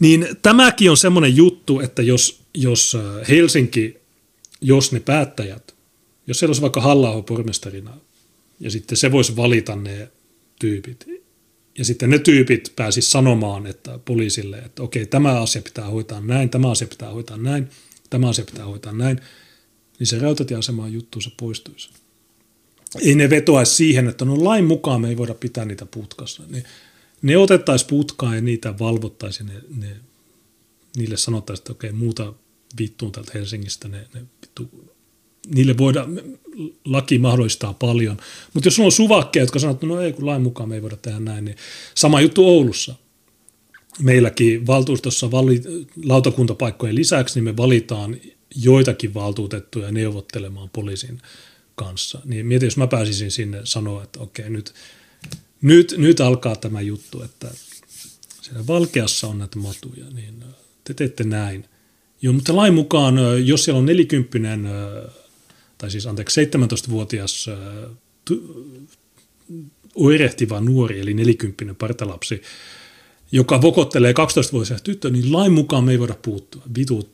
[0.00, 3.96] Niin tämäkin on semmoinen juttu, että jos, jos äh, Helsinki,
[4.60, 5.74] jos ne päättäjät,
[6.26, 7.96] jos siellä olisi vaikka halla pormestarina,
[8.60, 10.08] ja sitten se voisi valita ne
[10.60, 11.06] tyypit,
[11.80, 16.50] ja sitten ne tyypit pääsis sanomaan että poliisille, että okei, tämä asia pitää hoitaa näin,
[16.50, 17.68] tämä asia pitää hoitaa näin,
[18.10, 19.20] tämä asia pitää hoitaa näin,
[19.98, 20.92] niin se rautatieasemaan
[21.22, 21.90] se poistuisi.
[23.02, 26.42] Ei ne vetoaisi siihen, että no lain mukaan me ei voida pitää niitä putkassa.
[26.48, 26.64] Ne,
[27.22, 29.96] ne otettaisiin putkaan ja niitä valvottaisiin ne, ne,
[30.96, 32.34] niille sanottaisiin, että okei, muuta
[32.78, 34.92] vittuun täältä Helsingistä, ne, ne vittu
[35.54, 36.20] niille voidaan,
[36.84, 38.16] laki mahdollistaa paljon.
[38.54, 40.96] Mutta jos on suvakkeja, jotka sanoo, että no ei kun lain mukaan me ei voida
[40.96, 41.56] tehdä näin, niin
[41.94, 42.94] sama juttu Oulussa.
[43.98, 45.62] Meilläkin valtuustossa vali,
[46.04, 48.16] lautakuntapaikkojen lisäksi niin me valitaan
[48.56, 51.22] joitakin valtuutettuja neuvottelemaan poliisin
[51.74, 52.20] kanssa.
[52.24, 54.74] Niin mietin, jos mä pääsisin sinne sanoa, että okei, nyt,
[55.62, 57.50] nyt, nyt alkaa tämä juttu, että
[58.42, 60.44] siellä Valkeassa on näitä matuja, niin
[60.84, 61.64] te teette näin.
[62.22, 64.68] Joo, mutta lain mukaan, jos siellä on nelikymppinen
[65.80, 67.50] tai siis anteeksi 17-vuotias
[69.94, 72.42] oirehtiva nuori, eli nelikymppinen partalapsi,
[73.32, 76.62] joka vokottelee 12-vuotias tyttö, niin lain mukaan me ei voida puuttua.
[76.76, 77.10] Vitut.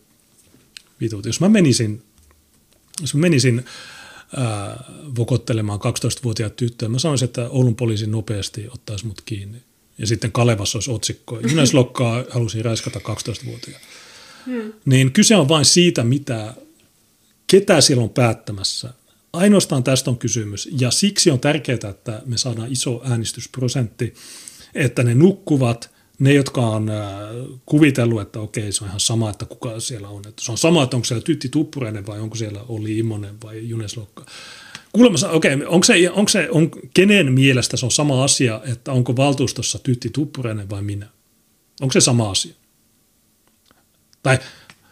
[1.01, 1.27] Vitut.
[1.27, 2.03] Jos mä menisin,
[3.01, 3.65] jos mä menisin
[4.37, 4.85] ää,
[5.17, 9.59] vokottelemaan 12-vuotiaat tyttöä, mä sanoisin, että Oulun poliisi nopeasti ottaisi mut kiinni.
[9.99, 11.41] Ja sitten Kalevassa olisi otsikko.
[11.41, 13.83] Junes Lokkaa halusi raiskata 12-vuotiaan.
[14.47, 14.73] Hmm.
[14.85, 16.55] Niin kyse on vain siitä, mitä
[17.47, 18.93] ketä siellä on päättämässä.
[19.33, 24.15] Ainoastaan tästä on kysymys ja siksi on tärkeää, että me saadaan iso äänestysprosentti,
[24.75, 26.97] että ne nukkuvat, ne, jotka on äh,
[27.67, 30.23] kuvitellut, että okei, se on ihan sama, että kuka siellä on.
[30.29, 33.69] Että se on sama, että onko siellä Tytti Tuppurainen vai onko siellä Olli Immonen vai
[33.69, 34.27] Junes Lokka.
[34.93, 39.17] Kuulemma, okei, onko se, onko se on, kenen mielestä se on sama asia, että onko
[39.17, 41.09] valtuustossa Tytti Tuppurainen vai minä?
[41.81, 42.55] Onko se sama asia?
[44.23, 44.39] Tai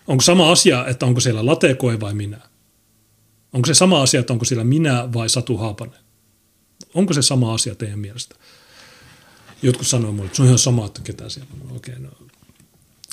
[0.07, 2.41] Onko sama asia, että onko siellä latekoe vai minä?
[3.53, 6.01] Onko se sama asia, että onko siellä minä vai Satu Haapanen?
[6.95, 8.37] Onko se sama asia teidän mielestä?
[9.63, 11.77] Jotkut sanoo mulle, että se on ihan sama, että ketä siellä on.
[11.77, 12.11] Okei, no.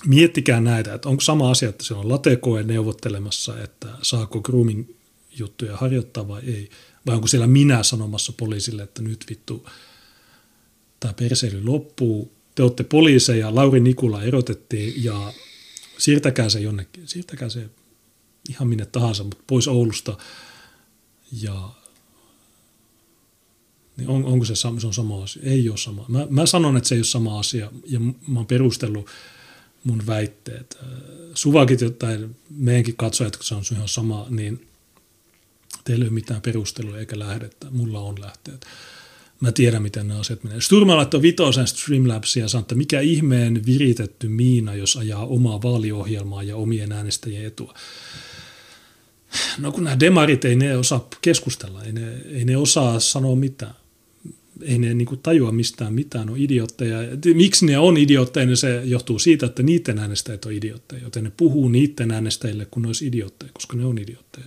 [0.05, 4.89] Miettikää näitä, että onko sama asia, että siellä on latekoe neuvottelemassa, että saako grooming
[5.37, 6.69] juttuja harjoittaa vai ei.
[7.05, 9.69] Vai onko siellä minä sanomassa poliisille, että nyt vittu
[10.99, 12.31] tämä perseily loppuu.
[12.55, 15.33] Te olette poliiseja, Lauri Nikula erotettiin ja
[16.01, 17.69] siirtäkää se jonnekin, siirtäkää se
[18.49, 20.17] ihan minne tahansa, mutta pois Oulusta.
[21.31, 21.69] Ja
[23.97, 25.41] niin on, onko se, se on sama asia?
[25.45, 26.05] Ei ole sama.
[26.07, 29.09] Mä, mä sanon, että se ei ole sama asia ja mä oon perustellut
[29.83, 30.77] mun väitteet.
[31.33, 34.67] Suvakit tai meidänkin katsojat, kun se on ihan sama, niin
[35.83, 37.69] teillä ei ole mitään perustelua eikä lähdettä.
[37.69, 38.65] Mulla on lähteet
[39.41, 40.61] mä tiedän, miten ne asiat menee.
[40.61, 46.43] Sturma laittoi vitosen Streamlabsia ja sanoi, että mikä ihmeen viritetty miina, jos ajaa omaa vaaliohjelmaa
[46.43, 47.73] ja omien äänestäjien etua.
[49.57, 53.73] No kun nämä demarit ei ne osaa keskustella, ei ne, ei ne osaa sanoa mitään.
[54.61, 56.97] Ei ne niin tajua mistään mitään, on idiotteja.
[57.33, 61.31] Miksi ne on idiotteja, niin se johtuu siitä, että niiden äänestäjät on idiotteja, joten ne
[61.37, 64.45] puhuu niiden äänestäjille, kun ne olisi idiotteja, koska ne on idiotteja.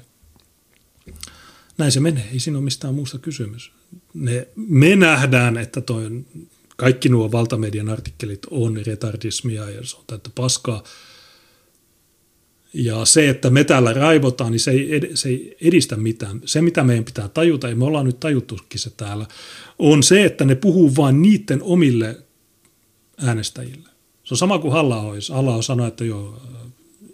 [1.79, 3.73] Näin se menee, ei siinä ole mistään muusta kysymys
[4.15, 6.11] ne, me nähdään, että toi,
[6.77, 10.83] kaikki nuo valtamedian artikkelit on retardismia ja se on täyttä paskaa.
[12.75, 16.41] Ja se, että me täällä raivotaan, niin se ei, ed- se ei edistä mitään.
[16.45, 19.27] Se, mitä meidän pitää tajuta, ja me ollaan nyt tajuttukin se täällä,
[19.79, 22.17] on se, että ne puhuu vain niiden omille
[23.19, 23.89] äänestäjille.
[24.25, 26.43] Se on sama kuin halla halla sanoi, että joo,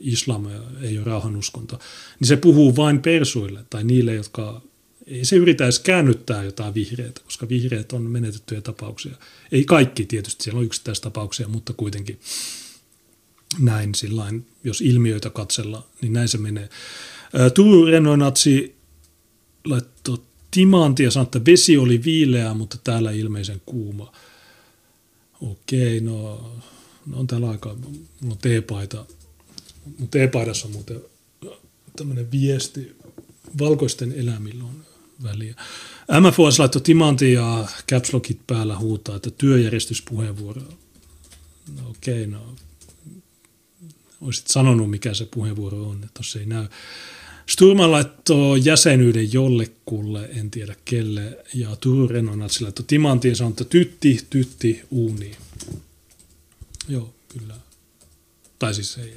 [0.01, 0.47] islam
[0.83, 1.79] ei ole rauhanuskonto.
[2.21, 4.63] Niin se puhuu vain persuille tai niille, jotka
[5.11, 9.17] ei se yritä edes käännyttää jotain vihreitä, koska vihreät on menetettyjä tapauksia.
[9.53, 12.21] Ei kaikki tietysti, siellä on yksittäistapauksia, mutta kuitenkin
[13.59, 16.69] näin sillain, jos ilmiöitä katsella, niin näin se menee.
[17.55, 18.75] Turun Renoinatsi
[19.65, 20.19] laittoi
[20.51, 24.13] timantia ja sanoi, että vesi oli viileää, mutta täällä ilmeisen kuuma.
[25.41, 26.53] Okei, no,
[27.07, 29.07] no on täällä aika, mulla on teepaita.
[29.99, 31.01] Mun teepaidassa on muuten
[31.97, 32.97] tämmöinen viesti,
[33.59, 34.90] valkoisten elämillä on
[35.23, 35.55] väliä.
[36.21, 38.13] MFOS laittoi timantin ja caps
[38.47, 40.63] päällä huutaa, että työjärjestyspuheenvuoro.
[41.77, 42.57] No okei, okay, no
[44.21, 46.67] olisit sanonut, mikä se puheenvuoro on, että tuossa ei näy.
[47.47, 53.65] Sturman laittoi jäsenyyden jollekulle, en tiedä kelle, ja Turun Renonatsi laittoi timantiin ja sanoi, että
[53.65, 55.37] tytti, tytti, uuni.
[56.89, 57.55] Joo, kyllä.
[58.59, 59.15] Tai siis ei.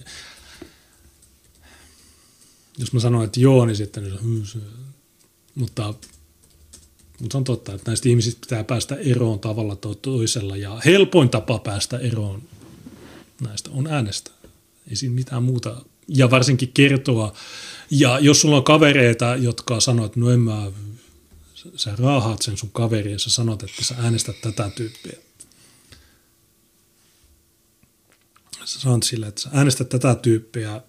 [2.77, 4.11] Jos mä sanoin, että joo, niin sitten
[4.45, 4.59] se,
[5.56, 5.93] mutta,
[7.19, 11.59] mutta on totta, että näistä ihmisistä pitää päästä eroon tavalla tai toisella, ja helpoin tapa
[11.59, 12.43] päästä eroon
[13.41, 14.33] näistä on äänestää.
[14.90, 15.85] Ei siinä mitään muuta.
[16.07, 17.33] Ja varsinkin kertoa.
[17.91, 20.72] Ja jos sulla on kavereita, jotka sanoo, että no en mä,
[21.75, 25.17] sä raahaat sen sun kaveri ja sä sanot, että sä äänestät tätä tyyppiä.
[28.65, 30.82] Sä sanot sille, että sä äänestät tätä tyyppiä,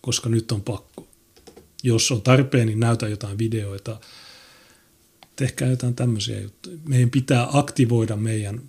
[0.00, 1.05] koska nyt on pakko.
[1.86, 4.00] Jos on tarpeen, niin näytä jotain videoita.
[5.36, 6.76] Tehkää jotain tämmöisiä juttuja.
[6.88, 8.62] Meidän pitää aktivoida meidän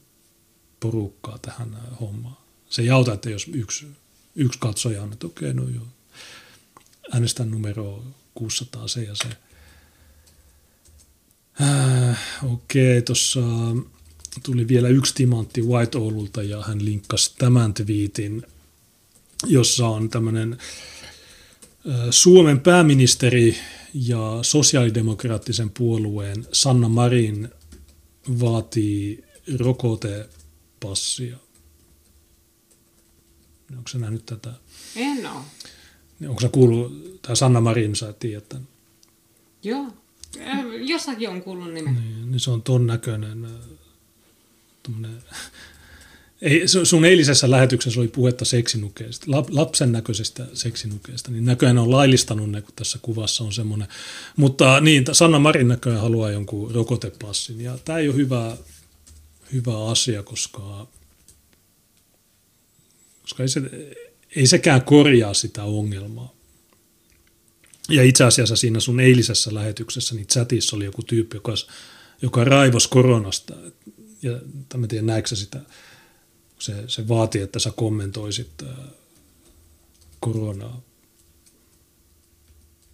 [0.80, 3.88] porukkaa tähän hommaan se ei auta, että jos yksi,
[4.36, 5.88] yksi katsoja on, että okei, okay, no joo,
[7.14, 9.28] äänestän numero 600 se ja se.
[11.62, 13.40] Äh, okei, okay, tuossa
[14.44, 18.44] tuli vielä yksi timantti White Oululta ja hän linkkasi tämän twiitin,
[19.46, 20.60] jossa on tämmöinen äh,
[22.12, 23.58] Suomen pääministeri
[23.94, 27.50] ja sosiaalidemokraattisen puolueen Sanna Marin
[28.40, 29.24] vaatii
[29.58, 31.38] rokotepassia
[33.72, 34.54] Onko se nähnyt tätä?
[34.96, 35.44] En ole.
[36.30, 38.68] Onko se kuullut, tai Sanna Marin, sä tiedät tämän?
[39.64, 39.88] Joo.
[40.40, 41.96] Äh, jossakin on kuullut nimen.
[41.96, 43.48] Niin, niin se on ton näköinen.
[46.42, 52.62] Ei, sun eilisessä lähetyksessä oli puhetta seksinukeista, lapsen näköisestä seksinukeista, niin näköjään on laillistanut ne,
[52.62, 53.88] kun tässä kuvassa on semmoinen.
[54.36, 58.58] Mutta niin, Sanna Marin näköjään haluaa jonkun rokotepassin, ja tämä ei ole hyvä,
[59.54, 60.88] hyvä asia, koska
[63.28, 63.62] koska ei, se,
[64.36, 66.34] ei sekään korjaa sitä ongelmaa.
[67.90, 71.54] Ja itse asiassa siinä sun eilisessä lähetyksessä niin chatissa oli joku tyyppi, joka,
[72.22, 73.54] joka raivos koronasta.
[74.22, 74.40] Ja
[74.78, 75.60] mä tiedän, näetkö sitä,
[76.60, 78.70] se, se vaatii, että sä kommentoisit äh,
[80.20, 80.82] koronaa.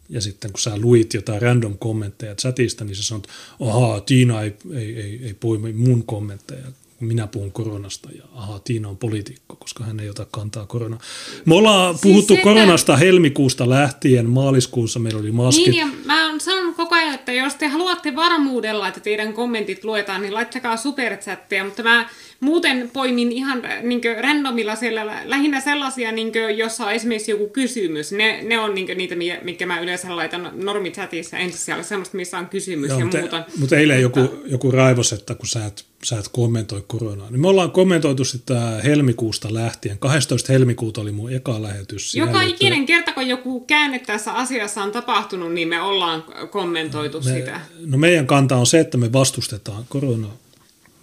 [0.09, 3.27] Ja sitten kun sä luit jotain random kommentteja chatista, niin sä sanot,
[3.59, 6.65] ahaa, Tiina ei, ei, ei, ei poimi mun kommentteja
[7.07, 10.99] minä puhun koronasta ja aha, Tiina on poliitikko, koska hän ei ota kantaa koronaa.
[11.45, 12.43] Me ollaan siis puhuttu sitä...
[12.43, 15.67] koronasta helmikuusta lähtien, maaliskuussa meillä oli maskit.
[15.67, 19.83] Niin ja mä oon sanonut koko ajan, että jos te haluatte varmuudella, että teidän kommentit
[19.83, 22.09] luetaan, niin laittakaa superchatteja, mutta mä
[22.43, 28.11] muuten poimin ihan niin randomilla siellä lähinnä sellaisia, niin kuin, jossa on esimerkiksi joku kysymys.
[28.11, 32.89] Ne, ne on niin niitä, mitkä mä yleensä laitan normichatissa ensisijalle, semmoista, missä on kysymys
[32.89, 33.43] Joo, ja mutta, muuta.
[33.59, 37.47] Mutta eilen joku, joku raivos, että kun sä et, sä et kommentoi koronaa, niin me
[37.47, 39.97] ollaan kommentoitu sitä helmikuusta lähtien.
[39.97, 40.53] 12.
[40.53, 42.15] helmikuuta oli mun eka lähetys.
[42.15, 47.31] Joka ikinen kerta, kun joku käänne tässä asiassa on tapahtunut, niin me ollaan kommentoitu me,
[47.31, 47.61] sitä.
[47.85, 50.42] No meidän kanta on se, että me vastustetaan koronaa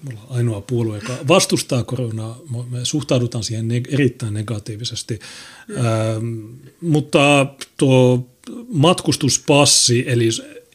[0.02, 2.38] me ollaan ainoa puolue, joka vastustaa koronaa.
[2.70, 5.18] Me suhtaudutaan siihen ne- erittäin negatiivisesti.
[5.68, 6.58] Mm.
[6.80, 7.46] Mutta
[7.76, 8.26] tuo
[8.68, 10.28] matkustuspassi, eli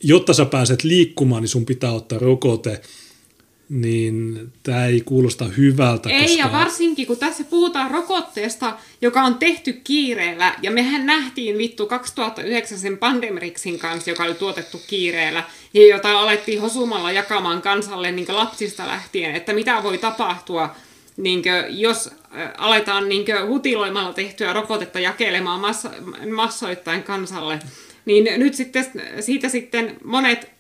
[0.04, 2.82] jotta sä pääset liikkumaan, niin sun pitää ottaa rokote–
[3.70, 6.10] niin tämä ei kuulosta hyvältä.
[6.10, 6.40] Ei, koska...
[6.40, 12.78] ja varsinkin kun tässä puhutaan rokotteesta, joka on tehty kiireellä, ja mehän nähtiin vittu 2009
[12.78, 18.88] sen Pandemrixin kanssa, joka oli tuotettu kiireellä, ja jota alettiin hosumalla jakamaan kansalle niin lapsista
[18.88, 20.76] lähtien, että mitä voi tapahtua,
[21.18, 22.10] niin kuin, jos
[22.58, 25.92] aletaan niin kuin, hutiloimalla tehtyä rokotetta jakelemaan massa,
[26.36, 27.60] massoittain kansalle.
[28.06, 28.86] Niin nyt sitten,
[29.20, 30.55] siitä sitten monet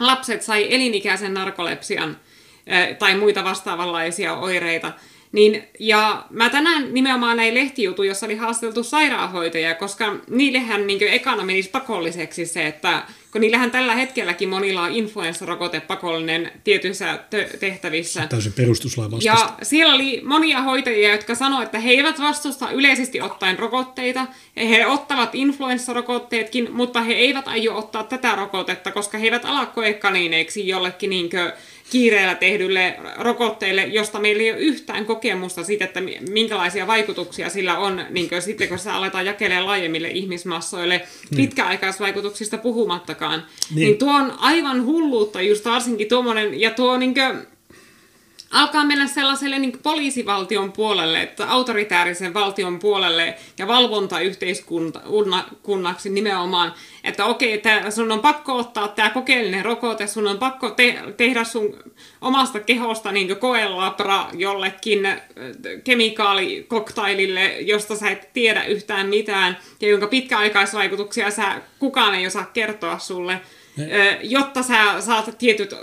[0.00, 2.16] lapset sai elinikäisen narkolepsian
[2.98, 4.92] tai muita vastaavanlaisia oireita.
[5.32, 11.44] Niin, ja mä tänään nimenomaan näin lehtijutu, jossa oli haasteltu sairaanhoitajia, koska niillehän niin ekana
[11.44, 17.18] menisi pakolliseksi se, että kun niillähän tällä hetkelläkin monilla on influenssarokote pakollinen tietyissä
[17.60, 18.26] tehtävissä.
[18.26, 19.54] Täysin perustuslain vastaista.
[19.58, 24.26] Ja siellä oli monia hoitajia, jotka sanoivat, että he eivät vastusta yleisesti ottaen rokotteita.
[24.56, 30.68] He ottavat influenssarokotteetkin, mutta he eivät aio ottaa tätä rokotetta, koska he eivät ala koekaniineiksi
[30.68, 31.52] jollekin niinkö
[31.90, 36.00] kiireellä tehdylle rokotteille, josta meillä ei ole yhtään kokemusta siitä, että
[36.30, 41.36] minkälaisia vaikutuksia sillä on, niin kuin sitten kun se aletaan jakelemaan laajemmille ihmismassoille, niin.
[41.36, 43.46] pitkäaikaisvaikutuksista puhumattakaan.
[43.74, 43.86] Niin.
[43.86, 47.57] niin tuo on aivan hulluutta just varsinkin tuommoinen, ja tuo niin kuin,
[48.50, 57.52] alkaa mennä sellaiselle niin poliisivaltion puolelle, että autoritäärisen valtion puolelle ja valvontayhteiskunnaksi nimenomaan, että okei,
[57.52, 61.76] että sun on pakko ottaa tämä kokeellinen rokote, sun on pakko te- tehdä sun
[62.20, 65.08] omasta kehosta niin koelabra jollekin
[65.84, 72.98] kemikaalikoktailille, josta sä et tiedä yhtään mitään ja jonka pitkäaikaisvaikutuksia sä kukaan ei osaa kertoa
[72.98, 73.40] sulle
[74.22, 75.74] jotta sä saat tietyt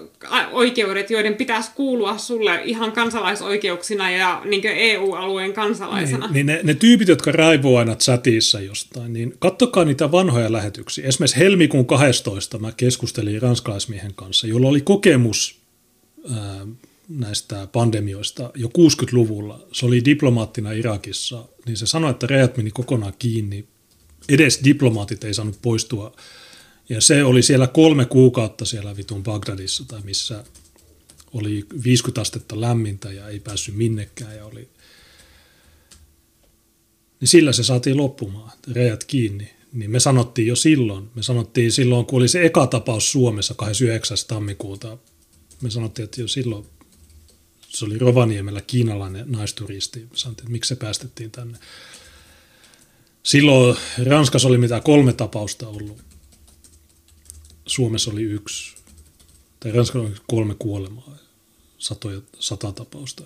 [0.51, 6.27] oikeudet, joiden pitäisi kuulua sulle ihan kansalaisoikeuksina ja niin EU-alueen kansalaisena.
[6.27, 11.07] Niin, niin ne, ne tyypit, jotka raivoo aina chatissa jostain, niin kattokaa niitä vanhoja lähetyksiä.
[11.07, 15.59] Esimerkiksi helmikuun 12 mä keskustelin ranskalaismiehen kanssa, jolla oli kokemus
[16.35, 16.67] ää,
[17.09, 19.59] näistä pandemioista jo 60-luvulla.
[19.71, 23.65] Se oli diplomaattina Irakissa, niin se sanoi, että rajat meni kokonaan kiinni.
[24.29, 26.15] Edes diplomaatit ei saanut poistua
[26.89, 30.43] ja se oli siellä kolme kuukautta siellä vitun Bagdadissa tai missä
[31.33, 34.69] oli 50 astetta lämmintä ja ei päässyt minnekään ja oli...
[37.19, 39.51] Niin sillä se saatiin loppumaan, rejät kiinni.
[39.73, 44.17] Niin me sanottiin jo silloin, me sanottiin silloin, kun oli se eka tapaus Suomessa 29.
[44.27, 44.97] tammikuuta,
[45.61, 46.65] me sanottiin, että jo silloin
[47.67, 49.99] se oli Rovaniemellä kiinalainen naisturisti.
[49.99, 51.57] Me sanottiin, että miksi se päästettiin tänne.
[53.23, 56.14] Silloin Ranskassa oli mitä kolme tapausta ollut
[57.65, 58.75] Suomessa oli yksi,
[59.59, 61.17] tai Ranskassa oli kolme kuolemaa,
[61.77, 63.23] satoja, sata tapausta.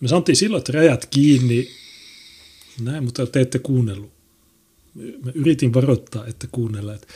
[0.00, 1.68] Me sanottiin silloin, että rajat kiinni,
[2.80, 4.12] näin, mutta te ette kuunnellut.
[4.94, 6.94] Mä yritin varoittaa, että kuunnella.
[6.94, 7.06] Että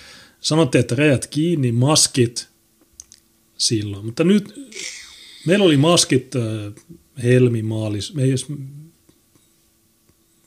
[0.41, 2.49] sanottiin, että rajat kiinni, maskit
[3.59, 4.05] silloin.
[4.05, 4.55] Mutta nyt
[5.47, 6.33] meillä oli maskit
[7.23, 8.15] helmi, maalis.
[8.15, 8.47] Me edes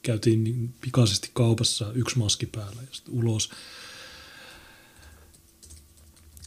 [0.02, 3.50] käytiin niin pikaisesti kaupassa yksi maski päällä ja sitten ulos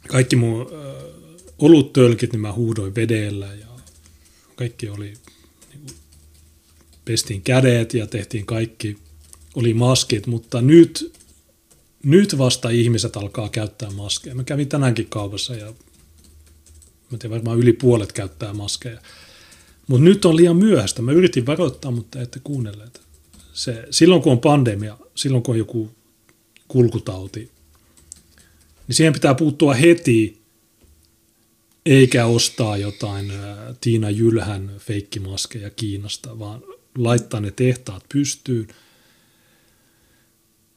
[0.09, 1.05] kaikki mun äh,
[1.59, 3.67] oluttölkit, niin mä huudoin vedellä ja
[4.57, 5.15] kaikki oli,
[5.69, 5.95] niin kuin,
[7.05, 8.99] pestiin kädet ja tehtiin kaikki,
[9.55, 11.13] oli maskit, mutta nyt,
[12.03, 14.35] nyt vasta ihmiset alkaa käyttää maskeja.
[14.35, 15.67] Mä kävin tänäänkin kaupassa ja
[17.11, 19.01] mä tiedän, varmaan yli puolet käyttää maskeja.
[19.87, 21.03] Mutta nyt on liian myöhäistä.
[21.03, 23.01] Mä yritin varoittaa, mutta ette kuunnelleet.
[23.53, 25.91] Se, silloin kun on pandemia, silloin kun on joku
[26.69, 27.51] kulkutauti,
[28.91, 30.41] niin siihen pitää puuttua heti,
[31.87, 33.33] eikä ostaa jotain
[33.81, 36.63] Tiina Jylhän feikkimaskeja Kiinasta, vaan
[36.99, 38.69] laittaa ne tehtaat pystyyn,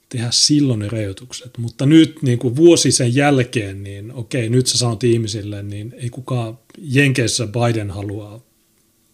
[0.10, 1.58] tehdä silloin ne rajoitukset.
[1.58, 6.10] Mutta nyt niin kuin vuosi sen jälkeen, niin okei, nyt sä sanot ihmisille, niin ei
[6.10, 8.40] kukaan Jenkeissä Biden haluaa,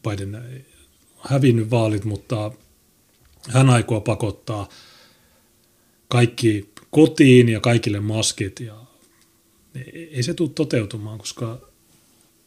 [0.09, 0.65] Biden ei
[1.19, 2.51] hävinnyt vaalit, mutta
[3.49, 4.69] hän aikoo pakottaa
[6.07, 8.78] kaikki kotiin ja kaikille maskit ja
[10.11, 11.69] ei se tule toteutumaan, koska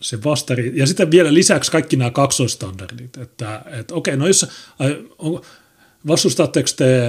[0.01, 4.47] se vastari, ja sitten vielä lisäksi kaikki nämä kaksoistandardit, että, että okei, no jos,
[5.19, 5.43] on,
[6.07, 7.01] vastustatteko te,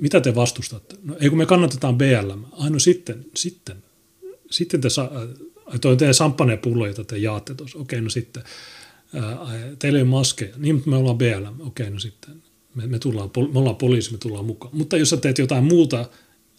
[0.00, 0.96] mitä te vastustatte?
[1.02, 2.44] No ei kun me kannatetaan BLM.
[2.52, 3.76] Ai no sitten, sitten,
[4.50, 4.88] sitten te,
[5.66, 8.42] ai toi teidän samppanepullo, jota te jaatte tuossa, okei no sitten,
[9.78, 12.42] teillä ei ole maskeja, niin mutta me ollaan BLM, okei no sitten,
[12.74, 14.76] me, me, tullaan, me ollaan poliisi, me tullaan mukaan.
[14.76, 16.08] Mutta jos sä teet jotain muuta,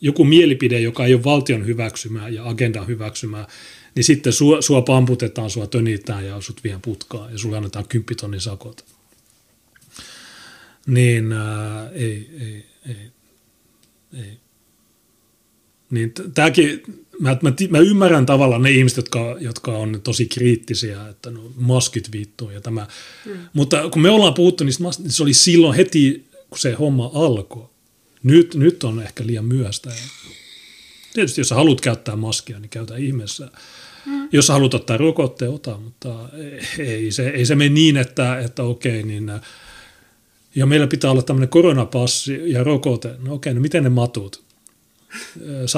[0.02, 3.48] joku mielipide, joka ei ole valtion hyväksymää ja agendan hyväksymää,
[3.96, 8.42] niin sitten sua, sua pamputetaan, sua tönitään ja sut vien putkaan ja sulle annetaan kymppitonnin
[8.42, 8.86] sakot.
[10.88, 13.12] Niin ää, ei, ei, ei,
[14.14, 14.38] ei.
[15.90, 16.84] Niin tämäkin,
[17.20, 22.12] mä, mä, mä, ymmärrän tavallaan ne ihmiset, jotka, jotka on tosi kriittisiä, että no, maskit
[22.12, 22.88] viittuu ja tämä.
[23.26, 23.32] Mm.
[23.54, 27.71] Mutta kun me ollaan puhuttu niistä, niin se oli silloin heti, kun se homma alkoi.
[28.24, 29.90] Nyt, nyt on ehkä liian myöhäistä.
[31.14, 33.52] Tietysti jos sä haluat käyttää maskia, niin käytä ihmeessä.
[34.06, 34.30] Mm.
[34.32, 36.30] Jos sä haluat ottaa rokotteen, ota, mutta
[36.80, 39.32] ei se, ei se mene niin, että, että okei, niin
[40.56, 43.16] ja meillä pitää olla tämmöinen koronapassi ja rokote.
[43.20, 44.44] No okei, no miten ne matut?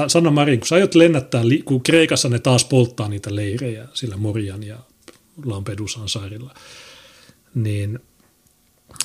[0.07, 4.63] Sanna Marin, kun sä aiot lennättää, kun Kreikassa ne taas polttaa niitä leirejä sillä Morian
[4.63, 4.77] ja
[5.45, 6.53] Lampedusan saarilla,
[7.55, 7.99] niin–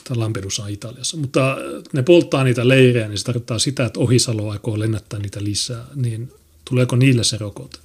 [0.09, 1.17] tai Lampedusa Italiassa.
[1.17, 1.57] Mutta
[1.93, 5.85] ne polttaa niitä leirejä, niin se tarkoittaa sitä, että Ohisalo aikoo lennättää niitä lisää.
[5.95, 6.33] Niin
[6.65, 7.79] tuleeko niille se rokote?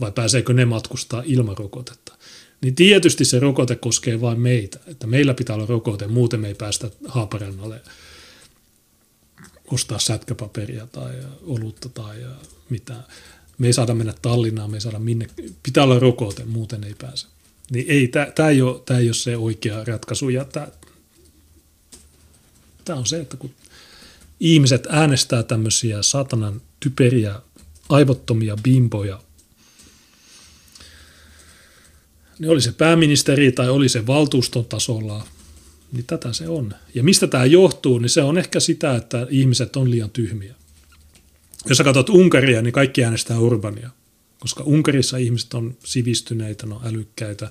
[0.00, 2.16] Vai pääseekö ne matkustaa ilman rokotetta?
[2.60, 4.78] Niin tietysti se rokote koskee vain meitä.
[4.86, 7.80] Että meillä pitää olla rokote, muuten me ei päästä Haaparannalle
[9.70, 12.16] ostaa sätkäpaperia tai olutta tai
[12.70, 13.04] mitään.
[13.58, 15.26] Me ei saada mennä Tallinnaan, me ei saada minne.
[15.62, 17.26] Pitää olla rokote, muuten ei pääse.
[17.70, 20.28] Niin ei, tämä ei, ole, ei ole se oikea ratkaisu.
[20.28, 20.46] Ja
[22.86, 23.50] tämä on se, että kun
[24.40, 27.40] ihmiset äänestää tämmöisiä satanan typeriä,
[27.88, 29.20] aivottomia bimboja,
[32.38, 35.26] niin oli se pääministeri tai oli se valtuuston tasolla,
[35.92, 36.74] niin tätä se on.
[36.94, 40.54] Ja mistä tämä johtuu, niin se on ehkä sitä, että ihmiset on liian tyhmiä.
[41.68, 43.90] Jos sä katsot Unkaria, niin kaikki äänestää Urbania,
[44.38, 47.50] koska Unkarissa ihmiset on sivistyneitä, no älykkäitä.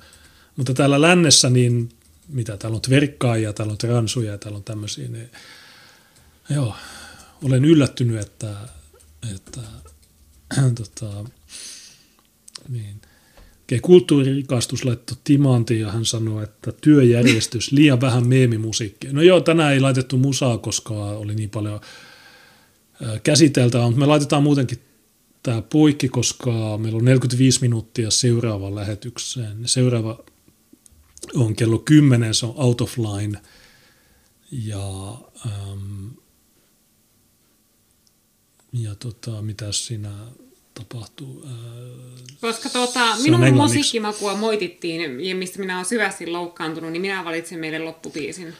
[0.56, 1.90] Mutta täällä lännessä, niin
[2.28, 5.30] mitä, täällä on tverkkaajia, täällä on transuja, täällä on tämmöisiä, niin
[6.50, 6.76] joo,
[7.44, 8.56] olen yllättynyt, että,
[9.36, 9.62] että
[10.76, 11.26] tota,
[12.70, 13.02] niin,
[13.82, 19.14] kulttuuririkastus laittoi timantin ja hän sanoi, että työjärjestys, liian vähän meemimusiikkia.
[19.14, 21.82] No joo, tänään ei laitettu musaa, koska oli niin paljon
[23.24, 24.80] käsiteltävää, mutta me laitetaan muutenkin
[25.44, 29.58] tämä poikki, koska meillä on 45 minuuttia seuraavaan lähetykseen.
[29.66, 30.24] Seuraava
[31.36, 33.40] on kello 10, se on Out of Line.
[34.52, 36.08] Ja, ähm,
[38.74, 40.12] ja tota, mitä siinä
[40.74, 41.46] tapahtuu?
[41.46, 41.52] Äh,
[42.42, 47.80] Koska tuota, minun musiikkimakua moitittiin, ja mistä minä olen syvästi loukkaantunut, niin minä valitsin meille
[47.80, 48.54] loppupiisin.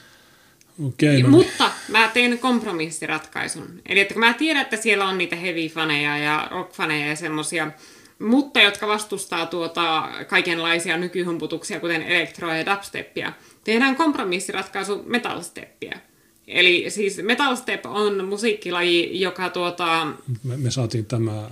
[0.88, 1.30] Okay, no.
[1.30, 3.82] Mutta mä teen kompromissiratkaisun.
[3.86, 7.72] Eli että kun mä tiedän, että siellä on niitä heavy-faneja ja rock-faneja ja semmosia,
[8.20, 16.00] mutta jotka vastustaa tuota kaikenlaisia nykyhumputuksia, kuten elektroa ja dubsteppia, tehdään kompromissiratkaisu metalsteppiä.
[16.48, 20.08] Eli siis metalstep on musiikkilaji, joka tuota...
[20.44, 21.50] Me, me saatiin tämä,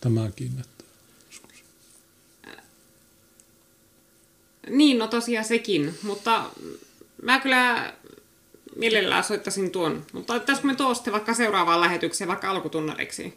[0.00, 0.50] tämäkin.
[0.60, 0.84] Että...
[4.70, 6.44] Niin, no tosiaan sekin, mutta
[7.22, 7.92] mä kyllä
[8.76, 10.06] mielellään soittaisin tuon.
[10.12, 13.34] Mutta ottaisiko me tuosta vaikka seuraavaan lähetykseen, vaikka alkutunnariksi?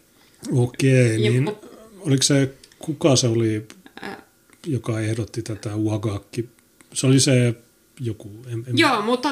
[0.51, 1.76] Okei, ja, niin mut,
[2.08, 3.68] oliko se, kuka se oli,
[4.66, 6.50] joka ehdotti tätä Uagakki?
[6.94, 7.56] Se oli se
[8.00, 8.32] joku...
[8.48, 8.77] En, en...
[8.77, 9.30] Joo, mutta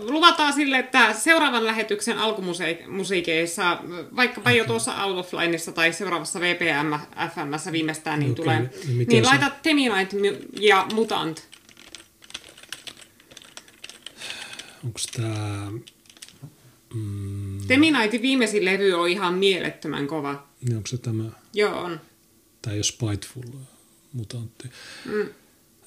[0.00, 3.78] luvataan sille, että seuraavan lähetyksen alkumusiikeissa,
[4.16, 4.58] vaikkapa okay.
[4.58, 6.94] jo tuossa Out of Lineissa tai seuraavassa VPM
[7.34, 8.44] FMssä viimeistään, niin okay.
[8.44, 10.16] tulee, niin, niin laita Teminite
[10.60, 11.48] ja Mutant
[14.84, 15.70] onko tämä...
[16.94, 20.46] Mm, Teminaitin viimeisin levy on ihan mielettömän kova.
[20.60, 21.24] Niin onko se tämä?
[21.54, 22.00] Joo, on.
[22.68, 23.60] Tämä ei ole Spiteful
[24.12, 24.70] mutantti.
[25.04, 25.28] Mm.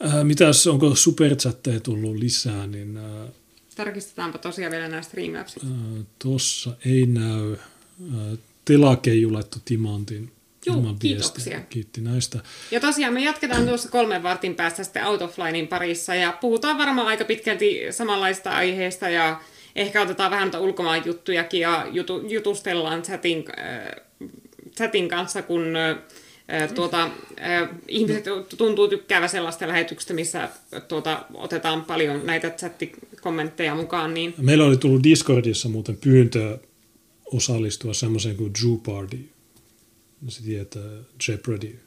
[0.06, 2.98] Äh, mitäs, onko superchatteja tullut lisää, niin...
[2.98, 3.30] Äh,
[3.76, 5.64] Tarkistetaanpa tosiaan vielä nämä Streamlabsit.
[5.64, 7.54] Äh, Tuossa ei näy.
[7.54, 10.32] Äh, Telakeiju laittoi Timantin
[10.66, 11.62] Juu, kiitoksia.
[11.70, 12.40] Kiitti näistä.
[12.72, 16.78] Ja tosiaan me jatketaan tuossa kolmen vartin päästä sitten Out of Linein parissa ja puhutaan
[16.78, 19.42] varmaan aika pitkälti samanlaista aiheesta ja
[19.76, 24.32] ehkä otetaan vähän ulkomaan juttujakin ja jutu, jutustellaan chatin, äh,
[24.76, 25.98] chatin kanssa, kun äh,
[26.76, 28.26] tuota, äh, ihmiset
[28.58, 30.50] tuntuu tykkäävä sellaista lähetyksistä, missä
[30.88, 34.14] tuota, otetaan paljon näitä chattikommentteja mukaan.
[34.14, 34.34] Niin...
[34.38, 36.58] Meillä oli tullut Discordissa muuten pyyntö
[37.26, 39.30] osallistua semmoiseen kuin Drew Party
[40.30, 40.92] se tietää
[41.28, 41.80] Jeopardy.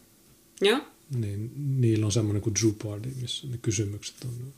[0.60, 0.80] Joo.
[1.14, 4.52] Niin niillä on semmoinen kuin Jeopardy, missä ne kysymykset on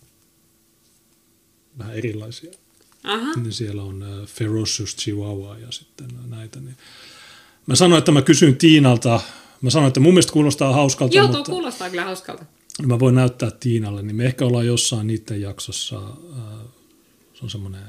[1.79, 2.53] vähän erilaisia.
[3.05, 3.33] Aha.
[3.33, 6.61] Niin siellä on uh, Ferocious Chihuahua ja sitten näitä.
[6.61, 6.77] Niin.
[7.67, 9.21] Mä sanoin, että mä kysyn Tiinalta,
[9.61, 11.17] mä sanoin, että mun mielestä kuulostaa hauskalta.
[11.17, 12.45] Joo, tuo mutta kuulostaa kyllä hauskalta.
[12.87, 16.37] Mä voin näyttää Tiinalle, niin me ehkä ollaan jossain niiden jaksossa, uh,
[17.35, 17.83] se on semmoinen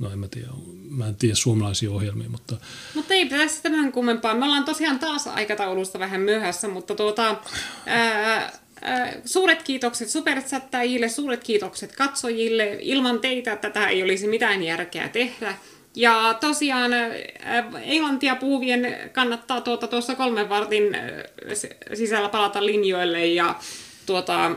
[0.00, 0.48] no en mä tiedä,
[0.90, 2.56] mä en tiedä suomalaisia ohjelmia, mutta...
[2.94, 4.34] Mutta ei tässä tämän kummempaa.
[4.34, 7.36] Me ollaan tosiaan taas aikataulusta vähän myöhässä, mutta tuota,
[7.86, 12.78] ää, ää, suuret kiitokset superchattajille, suuret kiitokset katsojille.
[12.80, 15.54] Ilman teitä tätä ei olisi mitään järkeä tehdä.
[15.96, 16.90] Ja tosiaan
[17.82, 20.96] englantia puhuvien kannattaa tuota, tuossa kolmen vartin
[21.94, 23.54] sisällä palata linjoille ja
[24.06, 24.50] tuota,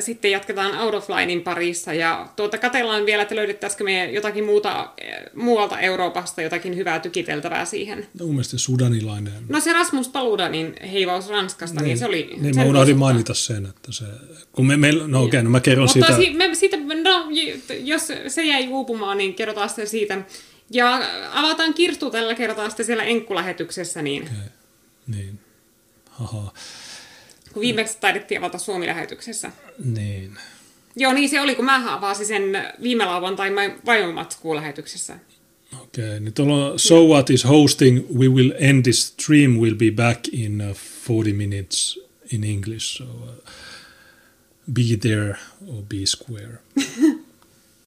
[0.00, 4.90] sitten jatketaan Out of Linein parissa ja tuota, katellaan vielä, että löydettäisikö me jotakin muuta,
[5.34, 8.06] muualta Euroopasta jotakin hyvää tykiteltävää siihen.
[8.20, 9.32] No, mun mielestä sudanilainen.
[9.48, 12.30] No se Rasmus Paludanin heivaus Ranskasta, niin, niin se oli...
[12.40, 14.04] Niin, mä unohdin mainita sen, että se...
[14.52, 16.22] Kun me, me, no okei, okay, no mä kerron Mutta siitä...
[16.22, 17.28] Si, me, siitä no,
[17.84, 20.22] jos se jäi uupumaan, niin kerrotaan sitten siitä.
[20.70, 21.00] Ja
[21.32, 24.22] avataan kirstu tällä kertaa sitten siellä enkkulähetyksessä, niin...
[24.22, 24.50] Okay.
[25.06, 25.38] Niin.
[26.10, 26.52] Haha
[27.54, 29.52] kun viimeksi taidettiin avata Suomi-lähetyksessä.
[29.84, 30.38] Niin.
[30.96, 32.44] Joo, niin se oli, kun mä avasin sen
[32.82, 33.54] viime lauantain
[33.86, 35.18] vaimomatskuun lähetyksessä.
[35.82, 39.90] Okei, okay, niin tuolla So What is hosting, we will end this stream, will be
[39.90, 40.76] back in uh,
[41.08, 41.98] 40 minutes
[42.32, 43.30] in English, so uh,
[44.72, 46.58] be there or be square.